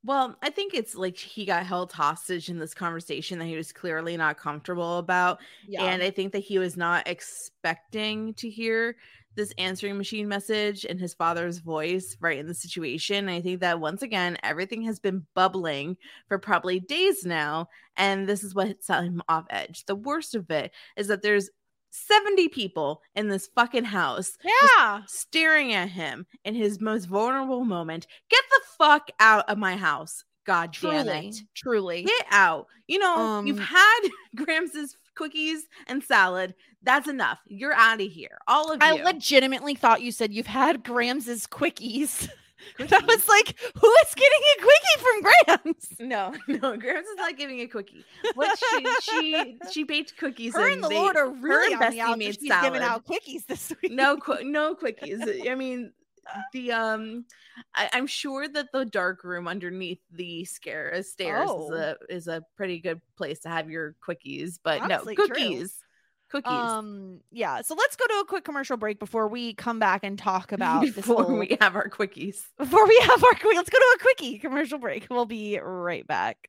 Well, 0.04 0.36
I 0.40 0.50
think 0.50 0.72
it's 0.72 0.94
like 0.94 1.16
he 1.16 1.44
got 1.44 1.66
held 1.66 1.90
hostage 1.90 2.48
in 2.48 2.60
this 2.60 2.74
conversation 2.74 3.40
that 3.40 3.46
he 3.46 3.56
was 3.56 3.72
clearly 3.72 4.16
not 4.16 4.38
comfortable 4.38 4.98
about. 4.98 5.40
And 5.82 6.00
I 6.00 6.10
think 6.10 6.30
that 6.32 6.44
he 6.44 6.60
was 6.60 6.76
not 6.76 7.08
expecting 7.08 8.32
to 8.34 8.48
hear 8.48 8.96
this 9.36 9.52
answering 9.58 9.96
machine 9.98 10.26
message 10.28 10.84
and 10.84 10.98
his 10.98 11.14
father's 11.14 11.58
voice 11.58 12.16
right 12.20 12.38
in 12.38 12.46
the 12.46 12.54
situation. 12.54 13.28
I 13.28 13.40
think 13.40 13.60
that 13.60 13.78
once 13.80 14.02
again, 14.02 14.38
everything 14.42 14.82
has 14.82 14.98
been 14.98 15.26
bubbling 15.34 15.96
for 16.28 16.38
probably 16.38 16.80
days 16.80 17.24
now. 17.24 17.68
And 17.96 18.28
this 18.28 18.42
is 18.42 18.54
what 18.54 18.82
set 18.82 19.04
him 19.04 19.22
off 19.28 19.44
edge. 19.50 19.84
The 19.84 19.94
worst 19.94 20.34
of 20.34 20.50
it 20.50 20.72
is 20.96 21.06
that 21.08 21.22
there's 21.22 21.50
70 21.90 22.48
people 22.48 23.00
in 23.14 23.28
this 23.28 23.48
fucking 23.54 23.84
house 23.84 24.36
yeah 24.44 25.00
staring 25.06 25.72
at 25.72 25.88
him 25.88 26.26
in 26.44 26.54
his 26.54 26.78
most 26.80 27.06
vulnerable 27.06 27.64
moment. 27.64 28.06
Get 28.28 28.42
the 28.50 28.60
fuck 28.76 29.08
out 29.18 29.48
of 29.48 29.56
my 29.56 29.76
house. 29.76 30.24
God 30.44 30.76
damn 30.80 31.04
Truly, 31.06 31.28
it. 31.28 31.36
truly. 31.54 32.02
Get 32.02 32.26
out. 32.30 32.66
You 32.86 32.98
know, 32.98 33.42
you've 33.44 33.58
Um, 33.58 33.64
had 33.64 34.00
Grams's 34.36 34.96
cookies 35.16 35.66
and 35.88 36.02
salad. 36.04 36.54
That's 36.82 37.08
enough. 37.08 37.40
You're 37.48 37.72
out 37.74 38.00
of 38.00 38.10
here. 38.12 38.38
All 38.46 38.70
of 38.70 38.80
I 38.80 38.92
you. 38.94 39.04
legitimately 39.04 39.74
thought 39.74 40.02
you 40.02 40.12
said 40.12 40.32
you've 40.32 40.46
had 40.46 40.84
Grams's 40.84 41.46
quickies. 41.46 42.28
That 42.78 43.06
was 43.06 43.28
like, 43.28 43.54
who 43.80 43.90
is 44.04 44.14
getting 44.14 44.40
a 44.56 44.62
quickie 44.62 44.98
from 45.00 45.22
Grams? 45.22 45.88
no, 46.00 46.34
no, 46.62 46.76
Grams 46.76 47.06
is 47.06 47.16
not 47.16 47.36
giving 47.36 47.60
a 47.60 47.66
cookie. 47.66 48.04
What 48.34 48.58
she 48.58 48.86
she 49.02 49.58
she 49.72 49.82
baked 49.84 50.16
cookies. 50.16 50.54
Her 50.54 50.70
and 50.70 50.82
the 50.82 50.88
they- 50.88 50.94
Lord 50.98 51.16
are 51.16 51.28
really 51.30 51.74
on 51.74 51.90
the 51.92 52.16
made 52.16 52.34
She's 52.40 52.52
giving 52.62 52.82
out 52.82 53.04
quickies 53.04 53.46
this 53.46 53.72
week. 53.82 53.92
no 53.92 54.16
qu- 54.16 54.44
no 54.44 54.74
quickies. 54.74 55.48
I 55.50 55.54
mean, 55.54 55.92
the 56.52 56.72
um, 56.72 57.24
I, 57.74 57.88
I'm 57.92 58.06
sure 58.06 58.46
that 58.48 58.72
the 58.72 58.84
dark 58.84 59.24
room 59.24 59.48
underneath 59.48 60.00
the 60.10 60.44
scare 60.44 61.02
stairs 61.02 61.46
Oh. 61.50 61.64
is 61.72 61.78
a 61.78 61.96
is 62.08 62.28
a 62.28 62.42
pretty 62.56 62.78
good 62.80 63.00
place 63.16 63.40
to 63.40 63.48
have 63.48 63.70
your 63.70 63.94
quickies. 64.06 64.58
But 64.62 64.80
Honestly, 64.82 65.14
no 65.18 65.26
true. 65.26 65.34
cookies, 65.34 65.74
cookies. 66.30 66.52
Um, 66.52 67.20
yeah. 67.30 67.62
So 67.62 67.74
let's 67.74 67.96
go 67.96 68.06
to 68.06 68.14
a 68.20 68.24
quick 68.26 68.44
commercial 68.44 68.76
break 68.76 68.98
before 68.98 69.28
we 69.28 69.54
come 69.54 69.78
back 69.78 70.00
and 70.04 70.18
talk 70.18 70.52
about 70.52 70.82
this 70.82 70.94
before 70.94 71.24
whole- 71.24 71.38
we 71.38 71.56
have 71.60 71.76
our 71.76 71.88
quickies. 71.88 72.42
before 72.58 72.86
we 72.86 72.98
have 73.02 73.22
our 73.24 73.32
quickies, 73.34 73.54
let's 73.56 73.70
go 73.70 73.78
to 73.78 73.96
a 73.96 74.02
quickie 74.02 74.38
commercial 74.38 74.78
break. 74.78 75.06
We'll 75.10 75.26
be 75.26 75.58
right 75.58 76.06
back. 76.06 76.48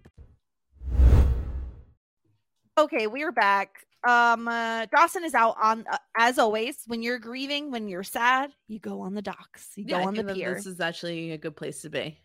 Okay, 2.77 3.07
we 3.07 3.23
are 3.23 3.31
back. 3.31 3.85
Um, 4.07 4.47
uh, 4.47 4.87
Dawson 4.87 5.23
is 5.23 5.35
out 5.35 5.55
on 5.61 5.85
uh, 5.91 5.97
as 6.17 6.39
always. 6.39 6.77
When 6.87 7.03
you're 7.03 7.19
grieving, 7.19 7.71
when 7.71 7.87
you're 7.87 8.03
sad, 8.03 8.51
you 8.67 8.79
go 8.79 9.01
on 9.01 9.13
the 9.13 9.21
docks. 9.21 9.71
You 9.75 9.85
Yeah, 9.87 10.01
go 10.01 10.07
on 10.07 10.15
the 10.15 10.23
pier. 10.23 10.55
This 10.55 10.65
is 10.65 10.79
actually 10.79 11.31
a 11.31 11.37
good 11.37 11.55
place 11.55 11.81
to 11.81 11.89
be. 11.89 12.17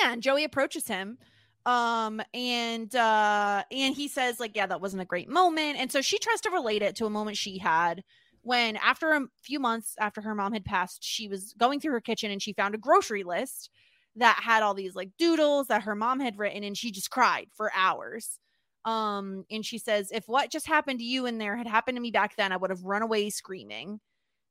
Yeah, 0.00 0.12
and 0.12 0.22
Joey 0.22 0.44
approaches 0.44 0.86
him. 0.86 1.18
Um, 1.66 2.20
and 2.34 2.94
uh, 2.94 3.64
and 3.70 3.94
he 3.94 4.08
says, 4.08 4.38
like, 4.38 4.54
yeah, 4.54 4.66
that 4.66 4.80
wasn't 4.80 5.02
a 5.02 5.06
great 5.06 5.28
moment. 5.28 5.78
And 5.78 5.90
so 5.90 6.02
she 6.02 6.18
tries 6.18 6.40
to 6.42 6.50
relate 6.50 6.82
it 6.82 6.96
to 6.96 7.06
a 7.06 7.10
moment 7.10 7.36
she 7.36 7.58
had 7.58 8.04
when 8.42 8.76
after 8.76 9.12
a 9.12 9.22
few 9.42 9.58
months 9.58 9.94
after 9.98 10.20
her 10.20 10.34
mom 10.34 10.52
had 10.52 10.64
passed, 10.64 11.02
she 11.02 11.28
was 11.28 11.54
going 11.58 11.80
through 11.80 11.92
her 11.92 12.00
kitchen 12.00 12.30
and 12.30 12.42
she 12.42 12.52
found 12.52 12.74
a 12.74 12.78
grocery 12.78 13.24
list 13.24 13.70
that 14.16 14.40
had 14.44 14.62
all 14.62 14.74
these 14.74 14.94
like 14.94 15.10
doodles 15.18 15.68
that 15.68 15.82
her 15.82 15.94
mom 15.96 16.20
had 16.20 16.38
written, 16.38 16.62
and 16.62 16.76
she 16.76 16.92
just 16.92 17.10
cried 17.10 17.48
for 17.56 17.72
hours. 17.74 18.38
Um, 18.84 19.44
and 19.50 19.64
she 19.64 19.78
says, 19.78 20.10
if 20.12 20.28
what 20.28 20.50
just 20.50 20.66
happened 20.66 20.98
to 20.98 21.04
you 21.04 21.26
in 21.26 21.38
there 21.38 21.56
had 21.56 21.66
happened 21.66 21.96
to 21.96 22.02
me 22.02 22.10
back 22.10 22.36
then, 22.36 22.52
I 22.52 22.56
would 22.56 22.70
have 22.70 22.84
run 22.84 23.02
away 23.02 23.30
screaming. 23.30 24.00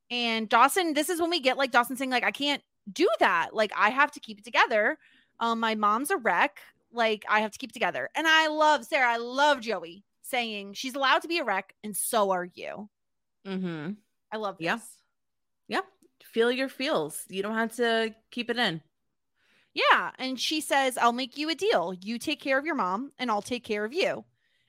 And 0.10 0.50
Dawson, 0.50 0.94
this 0.94 1.10
is 1.10 1.22
when 1.22 1.30
we 1.30 1.40
get 1.40 1.58
like 1.58 1.72
Dawson 1.72 1.96
saying, 1.96 2.12
like, 2.12 2.24
I 2.24 2.32
can't 2.32 2.62
do 2.92 3.08
that. 3.20 3.50
Like, 3.54 3.72
I 3.78 3.90
have 3.90 4.12
to 4.12 4.20
keep 4.20 4.40
it 4.40 4.46
together. 4.46 4.98
Um, 5.40 5.60
my 5.60 5.76
mom's 5.76 6.12
a 6.12 6.18
wreck. 6.18 6.60
Like, 6.92 7.26
I 7.30 7.42
have 7.42 7.52
to 7.52 7.58
keep 7.58 7.72
it 7.72 7.74
together. 7.74 8.10
And 8.16 8.28
I 8.28 8.48
love 8.48 8.86
Sarah. 8.86 9.12
I 9.12 9.18
love 9.18 9.62
Joey 9.62 10.04
saying 10.22 10.74
she's 10.74 10.96
allowed 10.96 11.22
to 11.22 11.28
be 11.28 11.40
a 11.40 11.44
wreck, 11.44 11.74
and 11.84 11.96
so 11.96 12.32
are 12.32 12.48
you. 12.54 12.90
Mm-hmm. 13.48 13.92
I 14.32 14.38
love 14.38 14.58
this. 14.58 14.66
Yeah. 14.66 14.78
Yep. 15.68 15.86
Feel 16.24 16.52
your 16.52 16.70
feels. 16.70 17.24
You 17.30 17.44
don't 17.44 17.56
have 17.56 17.76
to 17.76 18.16
keep 18.32 18.50
it 18.50 18.58
in. 18.58 18.82
Yeah. 19.74 20.12
And 20.20 20.40
she 20.40 20.62
says, 20.62 20.98
I'll 20.98 21.14
make 21.14 21.38
you 21.38 21.50
a 21.50 21.56
deal. 21.56 21.94
You 22.00 22.20
take 22.20 22.40
care 22.40 22.58
of 22.60 22.66
your 22.66 22.76
mom, 22.76 23.12
and 23.18 23.32
I'll 23.32 23.42
take 23.42 23.64
care 23.64 23.86
of 23.86 23.94
you. 23.94 24.24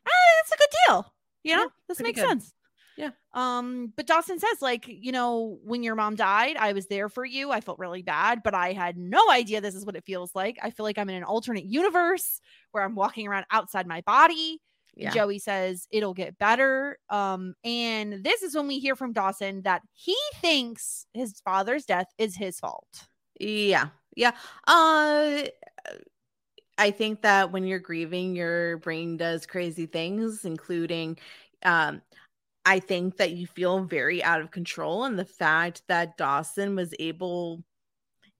Ah, 0.06 0.10
that's 0.38 0.52
a 0.52 0.56
good 0.58 0.76
deal. 0.88 1.12
You 1.42 1.56
know, 1.56 1.62
Yeah, 1.62 1.68
this 1.88 2.00
makes 2.00 2.20
good. 2.20 2.28
sense. 2.28 2.52
Yeah. 2.96 3.10
Um, 3.32 3.92
but 3.96 4.06
Dawson 4.06 4.38
says, 4.38 4.62
like, 4.62 4.84
you 4.86 5.10
know, 5.12 5.58
when 5.64 5.82
your 5.82 5.96
mom 5.96 6.14
died, 6.14 6.56
I 6.56 6.72
was 6.72 6.86
there 6.86 7.08
for 7.08 7.24
you. 7.24 7.50
I 7.50 7.60
felt 7.60 7.78
really 7.80 8.02
bad, 8.02 8.42
but 8.44 8.54
I 8.54 8.72
had 8.72 8.96
no 8.96 9.30
idea 9.30 9.60
this 9.60 9.74
is 9.74 9.84
what 9.84 9.96
it 9.96 10.04
feels 10.04 10.32
like. 10.34 10.58
I 10.62 10.70
feel 10.70 10.84
like 10.84 10.96
I'm 10.96 11.10
in 11.10 11.16
an 11.16 11.24
alternate 11.24 11.64
universe 11.64 12.40
where 12.70 12.84
I'm 12.84 12.94
walking 12.94 13.26
around 13.26 13.46
outside 13.50 13.86
my 13.88 14.00
body. 14.02 14.60
Yeah. 14.96 15.10
Joey 15.10 15.40
says 15.40 15.88
it'll 15.90 16.14
get 16.14 16.38
better. 16.38 16.98
Um, 17.10 17.54
and 17.64 18.22
this 18.22 18.42
is 18.44 18.54
when 18.54 18.68
we 18.68 18.78
hear 18.78 18.94
from 18.94 19.12
Dawson 19.12 19.62
that 19.62 19.82
he 19.92 20.16
thinks 20.36 21.04
his 21.12 21.40
father's 21.44 21.84
death 21.84 22.06
is 22.16 22.36
his 22.36 22.60
fault. 22.60 23.08
Yeah. 23.40 23.88
Yeah. 24.16 24.32
Uh 24.66 25.44
I 26.78 26.90
think 26.90 27.22
that 27.22 27.52
when 27.52 27.66
you're 27.66 27.78
grieving, 27.78 28.34
your 28.34 28.78
brain 28.78 29.16
does 29.16 29.46
crazy 29.46 29.86
things, 29.86 30.44
including 30.44 31.18
um 31.64 32.02
I 32.66 32.80
think 32.80 33.18
that 33.18 33.32
you 33.32 33.46
feel 33.46 33.84
very 33.84 34.22
out 34.24 34.40
of 34.42 34.50
control 34.52 35.04
and 35.04 35.18
the 35.18 35.24
fact 35.26 35.82
that 35.88 36.16
Dawson 36.18 36.76
was 36.76 36.94
able 36.98 37.64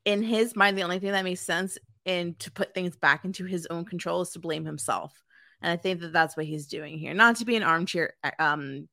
in 0.05 0.23
his 0.23 0.57
mind 0.57 0.79
the 0.79 0.85
only 0.85 0.99
thing 1.01 1.13
that 1.13 1.25
makes 1.25 1.41
sense 1.43 1.79
and 2.07 2.39
to 2.41 2.53
put 2.53 2.75
things 2.75 2.97
back 2.97 3.25
into 3.27 3.45
his 3.47 3.67
own 3.71 3.85
control 3.87 4.23
is 4.23 4.31
to 4.31 4.41
blame 4.41 4.65
himself. 4.67 5.25
And 5.63 5.73
I 5.73 5.77
think 5.77 6.01
that 6.03 6.13
that's 6.13 6.37
what 6.37 6.47
he's 6.47 6.67
doing 6.69 6.99
here. 6.99 7.15
Not 7.15 7.37
to 7.37 7.47
be 7.47 7.57
an 7.57 7.65
armchair 7.65 8.15
um 8.41 8.89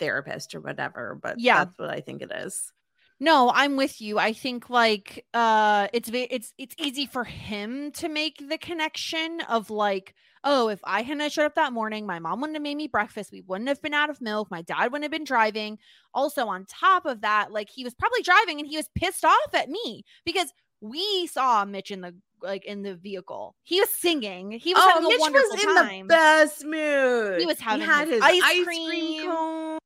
therapist 0.00 0.54
or 0.54 0.60
whatever, 0.62 1.18
but 1.22 1.38
Yeah. 1.38 1.54
that's 1.54 1.78
what 1.78 1.90
I 1.90 2.00
think 2.02 2.22
it 2.22 2.32
is. 2.32 2.72
No, 3.22 3.52
I'm 3.54 3.76
with 3.76 4.00
you. 4.00 4.18
I 4.18 4.32
think 4.32 4.68
like 4.68 5.24
uh 5.32 5.86
it's 5.92 6.10
it's 6.12 6.52
it's 6.58 6.74
easy 6.76 7.06
for 7.06 7.22
him 7.22 7.92
to 7.92 8.08
make 8.08 8.48
the 8.48 8.58
connection 8.58 9.40
of 9.48 9.70
like, 9.70 10.14
oh, 10.42 10.66
if 10.68 10.80
I 10.82 11.02
hadn't 11.02 11.30
showed 11.32 11.44
up 11.44 11.54
that 11.54 11.72
morning, 11.72 12.04
my 12.04 12.18
mom 12.18 12.40
wouldn't 12.40 12.56
have 12.56 12.64
made 12.64 12.74
me 12.76 12.88
breakfast. 12.88 13.30
We 13.30 13.40
wouldn't 13.42 13.68
have 13.68 13.80
been 13.80 13.94
out 13.94 14.10
of 14.10 14.20
milk. 14.20 14.50
My 14.50 14.62
dad 14.62 14.86
wouldn't 14.86 15.04
have 15.04 15.12
been 15.12 15.22
driving. 15.22 15.78
Also, 16.12 16.48
on 16.48 16.66
top 16.66 17.06
of 17.06 17.20
that, 17.20 17.52
like 17.52 17.70
he 17.70 17.84
was 17.84 17.94
probably 17.94 18.22
driving 18.22 18.58
and 18.58 18.68
he 18.68 18.76
was 18.76 18.88
pissed 18.96 19.24
off 19.24 19.54
at 19.54 19.68
me 19.70 20.04
because 20.24 20.52
we 20.80 21.28
saw 21.28 21.64
Mitch 21.64 21.92
in 21.92 22.00
the 22.00 22.16
like 22.42 22.64
in 22.64 22.82
the 22.82 22.96
vehicle. 22.96 23.54
He 23.62 23.78
was 23.78 23.88
singing. 23.90 24.50
He 24.50 24.74
was 24.74 24.82
having 24.82 25.04
Oh, 25.06 25.08
Mitch 25.10 25.18
a 25.18 25.20
wonderful 25.20 25.48
was 25.52 25.62
in 25.62 25.74
time. 25.76 26.08
the 26.08 26.12
best 26.12 26.64
mood. 26.64 27.38
He 27.38 27.46
was 27.46 27.60
having 27.60 27.86
had 27.86 28.08
his 28.08 28.16
his 28.16 28.22
ice 28.24 28.42
ice, 28.44 28.64
cream. 28.64 29.30
cream. 29.30 29.78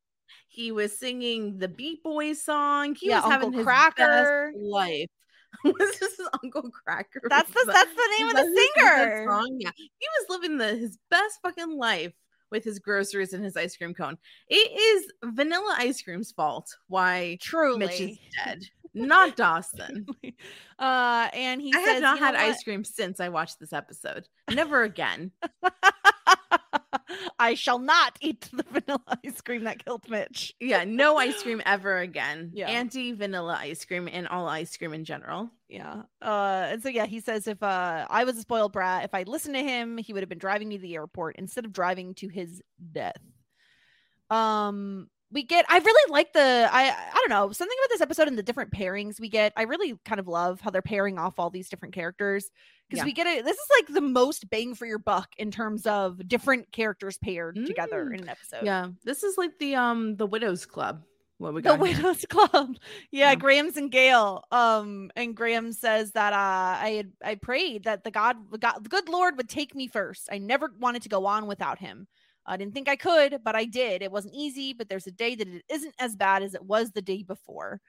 He 0.57 0.73
was 0.73 0.99
singing 0.99 1.59
the 1.59 1.69
Beat 1.69 2.03
Boys 2.03 2.43
song. 2.43 2.95
He 2.95 3.11
Yeah, 3.11 3.21
was 3.21 3.31
having 3.31 3.47
Uncle 3.49 3.59
his 3.59 3.65
Cracker. 3.67 4.53
best 4.55 4.57
life. 4.65 5.09
was 5.65 5.99
this 6.01 6.17
his 6.17 6.29
Uncle 6.43 6.63
Kracker? 6.71 7.21
That's 7.29 7.51
the 7.53 7.65
that's 7.67 7.95
the 7.95 8.15
name 8.19 8.29
of 8.29 8.37
the 8.37 8.69
singer. 8.77 9.27
Song? 9.29 9.57
Yeah, 9.61 9.71
he 9.77 9.91
was 10.19 10.27
living 10.41 10.57
the 10.57 10.69
his 10.77 10.99
best 11.11 11.39
fucking 11.43 11.77
life 11.77 12.15
with 12.51 12.65
his 12.65 12.79
groceries 12.79 13.35
and 13.35 13.45
his 13.45 13.55
ice 13.57 13.77
cream 13.77 13.93
cone. 13.93 14.17
It 14.49 14.55
is 14.73 15.13
Vanilla 15.35 15.75
Ice 15.79 16.01
Cream's 16.01 16.33
fault 16.33 16.75
why 16.89 17.37
Truly. 17.43 17.79
Mitch 17.79 18.01
is 18.01 18.19
dead, 18.45 18.63
not 18.95 19.37
Dawson. 19.37 20.07
Uh, 20.79 21.29
and 21.35 21.61
he 21.61 21.73
I 21.75 21.85
says, 21.85 21.93
have 21.95 22.03
not 22.03 22.19
had 22.19 22.35
what? 22.35 22.41
ice 22.45 22.63
cream 22.63 22.83
since 22.85 23.21
I 23.21 23.29
watched 23.29 23.59
this 23.61 23.73
episode. 23.75 24.27
Never 24.51 24.85
again. 24.85 25.33
I 27.39 27.55
shall 27.55 27.79
not 27.79 28.17
eat 28.21 28.49
the 28.53 28.65
vanilla 28.71 29.19
ice 29.25 29.41
cream 29.41 29.65
that 29.65 29.85
killed 29.85 30.09
Mitch. 30.09 30.55
Yeah, 30.61 30.85
no 30.85 31.17
ice 31.17 31.43
cream 31.43 31.63
ever 31.65 31.99
again. 31.99 32.51
Yeah. 32.55 32.69
Anti 32.69 33.13
vanilla 33.13 33.59
ice 33.61 33.85
cream 33.85 34.09
and 34.11 34.27
all 34.29 34.49
ice 34.49 34.77
cream 34.77 34.93
in 34.93 35.05
general. 35.05 35.51
Yeah. 35.69 36.03
Uh, 36.23 36.69
and 36.71 36.83
so 36.83 36.89
yeah, 36.89 37.07
he 37.07 37.21
says 37.21 37.47
if 37.47 37.63
uh 37.63 38.07
I 38.09 38.25
was 38.25 38.37
a 38.37 38.41
spoiled 38.41 38.73
brat, 38.73 39.05
if 39.05 39.15
I 39.15 39.23
listened 39.23 39.55
to 39.55 39.63
him, 39.63 39.99
he 39.99 40.13
would 40.13 40.23
have 40.23 40.29
been 40.29 40.39
driving 40.39 40.69
me 40.69 40.77
to 40.77 40.83
the 40.83 40.95
airport 40.95 41.37
instead 41.37 41.65
of 41.65 41.73
driving 41.73 42.15
to 42.17 42.29
his 42.29 42.63
death. 42.93 43.21
Um, 44.31 45.09
we 45.37 45.43
get 45.45 45.66
I 45.68 45.78
really 45.78 46.11
like 46.11 46.32
the 46.32 46.41
I 46.72 46.89
I 46.89 47.14
don't 47.14 47.28
know 47.30 47.53
something 47.53 47.76
about 47.84 47.91
this 47.91 48.01
episode 48.01 48.26
and 48.26 48.39
the 48.39 48.43
different 48.43 48.72
pairings 48.72 49.20
we 49.20 49.28
get. 49.28 49.53
I 49.57 49.62
really 49.62 49.95
kind 50.05 50.18
of 50.18 50.26
love 50.26 50.61
how 50.62 50.70
they're 50.70 50.80
pairing 50.82 51.18
off 51.18 51.39
all 51.39 51.51
these 51.51 51.68
different 51.68 51.95
characters 51.95 52.51
because 52.89 53.03
Yeah. 53.03 53.05
we 53.05 53.12
get 53.12 53.26
it. 53.26 53.45
This 53.45 53.57
is 53.57 53.66
like 53.78 53.95
the 53.95 54.01
most 54.01 54.49
bang 54.49 54.74
for 54.74 54.87
your 54.87 54.99
buck 54.99 55.28
in 55.37 55.51
terms 55.51 55.87
of 55.87 56.26
different 56.26 56.72
characters 56.72 57.18
paired 57.18 57.57
together 57.66 58.07
Mm. 58.07 58.14
in 58.14 58.20
an 58.22 58.28
episode. 58.30 58.64
Yeah, 58.64 58.89
this 59.05 59.22
is 59.22 59.37
like 59.37 59.59
the 59.59 59.74
um 59.76 60.16
the 60.16 60.26
Widows 60.26 60.64
Club. 60.66 61.03
What 61.39 61.53
we 61.53 61.61
the 61.61 61.76
got? 61.76 61.87
here. 61.87 61.97
widows 61.97 62.24
club 62.30 62.76
yeah, 63.11 63.32
Yeah. 63.32 63.34
grams 63.34 63.76
and 63.76 63.91
gail 63.93 64.43
um 64.51 65.11
and 65.16 65.37
graham 65.37 65.70
says 65.70 66.12
that 66.12 66.32
uh 66.32 66.82
i 66.82 66.91
had 66.97 67.12
i 67.22 67.34
prayed 67.34 67.84
that 67.84 68.05
the 68.05 68.11
god 68.11 68.37
the 68.51 68.57
god 68.57 68.82
the 68.82 68.89
good 68.89 69.11
lord 69.11 69.37
would 69.37 69.51
take 69.51 69.74
me 69.74 69.87
first 69.87 70.30
i 70.32 70.39
never 70.39 70.72
wanted 70.80 71.03
to 71.03 71.11
go 71.11 71.26
on 71.26 71.47
without 71.47 71.78
him 71.78 72.07
i 72.47 72.57
didn't 72.57 72.74
think 72.74 72.88
i 72.88 72.97
could 72.97 73.38
but 73.44 73.55
i 73.57 73.64
did 73.64 74.03
it 74.03 74.11
wasn't 74.12 74.34
easy 74.34 74.72
but 74.72 74.88
there's 74.88 75.07
a 75.07 75.11
day 75.12 75.34
that 75.34 75.49
it 75.49 75.64
isn't 75.70 75.94
as 75.99 76.16
bad 76.16 76.42
as 76.42 76.55
it 76.55 76.64
was 76.64 76.90
the 76.92 77.03
day 77.03 77.22
before 77.22 77.80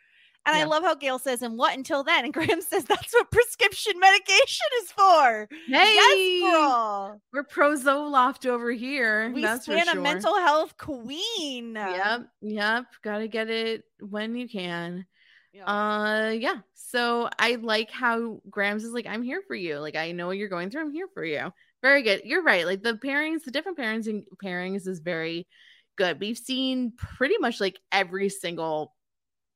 And 0.45 0.55
I 0.55 0.63
love 0.63 0.83
how 0.83 0.95
Gail 0.95 1.19
says, 1.19 1.41
and 1.41 1.57
what 1.57 1.75
until 1.75 2.03
then? 2.05 2.23
And 2.23 2.33
Graham 2.37 2.61
says, 2.61 2.85
that's 2.85 3.11
what 3.13 3.29
prescription 3.31 3.99
medication 3.99 4.69
is 4.81 4.91
for. 4.93 5.49
Hey, 5.67 5.99
Yes, 5.99 6.51
girl. 6.53 7.21
we're 7.33 7.43
pro 7.43 7.73
Zoloft 7.75 8.45
over 8.45 8.71
here. 8.71 9.29
We 9.33 9.41
that's 9.41 9.65
for 9.65 9.73
stand 9.73 9.89
sure. 9.89 9.99
a 9.99 10.01
mental 10.01 10.35
health 10.37 10.77
queen. 10.77 11.75
Yep, 11.75 12.21
yep. 12.41 12.85
Gotta 13.03 13.27
get 13.27 13.49
it 13.49 13.83
when 13.99 14.37
you 14.37 14.47
can. 14.47 15.05
Yeah. 15.51 15.65
Uh, 15.65 16.29
yeah. 16.29 16.59
So 16.75 17.29
I 17.37 17.55
like 17.55 17.91
how 17.91 18.39
Grams 18.49 18.85
is 18.85 18.93
like, 18.93 19.07
I'm 19.07 19.23
here 19.23 19.41
for 19.47 19.55
you. 19.55 19.79
Like 19.79 19.97
I 19.97 20.13
know 20.13 20.27
what 20.27 20.37
you're 20.37 20.47
going 20.49 20.69
through. 20.69 20.81
I'm 20.83 20.93
here 20.93 21.09
for 21.13 21.25
you. 21.25 21.51
Very 21.87 22.01
good. 22.01 22.21
You're 22.25 22.43
right. 22.43 22.65
Like 22.65 22.83
the 22.83 22.95
pairings, 22.95 23.43
the 23.43 23.51
different 23.51 23.77
pairings 23.77 24.07
and 24.07 24.25
pairings 24.43 24.87
is 24.87 24.99
very 24.99 25.47
good. 25.95 26.19
We've 26.19 26.37
seen 26.37 26.91
pretty 26.97 27.37
much 27.37 27.61
like 27.61 27.79
every 27.93 28.27
single 28.27 28.93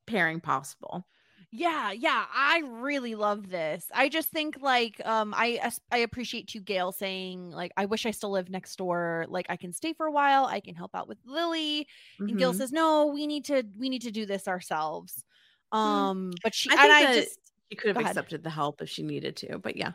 pairing 0.07 0.41
possible. 0.41 1.05
Yeah, 1.53 1.91
yeah, 1.91 2.25
I 2.33 2.59
really 2.65 3.15
love 3.15 3.49
this. 3.49 3.85
I 3.93 4.07
just 4.07 4.29
think 4.29 4.57
like 4.61 5.01
um 5.05 5.33
I 5.35 5.71
I 5.91 5.97
appreciate 5.97 6.47
too 6.47 6.61
Gail 6.61 6.91
saying 6.93 7.49
like 7.51 7.71
I 7.75 7.85
wish 7.85 8.05
I 8.05 8.11
still 8.11 8.31
lived 8.31 8.49
next 8.49 8.75
door. 8.77 9.25
Like 9.27 9.47
I 9.49 9.57
can 9.57 9.73
stay 9.73 9.93
for 9.93 10.05
a 10.05 10.11
while. 10.11 10.45
I 10.45 10.61
can 10.61 10.75
help 10.75 10.91
out 10.93 11.07
with 11.09 11.17
Lily. 11.25 11.87
And 12.27 12.37
Gail 12.37 12.53
Mhm. 12.53 12.57
says 12.57 12.71
no, 12.71 13.07
we 13.07 13.27
need 13.27 13.45
to 13.45 13.63
we 13.77 13.89
need 13.89 14.03
to 14.03 14.11
do 14.11 14.25
this 14.25 14.47
ourselves. 14.47 15.25
Um 15.73 16.39
but 16.43 16.53
she 16.55 16.69
I 16.69 16.87
and 16.87 16.91
I 16.91 17.07
just 17.07 17.37
she 17.71 17.75
could 17.77 17.89
have 17.89 17.99
accepted 17.99 18.43
the 18.43 18.49
help 18.49 18.81
if 18.81 18.89
she 18.89 19.03
needed 19.03 19.35
to, 19.37 19.59
but 19.59 19.75
yeah. 19.77 19.93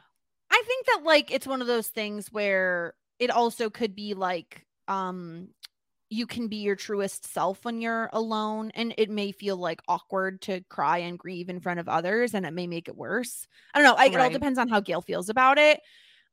I 0.67 0.69
think 0.69 0.87
that 0.87 1.01
like 1.05 1.31
it's 1.31 1.47
one 1.47 1.61
of 1.61 1.69
those 1.69 1.87
things 1.87 2.33
where 2.33 2.95
it 3.21 3.31
also 3.31 3.71
could 3.71 3.95
be 3.95 4.15
like 4.15 4.67
um 4.89 5.49
you 6.11 6.27
can 6.27 6.49
be 6.49 6.57
your 6.57 6.75
truest 6.77 7.33
self 7.33 7.65
when 7.65 7.81
you're 7.81 8.11
alone 8.13 8.73
and 8.75 8.93
it 8.99 9.11
may 9.11 9.33
feel 9.33 9.57
like 9.57 9.81
awkward 9.87 10.41
to 10.43 10.63
cry 10.69 10.99
and 10.99 11.19
grieve 11.19 11.49
in 11.49 11.61
front 11.61 11.81
of 11.81 11.89
others 11.89 12.35
and 12.35 12.47
it 12.47 12.53
may 12.53 12.67
make 12.67 12.89
it 12.89 12.97
worse. 12.97 13.47
I 13.75 13.79
don't 13.79 13.87
know. 13.87 13.95
I, 14.01 14.07
It 14.07 14.17
all 14.17 14.31
depends 14.31 14.59
on 14.59 14.69
how 14.69 14.81
Gail 14.81 15.03
feels 15.03 15.29
about 15.29 15.59
it. 15.59 15.81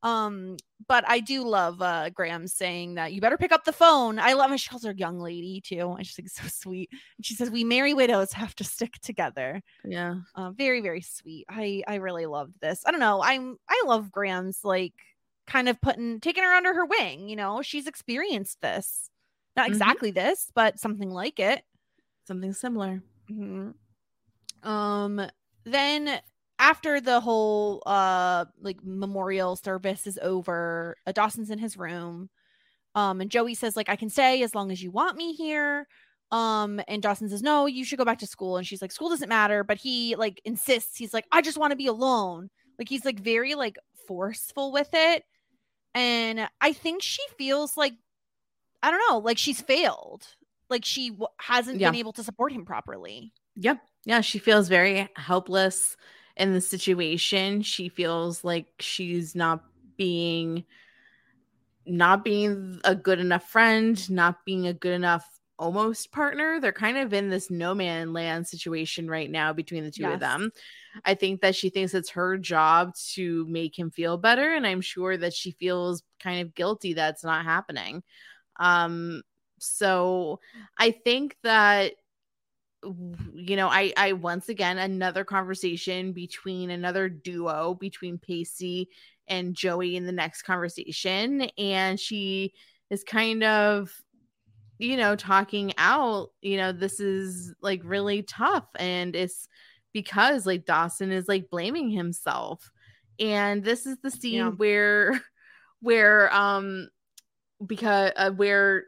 Um 0.04 0.58
but 0.88 1.06
I 1.08 1.22
do 1.22 1.44
love 1.44 1.82
uh 1.82 2.10
Graham 2.10 2.46
saying 2.48 2.96
that 2.96 3.14
you 3.14 3.22
better 3.22 3.38
pick 3.38 3.52
up 3.54 3.64
the 3.64 3.72
phone. 3.72 4.20
I 4.20 4.34
love 4.34 4.54
she 4.60 4.70
calls 4.70 4.84
her 4.84 4.92
young 4.92 5.18
lady 5.20 5.62
too. 5.62 5.96
I 5.98 6.04
just 6.04 6.16
think 6.16 6.26
it's 6.28 6.36
so 6.42 6.48
sweet. 6.48 6.90
And 6.92 7.26
she 7.26 7.36
says 7.36 7.50
we 7.50 7.64
merry 7.64 7.94
widows 7.94 8.34
have 8.44 8.54
to 8.56 8.64
stick 8.66 8.94
together 9.02 9.62
Yeah. 9.86 10.16
uh, 10.36 10.52
very 10.52 10.82
very 10.82 11.02
sweet 11.02 11.46
i 11.50 11.84
i 11.88 11.96
really 11.96 12.26
loved 12.26 12.60
this 12.62 12.84
i 12.86 12.92
don't 12.92 13.00
know 13.00 13.22
i'm 13.24 13.58
i 13.70 13.84
love 13.88 14.12
grams 14.12 14.60
like 14.64 14.94
kind 15.48 15.68
of 15.70 15.80
putting 15.82 16.20
taking 16.20 16.44
her 16.44 16.54
under 16.54 16.74
her 16.74 16.86
wing 16.86 17.30
you 17.30 17.36
know 17.36 17.62
she's 17.62 17.88
experienced 17.88 18.60
this 18.62 19.10
not 19.56 19.66
Mhm. 19.68 19.70
exactly 19.72 20.12
this 20.12 20.52
but 20.54 20.80
something 20.80 21.10
like 21.10 21.40
it 21.40 21.64
Something 22.28 22.54
similar. 22.54 23.02
Mhm. 23.32 23.74
um 24.64 25.22
then 25.66 26.20
after 26.60 27.02
the 27.02 27.20
whole 27.20 27.82
uh 27.86 28.46
like 28.62 28.78
memorial 28.84 29.56
service 29.56 30.06
is 30.08 30.20
over 30.22 30.96
uh, 31.08 31.12
dawson's 31.12 31.50
in 31.50 31.58
his 31.60 31.78
room 31.78 32.30
um 32.96 33.22
and 33.22 33.32
joey 33.32 33.56
says 33.56 33.76
like 33.76 33.90
i 33.90 33.96
can 33.96 34.10
stay 34.10 34.44
as 34.44 34.54
long 34.56 34.72
as 34.72 34.82
you 34.82 34.92
want 34.92 35.18
me 35.18 35.34
here. 35.34 35.88
Um 36.32 36.80
and 36.88 37.02
dawson 37.02 37.30
says 37.30 37.42
no 37.42 37.66
you 37.66 37.84
should 37.86 37.98
go 38.00 38.06
back 38.06 38.20
to 38.20 38.28
school. 38.28 38.58
And 38.58 38.66
she's 38.66 38.82
like 38.82 38.92
school 38.92 39.10
doesn't 39.10 39.30
matter 39.30 39.64
but 39.64 39.78
he 39.78 40.16
like 40.16 40.42
insists 40.46 40.98
he's 40.98 41.14
like 41.14 41.26
i 41.32 41.42
just 41.42 41.58
want 41.58 41.72
to 41.72 41.78
be 41.78 41.88
alone. 41.88 42.50
Like 42.80 42.90
he's 42.90 43.06
like 43.06 43.20
very 43.20 43.56
like 43.56 43.78
forceful 44.08 44.72
with 44.72 44.90
it. 44.94 45.24
And 45.96 46.48
i 46.62 46.74
think 46.74 47.02
she 47.04 47.22
feels 47.38 47.76
like 47.78 47.94
i 48.82 48.92
don't 48.92 49.02
know 49.10 49.20
like 49.20 49.38
she's 49.38 49.62
failed. 49.62 50.26
Like 50.70 50.86
she 50.86 51.10
w- 51.10 51.28
hasn't 51.40 51.80
Yeah. 51.80 51.90
been 51.92 52.00
able 52.00 52.14
to 52.14 52.24
support 52.24 52.52
him 52.52 52.66
properly. 52.66 53.32
Yep. 53.58 53.80
Yeah, 54.06 54.22
she 54.22 54.40
feels 54.40 54.68
very 54.70 55.08
helpless 55.16 55.96
in 56.38 56.54
the 56.54 56.62
situation. 56.62 57.62
She 57.62 57.90
feels 57.90 58.44
like 58.44 58.68
she's 58.80 59.36
not 59.36 59.64
being 59.98 60.66
not 61.86 62.24
being 62.24 62.80
a 62.84 62.96
good 62.96 63.20
enough 63.20 63.44
friend, 63.50 64.10
not 64.10 64.46
being 64.46 64.68
a 64.68 64.74
good 64.74 64.94
enough 64.94 65.28
almost 65.60 66.12
partner. 66.12 66.60
They're 66.60 66.72
kind 66.72 66.98
of 66.98 67.14
in 67.14 67.30
this 67.30 67.52
no 67.52 67.76
man 67.76 68.14
land 68.14 68.48
situation 68.48 69.10
right 69.10 69.30
now 69.30 69.54
between 69.54 69.84
the 69.84 69.92
two 69.92 70.04
Yes. 70.04 70.14
of 70.14 70.20
them. 70.20 70.52
I 71.06 71.14
think 71.14 71.42
that 71.42 71.56
she 71.56 71.70
thinks 71.70 71.94
it's 71.94 72.10
her 72.12 72.38
job 72.38 72.96
to 73.14 73.46
make 73.48 73.78
him 73.78 73.92
feel 73.92 74.18
better 74.18 74.54
and 74.54 74.66
I'm 74.66 74.82
sure 74.82 75.18
that 75.18 75.34
she 75.34 75.52
feels 75.52 76.04
kind 76.20 76.42
of 76.42 76.56
guilty 76.56 76.94
that's 76.94 77.24
not 77.24 77.46
happening. 77.46 78.04
Um 78.60 79.24
so 79.60 80.40
I 80.78 80.92
think 80.92 81.38
that 81.44 81.94
you 83.50 83.56
know 83.56 83.68
i 83.68 83.92
i 83.98 84.14
once 84.14 84.50
again 84.50 84.78
another 84.78 85.24
conversation 85.24 86.14
between 86.14 86.70
another 86.70 87.10
duo 87.10 87.74
between 87.74 88.18
pacey 88.18 88.90
and 89.28 89.56
joey 89.56 89.96
in 89.96 90.06
the 90.06 90.12
next 90.12 90.44
conversation 90.44 91.42
and 91.58 92.00
she 92.00 92.54
is 92.90 93.04
kind 93.04 93.44
of 93.44 93.92
you 94.80 94.98
know 94.98 95.16
talking 95.16 95.74
out 95.78 96.30
you 96.42 96.58
know 96.58 96.72
this 96.72 97.00
is 97.00 97.54
like 97.62 97.82
really 97.84 98.24
tough 98.24 98.68
and 98.76 99.16
it's 99.16 99.48
because 99.94 100.46
like 100.46 100.66
dawson 100.66 101.12
is 101.12 101.28
like 101.28 101.50
blaming 101.50 101.90
himself 101.90 102.72
and 103.20 103.64
this 103.64 103.86
is 103.86 103.98
the 104.04 104.12
scene 104.12 104.38
Yeah. 104.38 104.52
where 104.52 105.22
where 105.82 106.34
um 106.34 106.88
because 107.66 108.12
uh, 108.16 108.32
where 108.32 108.86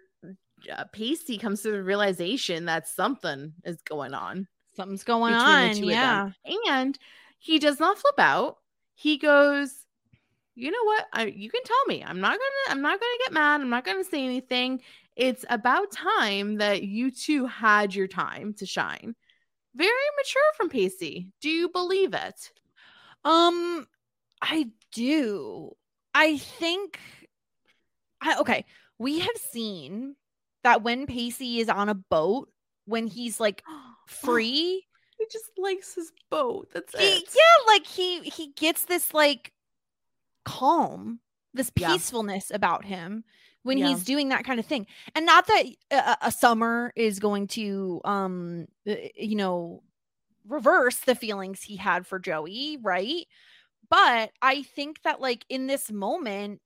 uh, 0.69 0.85
Pacey 0.91 1.37
comes 1.37 1.61
to 1.61 1.71
the 1.71 1.83
realization 1.83 2.65
that 2.65 2.87
something 2.87 3.53
is 3.63 3.81
going 3.81 4.13
on 4.13 4.47
something's 4.75 5.03
going 5.03 5.33
on 5.33 5.75
yeah. 5.77 6.29
And 6.69 6.97
he 7.39 7.59
does 7.59 7.79
not 7.79 7.97
flip 7.97 8.19
out. 8.19 8.57
He 8.93 9.17
goes, 9.17 9.85
"You 10.55 10.71
know 10.71 10.83
what? 10.83 11.05
I, 11.13 11.25
you 11.25 11.49
can 11.49 11.63
tell 11.63 11.85
me. 11.87 12.03
I'm 12.03 12.19
not 12.19 12.31
gonna. 12.31 12.75
I'm 12.75 12.81
not 12.81 12.99
gonna 12.99 13.17
get 13.23 13.33
mad. 13.33 13.61
I'm 13.61 13.69
not 13.69 13.85
gonna 13.85 14.03
say 14.03 14.23
anything. 14.23 14.81
It's 15.15 15.45
about 15.49 15.91
time 15.91 16.57
that 16.57 16.83
you 16.83 17.11
two 17.11 17.45
had 17.45 17.95
your 17.95 18.07
time 18.07 18.53
to 18.55 18.65
shine." 18.65 19.15
Very 19.75 19.91
mature 20.17 20.51
from 20.55 20.69
Pacey. 20.69 21.27
Do 21.41 21.49
you 21.49 21.67
believe 21.69 22.13
it? 22.13 22.51
Um, 23.25 23.85
I 24.41 24.69
do. 24.93 25.71
I 26.13 26.37
think 26.37 26.99
I 28.21 28.39
okay. 28.39 28.65
We 28.97 29.19
have 29.19 29.35
seen 29.51 30.15
that 30.65 30.81
when 30.83 31.05
Pacey 31.05 31.59
is 31.59 31.69
on 31.69 31.89
a 31.89 31.93
boat, 31.93 32.49
when 32.85 33.05
he's 33.07 33.39
like 33.39 33.63
free, 34.07 34.85
He 35.17 35.25
just 35.31 35.51
likes 35.57 35.93
his 35.95 36.11
boat. 36.29 36.69
That's 36.73 36.93
he, 36.97 37.05
it. 37.05 37.29
yeah, 37.35 37.73
like 37.73 37.85
he 37.85 38.21
he 38.21 38.47
gets 38.53 38.85
this 38.85 39.13
like 39.13 39.53
calm, 40.43 41.19
this 41.53 41.71
Yeah. 41.75 41.89
peacefulness 41.93 42.51
about 42.51 42.83
him 42.83 43.23
when 43.63 43.77
Yeah. 43.77 43.87
he's 43.87 44.03
doing 44.03 44.29
that 44.29 44.43
kind 44.43 44.59
of 44.59 44.65
thing. 44.65 44.87
And 45.15 45.25
not 45.25 45.47
that 45.47 45.65
a, 45.91 46.17
a 46.27 46.31
summer 46.31 46.91
is 46.95 47.19
going 47.19 47.47
to 47.49 48.01
um 48.03 48.67
uh, 48.87 48.95
you 49.15 49.35
know 49.35 49.83
reverse 50.47 50.97
the 50.99 51.15
feelings 51.15 51.61
he 51.61 51.75
had 51.75 52.05
for 52.07 52.19
Joey, 52.19 52.77
right? 52.81 53.25
But 53.89 54.31
I 54.41 54.63
think 54.63 55.01
that 55.03 55.21
like 55.21 55.45
in 55.49 55.67
this 55.67 55.91
moment 55.91 56.59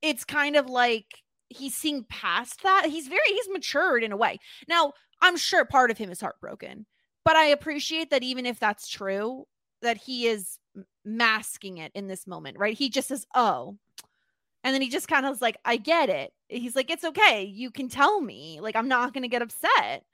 it's 0.00 0.24
kind 0.24 0.56
of 0.56 0.66
like 0.68 1.21
he's 1.56 1.74
seeing 1.74 2.04
past 2.08 2.62
that. 2.62 2.86
He's 2.86 3.08
very 3.08 3.20
he's 3.28 3.48
matured 3.50 4.02
in 4.04 4.12
a 4.12 4.16
way. 4.16 4.38
Now, 4.68 4.92
I'm 5.20 5.36
sure 5.36 5.64
part 5.64 5.90
of 5.90 5.98
him 5.98 6.10
is 6.10 6.20
heartbroken, 6.20 6.86
but 7.24 7.36
I 7.36 7.46
appreciate 7.46 8.10
that 8.10 8.22
even 8.22 8.46
if 8.46 8.58
that's 8.58 8.88
true, 8.88 9.46
that 9.82 9.96
he 9.96 10.26
is 10.26 10.58
masking 11.04 11.78
it 11.78 11.92
in 11.94 12.06
this 12.08 12.26
moment, 12.26 12.58
right? 12.58 12.76
He 12.76 12.88
just 12.90 13.08
says, 13.08 13.26
"Oh." 13.34 13.76
And 14.64 14.72
then 14.72 14.80
he 14.82 14.88
just 14.90 15.08
kind 15.08 15.26
of 15.26 15.34
is 15.34 15.42
like, 15.42 15.56
"I 15.64 15.76
get 15.76 16.08
it." 16.08 16.32
He's 16.48 16.76
like, 16.76 16.90
"It's 16.90 17.04
okay. 17.04 17.42
You 17.44 17.70
can 17.70 17.88
tell 17.88 18.20
me. 18.20 18.60
Like 18.60 18.76
I'm 18.76 18.88
not 18.88 19.12
going 19.12 19.22
to 19.22 19.28
get 19.28 19.42
upset." 19.42 20.04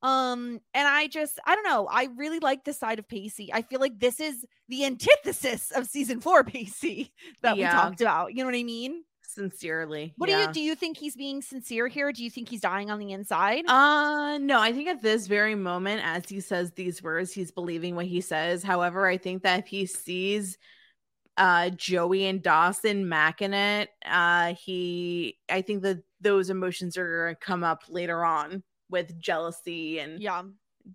Um 0.00 0.60
and 0.74 0.86
I 0.86 1.08
just 1.08 1.40
I 1.44 1.56
don't 1.56 1.64
know. 1.64 1.88
I 1.90 2.04
really 2.16 2.38
like 2.38 2.62
this 2.62 2.78
side 2.78 3.00
of 3.00 3.08
Pacey. 3.08 3.52
I 3.52 3.62
feel 3.62 3.80
like 3.80 3.98
this 3.98 4.20
is 4.20 4.44
the 4.68 4.84
antithesis 4.84 5.72
of 5.72 5.86
season 5.88 6.20
4 6.20 6.44
Pacey 6.44 7.12
that 7.42 7.56
Yeah. 7.56 7.74
we 7.74 7.80
talked 7.80 8.00
about. 8.00 8.32
You 8.32 8.44
know 8.44 8.46
what 8.50 8.54
I 8.54 8.62
mean? 8.62 9.02
Sincerely. 9.28 10.14
What 10.16 10.30
yeah. 10.30 10.36
do 10.36 10.42
you 10.42 10.52
do 10.54 10.60
you 10.62 10.74
think 10.74 10.96
he's 10.96 11.14
being 11.14 11.42
sincere 11.42 11.86
here? 11.86 12.12
Do 12.12 12.24
you 12.24 12.30
think 12.30 12.48
he's 12.48 12.62
dying 12.62 12.90
on 12.90 12.98
the 12.98 13.12
inside? 13.12 13.66
Uh 13.68 14.38
no, 14.38 14.58
I 14.58 14.72
think 14.72 14.88
at 14.88 15.02
this 15.02 15.26
very 15.26 15.54
moment, 15.54 16.00
as 16.02 16.26
he 16.26 16.40
says 16.40 16.72
these 16.72 17.02
words, 17.02 17.30
he's 17.30 17.50
believing 17.50 17.94
what 17.94 18.06
he 18.06 18.22
says. 18.22 18.62
However, 18.62 19.06
I 19.06 19.18
think 19.18 19.42
that 19.42 19.58
if 19.58 19.66
he 19.66 19.84
sees 19.84 20.56
uh 21.36 21.68
Joey 21.68 22.24
and 22.24 22.42
Dawson 22.42 23.04
macking 23.04 23.52
it, 23.52 23.90
uh 24.06 24.54
he 24.54 25.36
I 25.50 25.60
think 25.60 25.82
that 25.82 25.98
those 26.22 26.48
emotions 26.48 26.96
are 26.96 27.26
gonna 27.26 27.36
come 27.36 27.62
up 27.62 27.82
later 27.90 28.24
on 28.24 28.62
with 28.88 29.20
jealousy 29.20 29.98
and 30.00 30.22
yeah. 30.22 30.42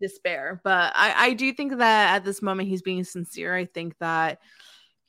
despair. 0.01 0.59
But 0.63 0.91
I, 0.95 1.27
I 1.27 1.33
do 1.33 1.53
think 1.53 1.77
that 1.77 2.15
at 2.15 2.25
this 2.25 2.41
moment 2.41 2.67
he's 2.67 2.81
being 2.81 3.03
sincere. 3.03 3.55
I 3.55 3.65
think 3.65 3.95
that 3.99 4.39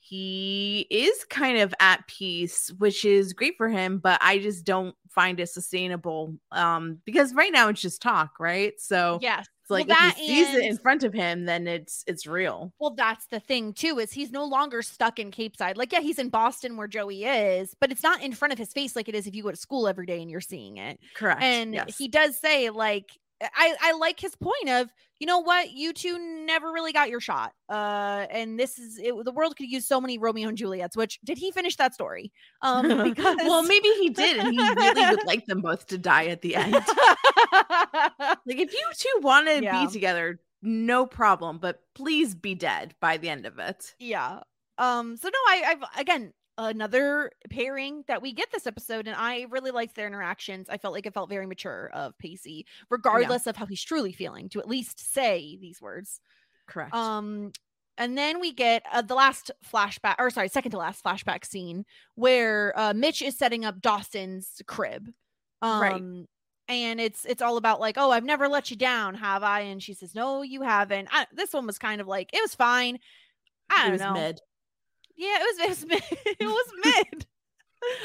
he 0.06 0.86
is 0.90 1.24
kind 1.30 1.58
of 1.58 1.74
at 1.80 2.06
peace, 2.06 2.70
which 2.76 3.06
is 3.06 3.32
great 3.32 3.56
for 3.56 3.68
him, 3.70 3.98
but 3.98 4.18
I 4.22 4.38
just 4.38 4.66
don't 4.66 4.94
find 5.08 5.40
it 5.40 5.48
sustainable. 5.48 6.34
Um, 6.52 6.98
because 7.06 7.34
right 7.34 7.52
now 7.52 7.68
it's 7.68 7.80
just 7.80 8.02
talk, 8.02 8.38
right? 8.38 8.74
So 8.78 9.18
Yes. 9.22 9.46
It's 9.62 9.70
like 9.70 9.88
Well, 9.88 10.10
if 10.10 10.16
he 10.16 10.44
sees 10.44 10.54
it 10.54 10.64
in 10.64 10.76
front 10.76 11.04
of 11.04 11.14
him, 11.14 11.46
then 11.46 11.66
it's 11.66 12.04
it's 12.06 12.26
real. 12.26 12.74
Well, 12.78 12.90
that's 12.94 13.26
the 13.28 13.40
thing 13.40 13.72
too, 13.72 13.98
is 13.98 14.12
he's 14.12 14.30
no 14.30 14.44
longer 14.44 14.82
stuck 14.82 15.18
in 15.18 15.30
Capeside. 15.30 15.78
Like, 15.78 15.90
yeah, 15.90 16.00
he's 16.00 16.18
in 16.18 16.28
Boston 16.28 16.76
where 16.76 16.86
Joey 16.86 17.24
is, 17.24 17.74
but 17.80 17.90
it's 17.90 18.02
not 18.02 18.22
in 18.22 18.34
front 18.34 18.52
of 18.52 18.58
his 18.58 18.74
face 18.74 18.94
like 18.94 19.08
it 19.08 19.14
is 19.14 19.26
if 19.26 19.34
you 19.34 19.42
go 19.42 19.50
to 19.50 19.56
school 19.56 19.88
every 19.88 20.04
day 20.04 20.20
and 20.20 20.30
you're 20.30 20.42
seeing 20.42 20.76
it. 20.76 21.00
Correct. 21.14 21.42
And 21.42 21.72
yes. 21.72 21.96
he 21.96 22.08
does 22.08 22.38
say, 22.38 22.68
like, 22.68 23.18
I, 23.54 23.74
I 23.80 23.92
like 23.92 24.20
his 24.20 24.34
point 24.36 24.68
of, 24.68 24.90
you 25.18 25.26
know 25.26 25.38
what, 25.40 25.70
you 25.72 25.92
two 25.92 26.18
never 26.46 26.72
really 26.72 26.92
got 26.92 27.08
your 27.10 27.20
shot. 27.20 27.52
Uh, 27.68 28.26
and 28.30 28.58
this 28.58 28.78
is 28.78 28.98
it, 28.98 29.14
the 29.24 29.32
world 29.32 29.56
could 29.56 29.68
use 29.70 29.86
so 29.86 30.00
many 30.00 30.18
Romeo 30.18 30.48
and 30.48 30.58
Juliets. 30.58 30.96
Which 30.96 31.18
did 31.24 31.38
he 31.38 31.50
finish 31.50 31.76
that 31.76 31.94
story? 31.94 32.32
Um, 32.62 32.86
because 33.04 33.36
well, 33.38 33.62
maybe 33.62 33.88
he 33.88 34.10
did, 34.10 34.36
and 34.38 34.52
he 34.52 34.58
really 34.58 35.10
would 35.10 35.20
like 35.26 35.46
them 35.46 35.60
both 35.60 35.86
to 35.88 35.98
die 35.98 36.26
at 36.26 36.42
the 36.42 36.56
end. 36.56 36.74
Like 38.46 38.58
if 38.58 38.72
you 38.72 38.82
two 38.96 39.20
want 39.22 39.48
to 39.48 39.62
Yeah. 39.62 39.86
be 39.86 39.92
together, 39.92 40.40
no 40.62 41.06
problem, 41.06 41.58
but 41.58 41.80
please 41.94 42.34
be 42.34 42.54
dead 42.54 42.94
by 43.00 43.16
the 43.16 43.28
end 43.28 43.46
of 43.46 43.58
it. 43.58 43.94
yeah 43.98 44.40
um 44.76 45.16
so 45.16 45.28
no 45.28 45.38
i 45.48 45.62
i've 45.68 46.00
again 46.00 46.32
another 46.56 47.30
pairing 47.50 48.04
that 48.06 48.22
we 48.22 48.32
get 48.32 48.50
this 48.52 48.66
episode 48.66 49.08
and 49.08 49.16
i 49.18 49.44
really 49.50 49.72
liked 49.72 49.96
their 49.96 50.06
interactions. 50.06 50.68
I 50.68 50.78
felt 50.78 50.94
like 50.94 51.04
it 51.04 51.12
felt 51.12 51.28
very 51.28 51.46
mature 51.46 51.90
of 51.92 52.16
pacey 52.18 52.64
regardless 52.90 53.46
of 53.48 53.56
how 53.56 53.66
he's 53.66 53.82
truly 53.82 54.12
feeling 54.12 54.48
to 54.50 54.60
at 54.60 54.68
least 54.68 55.12
say 55.12 55.58
these 55.60 55.82
words. 55.82 56.20
Correct. 56.68 56.94
um 56.94 57.50
and 57.98 58.18
then 58.18 58.40
we 58.40 58.52
get 58.52 58.84
uh, 58.92 59.02
the 59.02 59.14
last 59.14 59.50
flashback 59.68 60.16
or 60.18 60.30
sorry 60.30 60.48
second 60.48 60.70
to 60.72 60.78
last 60.78 61.02
flashback 61.04 61.44
scene 61.44 61.84
where 62.14 62.72
uh 62.78 62.92
mitch 62.94 63.20
is 63.20 63.36
setting 63.36 63.64
up 63.64 63.80
dawson's 63.80 64.62
crib. 64.66 65.10
Um 65.60 65.80
Right. 65.80 66.02
and 66.68 67.00
it's 67.00 67.24
it's 67.24 67.42
all 67.42 67.56
about 67.56 67.80
like 67.80 67.96
oh 67.98 68.10
i've 68.12 68.24
never 68.24 68.46
let 68.48 68.70
you 68.70 68.76
down 68.76 69.14
have 69.16 69.42
i? 69.42 69.60
And 69.60 69.82
she 69.82 69.92
says 69.94 70.14
no 70.14 70.42
you 70.42 70.62
haven't. 70.62 71.08
I, 71.10 71.26
this 71.32 71.52
one 71.52 71.66
was 71.66 71.78
kind 71.78 72.00
of 72.00 72.06
like 72.06 72.30
it 72.32 72.40
was 72.42 72.54
fine. 72.54 72.98
I 73.70 73.82
don't 73.82 73.92
was 73.92 74.00
know. 74.00 74.12
mid. 74.12 74.40
Yeah, 75.16 75.36
it 75.40 75.56
was 75.58 75.58
it 75.60 75.68
was 75.68 75.86
mid. 75.86 76.18
It 76.40 76.46
was 76.46 76.72
mid. 77.12 77.26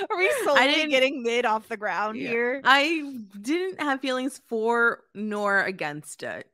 Are 0.10 0.18
we 0.18 0.30
slowly 0.44 0.88
getting 0.88 1.24
mid 1.24 1.46
off 1.46 1.68
the 1.70 1.78
ground 1.78 2.18
Yeah. 2.18 2.30
here? 2.30 2.62
I 2.64 3.14
didn't 3.42 3.82
have 3.82 4.02
feelings 4.02 4.42
for 4.48 5.04
nor 5.16 5.64
against 5.64 6.22
it. 6.24 6.48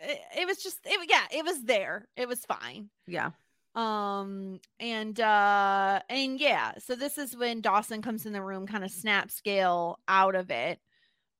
It, 0.00 0.18
it 0.38 0.46
was 0.46 0.62
just 0.62 0.78
it, 0.84 0.98
yeah, 1.08 1.24
it 1.30 1.44
was 1.44 1.62
there. 1.62 2.08
It 2.16 2.26
was 2.28 2.44
fine. 2.44 2.88
Yeah. 3.06 3.30
Um 3.74 4.60
and 4.80 5.20
uh 5.20 6.00
and 6.08 6.40
yeah, 6.40 6.72
so 6.78 6.94
this 6.96 7.18
is 7.18 7.36
when 7.36 7.60
Dawson 7.60 8.00
comes 8.02 8.24
in 8.24 8.32
the 8.32 8.42
room, 8.42 8.66
kind 8.66 8.84
of 8.84 8.90
snap 8.90 9.30
Gail 9.44 9.98
out 10.08 10.34
of 10.34 10.50
it. 10.50 10.78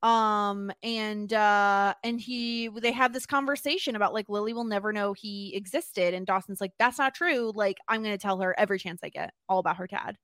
Um 0.06 0.70
and 0.84 1.32
uh 1.32 1.92
and 2.04 2.20
he 2.20 2.68
they 2.68 2.92
have 2.92 3.12
this 3.12 3.26
conversation 3.26 3.96
about 3.96 4.14
like 4.14 4.28
Lily 4.28 4.52
will 4.52 4.62
never 4.62 4.92
know 4.92 5.12
he 5.12 5.52
existed 5.56 6.14
and 6.14 6.24
Dawson's 6.24 6.60
like 6.60 6.70
that's 6.78 6.98
not 6.98 7.12
true 7.12 7.50
like 7.56 7.78
I'm 7.88 8.04
going 8.04 8.14
to 8.14 8.22
tell 8.22 8.38
her 8.38 8.54
every 8.56 8.78
chance 8.78 9.00
I 9.02 9.08
get 9.08 9.34
all 9.48 9.58
about 9.58 9.78
her 9.78 9.88
dad. 9.88 10.16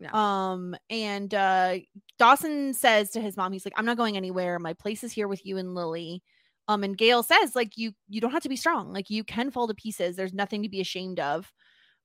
Yeah. 0.00 0.08
Um 0.14 0.74
and 0.88 1.34
uh 1.34 1.80
Dawson 2.18 2.72
says 2.72 3.10
to 3.10 3.20
his 3.20 3.36
mom 3.36 3.52
he's 3.52 3.66
like 3.66 3.74
I'm 3.76 3.84
not 3.84 3.98
going 3.98 4.16
anywhere 4.16 4.58
my 4.58 4.72
place 4.72 5.04
is 5.04 5.12
here 5.12 5.28
with 5.28 5.44
you 5.44 5.58
and 5.58 5.74
Lily. 5.74 6.22
Um 6.66 6.82
and 6.82 6.96
Gail 6.96 7.22
says 7.22 7.54
like 7.54 7.76
you 7.76 7.92
you 8.08 8.22
don't 8.22 8.32
have 8.32 8.44
to 8.44 8.48
be 8.48 8.56
strong 8.56 8.90
like 8.90 9.10
you 9.10 9.22
can 9.22 9.50
fall 9.50 9.68
to 9.68 9.74
pieces 9.74 10.16
there's 10.16 10.32
nothing 10.32 10.62
to 10.62 10.70
be 10.70 10.80
ashamed 10.80 11.20
of. 11.20 11.52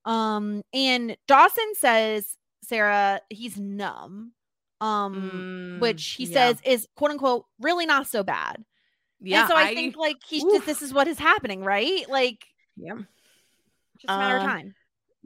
Um 0.03 0.63
and 0.74 1.16
Dawson 1.30 1.76
says 1.76 2.36
Sarah 2.61 3.22
he's 3.30 3.57
numb. 3.57 4.34
Um 4.82 5.78
Mm, 5.78 5.82
which 5.82 6.05
he 6.05 6.26
yeah. 6.26 6.34
says 6.34 6.61
is 6.65 6.88
quote 6.95 7.11
unquote 7.11 7.45
really 7.59 7.86
not 7.86 8.07
so 8.07 8.23
bad. 8.23 8.63
Yeah. 9.21 9.41
and 9.41 9.49
so 9.49 9.55
I, 9.55 9.73
think 9.73 9.95
like 9.95 10.17
he's 10.28 10.43
just 10.43 10.65
this 10.65 10.82
is 10.82 10.93
what 10.93 11.07
is 11.07 11.17
happening, 11.17 11.63
right? 11.63 12.07
Like 12.09 12.45
yeah. 12.76 12.95
just 12.95 14.09
a 14.09 14.17
matter 14.17 14.38
of 14.38 14.43
Uh, 14.43 14.45
time. 14.45 14.76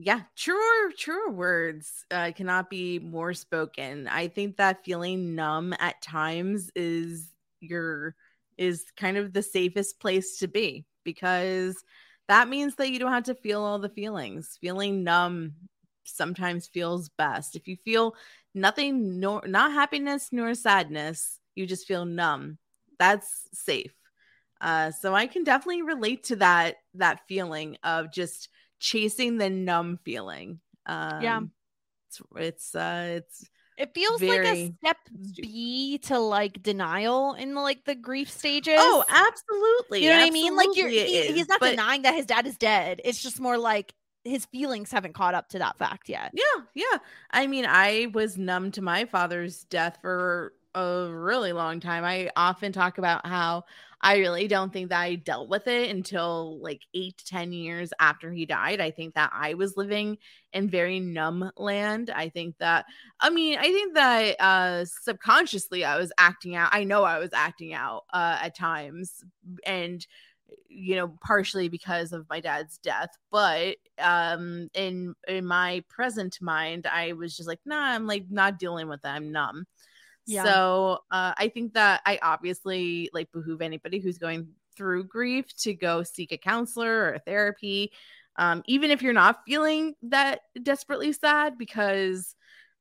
Yeah, 0.02 0.22
truer, 0.38 0.94
truer 0.98 1.30
words 1.30 2.06
uh, 2.10 2.32
cannot 2.34 2.70
be 2.70 3.00
more 3.00 3.34
spoken. 3.34 4.08
I 4.08 4.30
think 4.30 4.56
that 4.56 4.86
feeling 4.86 5.36
numb 5.36 5.74
at 5.78 6.02
times 6.02 6.72
is 6.74 7.28
your 7.60 8.16
is 8.58 8.86
kind 8.96 9.18
of 9.18 9.34
the 9.34 9.44
safest 9.44 10.00
place 10.00 10.38
to 10.38 10.48
be 10.48 10.86
because 11.04 11.84
that 12.30 12.48
means 12.48 12.76
that 12.76 12.92
you 12.92 13.00
don't 13.00 13.12
have 13.12 13.24
to 13.24 13.36
feel 13.36 13.62
all 13.62 13.80
the 13.80 13.90
feelings. 13.90 14.58
Feeling 14.62 15.04
numb 15.04 15.54
sometimes 16.16 16.68
feels 16.68 17.10
best. 17.10 17.56
If 17.56 17.68
you 17.68 17.78
feel 17.86 18.16
nothing, 18.54 19.20
nor 19.20 19.42
not 19.48 19.72
happiness 19.72 20.30
nor 20.32 20.54
sadness, 20.56 21.40
you 21.56 21.66
just 21.66 21.88
feel 21.88 22.06
numb. 22.06 22.58
That's 22.98 23.48
safe. 23.54 23.94
Uh, 24.62 24.92
so 24.92 25.14
I 25.16 25.28
can 25.28 25.44
definitely 25.44 25.84
relate 25.84 26.26
to 26.26 26.36
that 26.38 26.76
that 26.96 27.22
feeling 27.28 27.78
of 27.84 28.12
just 28.12 28.50
chasing 28.80 29.38
the 29.38 29.50
numb 29.50 30.00
feeling. 30.04 30.60
Um, 30.86 31.22
it's 32.10 32.22
it's 32.36 32.76
uh 32.76 33.06
it's 33.22 33.46
It 33.78 33.94
feels 33.94 34.22
like 34.22 34.42
a 34.44 34.74
step 34.84 34.98
B 35.42 36.00
to 36.06 36.20
like 36.20 36.62
denial 36.62 37.36
in 37.36 37.56
like 37.56 37.86
the 37.86 37.96
grief 37.96 38.30
stages. 38.30 38.76
oh 38.78 39.04
absolutely 39.08 40.04
you 40.04 40.10
know 40.10 40.18
what 40.18 40.28
I 40.28 40.32
mean? 40.32 40.56
Like 40.56 40.70
you're 40.76 40.90
he- 40.90 41.32
he's 41.32 41.48
not 41.48 41.60
but- 41.62 41.70
denying 41.72 42.02
that 42.02 42.16
his 42.16 42.26
dad 42.26 42.46
is 42.48 42.58
dead. 42.58 43.00
It's 43.06 43.22
just 43.22 43.40
more 43.40 43.58
like 43.58 43.94
his 44.30 44.46
feelings 44.46 44.92
haven't 44.92 45.14
caught 45.14 45.34
up 45.34 45.50
to 45.50 45.60
that 45.60 45.78
fact 45.78 46.10
yet. 46.10 46.32
Yeah, 46.34 46.64
yeah. 46.74 47.00
I 47.32 47.48
mean, 47.48 47.66
I 47.68 48.08
was 48.14 48.38
numb 48.38 48.72
to 48.72 48.82
my 48.82 49.06
father's 49.06 49.64
death 49.66 49.98
for 50.02 50.54
a 50.76 51.10
really 51.10 51.54
long 51.54 51.80
time. 51.80 52.04
I 52.04 52.30
often 52.36 52.72
talk 52.72 52.98
about 52.98 53.26
how 53.26 53.64
I 54.02 54.18
really 54.18 54.48
don't 54.48 54.72
think 54.72 54.90
that 54.90 55.02
I 55.02 55.16
dealt 55.16 55.50
with 55.50 55.68
it 55.68 55.90
until 55.90 56.60
like 56.62 56.82
eight 56.94 57.18
to 57.18 57.26
10 57.26 57.52
years 57.52 57.92
after 58.00 58.32
he 58.32 58.46
died. 58.46 58.80
I 58.80 58.92
think 58.92 59.16
that 59.16 59.32
I 59.34 59.56
was 59.56 59.76
living 59.76 60.18
in 60.54 60.70
very 60.70 61.00
numb 61.00 61.52
land. 61.58 62.10
I 62.10 62.30
think 62.30 62.58
that, 62.60 62.86
I 63.20 63.30
mean, 63.30 63.58
I 63.58 63.64
think 63.64 63.96
that 63.96 64.40
uh, 64.40 64.86
subconsciously 64.86 65.84
I 65.84 65.98
was 65.98 66.14
acting 66.18 66.56
out. 66.56 66.70
I 66.72 66.86
know 66.86 67.04
I 67.04 67.20
was 67.20 67.32
acting 67.34 67.74
out 67.74 68.06
uh, 68.14 68.38
at 68.42 68.56
times. 68.56 69.24
And, 69.66 70.06
you 70.68 70.96
know 70.96 71.08
partially 71.22 71.68
because 71.70 72.14
of 72.14 72.26
my 72.30 72.40
dad's 72.40 72.78
death 72.80 73.10
but 73.32 73.76
um 74.00 74.70
in 74.74 75.14
in 75.28 75.46
my 75.46 75.84
present 75.90 76.38
mind 76.42 76.88
i 76.92 77.12
was 77.14 77.36
just 77.36 77.48
like 77.48 77.60
nah 77.66 77.80
i'm 77.80 78.08
like 78.08 78.26
not 78.30 78.60
dealing 78.60 78.88
with 78.88 79.02
that 79.02 79.16
i'm 79.16 79.32
numb 79.32 79.66
Yeah. 80.26 80.44
so 80.44 81.00
uh 81.12 81.34
i 81.38 81.48
think 81.50 81.74
that 81.74 82.02
i 82.06 82.20
obviously 82.22 83.10
like 83.14 83.32
behoove 83.32 83.62
anybody 83.62 84.00
who's 84.00 84.18
going 84.18 84.48
through 84.76 85.04
grief 85.06 85.46
to 85.58 85.74
go 85.74 86.04
seek 86.04 86.32
a 86.32 86.38
counselor 86.38 86.92
or 87.04 87.14
a 87.14 87.20
therapy 87.20 87.92
um 88.38 88.62
even 88.66 88.92
if 88.92 89.02
you're 89.02 89.14
not 89.14 89.42
feeling 89.46 89.96
that 90.04 90.42
desperately 90.64 91.12
sad 91.12 91.58
because 91.58 92.36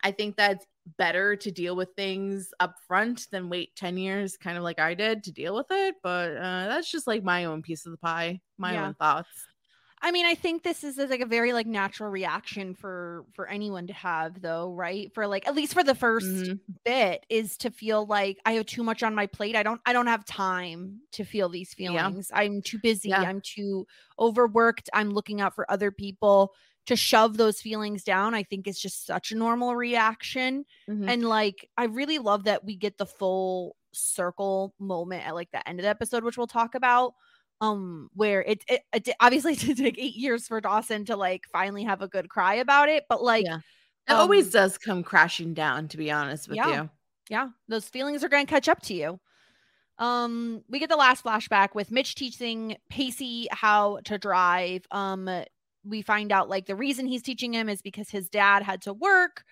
i 0.05 0.11
think 0.11 0.37
that's 0.37 0.65
better 0.97 1.37
to 1.37 1.51
deal 1.51 1.77
with 1.77 1.91
things 1.97 2.53
up 2.61 2.77
front 2.87 3.29
than 3.31 3.49
wait 3.49 3.75
10 3.77 3.97
years 3.99 4.37
kind 4.37 4.57
of 4.57 4.65
like 4.65 4.79
i 4.79 4.95
did 4.95 5.23
to 5.25 5.33
deal 5.33 5.55
with 5.55 5.67
it 5.71 5.97
but 6.03 6.33
uh, 6.37 6.69
that's 6.69 6.91
just 6.91 7.07
like 7.07 7.23
my 7.23 7.45
own 7.45 7.63
piece 7.63 7.85
of 7.87 7.93
the 7.93 7.99
pie 7.99 8.41
my 8.57 8.77
Yeah. 8.77 8.79
own 8.79 8.95
thoughts 8.95 9.49
I 10.01 10.13
mean, 10.13 10.27
I 10.27 10.35
think 10.35 10.63
this 10.63 10.85
is 10.85 10.97
like 10.99 11.21
a 11.21 11.27
very 11.27 11.53
like 11.53 11.67
natural 11.67 12.09
reaction 12.11 12.75
for 12.75 13.27
for 13.33 13.49
anyone 13.49 13.89
to 13.89 13.93
have 13.93 14.41
though, 14.41 14.73
right? 14.73 15.13
For 15.13 15.27
like 15.27 15.47
at 15.49 15.55
least 15.57 15.75
for 15.75 15.83
the 15.83 15.95
1st 15.95 16.53
Mhm. 16.53 16.79
bit 16.85 17.27
is 17.29 17.57
to 17.59 17.71
feel 17.71 18.07
like 18.07 18.39
I 18.45 18.53
have 18.53 18.67
too 18.67 18.85
much 18.85 19.03
on 19.03 19.15
my 19.15 19.27
plate. 19.27 19.57
I 19.57 19.65
don't 19.65 19.81
I 19.87 19.93
don't 19.93 20.07
have 20.07 20.25
time 20.25 21.01
to 21.13 21.25
feel 21.25 21.49
these 21.49 21.75
Yeah. 21.81 22.13
feelings. 22.15 22.31
I'm 22.33 22.63
too 22.63 22.79
busy. 22.79 23.25
Yeah. 23.25 23.27
I'm 23.27 23.41
too 23.41 23.87
overworked. 24.21 24.89
I'm 24.93 25.11
looking 25.11 25.41
out 25.41 25.55
for 25.55 25.69
other 25.71 25.91
people 25.91 26.55
to 26.89 26.97
shove 26.97 27.37
those 27.37 27.61
feelings 27.61 28.03
down. 28.05 28.35
I 28.35 28.43
think 28.43 28.67
it's 28.67 28.81
just 28.81 29.07
such 29.07 29.31
a 29.33 29.37
normal 29.37 29.77
reaction. 29.77 30.65
Mhm. 30.91 31.09
And 31.09 31.25
like 31.29 31.69
I 31.77 31.85
really 31.85 32.19
love 32.19 32.45
that 32.45 32.65
we 32.65 32.77
get 32.77 32.99
the 32.99 33.07
full 33.07 33.77
circle 33.93 34.75
moment 34.79 35.27
at 35.27 35.35
like 35.35 35.51
the 35.51 35.67
end 35.69 35.81
of 35.81 35.83
the 35.85 35.89
episode 35.89 36.23
which 36.23 36.37
we'll 36.37 36.47
talk 36.47 36.75
about 36.75 37.15
um 37.63 38.11
where 38.15 38.43
it, 38.43 38.63
it, 38.69 38.83
it 38.93 39.09
obviously 39.19 39.55
did 39.57 39.77
take 39.79 39.99
eight 39.99 40.15
years 40.15 40.47
for 40.47 40.61
dawson 40.61 41.07
to 41.07 41.17
like 41.17 41.45
finally 41.51 41.83
have 41.85 42.03
a 42.03 42.07
good 42.07 42.29
cry 42.29 42.57
about 42.57 42.89
it 42.91 43.05
but 43.09 43.23
like 43.25 43.47
Yeah. 43.47 43.59
it 44.09 44.13
always 44.13 44.47
um, 44.47 44.51
does 44.53 44.79
come 44.79 45.03
crashing 45.03 45.55
down 45.55 45.89
to 45.89 45.97
be 45.97 46.11
honest 46.11 46.49
with 46.49 46.59
yeah. 46.59 46.83
you 46.83 46.91
yeah 47.31 47.49
those 47.67 47.89
feelings 47.89 48.23
are 48.23 48.29
going 48.29 48.47
to 48.47 48.51
catch 48.51 48.69
up 48.69 48.83
to 48.83 48.95
you 48.95 49.19
um 49.99 50.63
we 50.69 50.79
get 50.79 50.91
the 50.91 50.97
last 50.97 51.25
flashback 51.25 51.75
with 51.75 51.91
mitch 51.91 52.15
teaching 52.15 52.77
pacey 52.91 53.49
how 53.51 53.99
to 54.05 54.19
drive 54.19 54.87
um 54.91 55.29
we 55.85 56.03
find 56.03 56.33
out 56.33 56.49
like 56.49 56.67
the 56.67 56.77
reason 56.77 57.07
he's 57.07 57.23
teaching 57.23 57.53
him 57.53 57.69
is 57.69 57.83
because 57.83 58.11
his 58.11 58.29
dad 58.29 58.63
had 58.63 58.83
to 58.83 58.93
work 58.93 59.45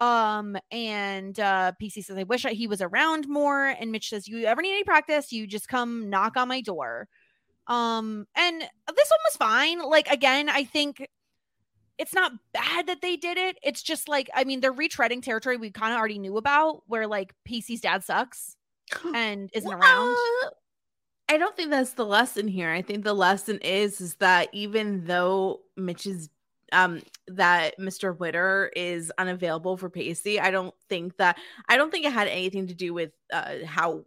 um 0.00 0.56
and 0.70 1.38
uh 1.38 1.72
pacey 1.78 2.02
says 2.02 2.16
i 2.18 2.22
wish 2.24 2.44
I, 2.44 2.52
he 2.52 2.66
was 2.66 2.80
around 2.80 3.28
more 3.28 3.66
and 3.66 3.92
mitch 3.92 4.08
says 4.08 4.26
you 4.26 4.44
ever 4.46 4.62
need 4.62 4.72
any 4.72 4.84
practice 4.84 5.32
you 5.32 5.46
just 5.46 5.68
come 5.68 6.10
knock 6.10 6.36
on 6.36 6.48
my 6.48 6.60
door 6.60 7.08
um 7.68 8.26
and 8.34 8.60
this 8.60 8.68
one 9.10 9.20
was 9.30 9.36
fine 9.38 9.78
like 9.80 10.08
again 10.08 10.48
i 10.48 10.64
think 10.64 11.06
it's 11.98 12.14
not 12.14 12.32
bad 12.52 12.88
that 12.88 13.00
they 13.00 13.16
did 13.16 13.38
it. 13.38 13.58
It's 13.62 13.82
just 13.82 14.08
like, 14.08 14.28
I 14.34 14.44
mean, 14.44 14.60
they're 14.60 14.72
retreading 14.72 15.22
territory 15.22 15.56
we 15.56 15.70
kind 15.70 15.92
of 15.92 15.98
already 15.98 16.18
knew 16.18 16.36
about, 16.36 16.82
where 16.86 17.06
like 17.06 17.32
Pacey's 17.44 17.80
dad 17.80 18.02
sucks 18.02 18.56
and 19.14 19.50
isn't 19.52 19.72
around. 19.72 20.16
I 21.32 21.38
don't 21.38 21.56
think 21.56 21.70
that's 21.70 21.94
the 21.94 22.04
lesson 22.04 22.46
here. 22.46 22.70
I 22.70 22.82
think 22.82 23.04
the 23.04 23.14
lesson 23.14 23.56
is 23.60 24.02
is 24.02 24.16
that 24.16 24.50
even 24.52 25.06
though 25.06 25.60
Mitch 25.78 26.06
is 26.06 26.28
um 26.72 27.00
that 27.26 27.78
Mr. 27.78 28.14
Witter 28.18 28.70
is 28.76 29.10
unavailable 29.16 29.78
for 29.78 29.88
Pacey, 29.88 30.38
I 30.38 30.50
don't 30.50 30.74
think 30.90 31.16
that 31.16 31.38
I 31.70 31.78
don't 31.78 31.90
think 31.90 32.04
it 32.04 32.12
had 32.12 32.28
anything 32.28 32.66
to 32.66 32.74
do 32.74 32.92
with 32.92 33.12
uh 33.32 33.64
how 33.64 34.04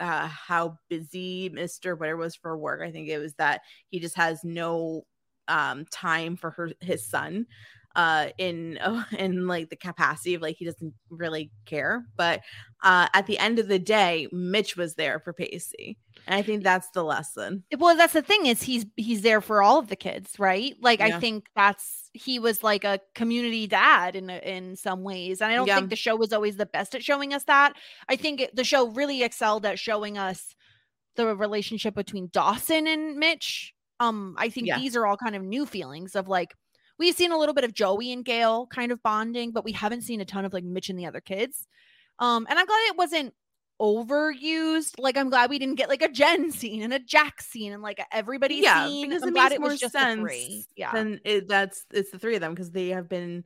uh 0.00 0.26
how 0.26 0.76
busy 0.88 1.50
Mr. 1.50 1.96
Witter 1.96 2.16
was 2.16 2.34
for 2.34 2.58
work. 2.58 2.82
I 2.82 2.90
think 2.90 3.08
it 3.08 3.18
was 3.18 3.34
that 3.34 3.60
he 3.90 4.00
just 4.00 4.16
has 4.16 4.42
no 4.42 5.06
um 5.46 5.84
time 5.92 6.36
for 6.36 6.50
her 6.50 6.72
his 6.80 7.06
son 7.06 7.46
uh 7.96 8.28
in 8.38 8.78
uh, 8.82 9.02
in 9.18 9.46
like 9.48 9.68
the 9.70 9.76
capacity 9.76 10.34
of 10.34 10.42
like 10.42 10.56
he 10.56 10.64
doesn't 10.64 10.94
really 11.10 11.50
care 11.64 12.04
but 12.16 12.40
uh 12.84 13.08
at 13.14 13.26
the 13.26 13.38
end 13.38 13.58
of 13.58 13.66
the 13.68 13.78
day 13.78 14.28
mitch 14.30 14.76
was 14.76 14.94
there 14.94 15.18
for 15.18 15.32
pacey 15.32 15.96
and 16.26 16.34
i 16.36 16.42
think 16.42 16.62
that's 16.62 16.88
the 16.90 17.02
lesson 17.02 17.64
well 17.78 17.96
that's 17.96 18.12
the 18.12 18.22
thing 18.22 18.46
is 18.46 18.62
he's 18.62 18.84
he's 18.96 19.22
there 19.22 19.40
for 19.40 19.62
all 19.62 19.78
of 19.78 19.88
the 19.88 19.96
kids 19.96 20.38
right 20.38 20.74
like 20.80 21.00
Yeah. 21.00 21.16
i 21.16 21.20
think 21.20 21.46
that's 21.56 22.10
he 22.12 22.38
was 22.38 22.62
like 22.62 22.84
a 22.84 23.00
community 23.14 23.66
dad 23.66 24.14
in 24.14 24.28
in 24.30 24.76
some 24.76 25.02
ways 25.02 25.40
and 25.40 25.50
i 25.50 25.54
don't 25.56 25.66
Yeah. 25.66 25.76
think 25.78 25.90
the 25.90 25.96
show 25.96 26.16
was 26.16 26.32
always 26.32 26.56
the 26.58 26.66
best 26.66 26.94
at 26.94 27.02
showing 27.02 27.32
us 27.32 27.44
that 27.44 27.72
i 28.08 28.14
think 28.16 28.40
it, 28.42 28.54
the 28.54 28.64
show 28.64 28.88
really 28.90 29.22
excelled 29.22 29.64
at 29.66 29.78
showing 29.78 30.18
us 30.18 30.54
the 31.16 31.34
relationship 31.34 31.94
between 31.94 32.28
dawson 32.30 32.86
and 32.86 33.16
mitch 33.16 33.72
um 34.00 34.34
i 34.38 34.50
think 34.50 34.66
Yeah. 34.66 34.78
these 34.78 34.94
are 34.96 35.06
all 35.06 35.16
kind 35.16 35.34
of 35.34 35.42
new 35.42 35.64
feelings 35.64 36.14
of 36.14 36.28
like 36.28 36.52
we've 36.98 37.14
seen 37.14 37.32
a 37.32 37.38
little 37.38 37.54
bit 37.54 37.64
of 37.64 37.72
joey 37.72 38.12
and 38.12 38.24
gail 38.24 38.66
kind 38.66 38.92
of 38.92 39.02
bonding 39.02 39.50
but 39.52 39.64
we 39.64 39.72
haven't 39.72 40.02
seen 40.02 40.20
a 40.20 40.24
ton 40.24 40.44
of 40.44 40.52
like 40.52 40.64
mitch 40.64 40.88
and 40.88 40.98
the 40.98 41.06
other 41.06 41.20
kids. 41.20 41.66
Um 42.18 42.46
and 42.48 42.58
i'm 42.58 42.66
glad 42.66 42.88
it 42.88 42.96
wasn't 42.96 43.34
overused. 43.80 44.94
Like 44.98 45.16
i'm 45.16 45.28
glad 45.28 45.50
we 45.50 45.58
didn't 45.58 45.74
get 45.76 45.88
like 45.88 46.02
a 46.02 46.08
jen 46.08 46.50
scene 46.60 46.82
and 46.82 46.92
a 46.92 46.98
jack 46.98 47.42
scene 47.42 47.72
and 47.72 47.82
like 47.82 48.00
everybody 48.12 48.56
yeah 48.56 48.86
scene. 48.86 49.08
because 49.08 49.22
i'm 49.22 49.28
it 49.30 49.32
glad 49.32 49.44
makes 49.44 49.54
it 49.54 49.60
more 49.60 49.70
was 49.70 49.80
just 49.80 49.92
sense 49.92 50.20
three. 50.20 50.64
yeah. 50.76 50.92
then 50.92 51.20
it, 51.24 51.48
that's 51.48 51.84
it's 51.92 52.10
the 52.10 52.18
three 52.18 52.34
of 52.34 52.40
them 52.40 52.52
because 52.54 52.70
they 52.70 52.88
have 52.88 53.08
been 53.08 53.44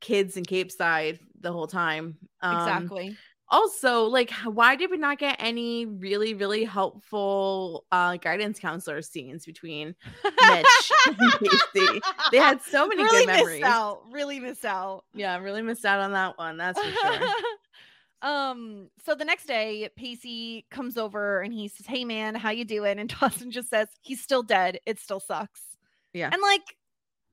kids 0.00 0.36
in 0.36 0.44
Capeside 0.44 1.18
the 1.40 1.52
whole 1.52 1.66
time. 1.66 2.16
Um, 2.40 2.56
exactly 2.56 3.16
also 3.50 4.04
like 4.04 4.30
why 4.44 4.76
did 4.76 4.90
we 4.90 4.96
not 4.98 5.18
get 5.18 5.36
any 5.38 5.86
really 5.86 6.34
really 6.34 6.64
helpful 6.64 7.84
uh 7.92 8.16
guidance 8.18 8.58
counselor 8.58 9.00
scenes 9.02 9.46
between 9.46 9.94
Mitch 10.24 10.92
and 11.06 11.16
Pacey? 11.40 12.00
They 12.32 12.38
had 12.38 12.60
so 12.62 12.86
many 12.86 13.02
really 13.02 13.26
good 13.26 13.26
memories. 13.26 13.60
missed 13.60 13.72
out 13.72 14.02
really 14.10 14.38
missed 14.40 14.64
out 14.64 15.04
Yeah, 15.14 15.38
really 15.38 15.62
missed 15.62 15.84
out 15.86 16.00
on 16.00 16.12
that 16.12 16.36
one. 16.38 16.56
That's 16.58 16.78
for 16.78 16.90
sure. 16.90 17.28
um 18.22 18.88
so 19.06 19.14
the 19.14 19.24
next 19.24 19.46
day 19.46 19.88
pacey 19.96 20.66
comes 20.72 20.96
over 20.96 21.40
and 21.40 21.54
he 21.54 21.68
says 21.68 21.86
hey 21.86 22.04
man 22.04 22.34
how 22.34 22.50
you 22.50 22.64
doing 22.64 22.98
and 22.98 23.08
dawson 23.20 23.50
just 23.52 23.70
says 23.70 23.86
he's 24.02 24.20
still 24.20 24.42
dead 24.42 24.80
it 24.86 24.98
still 24.98 25.20
sucks 25.20 25.60
Yeah. 26.12 26.28
and 26.32 26.42
like 26.42 26.76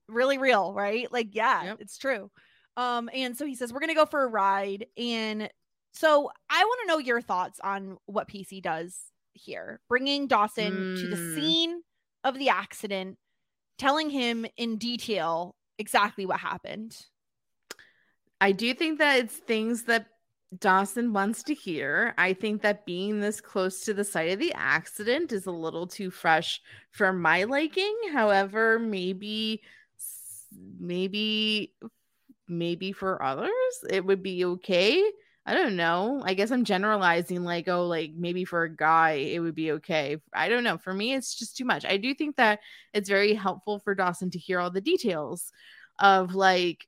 really 0.07 0.37
real 0.37 0.73
right 0.75 1.11
like 1.11 1.33
yeah 1.33 1.63
Yep. 1.63 1.77
it's 1.79 1.97
true 1.97 2.29
um 2.77 3.09
and 3.13 3.35
so 3.35 3.47
he 3.47 3.55
says 3.55 3.73
we're 3.73 3.79
gonna 3.79 3.95
go 3.95 4.05
for 4.05 4.23
a 4.25 4.27
ride 4.27 4.85
and 4.95 5.49
so 5.95 6.29
i 6.49 6.63
want 6.63 6.79
to 6.83 6.87
know 6.87 6.97
your 6.99 7.21
thoughts 7.21 7.59
on 7.63 7.97
what 8.05 8.27
Pacey 8.27 8.61
does 8.61 8.97
here 9.33 9.79
bringing 9.89 10.27
dawson 10.27 10.95
to 10.99 11.07
the 11.07 11.15
Mm. 11.15 11.35
scene 11.35 11.81
of 12.23 12.37
the 12.37 12.49
accident 12.49 13.17
telling 13.77 14.09
him 14.09 14.45
in 14.57 14.77
detail 14.77 15.55
exactly 15.79 16.25
what 16.25 16.39
happened 16.39 16.97
I 18.41 18.51
do 18.51 18.73
think 18.73 18.99
that 18.99 19.17
it's 19.19 19.37
things 19.37 19.83
that 19.83 20.07
Dawson 20.59 21.13
wants 21.13 21.41
to 21.43 21.53
hear. 21.53 22.13
I 22.17 22.33
think 22.33 22.61
that 22.61 22.85
being 22.85 23.19
this 23.19 23.39
close 23.41 23.81
to 23.85 23.93
the 23.93 24.03
site 24.03 24.31
of 24.33 24.39
the 24.39 24.53
accident 24.53 25.31
is 25.31 25.45
a 25.45 25.51
little 25.51 25.87
too 25.87 26.11
fresh 26.11 26.61
for 26.91 27.13
my 27.13 27.45
liking. 27.45 27.95
However, 28.11 28.77
maybe 28.77 29.61
maybe 30.79 31.73
maybe 32.47 32.91
for 32.91 33.23
others 33.23 33.49
it 33.89 34.05
would 34.05 34.21
be 34.21 34.45
okay. 34.45 35.01
I 35.45 35.53
don't 35.53 35.75
know. 35.75 36.21
I 36.25 36.33
guess 36.33 36.51
I'm 36.51 36.63
generalizing 36.63 37.43
like 37.43 37.67
oh 37.67 37.85
like 37.85 38.11
maybe 38.15 38.45
for 38.45 38.63
a 38.63 38.75
guy 38.75 39.11
it 39.11 39.39
would 39.39 39.55
be 39.55 39.73
okay. 39.73 40.17
I 40.33 40.49
don't 40.49 40.63
know. 40.63 40.77
For 40.77 40.93
me 40.93 41.13
it's 41.13 41.35
just 41.35 41.55
too 41.57 41.65
much. 41.65 41.85
I 41.85 41.97
do 41.97 42.13
think 42.13 42.37
that 42.37 42.59
it's 42.93 43.09
very 43.09 43.33
helpful 43.33 43.79
for 43.79 43.93
Dawson 43.95 44.31
to 44.31 44.39
hear 44.39 44.59
all 44.59 44.71
the 44.71 44.81
details 44.81 45.51
of 45.99 46.35
like 46.35 46.85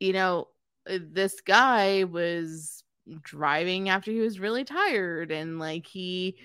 you 0.00 0.12
know 0.12 0.48
uh, 0.88 0.98
this 1.00 1.40
guy 1.40 2.04
was 2.04 2.82
driving 3.22 3.88
after 3.88 4.10
he 4.10 4.20
was 4.20 4.40
really 4.40 4.64
tired 4.64 5.30
and 5.32 5.58
like 5.58 5.86
he 5.86 6.36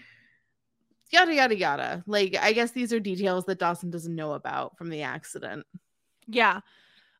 yada 1.11 1.33
yada 1.33 1.55
yada 1.55 2.03
like 2.07 2.35
i 2.41 2.51
guess 2.51 2.71
these 2.71 2.91
are 2.91 2.99
details 2.99 3.45
that 3.45 3.59
dawson 3.59 3.89
doesn't 3.89 4.15
know 4.15 4.33
about 4.33 4.77
from 4.77 4.89
the 4.89 5.03
accident 5.03 5.65
Yeah. 6.27 6.61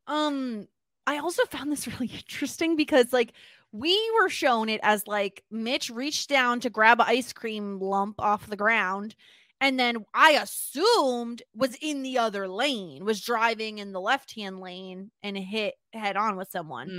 Um 0.07 0.67
I 1.05 1.19
also 1.19 1.43
found 1.45 1.71
this 1.71 1.87
really 1.99 2.13
interesting 2.13 2.75
because 2.75 3.13
like 3.13 3.31
we 3.71 4.11
were 4.19 4.29
shown 4.29 4.69
it 4.69 4.79
as 4.83 5.07
like 5.07 5.43
Mitch 5.51 5.89
reached 5.89 6.29
down 6.29 6.59
to 6.61 6.69
grab 6.69 6.99
an 6.99 7.07
ice 7.09 7.33
cream 7.33 7.79
lump 7.79 8.19
off 8.19 8.47
the 8.47 8.57
ground 8.57 9.15
and 9.59 9.79
then 9.79 10.05
I 10.13 10.31
assumed 10.33 11.41
was 11.55 11.75
in 11.81 12.03
the 12.03 12.19
other 12.19 12.47
lane, 12.47 13.03
was 13.03 13.21
driving 13.21 13.79
in 13.79 13.91
the 13.91 14.01
left-hand 14.01 14.59
lane 14.59 15.11
and 15.23 15.35
hit 15.37 15.75
head 15.93 16.15
on 16.15 16.37
with 16.37 16.49
someone. 16.51 16.93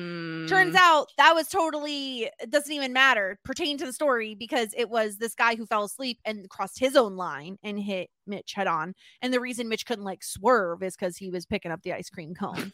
Turns 0.46 0.74
Mm, 0.74 0.78
out 0.78 1.08
that 1.18 1.34
was 1.34 1.48
totally 1.48 2.22
it 2.40 2.50
doesn't 2.50 2.72
even 2.72 2.92
matter 2.92 3.38
pertain 3.44 3.78
to 3.78 3.86
the 3.86 3.92
story 3.92 4.34
because 4.34 4.74
it 4.76 4.88
was 4.90 5.18
this 5.18 5.34
guy 5.34 5.56
who 5.56 5.66
fell 5.66 5.84
asleep 5.84 6.18
and 6.24 6.48
crossed 6.48 6.78
his 6.78 6.96
own 6.96 7.16
line 7.16 7.58
and 7.62 7.78
hit 7.78 8.10
Mitch 8.26 8.54
head 8.54 8.66
on. 8.66 8.94
And 9.22 9.32
the 9.32 9.40
reason 9.40 9.68
Mitch 9.68 9.86
couldn't 9.86 10.04
like 10.04 10.24
swerve 10.24 10.82
is 10.82 10.96
because 10.96 11.16
he 11.18 11.30
was 11.30 11.46
picking 11.46 11.70
up 11.70 11.82
the 11.82 11.92
ice 11.92 12.10
cream 12.10 12.34
cone. 12.34 12.72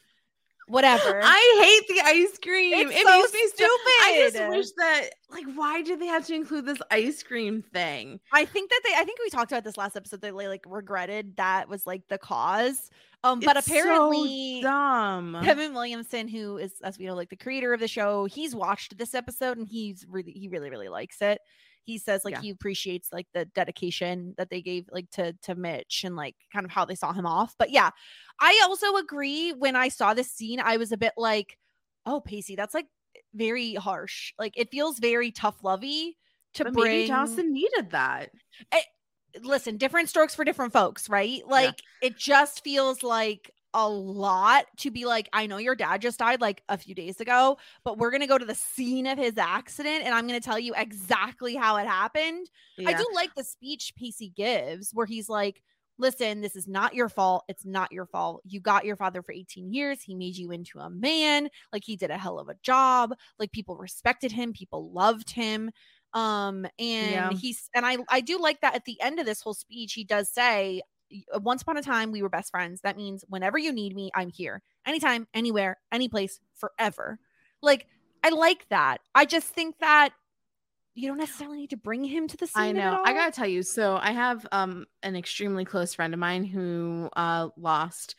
Whatever. 0.68 1.20
i 1.22 1.58
hate 1.60 1.94
the 1.94 2.00
ice 2.04 2.38
cream 2.42 2.88
It's 2.88 2.96
it 3.00 3.06
so 3.06 3.18
makes 3.18 3.32
me 3.32 3.48
stupid. 3.48 3.68
i 4.00 4.30
just 4.32 4.48
wish 4.48 4.70
that 4.78 5.10
like 5.30 5.44
why 5.54 5.82
did 5.82 6.00
they 6.00 6.06
have 6.06 6.26
to 6.26 6.34
include 6.34 6.64
this 6.66 6.78
ice 6.90 7.22
cream 7.22 7.62
thing 7.62 8.20
I 8.32 8.44
think 8.44 8.70
that 8.70 8.80
they 8.84 8.94
I 8.96 9.04
think 9.04 9.18
we 9.20 9.30
talked 9.30 9.52
about 9.52 9.64
this 9.64 9.76
last 9.76 9.96
episode. 9.96 10.20
They 10.20 10.30
like 10.30 10.64
regretted 10.66 11.36
that 11.36 11.68
was 11.68 11.86
like 11.86 12.08
the 12.08 12.18
cause. 12.18 12.90
Um, 13.22 13.40
but 13.40 13.56
It's 13.56 13.66
so 13.66 13.72
apparently 13.74 14.60
dumb 14.62 15.38
Kevin 15.42 15.72
Williamson, 15.72 16.28
who 16.28 16.58
is, 16.58 16.72
as 16.82 16.98
we 16.98 17.06
know, 17.06 17.14
like 17.14 17.30
the 17.30 17.36
creator 17.36 17.72
of 17.72 17.80
the 17.80 17.88
show, 17.88 18.26
he's 18.26 18.54
watched 18.54 18.98
this 18.98 19.14
episode 19.14 19.56
and 19.56 19.66
he's 19.66 20.04
really, 20.08 20.32
he 20.32 20.48
really, 20.48 20.68
really 20.70 20.88
likes 20.90 21.22
it. 21.22 21.40
He 21.84 21.98
says 21.98 22.24
like 22.24 22.34
Yeah. 22.34 22.40
he 22.40 22.50
appreciates 22.50 23.12
like 23.12 23.26
the 23.34 23.44
dedication 23.46 24.34
that 24.38 24.50
they 24.50 24.62
gave 24.62 24.86
like 24.90 25.10
to 25.12 25.34
to 25.42 25.54
Mitch 25.54 26.02
and 26.04 26.16
like 26.16 26.36
kind 26.52 26.64
of 26.64 26.70
how 26.72 26.84
they 26.84 26.94
saw 26.94 27.12
him 27.12 27.26
off. 27.26 27.54
But 27.58 27.70
yeah, 27.70 27.90
I 28.40 28.60
also 28.64 28.96
agree. 28.96 29.52
When 29.52 29.76
I 29.76 29.88
saw 29.88 30.14
this 30.14 30.30
scene, 30.32 30.60
I 30.60 30.76
was 30.76 30.92
a 30.92 30.96
bit 30.96 31.12
like, 31.16 31.58
"Oh, 32.06 32.20
Pacey, 32.20 32.56
that's 32.56 32.74
like 32.74 32.86
very 33.34 33.74
harsh. 33.74 34.32
Like 34.38 34.54
it 34.56 34.70
feels 34.70 34.98
very 34.98 35.30
tough 35.32 35.62
lovey 35.64 36.18
to 36.54 36.64
but 36.64 36.72
bring." 36.72 36.84
maybe 36.92 37.04
dawson 37.04 37.52
needed 37.52 37.90
that 37.90 38.30
eh, 38.72 38.82
listen, 39.42 39.76
different 39.76 40.08
strokes 40.08 40.34
for 40.34 40.44
different 40.44 40.72
folks, 40.72 41.08
right? 41.08 41.46
Like 41.46 41.82
it 42.00 42.16
just 42.16 42.62
feels 42.64 43.02
like 43.02 43.50
a 43.74 43.88
lot 43.88 44.66
to 44.78 44.90
be 44.90 45.04
like, 45.04 45.28
I 45.32 45.46
know 45.46 45.58
your 45.58 45.74
dad 45.74 46.00
just 46.00 46.18
died 46.18 46.40
like 46.40 46.62
a 46.68 46.78
few 46.78 46.94
days 46.94 47.20
ago, 47.20 47.58
but 47.84 47.98
we're 47.98 48.10
gonna 48.10 48.26
go 48.26 48.38
to 48.38 48.44
the 48.46 48.54
scene 48.54 49.06
of 49.06 49.18
his 49.18 49.36
accident 49.36 50.04
and 50.04 50.14
I'm 50.14 50.26
gonna 50.26 50.40
tell 50.40 50.58
you 50.58 50.74
exactly 50.76 51.54
how 51.56 51.76
it 51.76 51.86
happened. 51.86 52.50
I 52.86 52.94
do 52.94 53.06
like 53.14 53.34
the 53.34 53.44
speech 53.44 53.92
Pacey 53.96 54.30
gives 54.30 54.92
where 54.92 55.06
he's 55.06 55.28
like, 55.28 55.62
Listen, 55.96 56.40
this 56.40 56.56
is 56.56 56.66
not 56.66 56.94
your 56.96 57.08
fault. 57.08 57.44
It's 57.48 57.64
not 57.64 57.92
your 57.92 58.06
fault. 58.06 58.42
You 58.44 58.58
got 58.60 58.84
your 58.84 58.96
father 58.96 59.22
for 59.22 59.32
18 59.32 59.72
years. 59.72 60.02
He 60.02 60.16
made 60.16 60.36
you 60.36 60.50
into 60.50 60.80
a 60.80 60.90
man. 60.90 61.48
Like 61.72 61.84
he 61.84 61.94
did 61.96 62.10
a 62.10 62.18
hell 62.18 62.40
of 62.40 62.48
a 62.48 62.56
job. 62.64 63.14
Like 63.38 63.52
people 63.52 63.76
respected 63.76 64.32
him. 64.32 64.52
People 64.52 64.90
loved 64.92 65.30
him 65.30 65.70
um 66.12 66.64
and 66.78 67.32
Yeah. 67.32 67.32
he's 67.32 67.68
and 67.74 67.84
i 67.84 67.96
i 68.08 68.20
do 68.20 68.38
like 68.38 68.60
that 68.60 68.74
at 68.76 68.84
the 68.84 69.00
end 69.00 69.18
of 69.18 69.26
this 69.26 69.42
whole 69.42 69.54
speech 69.54 69.94
he 69.94 70.04
does 70.04 70.30
say 70.30 70.74
"Y- 70.76 70.80
uh, 70.80 70.93
once 71.42 71.62
upon 71.62 71.76
a 71.76 71.82
time 71.82 72.12
we 72.12 72.22
were 72.22 72.28
best 72.28 72.50
friends 72.50 72.80
that 72.82 72.96
means 72.96 73.24
whenever 73.28 73.58
you 73.58 73.72
need 73.72 73.94
me 73.94 74.10
i'm 74.14 74.30
here 74.30 74.62
anytime 74.86 75.26
anywhere 75.34 75.78
any 75.92 76.08
place 76.08 76.40
forever 76.54 77.18
like 77.62 77.86
i 78.22 78.30
like 78.30 78.66
that 78.68 78.98
i 79.14 79.24
just 79.24 79.48
think 79.48 79.76
that 79.78 80.10
you 80.94 81.08
don't 81.08 81.18
necessarily 81.18 81.58
need 81.58 81.70
to 81.70 81.76
bring 81.76 82.04
him 82.04 82.28
to 82.28 82.36
the 82.36 82.46
scene 82.46 82.62
I 82.62 82.72
know. 82.72 83.02
I 83.04 83.12
gotta 83.12 83.32
tell 83.32 83.48
you. 83.48 83.62
So 83.62 83.98
I 84.00 84.12
have 84.12 84.46
um 84.52 84.86
an 85.02 85.16
extremely 85.16 85.64
close 85.64 85.94
friend 85.94 86.14
of 86.14 86.20
mine 86.20 86.44
who 86.44 87.10
uh 87.16 87.48
lost 87.56 88.14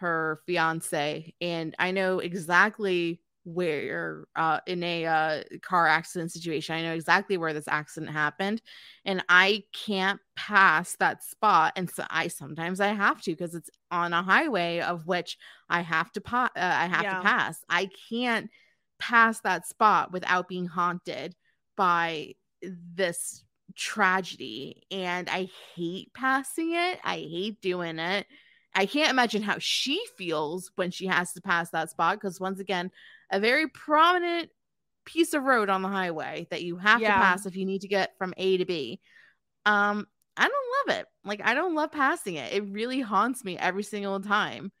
her 0.00 0.40
fiance, 0.46 1.34
and 1.40 1.74
I 1.78 1.92
know 1.92 2.18
exactly 2.18 3.20
where 3.44 4.26
uh 4.36 4.60
in 4.66 4.82
a 4.82 5.06
uh 5.06 5.42
car 5.62 5.86
accident 5.86 6.32
situation. 6.32 6.74
I 6.74 6.82
know 6.82 6.94
exactly 6.94 7.36
where 7.38 7.52
this 7.54 7.68
accident 7.68 8.12
happened, 8.12 8.62
and 9.04 9.24
I 9.28 9.64
can't 9.72 10.20
pass 10.36 10.96
that 10.96 11.22
spot. 11.24 11.72
And 11.76 11.90
so 11.90 12.04
I 12.10 12.28
sometimes 12.28 12.80
I 12.80 12.88
have 12.88 13.22
to 13.22 13.32
because 13.32 13.54
it's 13.54 13.70
on 13.90 14.12
a 14.12 14.22
highway 14.22 14.80
of 14.80 15.06
which 15.06 15.38
I 15.68 15.80
have 15.82 16.12
to 16.12 16.20
pa- 16.20 16.50
uh, 16.56 16.60
I 16.60 16.86
have 16.86 17.02
Yeah. 17.02 17.10
to 17.10 17.16
pass. 17.16 17.64
I 17.68 17.88
can't 18.10 18.50
pass 18.98 19.40
that 19.40 19.66
spot 19.66 20.12
without 20.12 20.48
being 20.48 20.66
haunted 20.66 21.34
by 21.76 22.34
this 22.62 23.44
tragedy 23.76 24.82
and 24.90 25.28
I 25.30 25.48
hate 25.74 26.12
passing 26.12 26.72
it. 26.74 26.98
I 27.04 27.16
hate 27.16 27.60
doing 27.62 27.98
it. 27.98 28.26
I 28.74 28.86
can't 28.86 29.10
imagine 29.10 29.42
how 29.42 29.56
she 29.58 30.02
feels 30.16 30.70
when 30.76 30.90
she 30.90 31.06
has 31.06 31.32
to 31.32 31.40
pass 31.40 31.70
that 31.70 31.90
spot 31.90 32.16
because 32.20 32.40
once 32.40 32.60
again, 32.60 32.90
a 33.30 33.40
very 33.40 33.68
prominent 33.68 34.50
piece 35.04 35.34
of 35.34 35.42
road 35.42 35.68
on 35.70 35.82
the 35.82 35.88
highway 35.88 36.46
that 36.50 36.62
you 36.62 36.76
have 36.76 37.00
Yeah. 37.00 37.08
to 37.14 37.14
pass 37.14 37.46
if 37.46 37.56
you 37.56 37.64
need 37.64 37.80
to 37.82 37.88
get 37.88 38.16
from 38.18 38.34
A 38.36 38.56
to 38.58 38.64
B. 38.64 39.00
Um, 39.66 40.06
I 40.36 40.48
don't 40.48 40.88
love 40.88 40.98
it. 40.98 41.06
Like 41.24 41.40
I 41.44 41.54
don't 41.54 41.74
love 41.74 41.92
passing 41.92 42.36
it. 42.36 42.52
It 42.52 42.64
really 42.70 43.00
haunts 43.00 43.44
me 43.44 43.58
every 43.58 43.82
single 43.82 44.20
time. 44.20 44.72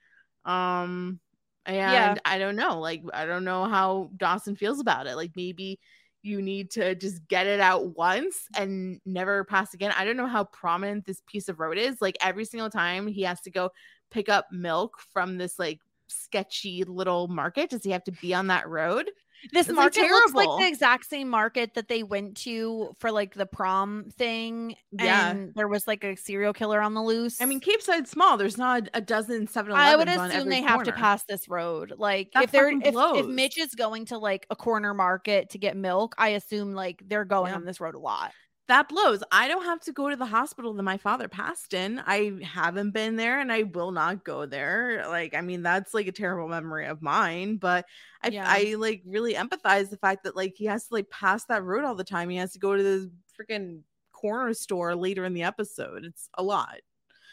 Um, 0.44 1.20
and 1.66 1.76
Yeah. 1.76 2.14
I 2.24 2.38
don't 2.38 2.56
know. 2.56 2.80
Like 2.80 3.02
I 3.12 3.26
don't 3.26 3.44
know 3.44 3.64
how 3.64 4.10
Dawson 4.16 4.56
feels 4.56 4.80
about 4.80 5.06
it. 5.06 5.16
Like 5.16 5.32
maybe 5.36 5.78
you 6.22 6.42
need 6.42 6.70
to 6.72 6.94
just 6.94 7.26
get 7.28 7.46
it 7.46 7.60
out 7.60 7.96
once 7.96 8.46
and 8.56 9.00
never 9.06 9.44
pass 9.44 9.72
again. 9.74 9.92
I 9.96 10.04
don't 10.04 10.16
know 10.16 10.26
how 10.26 10.44
prominent 10.44 11.06
this 11.06 11.22
piece 11.26 11.48
of 11.48 11.60
road 11.60 11.78
is. 11.78 12.00
Like 12.00 12.16
every 12.20 12.44
single 12.44 12.70
time 12.70 13.06
he 13.06 13.22
has 13.22 13.40
to 13.42 13.50
go 13.50 13.70
pick 14.10 14.28
up 14.28 14.46
milk 14.52 15.00
from 15.12 15.38
this 15.38 15.58
like 15.58 15.80
sketchy 16.10 16.84
little 16.84 17.28
market, 17.28 17.70
does 17.70 17.84
he 17.84 17.90
have 17.90 18.04
to 18.04 18.12
be 18.12 18.34
on 18.34 18.48
that 18.48 18.68
road? 18.68 19.10
This 19.52 19.68
It's, 19.68 19.76
like, 19.76 19.96
market 19.96 20.02
looks 20.02 20.34
like 20.34 20.58
the 20.58 20.68
exact 20.68 21.06
same 21.06 21.26
market 21.28 21.72
that 21.72 21.88
they 21.88 22.02
went 22.02 22.36
to 22.38 22.94
for 22.98 23.10
like 23.10 23.32
the 23.34 23.46
prom 23.46 24.10
thing. 24.18 24.76
Yeah. 24.92 25.30
And 25.30 25.54
there 25.54 25.66
was 25.66 25.86
like 25.86 26.04
a 26.04 26.14
serial 26.14 26.52
killer 26.52 26.80
on 26.82 26.92
the 26.92 27.02
loose. 27.02 27.40
I 27.40 27.46
mean, 27.46 27.60
Capeside's 27.60 28.10
small. 28.10 28.36
There's 28.36 28.58
not 28.58 28.90
a 28.92 29.00
dozen 29.00 29.46
7 29.46 29.72
I 29.72 29.96
would 29.96 30.08
assume 30.08 30.50
they 30.50 30.60
have 30.60 30.82
to 30.82 30.92
pass 30.92 31.24
this 31.24 31.48
road. 31.48 31.94
Like 31.96 32.32
That 32.34 32.44
if 32.44 32.50
they're 32.50 32.68
if, 32.70 32.94
if. 32.94 33.26
Mitch 33.26 33.56
is 33.58 33.74
going 33.74 34.04
to 34.06 34.18
like 34.18 34.46
a 34.50 34.56
corner 34.56 34.92
market 34.92 35.48
to 35.50 35.58
get 35.58 35.74
milk, 35.74 36.14
I 36.18 36.30
assume 36.30 36.74
like 36.74 37.02
they're 37.06 37.24
going 37.24 37.52
Yeah. 37.52 37.56
on 37.56 37.64
this 37.64 37.80
road 37.80 37.94
a 37.94 37.98
lot. 37.98 38.32
That 38.70 38.88
blows. 38.88 39.22
I 39.32 39.48
don't 39.48 39.64
have 39.64 39.80
to 39.80 39.92
go 39.92 40.08
to 40.08 40.16
the 40.16 40.26
hospital 40.26 40.72
that 40.74 40.82
my 40.82 40.96
father 40.96 41.28
passed 41.28 41.74
in. 41.74 42.00
I 42.06 42.38
haven't 42.42 42.92
been 42.92 43.16
there 43.16 43.40
and 43.40 43.52
I 43.52 43.64
will 43.64 43.90
not 43.92 44.24
go 44.24 44.46
there. 44.46 45.04
Like, 45.08 45.34
I 45.34 45.40
mean, 45.40 45.62
that's 45.62 45.92
like 45.92 46.06
a 46.06 46.12
terrible 46.12 46.48
memory 46.48 46.86
of 46.86 47.02
mine, 47.02 47.56
but 47.56 47.86
I, 48.22 48.28
Yeah. 48.28 48.44
I 48.46 48.74
like 48.78 49.02
really 49.04 49.34
empathize 49.34 49.90
the 49.90 49.96
fact 49.96 50.24
that 50.24 50.36
like 50.36 50.54
he 50.56 50.66
has 50.66 50.86
to 50.88 50.94
like 50.94 51.10
pass 51.10 51.44
that 51.46 51.64
road 51.64 51.84
all 51.84 51.94
the 51.94 52.04
time. 52.04 52.30
He 52.30 52.36
has 52.36 52.52
to 52.52 52.58
go 52.58 52.76
to 52.76 52.82
the 52.82 53.10
freaking 53.38 53.82
corner 54.12 54.54
store 54.54 54.94
later 54.94 55.24
in 55.24 55.34
the 55.34 55.42
episode. 55.42 56.04
It's 56.04 56.28
a 56.34 56.42
lot. 56.42 56.80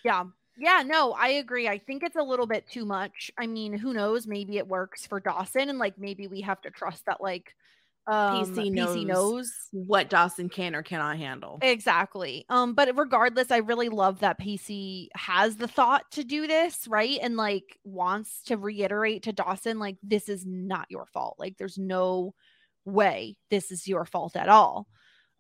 Yeah. 0.04 0.26
Yeah, 0.60 0.82
no, 0.84 1.14
I 1.14 1.28
agree. 1.28 1.68
I 1.68 1.78
think 1.78 2.02
it's 2.02 2.16
a 2.16 2.24
little 2.24 2.48
bit 2.48 2.68
too 2.68 2.84
much. 2.84 3.30
I 3.38 3.46
mean, 3.46 3.74
who 3.74 3.94
knows? 3.94 4.26
Maybe 4.26 4.58
it 4.58 4.68
works 4.68 5.06
for 5.06 5.20
Dawson 5.20 5.70
and 5.70 5.78
like 5.78 6.00
maybe 6.00 6.28
we 6.28 6.42
have 6.42 6.62
to 6.62 6.72
trust 6.72 7.06
that 7.06 7.22
like 7.22 7.54
um 8.08 8.46
Pacey 8.56 8.72
Pacey 8.72 9.06
knows. 9.06 9.06
knows. 9.06 9.52
What 9.72 10.10
Dawson 10.10 10.50
can 10.50 10.76
or 10.76 10.82
cannot 10.82 11.18
handle. 11.18 11.60
Exactly. 11.62 12.46
Um, 12.50 12.74
but 12.74 12.98
regardless, 12.98 13.52
I 13.52 13.58
really 13.58 13.90
love 13.90 14.22
that 14.22 14.40
Pacey 14.40 15.10
has 15.16 15.58
the 15.58 15.68
thought 15.68 16.10
to 16.12 16.24
do 16.24 16.48
this, 16.48 16.88
right? 16.88 17.20
And 17.22 17.36
like 17.36 17.78
wants 17.84 18.44
to 18.46 18.58
reiterate 18.58 19.24
to 19.24 19.34
Dawson, 19.34 19.78
like, 19.78 19.98
this 20.02 20.30
is 20.30 20.46
not 20.46 20.88
your 20.90 21.06
fault. 21.06 21.36
Like, 21.38 21.58
there's 21.58 21.78
no 21.78 22.34
way 22.86 23.38
this 23.52 23.72
is 23.72 23.88
your 23.88 24.06
fault 24.06 24.36
at 24.36 24.50
all. 24.50 24.88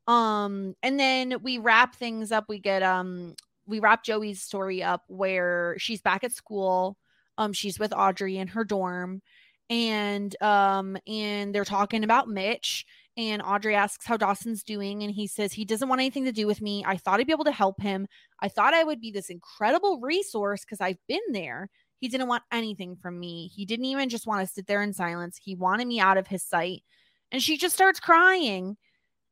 Um, 0.05 0.75
and 0.83 0.99
then 0.99 1.37
we 1.41 1.57
wrap 1.57 1.95
things 1.95 2.31
up. 2.31 2.45
We 2.47 2.59
get 2.59 2.83
um 2.83 3.35
we 3.65 3.79
wrap 3.79 4.03
Joey's 4.03 4.41
story 4.41 4.83
up 4.83 5.03
where 5.07 5.75
she's 5.77 6.01
back 6.01 6.23
at 6.23 6.31
school. 6.31 6.97
Um, 7.37 7.53
she's 7.53 7.77
with 7.77 7.93
Audrey 7.93 8.37
in 8.37 8.47
her 8.49 8.63
dorm, 8.63 9.21
and 9.69 10.41
um, 10.41 10.97
and 11.07 11.53
they're 11.53 11.65
talking 11.65 12.03
about 12.03 12.29
Mitch. 12.29 12.85
And 13.17 13.41
Audrey 13.41 13.73
asks 13.75 14.05
how 14.05 14.15
Dawson's 14.15 14.61
doing, 14.61 15.01
and 15.01 15.11
he 15.11 15.25
says 15.25 15.51
he 15.51 15.65
doesn't 15.65 15.89
want 15.89 15.99
anything 16.01 16.25
to 16.25 16.31
do 16.31 16.45
with 16.45 16.61
me. 16.61 16.83
I 16.85 16.97
thought 16.97 17.19
I'd 17.19 17.25
be 17.25 17.33
able 17.33 17.45
to 17.45 17.51
help 17.51 17.81
him. 17.81 18.07
I 18.41 18.47
thought 18.47 18.75
I 18.75 18.83
would 18.83 19.01
be 19.01 19.09
this 19.09 19.31
incredible 19.31 19.99
resource 20.01 20.63
because 20.63 20.81
I've 20.81 20.99
been 21.07 21.19
there. 21.31 21.69
He 21.99 22.09
didn't 22.09 22.27
want 22.27 22.43
anything 22.51 22.95
from 22.95 23.19
me. 23.19 23.47
He 23.47 23.65
didn't 23.65 23.85
even 23.85 24.09
just 24.09 24.27
want 24.27 24.47
to 24.47 24.53
sit 24.53 24.67
there 24.67 24.83
in 24.83 24.93
silence. 24.93 25.39
He 25.43 25.55
wanted 25.55 25.87
me 25.87 25.99
out 25.99 26.17
of 26.17 26.27
his 26.27 26.43
sight. 26.43 26.83
And 27.31 27.41
she 27.41 27.57
just 27.57 27.73
starts 27.73 27.99
crying. 27.99 28.77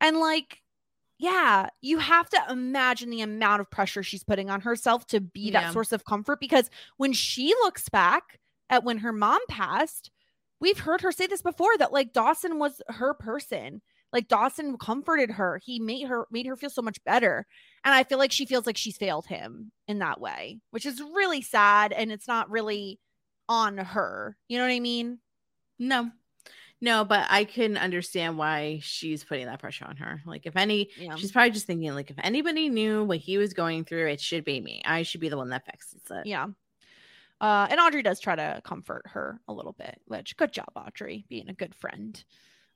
And 0.00 0.16
like, 0.18 0.62
yeah, 1.16 1.68
you 1.80 1.98
have 1.98 2.28
to 2.30 2.38
imagine 2.50 3.08
the 3.10 3.20
amount 3.20 3.60
of 3.60 3.70
pressure 3.70 4.02
she's 4.02 4.24
putting 4.24 4.50
on 4.50 4.62
herself 4.62 5.06
to 5.08 5.20
be 5.20 5.50
Yeah. 5.52 5.60
that 5.62 5.72
source 5.72 5.92
of 5.92 6.04
comfort 6.04 6.40
because 6.40 6.68
when 6.96 7.12
she 7.12 7.54
looks 7.62 7.88
back 7.88 8.40
at 8.68 8.82
when 8.82 8.98
her 8.98 9.12
mom 9.12 9.40
passed, 9.48 10.10
we've 10.60 10.78
heard 10.78 11.00
her 11.02 11.12
say 11.12 11.26
this 11.26 11.42
before 11.42 11.76
that 11.78 11.92
like 11.92 12.12
Dawson 12.12 12.58
was 12.58 12.80
her 12.88 13.14
person. 13.14 13.82
Like 14.12 14.28
Dawson 14.28 14.78
comforted 14.78 15.32
her. 15.32 15.60
He 15.64 15.80
made 15.80 16.06
her 16.06 16.26
made 16.30 16.46
her 16.46 16.56
feel 16.56 16.70
so 16.70 16.82
much 16.82 17.02
better. 17.04 17.46
And 17.84 17.94
I 17.94 18.04
feel 18.04 18.18
like 18.18 18.32
she 18.32 18.46
feels 18.46 18.64
like 18.66 18.76
she's 18.76 18.96
failed 18.96 19.26
him 19.26 19.72
in 19.88 19.98
that 19.98 20.20
way, 20.20 20.60
which 20.70 20.86
is 20.86 21.00
really 21.00 21.42
sad 21.42 21.92
and 21.92 22.10
it's 22.12 22.28
not 22.28 22.50
really 22.50 22.98
on 23.48 23.78
her. 23.78 24.36
You 24.48 24.58
know 24.58 24.64
what 24.64 24.72
I 24.72 24.80
mean? 24.80 25.18
No. 25.78 26.10
No, 26.80 27.04
but 27.04 27.26
I 27.30 27.44
can 27.44 27.78
understand 27.78 28.36
why 28.36 28.80
she's 28.82 29.24
putting 29.24 29.46
that 29.46 29.60
pressure 29.60 29.86
on 29.86 29.96
her. 29.96 30.20
Like, 30.26 30.44
if 30.44 30.56
any, 30.56 30.90
Yeah. 30.98 31.16
she's 31.16 31.32
probably 31.32 31.50
just 31.52 31.66
thinking, 31.66 31.94
like, 31.94 32.10
if 32.10 32.16
anybody 32.22 32.68
knew 32.68 33.02
what 33.02 33.16
he 33.16 33.38
was 33.38 33.54
going 33.54 33.84
through, 33.86 34.08
it 34.08 34.20
should 34.20 34.44
be 34.44 34.60
me. 34.60 34.82
I 34.84 35.02
should 35.02 35.22
be 35.22 35.30
the 35.30 35.38
one 35.38 35.48
that 35.50 35.64
fixes 35.64 36.02
it. 36.10 36.26
Yeah. 36.26 36.48
Uh, 37.40 37.66
and 37.70 37.78
Audrey 37.80 38.02
does 38.02 38.18
try 38.20 38.34
to 38.34 38.60
comfort 38.64 39.02
her 39.06 39.40
a 39.46 39.52
little 39.52 39.74
bit, 39.74 40.00
which 40.06 40.36
good 40.36 40.52
job, 40.52 40.68
Audrey, 40.74 41.26
being 41.28 41.48
a 41.48 41.54
good 41.54 41.74
friend. 41.74 42.22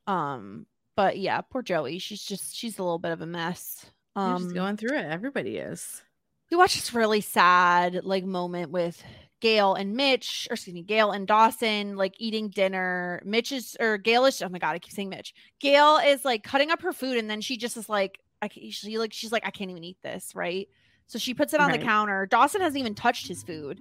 Um, 0.07 0.67
but 0.97 1.19
yeah, 1.19 1.41
poor 1.41 1.63
Joey. 1.63 1.99
She's 1.99 2.23
just 2.23 2.55
she's 2.55 2.79
a 2.79 2.83
little 2.83 2.99
bit 2.99 3.13
of 3.13 3.21
a 3.23 3.27
mess. 3.27 3.87
Um, 4.17 4.43
just 4.43 4.55
going 4.55 4.77
through 4.77 4.99
it. 4.99 5.05
Everybody 5.07 5.57
is. 5.57 6.03
we 6.51 6.57
watched 6.57 6.75
this 6.77 6.93
really 6.93 7.21
sad 7.23 8.01
like 8.05 8.25
moment 8.25 8.71
with 8.71 9.03
Gail 9.41 9.75
and 9.75 9.95
Mitch, 9.95 10.47
or 10.51 10.55
excuse 10.55 10.75
me, 10.75 10.83
Gail 10.83 11.13
and 11.13 11.27
Dawson 11.27 11.97
like 11.97 12.15
eating 12.19 12.49
dinner. 12.51 13.23
Mitch 13.25 13.53
is 13.53 13.77
or 13.81 13.97
Gail 13.97 14.27
is 14.27 14.43
oh 14.43 14.49
my 14.51 14.59
god, 14.59 14.73
I 14.75 14.79
keep 14.79 14.93
saying 14.93 15.09
Mitch. 15.09 15.33
Gail 15.61 15.97
is 16.05 16.25
like 16.25 16.43
cutting 16.43 16.71
up 16.71 16.83
her 16.83 16.93
food 16.93 17.17
and 17.17 17.31
then 17.31 17.41
she 17.41 17.57
just 17.57 17.77
is 17.79 17.89
like 17.89 18.19
I 18.43 18.51
she 18.71 18.99
like 18.99 19.13
she's 19.15 19.33
like 19.33 19.47
I 19.47 19.51
can't 19.51 19.71
even 19.71 19.85
eat 19.85 19.99
this, 20.03 20.35
right? 20.35 20.69
So 21.07 21.19
she 21.19 21.33
puts 21.35 21.55
it 21.55 21.61
on 21.61 21.71
Right. 21.71 21.81
the 21.81 21.87
counter. 21.87 22.27
Dawson 22.27 22.61
hasn't 22.61 22.79
even 22.79 22.95
touched 22.95 23.27
his 23.29 23.43
food. 23.43 23.81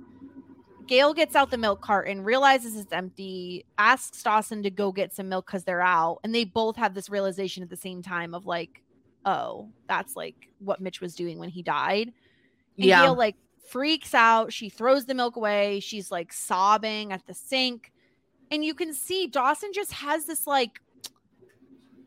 Gail 0.89 1.13
gets 1.13 1.35
out 1.35 1.51
the 1.51 1.57
milk 1.57 1.81
carton, 1.81 2.23
realizes 2.23 2.75
it's 2.75 2.91
empty, 2.91 3.63
asks 3.77 4.23
Dawson 4.23 4.63
to 4.63 4.71
go 4.71 4.91
get 4.91 5.13
some 5.13 5.29
milk 5.29 5.45
because 5.45 5.63
they're 5.63 5.83
out, 5.83 6.17
and 6.23 6.33
they 6.33 6.45
both 6.45 6.75
have 6.77 6.95
this 6.95 7.11
realization 7.11 7.61
at 7.61 7.69
the 7.69 7.77
same 7.77 8.01
time 8.01 8.33
of 8.33 8.47
like, 8.47 8.81
oh, 9.23 9.69
that's 9.87 10.15
like 10.15 10.49
what 10.57 10.81
Mitch 10.81 10.99
was 10.99 11.13
doing 11.13 11.37
when 11.37 11.49
he 11.49 11.61
died. 11.61 12.11
And 12.75 12.85
Yeah. 12.87 13.03
Gail 13.03 13.13
like 13.13 13.35
freaks 13.67 14.15
out. 14.15 14.51
She 14.51 14.67
throws 14.67 15.05
the 15.05 15.13
milk 15.13 15.35
away. 15.35 15.79
She's 15.79 16.09
like 16.09 16.33
sobbing 16.33 17.11
at 17.11 17.23
the 17.27 17.35
sink. 17.35 17.91
And 18.49 18.65
you 18.65 18.73
can 18.73 18.91
see 18.91 19.27
Dawson 19.27 19.69
just 19.71 19.93
has 19.93 20.25
this 20.25 20.47
like 20.47 20.81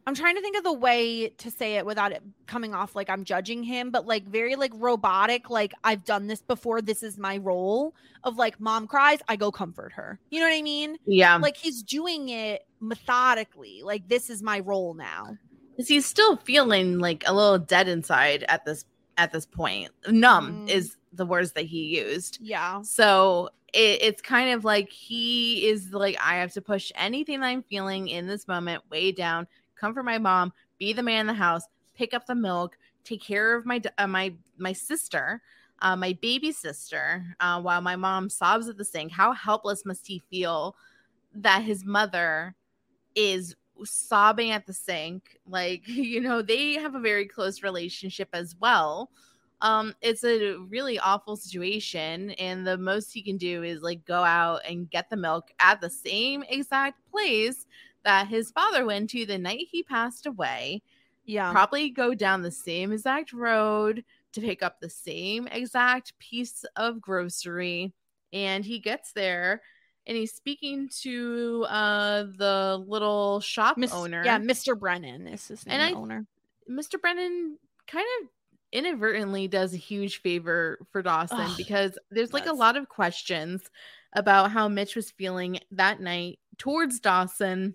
I'm 0.07 0.15
trying 0.16 0.35
to 0.35 0.41
think 0.41 0.57
of 0.57 0.65
the 0.65 0.73
way 0.73 1.29
to 1.29 1.51
say 1.51 1.77
it 1.77 1.87
without 1.87 2.11
it 2.11 2.23
coming 2.47 2.74
off 2.74 2.97
like 2.97 3.09
I'm 3.09 3.23
judging 3.24 3.62
him, 3.62 3.91
but 3.91 4.05
like 4.07 4.24
very 4.27 4.57
like 4.57 4.73
robotic, 4.74 5.49
like 5.49 5.73
I've 5.85 6.05
done 6.05 6.27
this 6.27 6.43
before. 6.43 6.83
This 6.83 7.03
is 7.05 7.19
my 7.19 7.37
role 7.39 7.95
of 8.24 8.37
like 8.37 8.59
mom 8.61 8.89
cries, 8.89 9.20
I 9.29 9.37
go 9.37 9.53
comfort 9.53 9.93
her. 9.93 10.19
You 10.31 10.41
know 10.41 10.47
what 10.47 10.57
I 10.57 10.62
mean? 10.62 10.97
Yeah. 11.07 11.37
Like 11.37 11.57
he's 11.57 11.83
doing 11.83 12.31
it 12.31 12.66
methodically. 12.81 13.83
Like 13.85 14.09
this 14.09 14.29
is 14.31 14.43
my 14.43 14.61
role 14.61 14.95
now. 14.95 15.37
Because 15.77 15.89
he's 15.89 16.07
still 16.07 16.37
feeling 16.37 16.99
like 16.99 17.23
a 17.27 17.33
little 17.33 17.59
dead 17.59 17.87
inside 17.89 18.45
at 18.49 18.65
this 18.65 18.85
at 19.19 19.33
this 19.33 19.47
point. 19.47 19.91
Numb 20.09 20.66
Mm. 20.66 20.69
is 20.70 20.97
the 21.12 21.27
words 21.27 21.53
that 21.53 21.66
he 21.66 21.99
used. 22.01 22.39
Yeah. 22.41 22.83
So 22.83 23.51
it, 23.73 24.03
it's 24.03 24.23
kind 24.23 24.51
of 24.51 24.65
like 24.65 24.91
he 24.91 25.66
is 25.69 25.93
like, 25.93 26.16
I 26.23 26.37
have 26.37 26.53
to 26.55 26.62
push 26.62 26.91
anything 26.95 27.41
that 27.41 27.47
I'm 27.47 27.62
feeling 27.62 28.09
in 28.09 28.27
this 28.27 28.49
moment 28.49 28.83
way 28.91 29.12
down, 29.12 29.47
comfort 29.82 30.04
my 30.04 30.18
mom, 30.18 30.52
be 30.78 30.92
the 30.92 31.02
man 31.02 31.22
in 31.22 31.26
the 31.26 31.34
house, 31.34 31.64
pick 31.94 32.14
up 32.14 32.24
the 32.26 32.34
milk, 32.34 32.78
take 33.04 33.20
care 33.22 33.56
of 33.56 33.66
my 33.66 33.82
uh, 33.98 34.06
my 34.06 34.32
my 34.56 34.72
sister, 34.72 35.42
uh, 35.80 35.96
my 35.96 36.16
baby 36.22 36.52
sister, 36.52 37.24
uh, 37.40 37.60
while 37.60 37.80
my 37.80 37.96
mom 37.96 38.30
sobs 38.30 38.68
at 38.68 38.78
the 38.78 38.84
sink. 38.84 39.10
How 39.10 39.32
helpless 39.32 39.84
must 39.84 40.06
he 40.06 40.22
feel 40.30 40.76
that 41.34 41.62
his 41.62 41.84
mother 41.84 42.54
is 43.16 43.56
sobbing 43.84 44.52
at 44.52 44.66
the 44.66 44.72
sink? 44.72 45.36
Like 45.46 45.82
you 45.88 46.20
know, 46.20 46.42
they 46.42 46.74
have 46.74 46.94
a 46.94 47.00
very 47.00 47.26
close 47.26 47.62
relationship 47.62 48.28
as 48.32 48.54
well 48.60 49.10
um 49.62 49.94
it's 50.02 50.24
a 50.24 50.56
really 50.56 50.98
awful 50.98 51.36
situation 51.36 52.32
and 52.32 52.66
the 52.66 52.76
most 52.76 53.12
he 53.12 53.22
can 53.22 53.36
do 53.36 53.62
is 53.62 53.80
like 53.80 54.04
go 54.04 54.22
out 54.24 54.60
and 54.68 54.90
get 54.90 55.09
the 55.09 55.16
milk 55.16 55.52
at 55.60 55.80
the 55.80 55.88
same 55.88 56.42
exact 56.48 56.98
place 57.10 57.66
that 58.05 58.29
his 58.29 58.51
father 58.51 58.85
went 58.85 59.11
to 59.11 59.24
the 59.27 59.39
night 59.39 59.66
he 59.70 59.83
passed 59.83 60.27
away 60.27 60.83
Yeah. 61.24 61.53
probably 61.53 61.91
go 61.91 62.15
down 62.15 62.43
the 62.43 62.51
same 62.51 62.93
exact 62.93 63.33
road 63.33 64.05
to 64.33 64.41
pick 64.41 64.62
up 64.62 64.81
the 64.81 64.89
same 64.91 65.47
exact 65.49 66.19
piece 66.19 66.65
of 66.77 67.01
grocery 67.01 67.93
and 68.33 68.65
he 68.65 68.79
gets 68.79 69.12
there 69.12 69.62
and 70.07 70.16
he's 70.16 70.33
speaking 70.33 70.89
to 71.03 71.65
uh 71.69 72.24
the 72.37 72.83
little 72.89 73.41
shop 73.41 73.77
Miss- 73.79 73.93
owner 73.93 74.23
Yeah, 74.24 74.39
Mr. 74.39 74.79
Brennan 74.79 75.27
is 75.29 75.47
his 75.49 75.66
name, 75.66 75.81
And 75.81 75.95
I- 75.95 75.99
owner. 75.99 76.27
Mr. 76.70 77.01
Brennan 77.01 77.59
kind 77.87 78.07
of 78.23 78.29
inadvertently 78.73 79.49
does 79.49 79.74
a 79.74 79.79
huge 79.79 80.23
favor 80.23 80.79
for 80.91 81.03
Dawson 81.03 81.41
Ugh, 81.41 81.57
because 81.59 81.99
there's 82.11 82.33
like 82.33 82.47
a 82.47 82.53
lot 82.55 82.77
of 82.77 82.89
questions 82.89 83.62
about 84.15 84.51
how 84.51 84.66
Mitch 84.69 84.97
was 84.97 85.11
feeling 85.11 85.59
that 85.73 86.01
night 86.01 86.39
towards 86.59 87.01
Dawson 87.01 87.74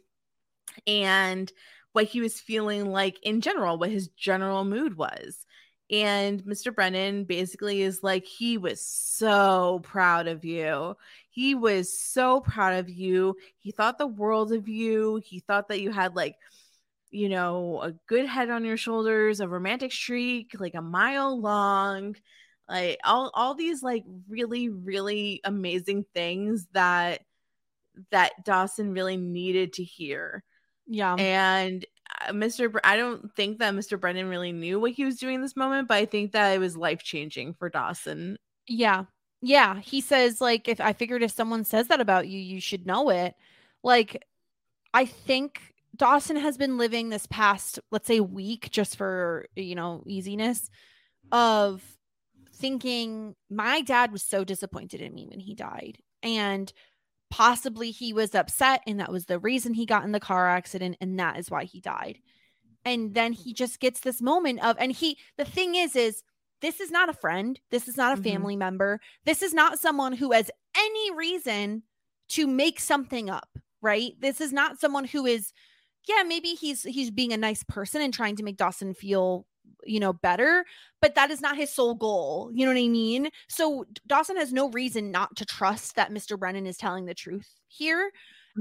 and 0.86 1.52
what 1.94 2.06
he 2.06 2.22
was 2.22 2.40
feeling 2.40 2.86
like 2.86 3.18
in 3.24 3.42
general, 3.42 3.78
what 3.78 3.90
his 3.90 4.10
general 4.10 4.66
mood 4.66 4.98
was. 4.98 5.46
And 5.90 6.44
Mr. 6.44 6.74
Brennan 6.76 7.24
basically 7.24 7.82
is 7.82 8.04
like, 8.04 8.26
he 8.26 8.58
was 8.58 8.86
so 8.86 9.80
proud 9.84 10.28
of 10.28 10.44
you. 10.44 10.96
He 11.30 11.56
was 11.56 11.98
so 11.98 12.42
proud 12.42 12.74
of 12.74 12.90
you. 12.90 13.36
He 13.58 13.72
thought 13.72 13.98
the 13.98 14.08
world 14.08 14.52
of 14.52 14.68
you. 14.68 15.22
He 15.24 15.40
thought 15.40 15.70
that 15.70 15.82
you 15.82 15.92
had 15.92 16.16
like, 16.16 16.36
you 17.10 17.30
know, 17.30 17.82
a 17.82 17.94
good 18.08 18.26
head 18.26 18.50
on 18.50 18.66
your 18.66 18.78
shoulders, 18.78 19.40
a 19.40 19.48
romantic 19.48 19.94
streak, 19.94 20.60
like 20.60 20.76
a 20.76 20.82
mile 20.82 21.40
long, 21.40 22.16
like 22.68 23.00
all 23.04 23.32
all 23.34 23.56
these 23.56 23.82
like 23.82 24.04
really 24.28 24.70
really 24.70 25.40
amazing 25.46 26.06
things 26.14 26.68
that 26.74 27.22
that 28.12 28.44
Dawson 28.44 28.92
really 28.92 29.18
needed 29.18 29.74
to 29.74 29.84
hear. 29.84 30.44
Yeah. 30.88 31.16
And 31.16 31.86
uh, 32.22 32.32
Mr. 32.32 32.72
Br- 32.72 32.80
I 32.84 32.96
don't 32.98 33.34
think 33.36 33.60
that 33.60 33.74
Mr. 33.74 34.00
Brennan 34.00 34.30
really 34.30 34.52
knew 34.52 34.80
what 34.80 34.92
he 34.92 35.06
was 35.06 35.18
doing 35.18 35.42
this 35.42 35.56
moment, 35.56 35.88
but 35.88 35.96
I 35.96 36.06
think 36.06 36.32
that 36.32 36.52
it 36.52 36.60
was 36.60 36.78
life 36.78 37.04
changing 37.04 37.54
for 37.54 37.70
Dawson. 37.70 38.38
Yeah. 38.68 39.06
Yeah. 39.42 39.80
He 39.80 40.02
says, 40.02 40.42
like, 40.42 40.68
if 40.68 40.80
I 40.82 40.94
figured 40.94 41.24
if 41.24 41.32
someone 41.32 41.64
says 41.64 41.88
that 41.90 42.02
about 42.02 42.28
you, 42.28 42.40
you 42.40 42.62
should 42.62 42.88
know 42.88 43.10
it. 43.10 43.36
Like, 43.84 44.26
I 44.94 45.06
think 45.06 45.62
Dawson 45.96 46.38
has 46.38 46.58
been 46.58 46.78
living 46.78 47.10
this 47.10 47.28
past, 47.28 47.80
let's 47.92 48.08
say, 48.08 48.20
week, 48.20 48.70
just 48.72 48.96
for, 48.96 49.46
you 49.56 49.76
know, 49.76 50.04
easiness, 50.08 50.70
of 51.32 51.84
thinking 52.56 53.36
my 53.50 53.82
dad 53.82 54.12
was 54.12 54.24
so 54.24 54.44
disappointed 54.44 55.02
in 55.02 55.14
me 55.14 55.28
when 55.28 55.40
he 55.40 55.54
died. 55.54 56.00
And 56.24 56.72
possibly 57.30 57.92
he 57.92 58.14
was 58.14 58.36
upset, 58.36 58.82
and 58.88 59.00
that 59.00 59.12
was 59.12 59.26
the 59.26 59.40
reason 59.40 59.74
he 59.74 59.86
got 59.86 60.04
in 60.04 60.12
the 60.12 60.20
car 60.20 60.50
accident, 60.50 60.98
and 61.02 61.20
that 61.20 61.38
is 61.38 61.52
why 61.52 61.66
he 61.66 61.82
died. 61.82 62.20
And 62.86 63.14
then 63.14 63.34
he 63.34 63.54
just 63.54 63.80
gets 63.80 64.00
this 64.00 64.22
moment 64.22 64.64
of, 64.64 64.78
and 64.80 64.92
he, 64.92 65.18
the 65.38 65.46
thing 65.46 65.76
is, 65.76 65.96
is 65.96 66.24
this 66.62 66.80
is 66.80 66.90
not 66.90 67.10
a 67.10 67.14
friend. 67.14 67.60
This 67.70 67.88
is 67.88 67.98
not 67.98 68.18
a 68.18 68.22
Mhm. 68.22 68.24
family 68.24 68.56
member. 68.56 69.00
This 69.26 69.42
is 69.44 69.54
not 69.54 69.80
someone 69.80 70.14
who 70.14 70.32
has 70.32 70.50
any 70.76 71.12
reason 71.12 71.84
to 72.30 72.48
make 72.48 72.80
something 72.80 73.30
up, 73.30 73.58
right? 73.82 74.14
This 74.20 74.42
is 74.42 74.54
not 74.54 74.80
someone 74.80 75.06
who 75.06 75.26
is 75.26 75.52
yeah, 76.08 76.24
maybe 76.24 76.50
he's 76.50 76.84
he's 76.84 77.12
being 77.12 77.34
a 77.34 77.38
nice 77.38 77.64
person 77.64 78.02
and 78.02 78.14
trying 78.14 78.38
to 78.38 78.44
make 78.44 78.56
Dawson 78.56 78.94
feel, 78.94 79.46
you 79.86 80.00
know, 80.00 80.14
better, 80.14 80.66
but 81.02 81.16
that 81.16 81.32
is 81.32 81.42
not 81.42 81.58
his 81.58 81.74
sole 81.74 81.96
goal. 81.96 82.52
You 82.54 82.66
know 82.66 82.74
what 82.74 82.80
I 82.80 82.88
mean? 82.88 83.30
So 83.50 83.86
Dawson 84.08 84.38
has 84.38 84.54
no 84.54 84.70
reason 84.70 85.12
not 85.12 85.36
to 85.38 85.46
trust 85.46 85.96
that 85.96 86.12
Mr. 86.12 86.38
Brennan 86.38 86.66
is 86.68 86.78
telling 86.78 87.06
the 87.06 87.14
truth 87.16 87.48
here. 87.68 88.12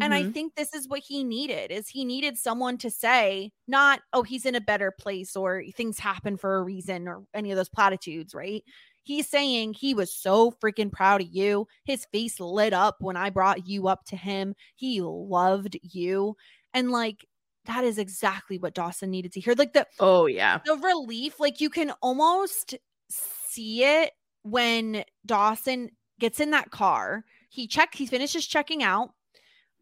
And 0.01 0.12
I 0.12 0.24
Mhm. 0.24 0.35
think 0.35 0.55
this 0.55 0.74
is 0.74 0.87
what 0.89 1.01
he 1.01 1.24
needed 1.24 1.70
is 1.70 1.89
he 1.89 2.05
needed 2.05 2.37
someone 2.37 2.77
to 2.78 2.91
say 2.91 3.53
not 3.66 4.01
oh 4.12 4.23
he's 4.23 4.45
in 4.45 4.55
a 4.55 4.61
better 4.61 4.91
place 4.91 5.35
or 5.35 5.65
things 5.74 5.99
happen 5.99 6.37
for 6.37 6.57
a 6.57 6.62
reason 6.62 7.09
or 7.09 7.24
any 7.33 7.51
of 7.51 7.57
those 7.57 7.70
platitudes, 7.70 8.35
right? 8.35 8.62
He's 9.05 9.28
saying 9.28 9.74
he 9.74 9.95
was 9.95 10.12
so 10.12 10.51
freaking 10.51 10.93
proud 10.93 11.23
of 11.23 11.28
you. 11.31 11.66
His 11.85 12.05
face 12.12 12.41
lit 12.41 12.73
up 12.73 12.97
when 13.01 13.16
I 13.16 13.31
brought 13.31 13.66
you 13.66 13.89
up 13.89 14.05
to 14.07 14.16
him. 14.16 14.55
He 14.74 15.01
loved 15.01 15.78
you. 15.83 16.37
And 16.74 16.91
like 16.91 17.24
that 17.67 17.85
is 17.85 17.99
exactly 17.99 18.59
what 18.59 18.75
Dawson 18.75 19.11
needed 19.11 19.33
to 19.33 19.41
hear. 19.41 19.55
Like 19.57 19.73
the 19.73 19.87
oh 20.01 20.27
yeah. 20.27 20.59
the 20.65 20.77
relief, 20.77 21.39
like 21.41 21.61
you 21.61 21.71
can 21.71 21.93
almost 22.03 22.75
see 23.09 23.85
it 23.85 24.13
when 24.43 25.05
Dawson 25.25 25.91
gets 26.19 26.41
in 26.41 26.51
that 26.53 26.71
car. 26.71 27.25
He 27.49 27.67
check 27.67 27.95
he 27.95 28.07
finishes 28.07 28.47
checking 28.47 28.83
out. 28.83 29.11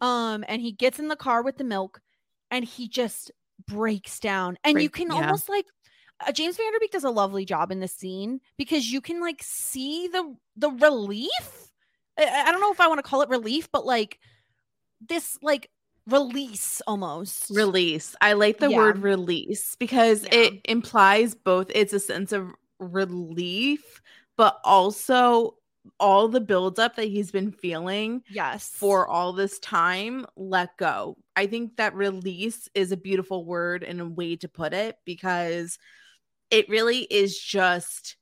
Um, 0.01 0.45
and 0.49 0.61
he 0.61 0.73
gets 0.73 0.99
in 0.99 1.09
the 1.09 1.17
car 1.17 1.43
with 1.43 1.57
the 1.57 1.65
milk 1.65 2.01
and 2.51 2.65
he 2.65 2.89
just 2.89 3.31
breaks 3.67 4.19
down. 4.19 4.57
And 4.65 4.81
you 4.81 4.91
can 4.91 5.09
yeah. 5.09 5.15
almost 5.15 5.49
like 5.49 5.67
uh, 6.27 6.33
James 6.33 6.57
Van 6.57 6.73
Der 6.73 6.79
Beek 6.81 6.93
does 6.93 7.05
a 7.05 7.11
lovely 7.11 7.45
job 7.45 7.71
in 7.71 7.81
the 7.81 7.89
scene 7.89 8.41
because 8.59 8.91
you 8.91 9.01
can 9.01 9.21
like 9.21 9.43
see 9.43 10.09
the 10.09 10.35
the 10.57 10.71
relief. 10.71 11.31
I, 12.19 12.45
I 12.47 12.53
don't 12.53 12.61
know 12.61 12.73
if 12.73 12.81
I 12.81 12.89
want 12.89 12.99
to 12.99 13.09
call 13.09 13.23
it 13.23 13.29
relief, 13.29 13.69
but 13.73 13.87
like 13.87 14.19
this 15.09 15.39
like 15.43 15.71
release 16.07 16.83
almost. 16.87 17.51
Release. 17.51 18.15
I 18.21 18.35
like 18.35 18.59
the 18.59 18.71
Yeah. 18.71 18.77
word 18.77 18.99
release 18.99 19.77
because 19.77 20.25
Yeah. 20.25 20.35
it 20.35 20.61
implies 20.67 21.35
both 21.35 21.71
it's 21.75 21.93
a 21.93 22.01
sense 22.01 22.33
of 22.33 22.51
relief, 22.79 24.03
but 24.37 24.61
also 24.65 25.57
all 26.01 26.29
the 26.29 26.41
buildup 26.41 26.97
that 26.97 27.09
he's 27.09 27.31
been 27.31 27.53
feeling 27.53 28.23
Yes. 28.31 28.71
for 28.71 29.07
all 29.07 29.33
this 29.35 29.59
time 29.59 30.25
let 30.37 30.77
go. 30.79 31.17
I 31.37 31.47
think 31.47 31.77
that 31.77 31.95
release 31.95 32.69
is 32.75 32.91
a 32.91 32.97
beautiful 32.97 33.45
word 33.45 33.83
and 33.85 34.01
a 34.01 34.07
way 34.07 34.37
to 34.37 34.49
put 34.49 34.73
it 34.73 34.97
because 35.05 35.79
it 36.51 36.69
really 36.69 37.01
is 37.01 37.39
just 37.39 38.17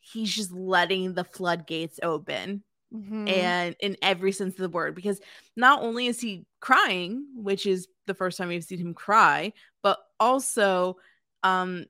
he's 0.00 0.34
just 0.34 0.52
letting 0.52 1.14
the 1.14 1.24
floodgates 1.24 1.98
open 2.02 2.62
Mhm. 2.92 3.28
and 3.28 3.76
in 3.80 3.96
every 4.02 4.32
sense 4.32 4.54
of 4.54 4.58
the 4.60 4.68
word 4.68 4.94
because 4.94 5.20
not 5.56 5.82
only 5.82 6.06
is 6.06 6.20
he 6.20 6.44
crying 6.60 7.26
which 7.34 7.66
is 7.66 7.88
the 8.06 8.14
first 8.14 8.36
time 8.38 8.48
we've 8.48 8.64
seen 8.64 8.78
him 8.78 8.94
cry 8.94 9.52
but 9.82 9.98
also 10.20 10.96
um 11.42 11.86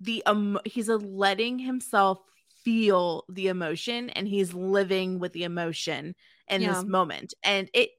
the 0.00 0.22
um 0.26 0.58
he's 0.64 0.88
a 0.88 0.96
letting 0.96 1.58
himself 1.58 2.18
feel 2.64 3.24
the 3.28 3.48
emotion 3.48 4.10
and 4.10 4.28
he's 4.28 4.52
living 4.54 5.18
with 5.18 5.32
the 5.32 5.44
emotion 5.44 6.14
in 6.48 6.60
Yeah. 6.60 6.74
this 6.74 6.84
moment 6.84 7.34
and 7.42 7.68
it 7.74 7.90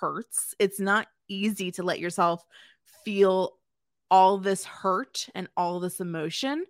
hurts 0.00 0.54
it's 0.58 0.80
not 0.80 1.06
easy 1.28 1.70
to 1.70 1.82
let 1.82 2.00
yourself 2.00 2.44
feel 3.04 3.52
all 4.10 4.38
this 4.38 4.64
hurt 4.64 5.28
and 5.34 5.48
all 5.56 5.80
this 5.80 6.00
emotion 6.00 6.64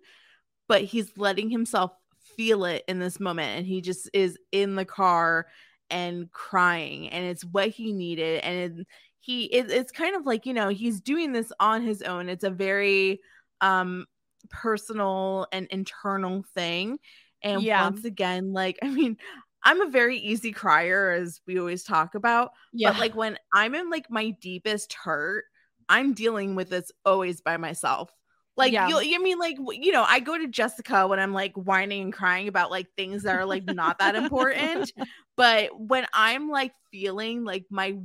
but 0.67 0.83
he's 0.83 1.17
letting 1.17 1.49
himself 1.49 1.91
feel 2.37 2.65
it 2.65 2.83
in 2.87 2.99
this 2.99 3.19
moment 3.19 3.57
and 3.57 3.65
he 3.67 3.81
just 3.81 4.09
is 4.13 4.37
in 4.51 4.75
the 4.75 4.85
car 4.85 5.47
and 5.89 6.31
crying 6.31 7.09
and 7.09 7.25
it's 7.25 7.45
what 7.45 7.69
he 7.69 7.93
needed 7.93 8.41
and 8.43 8.79
it, 8.79 8.87
he 9.19 9.45
it, 9.45 9.69
it's 9.71 9.91
kind 9.91 10.15
of 10.15 10.25
like 10.25 10.45
you 10.45 10.53
know 10.53 10.69
he's 10.69 11.01
doing 11.01 11.31
this 11.31 11.51
on 11.59 11.83
his 11.83 12.01
own 12.01 12.29
it's 12.29 12.43
a 12.43 12.49
very 12.49 13.19
um 13.61 14.05
personal 14.49 15.47
and 15.51 15.67
internal 15.67 16.43
thing 16.53 16.97
and 17.41 17.61
Yeah. 17.61 17.81
once 17.81 18.03
again 18.05 18.53
like 18.53 18.77
i 18.83 18.89
mean 18.89 19.17
i'm 19.63 19.81
a 19.81 19.89
very 19.89 20.17
easy 20.17 20.51
crier 20.51 21.11
as 21.11 21.41
we 21.47 21.59
always 21.59 21.83
talk 21.83 22.15
about 22.15 22.51
yeah. 22.73 22.91
but 22.91 22.99
like 22.99 23.15
when 23.15 23.37
i'm 23.53 23.75
in 23.75 23.89
like 23.89 24.09
my 24.09 24.31
deepest 24.41 24.93
hurt 24.93 25.45
i'm 25.89 26.13
dealing 26.13 26.55
with 26.55 26.69
this 26.69 26.91
always 27.05 27.41
by 27.41 27.57
myself 27.57 28.11
like 28.57 28.71
Yeah. 28.71 28.87
you 28.87 29.01
you 29.01 29.21
mean 29.21 29.39
like 29.39 29.57
you 29.71 29.91
know 29.91 30.05
i 30.07 30.19
go 30.19 30.37
to 30.37 30.47
jessica 30.47 31.07
when 31.07 31.19
i'm 31.19 31.33
like 31.33 31.53
whining 31.53 32.03
and 32.03 32.13
crying 32.13 32.47
about 32.47 32.71
like 32.71 32.87
things 32.95 33.23
that 33.23 33.35
are 33.35 33.45
like 33.45 33.65
not 33.65 33.99
that 33.99 34.15
important 34.15 34.91
but 35.35 35.69
when 35.79 36.05
i'm 36.13 36.49
like 36.49 36.73
feeling 36.91 37.43
like 37.43 37.65
my 37.69 37.97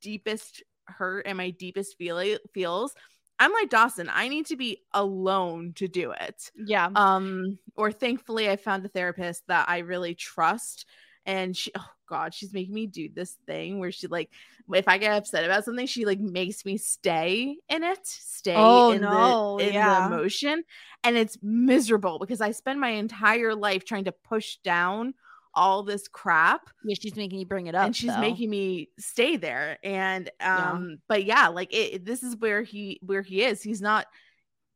deepest 0.00 0.62
hurt 0.86 1.26
and 1.26 1.36
my 1.36 1.50
deepest 1.50 1.96
feel 1.98 2.38
feels 2.52 2.94
i'm 3.38 3.52
like 3.52 3.70
dawson 3.70 4.10
i 4.12 4.28
need 4.28 4.46
to 4.46 4.56
be 4.56 4.82
alone 4.92 5.72
to 5.74 5.88
do 5.88 6.12
it 6.12 6.50
yeah. 6.56 6.88
um 6.94 7.58
or 7.76 7.90
thankfully 7.90 8.48
i 8.48 8.56
found 8.56 8.84
a 8.84 8.88
therapist 8.88 9.42
that 9.48 9.68
i 9.68 9.78
really 9.78 10.14
trust 10.14 10.86
and 11.26 11.56
she 11.56 11.70
oh 11.76 11.84
god 12.08 12.32
she's 12.32 12.52
making 12.54 12.72
me 12.72 12.86
do 12.86 13.08
this 13.12 13.36
thing 13.46 13.78
where 13.80 13.90
she 13.92 14.06
like 14.06 14.30
if 14.72 14.86
i 14.88 14.96
get 14.96 15.12
upset 15.16 15.44
about 15.44 15.64
something 15.64 15.86
she 15.86 16.04
like 16.04 16.20
makes 16.20 16.64
me 16.64 16.76
stay 16.78 17.56
in 17.68 17.82
it 17.82 17.98
stay 18.06 18.54
Oh, 18.56 18.92
in, 18.92 19.02
no, 19.02 19.56
the, 19.58 19.66
in 19.68 19.74
yeah. 19.74 20.08
the 20.08 20.14
emotion 20.14 20.62
and 21.04 21.16
it's 21.16 21.36
miserable 21.42 22.18
because 22.18 22.40
i 22.40 22.52
spend 22.52 22.80
my 22.80 22.90
entire 22.90 23.54
life 23.54 23.84
trying 23.84 24.04
to 24.04 24.12
push 24.12 24.56
down 24.64 25.14
all 25.52 25.82
this 25.82 26.06
crap 26.06 26.68
yeah, 26.84 26.94
she's 27.00 27.16
making 27.16 27.38
you 27.40 27.46
bring 27.46 27.66
it 27.66 27.74
up. 27.74 27.86
and 27.86 27.96
she's 27.96 28.12
though. 28.14 28.20
making 28.20 28.50
me 28.50 28.90
stay 28.98 29.36
there 29.36 29.78
and 29.82 30.30
Yeah. 30.38 30.70
um 30.72 30.98
but 31.08 31.24
yeah 31.24 31.48
like 31.48 31.74
it 31.74 32.04
this 32.04 32.22
is 32.22 32.36
where 32.36 32.62
he 32.62 33.00
where 33.02 33.22
he 33.22 33.42
is 33.42 33.62
he's 33.62 33.80
not 33.82 34.06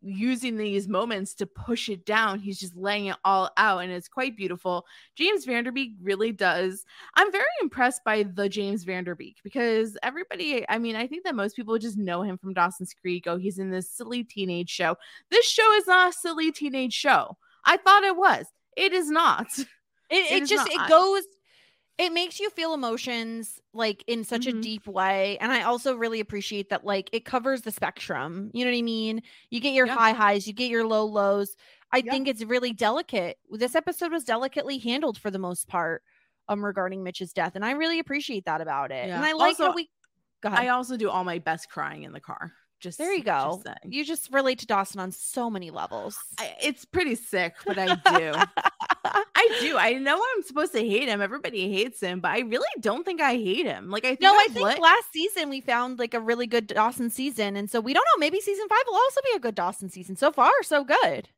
using 0.02 0.56
these 0.56 0.88
moments 0.88 1.34
to 1.34 1.46
push 1.46 1.88
it 1.88 2.06
down. 2.06 2.38
He's 2.38 2.58
just 2.58 2.76
laying 2.76 3.06
it 3.06 3.16
all 3.24 3.50
out 3.56 3.80
and 3.80 3.92
it's 3.92 4.08
quite 4.08 4.36
beautiful. 4.36 4.86
James 5.14 5.44
Van 5.44 5.64
Der 5.64 5.72
Beek 5.72 5.92
really 6.02 6.32
does. 6.32 6.84
I'm 7.14 7.30
very 7.30 7.44
impressed 7.60 8.02
by 8.04 8.22
the 8.22 8.48
James 8.48 8.84
Van 8.84 9.04
Der 9.04 9.14
Beek 9.14 9.38
because 9.44 9.96
everybody 10.02 10.64
i 10.68 10.78
mean 10.78 10.96
i 10.96 11.06
think 11.06 11.24
that 11.24 11.34
most 11.34 11.56
people 11.56 11.76
just 11.78 11.98
know 11.98 12.22
him 12.22 12.38
from 12.38 12.54
dawson's 12.54 12.94
creek. 12.94 13.24
Oh 13.26 13.36
he's 13.36 13.58
in 13.58 13.70
this 13.70 13.90
silly 13.90 14.24
teenage 14.24 14.70
show. 14.70 14.96
This 15.30 15.46
show 15.46 15.70
is 15.74 15.86
not 15.86 16.10
a 16.10 16.12
silly 16.12 16.52
teenage 16.52 16.94
show. 16.94 17.36
I 17.64 17.76
thought 17.76 18.04
it 18.04 18.16
was. 18.16 18.46
It 18.76 18.92
is 18.92 19.10
not. 19.10 19.48
It, 19.58 19.66
It 20.42 20.46
just 20.48 20.68
not. 20.74 20.86
it 20.86 20.88
goes 20.88 21.22
it 22.00 22.12
makes 22.14 22.40
you 22.40 22.48
feel 22.50 22.72
emotions 22.72 23.60
like 23.74 24.02
in 24.06 24.24
such 24.24 24.46
Mhm. 24.46 24.48
a 24.48 24.52
deep 24.54 24.86
way 24.86 25.36
and 25.38 25.52
i 25.52 25.62
also 25.62 25.94
really 25.94 26.20
appreciate 26.20 26.70
that 26.70 26.84
like 26.84 27.10
it 27.12 27.24
covers 27.26 27.62
the 27.62 27.70
spectrum 27.70 28.50
you 28.54 28.64
know 28.64 28.70
what 28.70 28.78
i 28.78 28.82
mean 28.82 29.22
you 29.50 29.60
get 29.60 29.74
your 29.74 29.86
Yeah. 29.86 29.94
high 29.94 30.12
highs 30.12 30.46
you 30.46 30.52
get 30.54 30.70
your 30.70 30.86
low 30.86 31.04
lows 31.04 31.56
i 31.92 32.00
Yeah. 32.02 32.12
think 32.12 32.26
it's 32.28 32.42
really 32.44 32.72
delicate 32.72 33.38
this 33.50 33.74
episode 33.74 34.12
was 34.12 34.24
delicately 34.24 34.78
handled 34.78 35.18
for 35.18 35.30
the 35.30 35.38
most 35.38 35.68
part 35.68 36.02
um 36.48 36.64
regarding 36.64 37.02
mitch's 37.04 37.32
death 37.32 37.52
and 37.54 37.64
i 37.64 37.72
really 37.72 37.98
appreciate 37.98 38.46
that 38.46 38.60
about 38.62 38.90
it 38.90 39.10
and 39.14 39.24
i 39.24 39.32
like 39.32 39.58
how 39.58 39.74
we 39.74 39.90
I 40.52 40.68
also 40.68 40.96
do 40.96 41.10
all 41.10 41.24
my 41.24 41.38
best 41.38 41.68
crying 41.68 42.04
in 42.04 42.12
the 42.12 42.20
car. 42.20 42.52
Just 42.80 42.98
there 42.98 43.12
you 43.12 43.22
go 43.22 43.62
you 43.84 44.04
just 44.04 44.32
relate 44.32 44.58
to 44.60 44.66
dawson 44.66 45.00
on 45.00 45.12
so 45.12 45.50
many 45.50 45.70
levels 45.70 46.18
I, 46.38 46.54
it's 46.62 46.84
pretty 46.84 47.14
sick, 47.14 47.54
but 47.66 47.78
I 47.78 47.94
do. 47.94 48.32
I 49.04 49.58
do. 49.60 49.76
I 49.76 49.94
know 49.94 50.14
I'm 50.36 50.42
supposed 50.42 50.72
to 50.72 50.80
hate 50.80 51.08
him. 51.08 51.20
Everybody 51.20 51.72
hates 51.72 52.00
him, 52.00 52.20
but 52.20 52.30
I 52.30 52.40
really 52.40 52.68
don't 52.80 53.04
think 53.04 53.20
I 53.20 53.34
hate 53.34 53.66
him. 53.66 53.90
Like 53.90 54.04
I 54.04 54.08
think 54.10 54.20
no, 54.22 54.32
I 54.32 54.46
I've 54.48 54.54
think 54.54 54.78
last 54.78 55.12
season 55.12 55.48
we 55.48 55.60
found 55.60 55.98
like 55.98 56.14
a 56.14 56.20
really 56.20 56.46
good 56.46 56.66
Dawson 56.66 57.10
season, 57.10 57.56
and 57.56 57.70
so 57.70 57.80
we 57.80 57.92
don't 57.94 58.04
know. 58.04 58.18
Maybe 58.20 58.40
season 58.40 58.68
five 58.68 58.82
will 58.86 58.94
also 58.94 59.20
be 59.30 59.36
a 59.36 59.40
good 59.40 59.54
Dawson 59.54 59.88
season. 59.88 60.16
So 60.16 60.32
far, 60.32 60.50
so 60.62 60.84
good. 60.84 61.28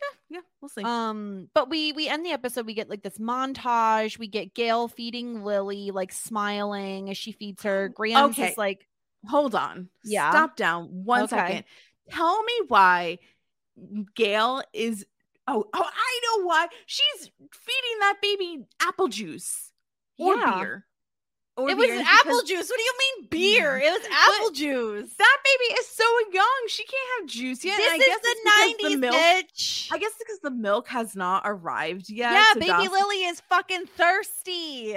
Yeah, 0.00 0.36
yeah, 0.36 0.40
we'll 0.60 0.68
see. 0.68 0.82
Um, 0.82 1.48
but 1.54 1.70
we 1.70 1.92
we 1.92 2.08
end 2.08 2.24
the 2.26 2.32
episode. 2.32 2.66
We 2.66 2.74
get 2.74 2.90
like 2.90 3.02
this 3.02 3.18
montage. 3.18 4.18
We 4.18 4.26
get 4.28 4.54
Gail 4.54 4.88
feeding 4.88 5.44
Lily, 5.44 5.90
like 5.90 6.12
smiling 6.12 7.08
as 7.10 7.16
she 7.16 7.32
feeds 7.32 7.62
her. 7.62 7.88
Grams 7.94 8.38
Okay. 8.38 8.50
is 8.50 8.58
like, 8.58 8.86
Hold 9.28 9.54
on. 9.54 9.88
Yeah. 10.04 10.30
Stop 10.30 10.56
down 10.56 10.88
one 11.04 11.22
Okay. 11.22 11.36
second. 11.36 11.64
Tell 12.10 12.42
me 12.42 12.52
why 12.68 13.18
Gail 14.14 14.62
is 14.72 15.06
oh 15.48 15.64
oh 15.72 15.84
I 15.94 16.20
know 16.24 16.44
why. 16.46 16.66
She's 16.86 17.30
feeding 17.52 17.98
that 18.00 18.18
baby 18.20 18.64
apple 18.80 19.08
juice 19.08 19.72
or 20.18 20.34
Yeah. 20.36 20.58
beer. 20.58 20.86
Or 21.54 21.68
it 21.68 21.76
was 21.76 21.90
apple 21.90 22.06
because 22.24 22.42
juice. 22.48 22.70
What 22.70 22.78
do 22.78 22.82
you 22.82 22.94
mean 22.98 23.26
mm. 23.26 23.30
beer? 23.30 23.76
It 23.78 23.90
was 23.92 24.08
apple 24.10 24.50
juice. 24.52 25.12
That 25.18 25.36
baby 25.44 25.80
is 25.80 25.86
so 25.86 26.04
young. 26.32 26.62
She 26.68 26.82
can't 26.84 27.08
have 27.20 27.28
juice 27.28 27.62
yet. 27.62 27.78
and 27.78 28.00
this 28.00 28.08
is 28.08 28.22
the 28.22 28.36
nineties, 28.44 29.12
bitch. 29.12 29.92
I 29.92 29.98
guess 29.98 30.12
because 30.18 30.38
the 30.40 30.50
milk 30.50 30.88
has 30.88 31.14
not 31.14 31.42
arrived 31.44 32.08
yet. 32.08 32.32
yeah, 32.32 32.44
so 32.54 32.60
baby 32.60 32.70
Dawson- 32.70 32.92
Lily 32.92 33.24
is 33.24 33.40
fucking 33.50 33.84
thirsty. 33.98 34.96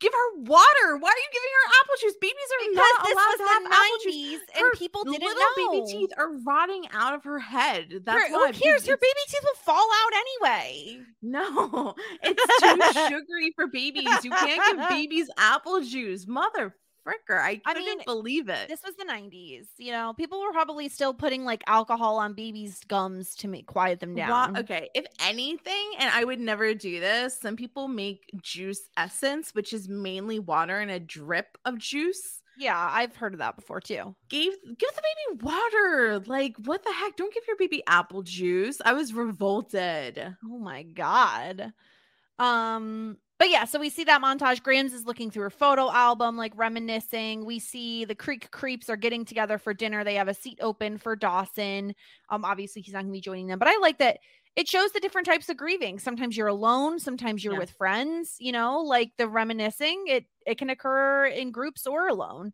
Give 0.00 0.12
her 0.12 0.40
water. 0.42 0.98
Why 0.98 1.08
are 1.08 1.22
you 1.22 1.30
giving 1.32 1.50
her 1.54 1.70
apple 1.80 1.94
juice? 2.00 2.14
Babies 2.20 2.34
are 2.50 2.68
because 2.68 2.76
not 2.76 3.04
this 3.06 3.14
allowed 3.14 3.36
to 3.36 3.44
have 3.52 3.62
apple 3.72 3.98
juice. 4.02 4.14
nineties, 4.14 4.40
Her 4.54 4.70
and 4.70 4.78
people 4.78 5.04
didn't 5.04 5.22
little 5.22 5.40
know. 5.40 5.80
baby 5.80 5.92
teeth 5.92 6.10
are 6.18 6.32
rotting 6.44 6.84
out 6.92 7.14
of 7.14 7.22
her 7.22 7.38
head. 7.38 8.02
That's 8.04 8.20
Her- 8.26 8.32
why. 8.34 8.46
who 8.48 8.52
cares? 8.52 8.82
because 8.82 8.86
Her 8.88 8.96
baby 8.96 9.22
teeth 9.28 9.40
will 9.44 9.62
fall 9.62 9.88
out 10.04 10.12
anyway. 10.52 11.00
No, 11.22 11.94
it's 12.22 12.92
too 12.92 13.00
sugary 13.08 13.52
for 13.54 13.68
babies. 13.68 14.24
You 14.24 14.30
can't 14.32 14.76
give 14.78 14.88
babies 14.90 15.03
apple 15.38 15.80
juice, 15.82 16.26
mother 16.26 16.74
fricker. 17.06 17.38
I 17.38 17.60
I 17.66 17.74
couldn't 17.74 17.84
mean, 17.84 18.04
believe 18.06 18.48
it. 18.48 18.68
This 18.68 18.82
was 18.82 18.94
the 18.96 19.04
90s. 19.04 19.66
You 19.78 19.92
know, 19.92 20.14
people 20.14 20.40
were 20.40 20.52
probably 20.52 20.88
still 20.88 21.12
putting 21.12 21.44
like 21.44 21.62
alcohol 21.66 22.18
on 22.18 22.32
babies' 22.34 22.80
gums 22.88 23.34
to 23.36 23.48
make 23.48 23.66
quiet 23.66 24.00
them 24.00 24.14
down. 24.14 24.56
okay, 24.56 24.88
if 24.94 25.04
anything, 25.20 25.92
and 25.98 26.10
I 26.14 26.24
would 26.24 26.40
never 26.40 26.72
do 26.74 27.00
this, 27.00 27.38
some 27.38 27.56
people 27.56 27.88
make 27.88 28.30
juice 28.42 28.80
essence, 28.96 29.54
which 29.54 29.72
is 29.72 29.88
mainly 29.88 30.38
water 30.38 30.78
and 30.78 30.90
a 30.90 30.98
drip 31.00 31.58
of 31.64 31.78
juice. 31.78 32.40
Yeah, 32.56 32.88
I've 32.90 33.16
heard 33.16 33.34
of 33.34 33.40
that 33.40 33.56
before 33.56 33.80
too. 33.80 34.14
Give 34.28 34.54
give 34.78 34.90
the 34.94 35.02
baby 35.02 35.42
water. 35.42 36.22
Like, 36.24 36.54
what 36.64 36.84
the 36.84 36.92
heck? 36.92 37.16
Don't 37.16 37.34
give 37.34 37.42
your 37.48 37.56
baby 37.56 37.82
apple 37.86 38.22
juice. 38.22 38.80
I 38.84 38.92
was 38.92 39.12
revolted. 39.12 40.36
Oh 40.44 40.58
my 40.58 40.84
god. 40.84 41.72
Um 42.38 43.18
but 43.38 43.50
yeah, 43.50 43.64
so 43.64 43.80
we 43.80 43.90
see 43.90 44.04
that 44.04 44.22
montage. 44.22 44.62
Grams 44.62 44.92
is 44.94 45.06
looking 45.06 45.30
through 45.30 45.42
her 45.44 45.50
photo 45.50 45.90
album, 45.90 46.36
like 46.36 46.52
reminiscing. 46.56 47.44
We 47.44 47.58
see 47.58 48.04
the 48.04 48.14
Creek 48.14 48.50
Creeps 48.52 48.88
are 48.88 48.96
getting 48.96 49.24
together 49.24 49.58
for 49.58 49.74
dinner. 49.74 50.04
They 50.04 50.14
have 50.14 50.28
a 50.28 50.34
seat 50.34 50.58
open 50.62 50.98
for 50.98 51.16
Dawson. 51.16 51.94
Um, 52.28 52.44
obviously 52.44 52.82
he's 52.82 52.94
not 52.94 53.00
gonna 53.02 53.12
be 53.12 53.20
joining 53.20 53.48
them, 53.48 53.58
but 53.58 53.68
I 53.68 53.76
like 53.78 53.98
that 53.98 54.18
it 54.56 54.68
shows 54.68 54.92
the 54.92 55.00
different 55.00 55.26
types 55.26 55.48
of 55.48 55.56
grieving. 55.56 55.98
Sometimes 55.98 56.36
you're 56.36 56.46
alone, 56.46 57.00
sometimes 57.00 57.42
you're 57.44 57.54
Yeah. 57.54 57.58
with 57.58 57.72
friends, 57.72 58.36
you 58.38 58.52
know, 58.52 58.80
like 58.80 59.12
the 59.18 59.28
reminiscing. 59.28 60.04
It 60.06 60.26
it 60.46 60.58
can 60.58 60.70
occur 60.70 61.26
in 61.26 61.50
groups 61.50 61.86
or 61.88 62.06
alone. 62.08 62.52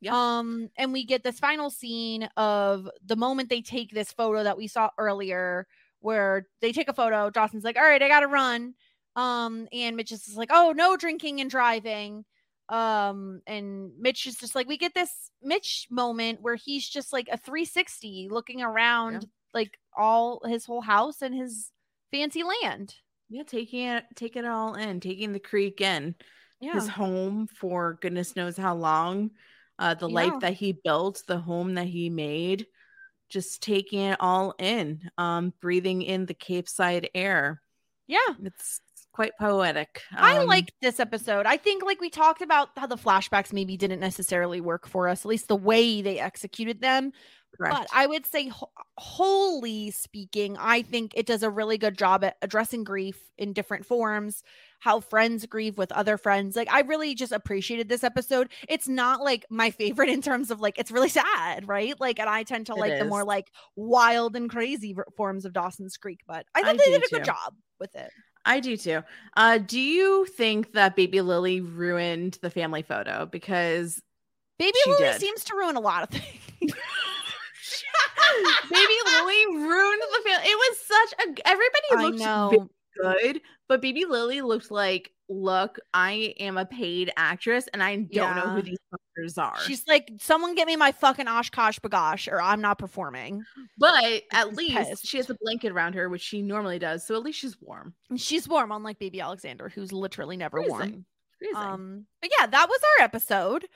Yeah. 0.00 0.14
Um, 0.14 0.68
and 0.76 0.92
we 0.92 1.04
get 1.04 1.22
this 1.22 1.38
final 1.38 1.70
scene 1.70 2.24
of 2.36 2.88
the 3.04 3.16
moment 3.16 3.48
they 3.50 3.62
take 3.62 3.92
this 3.92 4.12
photo 4.12 4.42
that 4.44 4.56
we 4.56 4.66
saw 4.66 4.90
earlier, 4.98 5.66
where 6.00 6.48
they 6.60 6.72
take 6.72 6.88
a 6.88 6.92
photo. 6.94 7.30
Dawson's 7.30 7.64
like, 7.64 7.76
"All 7.76 7.82
right, 7.84 8.02
I 8.02 8.08
gotta 8.08 8.26
run." 8.26 8.74
Um, 9.16 9.68
and 9.72 9.96
Mitch 9.96 10.12
is 10.12 10.24
just 10.24 10.36
like, 10.36 10.50
"Oh, 10.52 10.72
no 10.74 10.96
drinking 10.96 11.40
and 11.40 11.50
driving." 11.50 12.24
Um, 12.68 13.42
and 13.46 13.90
Mitch 13.98 14.26
is 14.26 14.36
just 14.36 14.54
like, 14.54 14.66
we 14.68 14.78
get 14.78 14.94
this 14.94 15.10
Mitch 15.42 15.86
moment 15.90 16.40
where 16.40 16.54
he's 16.56 16.88
just 16.88 17.12
like 17.12 17.28
a 17.30 17.36
360 17.36 18.28
looking 18.30 18.62
around 18.62 19.26
like 19.52 19.78
all 19.94 20.40
his 20.46 20.64
whole 20.64 20.80
house 20.80 21.20
and 21.20 21.34
his 21.34 21.70
fancy 22.12 22.42
land. 22.42 22.94
Yeah, 23.28 23.42
taking 23.42 23.88
it 23.88 24.04
taking 24.14 24.44
it 24.44 24.48
all 24.48 24.74
in, 24.74 25.00
taking 25.00 25.32
the 25.32 25.40
creek 25.40 25.80
in. 25.82 26.14
Yeah. 26.60 26.74
His 26.74 26.88
home 26.88 27.46
for 27.46 27.98
goodness 28.00 28.36
knows 28.36 28.56
how 28.56 28.74
long. 28.74 29.32
Uh 29.78 29.94
the 29.94 30.08
Yeah. 30.08 30.14
life 30.14 30.40
that 30.40 30.54
he 30.54 30.72
built, 30.72 31.22
the 31.26 31.38
home 31.38 31.74
that 31.74 31.86
he 31.88 32.08
made, 32.08 32.66
just 33.28 33.62
taking 33.62 34.00
it 34.00 34.16
all 34.20 34.54
in. 34.58 35.10
Um, 35.18 35.52
breathing 35.60 36.02
in 36.02 36.24
the 36.26 36.34
Capeside 36.34 37.10
air. 37.14 37.60
yeah. 38.06 38.18
It's 38.42 38.80
quite 39.12 39.32
poetic. 39.38 40.02
I 40.16 40.38
Um, 40.38 40.46
liked 40.46 40.72
this 40.80 40.98
episode. 41.00 41.46
I 41.46 41.56
think 41.56 41.82
like 41.84 42.00
we 42.00 42.10
talked 42.10 42.42
about 42.42 42.70
how 42.76 42.86
the 42.86 42.96
flashbacks 42.96 43.52
maybe 43.52 43.76
didn't 43.76 44.00
necessarily 44.00 44.60
work 44.60 44.86
for 44.88 45.08
us, 45.08 45.20
at 45.20 45.28
least 45.28 45.48
the 45.48 45.56
way 45.56 46.02
they 46.02 46.18
executed 46.18 46.80
them. 46.80 47.12
correct. 47.58 47.76
But 47.76 47.88
I 47.92 48.06
would 48.06 48.24
say, 48.24 48.48
wh- 48.48 48.64
wholly 48.96 49.90
speaking, 49.90 50.56
I 50.58 50.80
think 50.82 51.12
it 51.14 51.26
does 51.26 51.42
a 51.42 51.50
really 51.50 51.76
good 51.76 51.98
job 51.98 52.24
at 52.24 52.36
addressing 52.40 52.82
grief 52.84 53.20
in 53.36 53.52
different 53.52 53.84
forms, 53.84 54.42
how 54.78 55.00
friends 55.00 55.44
grieve 55.44 55.76
with 55.76 55.92
other 55.92 56.16
friends. 56.16 56.56
Like, 56.56 56.72
I 56.72 56.80
really 56.80 57.14
just 57.14 57.30
appreciated 57.32 57.90
this 57.90 58.04
episode. 58.04 58.48
It's 58.68 58.88
not 58.88 59.20
like 59.20 59.44
my 59.50 59.70
favorite 59.70 60.08
in 60.08 60.22
terms 60.22 60.50
of 60.50 60.60
like, 60.60 60.78
it's 60.78 60.90
really 60.90 61.10
sad, 61.10 61.68
right? 61.68 61.98
Like, 62.00 62.18
and 62.18 62.28
I 62.30 62.42
tend 62.44 62.66
to 62.68 62.72
It 62.72 62.78
like 62.80 62.98
the 62.98 63.04
more 63.04 63.24
like 63.24 63.50
wild 63.76 64.34
and 64.34 64.48
crazy 64.48 64.96
forms 65.16 65.44
of 65.44 65.52
Dawson's 65.52 65.98
Creek, 65.98 66.20
but 66.26 66.46
I 66.54 66.60
I 66.60 66.62
thought 66.62 66.78
they 66.78 66.84
did 66.86 67.04
a 67.04 67.08
good 67.08 67.24
job 67.24 67.54
with 67.78 67.94
it. 67.94 68.10
I 68.44 68.60
do 68.60 68.76
too. 68.76 69.02
Uh, 69.36 69.58
do 69.58 69.80
you 69.80 70.26
think 70.26 70.72
that 70.72 70.96
baby 70.96 71.20
Lily 71.20 71.60
ruined 71.60 72.38
the 72.42 72.50
family 72.50 72.82
photo? 72.82 73.26
Because 73.26 74.02
Baby 74.58 74.78
Lily 74.86 74.98
did. 75.04 75.20
seems 75.20 75.44
to 75.44 75.54
ruin 75.54 75.76
a 75.76 75.80
lot 75.80 76.02
of 76.04 76.08
things. 76.10 76.24
baby 78.70 78.98
Lily 79.06 79.46
ruined 79.56 80.02
the 80.02 80.20
family. 80.24 80.44
It 80.44 80.56
was 80.56 80.78
such 80.86 81.12
a 81.18 81.48
everybody 81.48 82.18
looked. 82.18 82.72
Good, 83.00 83.40
but 83.68 83.80
baby 83.80 84.04
Lily 84.04 84.42
looked 84.42 84.70
like, 84.70 85.12
look, 85.28 85.78
I 85.94 86.34
am 86.38 86.58
a 86.58 86.66
paid 86.66 87.12
actress 87.16 87.68
and 87.72 87.82
I 87.82 87.96
don't 87.96 88.36
know 88.36 88.50
who 88.50 88.62
these 88.62 88.78
fuckers 88.92 89.38
are. 89.38 89.58
She's 89.60 89.86
like, 89.88 90.10
someone 90.18 90.54
get 90.54 90.66
me 90.66 90.76
my 90.76 90.92
fucking 90.92 91.26
OshKosh 91.26 91.80
B'gosh, 91.80 92.30
or 92.30 92.40
I'm 92.40 92.60
not 92.60 92.78
performing. 92.78 93.42
but 93.78 94.22
at 94.30 94.54
least 94.54 94.76
pissed. 94.76 95.06
she 95.06 95.16
has 95.16 95.30
a 95.30 95.36
blanket 95.40 95.72
around 95.72 95.94
her, 95.94 96.08
which 96.08 96.22
she 96.22 96.42
normally 96.42 96.78
does. 96.78 97.06
So 97.06 97.14
at 97.14 97.22
least 97.22 97.38
she's 97.38 97.56
warm. 97.60 97.94
She's 98.16 98.46
warm, 98.46 98.72
unlike 98.72 98.98
baby 98.98 99.20
Alexander, 99.20 99.68
who's 99.68 99.92
literally 99.92 100.36
never 100.36 100.60
warm. 100.62 101.06
Um, 101.56 102.06
but 102.20 102.30
yeah, 102.38 102.46
that 102.46 102.68
was 102.68 102.80
our 102.98 103.04
episode. 103.04 103.66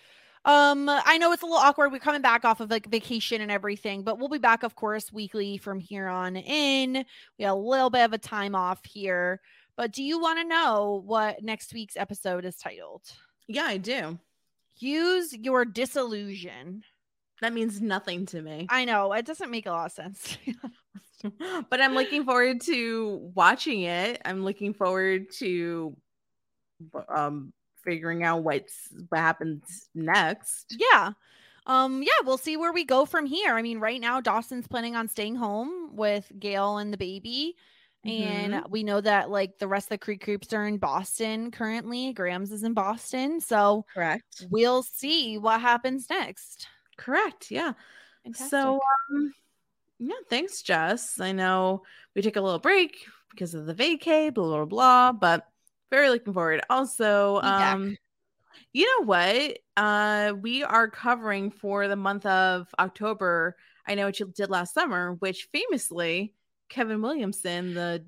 Um, 0.46 0.88
I 0.88 1.18
know 1.18 1.32
it's 1.32 1.42
a 1.42 1.46
little 1.46 1.58
awkward. 1.58 1.90
We're 1.90 1.98
coming 1.98 2.22
back 2.22 2.44
off 2.44 2.60
of 2.60 2.70
like 2.70 2.86
vacation 2.86 3.40
and 3.40 3.50
everything, 3.50 4.04
but 4.04 4.18
we'll 4.18 4.28
be 4.28 4.38
back, 4.38 4.62
of 4.62 4.76
course, 4.76 5.12
weekly 5.12 5.58
from 5.58 5.80
here 5.80 6.06
on 6.06 6.36
in. 6.36 7.04
We 7.36 7.44
had 7.44 7.50
a 7.50 7.54
little 7.54 7.90
bit 7.90 8.04
of 8.04 8.12
a 8.12 8.18
time 8.18 8.54
off 8.54 8.80
here. 8.84 9.40
But 9.76 9.90
do 9.90 10.04
you 10.04 10.20
want 10.20 10.38
to 10.38 10.46
know 10.46 11.02
what 11.04 11.42
next 11.42 11.74
week's 11.74 11.96
episode 11.96 12.44
is 12.44 12.56
titled? 12.56 13.02
yeah, 13.48 13.64
I 13.64 13.76
do. 13.76 14.18
Use 14.78 15.32
your 15.32 15.64
disillusion. 15.64 16.82
That 17.42 17.52
means 17.52 17.80
nothing 17.80 18.26
to 18.26 18.40
me. 18.40 18.66
I 18.70 18.84
know 18.84 19.12
it 19.12 19.26
doesn't 19.26 19.50
make 19.50 19.66
a 19.66 19.70
lot 19.70 19.86
of 19.86 19.92
sense. 19.92 20.38
but 21.70 21.80
I'm 21.80 21.94
looking 21.94 22.24
forward 22.24 22.60
to 22.62 23.30
watching 23.34 23.82
it. 23.82 24.22
I'm 24.24 24.44
looking 24.44 24.74
forward 24.74 25.30
to 25.38 25.96
um 27.08 27.52
figuring 27.86 28.22
out 28.22 28.42
what's 28.42 28.88
what 29.08 29.20
happens 29.20 29.88
next. 29.94 30.76
yeah. 30.78 31.12
Um, 31.68 32.02
yeah, 32.02 32.24
we'll 32.24 32.38
see 32.38 32.56
where 32.56 32.72
we 32.72 32.84
go 32.84 33.06
from 33.06 33.26
here. 33.26 33.54
I 33.54 33.62
mean, 33.62 33.80
right 33.80 34.00
now 34.00 34.20
Dawson's 34.20 34.68
planning 34.68 34.94
on 34.94 35.08
staying 35.08 35.34
home 35.34 35.96
with 35.96 36.30
Gail 36.38 36.76
and 36.78 36.92
the 36.92 36.98
baby. 36.98 37.56
And 38.04 38.62
we 38.68 38.84
know 38.84 39.00
that 39.00 39.30
like 39.30 39.58
the 39.58 39.66
rest 39.66 39.86
of 39.86 39.90
the 39.90 39.98
Creek 39.98 40.22
Creeps 40.22 40.52
are 40.52 40.66
in 40.66 40.78
Boston 40.78 41.50
currently. 41.50 42.12
Grams 42.12 42.52
is 42.52 42.62
in 42.62 42.72
Boston. 42.72 43.40
So 43.40 43.84
Correct. 43.92 44.46
we'll 44.48 44.84
see 44.84 45.38
what 45.38 45.60
happens 45.60 46.08
next. 46.08 46.68
Correct. 46.96 47.50
Yeah. 47.50 47.72
Fantastic. 48.22 48.50
So 48.50 48.80
um 49.10 49.32
yeah, 49.98 50.14
thanks, 50.28 50.62
Jess. 50.62 51.18
I 51.20 51.32
know 51.32 51.82
we 52.14 52.22
took 52.22 52.36
a 52.36 52.40
little 52.40 52.60
break 52.60 52.96
because 53.30 53.54
of 53.54 53.66
the 53.66 53.74
vacay, 53.74 54.32
blah 54.32 54.44
blah 54.44 54.64
blah, 54.66 55.12
but 55.12 55.48
very 55.90 56.08
looking 56.08 56.32
forward. 56.32 56.62
Also, 56.70 57.40
um, 57.42 57.96
you 58.72 58.86
know 58.86 59.06
what? 59.06 59.58
Uh, 59.76 60.34
we 60.40 60.62
are 60.62 60.90
covering 60.90 61.50
for 61.50 61.88
the 61.88 61.96
month 61.96 62.26
of 62.26 62.68
October. 62.78 63.56
I 63.86 63.94
know 63.94 64.06
what 64.06 64.18
you 64.18 64.26
did 64.34 64.50
last 64.50 64.74
summer, 64.74 65.14
which 65.14 65.48
famously 65.52 66.34
Kevin 66.68 67.00
Williamson, 67.00 67.74
the 67.74 68.04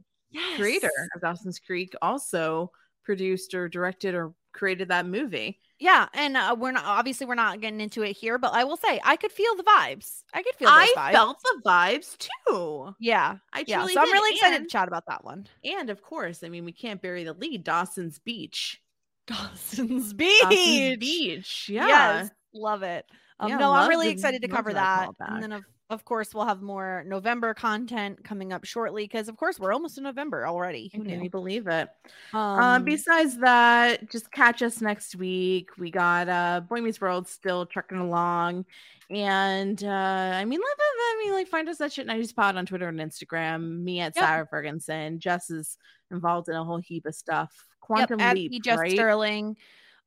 creator 0.56 0.90
of 1.14 1.20
Dawson's 1.20 1.58
Creek, 1.58 1.94
also 2.02 2.70
produced 3.04 3.54
or 3.54 3.68
directed 3.68 4.14
or 4.14 4.34
created 4.52 4.88
that 4.88 5.06
movie. 5.06 5.60
Yeah, 5.80 6.08
and 6.12 6.36
uh, 6.36 6.56
we're 6.58 6.72
not 6.72 6.84
obviously 6.84 7.26
we're 7.26 7.36
not 7.36 7.60
getting 7.60 7.80
into 7.80 8.02
it 8.02 8.12
here, 8.14 8.36
but 8.36 8.52
I 8.52 8.64
will 8.64 8.76
say 8.76 9.00
I 9.04 9.14
could 9.16 9.30
feel 9.30 9.54
the 9.54 9.62
vibes. 9.62 10.22
I 10.34 10.42
could 10.42 10.54
feel. 10.56 10.68
I 10.68 10.92
vibes. 10.96 11.12
felt 11.12 11.40
the 11.42 11.62
vibes 11.64 12.16
too. 12.18 12.94
Yeah, 12.98 13.36
I 13.52 13.64
yeah. 13.66 13.78
truly 13.78 13.94
So 13.94 14.00
I'm 14.00 14.12
really 14.12 14.34
excited 14.34 14.56
and- 14.56 14.64
to 14.64 14.70
chat 14.72 14.88
about 14.88 15.04
that 15.06 15.24
one. 15.24 15.46
And 15.64 15.88
of 15.90 16.02
course, 16.02 16.42
I 16.42 16.48
mean, 16.48 16.64
we 16.64 16.72
can't 16.72 17.00
bury 17.00 17.22
the 17.24 17.32
lead. 17.34 17.62
Dawson's 17.62 18.18
Beach. 18.18 18.80
Dawson's 19.28 20.12
Beach. 20.14 20.40
Dawson's 20.42 20.96
Beach. 20.98 21.68
Yeah. 21.68 21.86
Yes, 21.86 22.30
love 22.52 22.82
it. 22.82 23.04
Um, 23.38 23.50
Yeah, 23.50 23.58
no, 23.58 23.72
I'm 23.72 23.88
really 23.88 24.08
excited 24.08 24.42
to 24.42 24.48
cover 24.48 24.72
that 24.72 25.10
that, 25.20 25.30
and 25.30 25.42
then 25.42 25.52
of 25.52 25.64
of 25.90 26.04
course 26.04 26.34
we'll 26.34 26.44
have 26.44 26.60
more 26.60 27.02
November 27.06 27.54
content 27.54 28.22
coming 28.22 28.52
up 28.52 28.64
shortly 28.64 29.04
because 29.04 29.28
of 29.28 29.36
course 29.36 29.58
we're 29.58 29.72
almost 29.72 29.96
in 29.96 30.04
November 30.04 30.46
already. 30.46 30.90
Who 30.94 31.02
Can 31.02 31.22
you 31.22 31.30
believe 31.30 31.66
it? 31.66 31.88
Um, 32.32 32.40
Um, 32.40 32.84
besides 32.84 33.38
that, 33.38 34.10
just 34.10 34.30
catch 34.30 34.62
us 34.62 34.80
next 34.80 35.16
week. 35.16 35.70
We 35.78 35.90
got 35.90 36.28
uh 36.28 36.60
Boy 36.60 36.80
Meets 36.80 37.00
World 37.00 37.26
still 37.26 37.64
trucking 37.66 37.98
along. 37.98 38.66
And 39.10 39.82
uh 39.82 40.32
I 40.34 40.44
mean, 40.44 40.60
let 40.60 40.78
I 40.78 41.22
mean, 41.24 41.32
like 41.32 41.48
find 41.48 41.68
us 41.68 41.80
at 41.80 41.92
Shit 41.92 42.06
90s 42.06 42.34
Pod 42.34 42.56
on 42.56 42.66
Twitter 42.66 42.88
and 42.88 43.00
Instagram. 43.00 43.80
Me 43.82 44.00
at 44.00 44.14
Yep. 44.14 44.24
Sarah 44.24 44.46
Ferguson. 44.46 45.18
Jess 45.20 45.50
is 45.50 45.78
involved 46.10 46.48
in 46.48 46.54
a 46.54 46.64
whole 46.64 46.78
heap 46.78 47.06
of 47.06 47.14
stuff. 47.14 47.64
Quantum 47.80 48.20
at 48.20 48.34
Leap. 48.34 48.62
Jeff 48.62 48.78
right? 48.78 48.92
Sterling. 48.92 49.56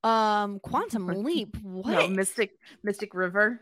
Um, 0.04 0.60
Quantum 0.60 1.08
Leap. 1.08 1.58
What? 1.64 1.88
No, 1.88 2.08
Mystic 2.08 2.52
Mystic 2.84 3.14
River. 3.16 3.62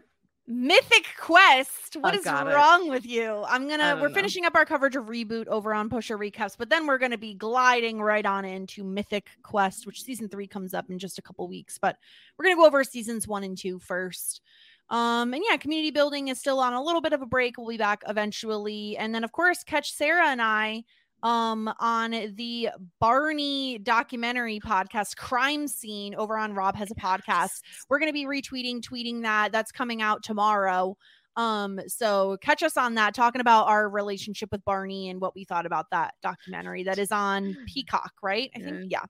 Mythic 0.52 1.06
Quest. 1.20 1.96
What 1.96 2.16
is 2.16 2.26
it. 2.26 2.32
wrong 2.32 2.90
with 2.90 3.06
you? 3.06 3.46
I'm 3.48 3.70
gonna. 3.70 4.00
We're 4.02 4.08
know. 4.08 4.16
finishing 4.16 4.46
up 4.46 4.56
our 4.56 4.66
coverage 4.66 4.96
of 4.96 5.06
reboot 5.06 5.46
over 5.48 5.76
on 5.76 5.92
Pusher 5.92 6.18
Recaps, 6.18 6.56
but 6.58 6.72
then 6.72 6.88
we're 6.88 6.98
gonna 6.98 7.20
be 7.20 7.36
gliding 7.36 8.02
right 8.02 8.26
on 8.26 8.46
into 8.46 8.84
Mythic 8.84 9.28
Quest, 9.44 9.86
which 9.86 10.02
season 10.02 10.28
three 10.28 10.48
comes 10.48 10.74
up 10.74 10.90
in 10.90 10.98
just 10.98 11.20
a 11.20 11.22
couple 11.22 11.48
weeks. 11.48 11.78
But 11.78 11.98
we're 12.36 12.46
gonna 12.46 12.56
go 12.56 12.66
over 12.66 12.84
seasons 12.84 13.28
one 13.28 13.44
and 13.44 13.56
two 13.56 13.78
first. 13.78 14.42
Um, 14.90 15.36
and 15.36 15.44
yeah, 15.48 15.58
community 15.58 15.92
building 15.92 16.30
is 16.30 16.40
still 16.40 16.60
on 16.60 16.74
a 16.74 16.82
little 16.82 17.02
bit 17.02 17.14
of 17.14 17.22
a 17.22 17.28
break. 17.28 17.60
We'll 17.60 17.68
be 17.68 17.78
back 17.78 18.02
eventually. 18.08 18.98
And 18.98 19.14
then 19.14 19.24
of 19.24 19.32
course, 19.32 19.64
catch 19.64 19.94
Sarah 19.94 20.30
and 20.30 20.42
I 20.42 20.84
um 21.24 21.72
on 21.80 22.12
the 22.36 22.70
Barney 23.00 23.78
documentary 23.80 24.60
podcast 24.60 25.16
Crime 25.18 25.68
Scene 25.68 26.16
over 26.16 26.38
on 26.38 26.54
Rob 26.54 26.76
has 26.76 26.92
a 26.92 26.96
podcast 26.96 27.62
we're 27.90 28.00
going 28.00 28.10
to 28.10 28.14
be 28.14 28.26
retweeting 28.26 28.82
tweeting 28.82 29.22
that 29.24 29.52
that's 29.52 29.72
coming 29.72 30.02
out 30.02 30.24
tomorrow 30.24 30.96
um 31.36 31.80
so 31.88 32.38
catch 32.42 32.64
us 32.64 32.76
on 32.78 32.96
that 32.96 33.14
talking 33.14 33.42
about 33.42 33.68
our 33.68 33.88
relationship 33.90 34.50
with 34.52 34.64
barney 34.66 35.10
and 35.10 35.22
what 35.22 35.36
we 35.36 35.46
thought 35.46 35.66
about 35.66 35.86
that 35.92 36.14
documentary 36.24 36.84
that 36.84 36.98
is 36.98 37.12
on 37.12 37.56
peacock 37.68 38.12
right 38.24 38.50
i 38.56 38.60
think 38.60 38.86
yeah 38.90 39.04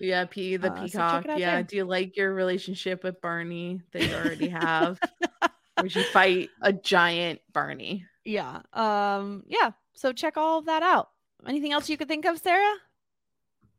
Yeah, 0.00 0.24
P 0.26 0.56
the 0.56 0.72
Uh, 0.72 0.82
peacock. 0.82 1.26
out 1.26 1.38
yeah. 1.38 1.54
there. 1.56 1.62
Do 1.62 1.76
you 1.76 1.84
like 1.84 2.16
your 2.18 2.34
relationship 2.34 3.02
with 3.02 3.18
Barney 3.22 3.80
that 3.92 4.02
you 4.02 4.14
already 4.14 4.48
have? 4.50 4.98
or 5.78 5.88
should 5.88 6.02
you 6.04 6.10
fight 6.10 6.50
a 6.60 6.70
giant 6.72 7.40
Barney? 7.52 8.04
yeah 8.24 8.60
um 8.72 9.42
yeah 9.46 9.70
so 9.94 10.12
check 10.12 10.36
all 10.36 10.58
of 10.58 10.66
that 10.66 10.82
out 10.82 11.08
anything 11.46 11.72
else 11.72 11.88
you 11.88 11.96
could 11.96 12.08
think 12.08 12.24
of 12.24 12.38
sarah 12.38 12.74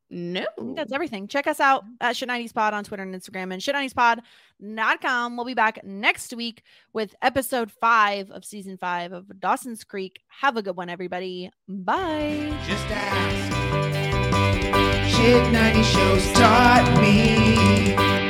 No. 0.09 0.41
I 0.41 0.61
think 0.61 0.77
that's 0.77 0.93
everything. 0.93 1.27
Check 1.27 1.47
us 1.47 1.59
out 1.59 1.84
at 1.99 2.15
Shit 2.15 2.29
90s 2.29 2.53
Pod 2.53 2.73
on 2.73 2.85
Twitter 2.85 3.03
and 3.03 3.13
Instagram 3.13 3.51
and 3.51 3.61
shit90spod.com. 3.61 5.35
We'll 5.35 5.45
be 5.45 5.53
back 5.53 5.84
next 5.84 6.34
week 6.34 6.63
with 6.93 7.13
episode 7.21 7.69
five 7.73 8.31
of 8.31 8.45
season 8.45 8.77
five 8.77 9.11
of 9.11 9.25
Dawson's 9.41 9.84
Creek. 9.84 10.21
Have 10.29 10.55
a 10.55 10.61
good 10.61 10.77
one, 10.77 10.88
everybody. 10.89 11.51
Bye. 11.67 12.57
Just 12.65 12.85
ask. 12.88 13.53
Shit 15.13 15.51
90 15.51 15.84
shows 15.84 16.31
taught 16.31 16.99
me. 17.01 18.26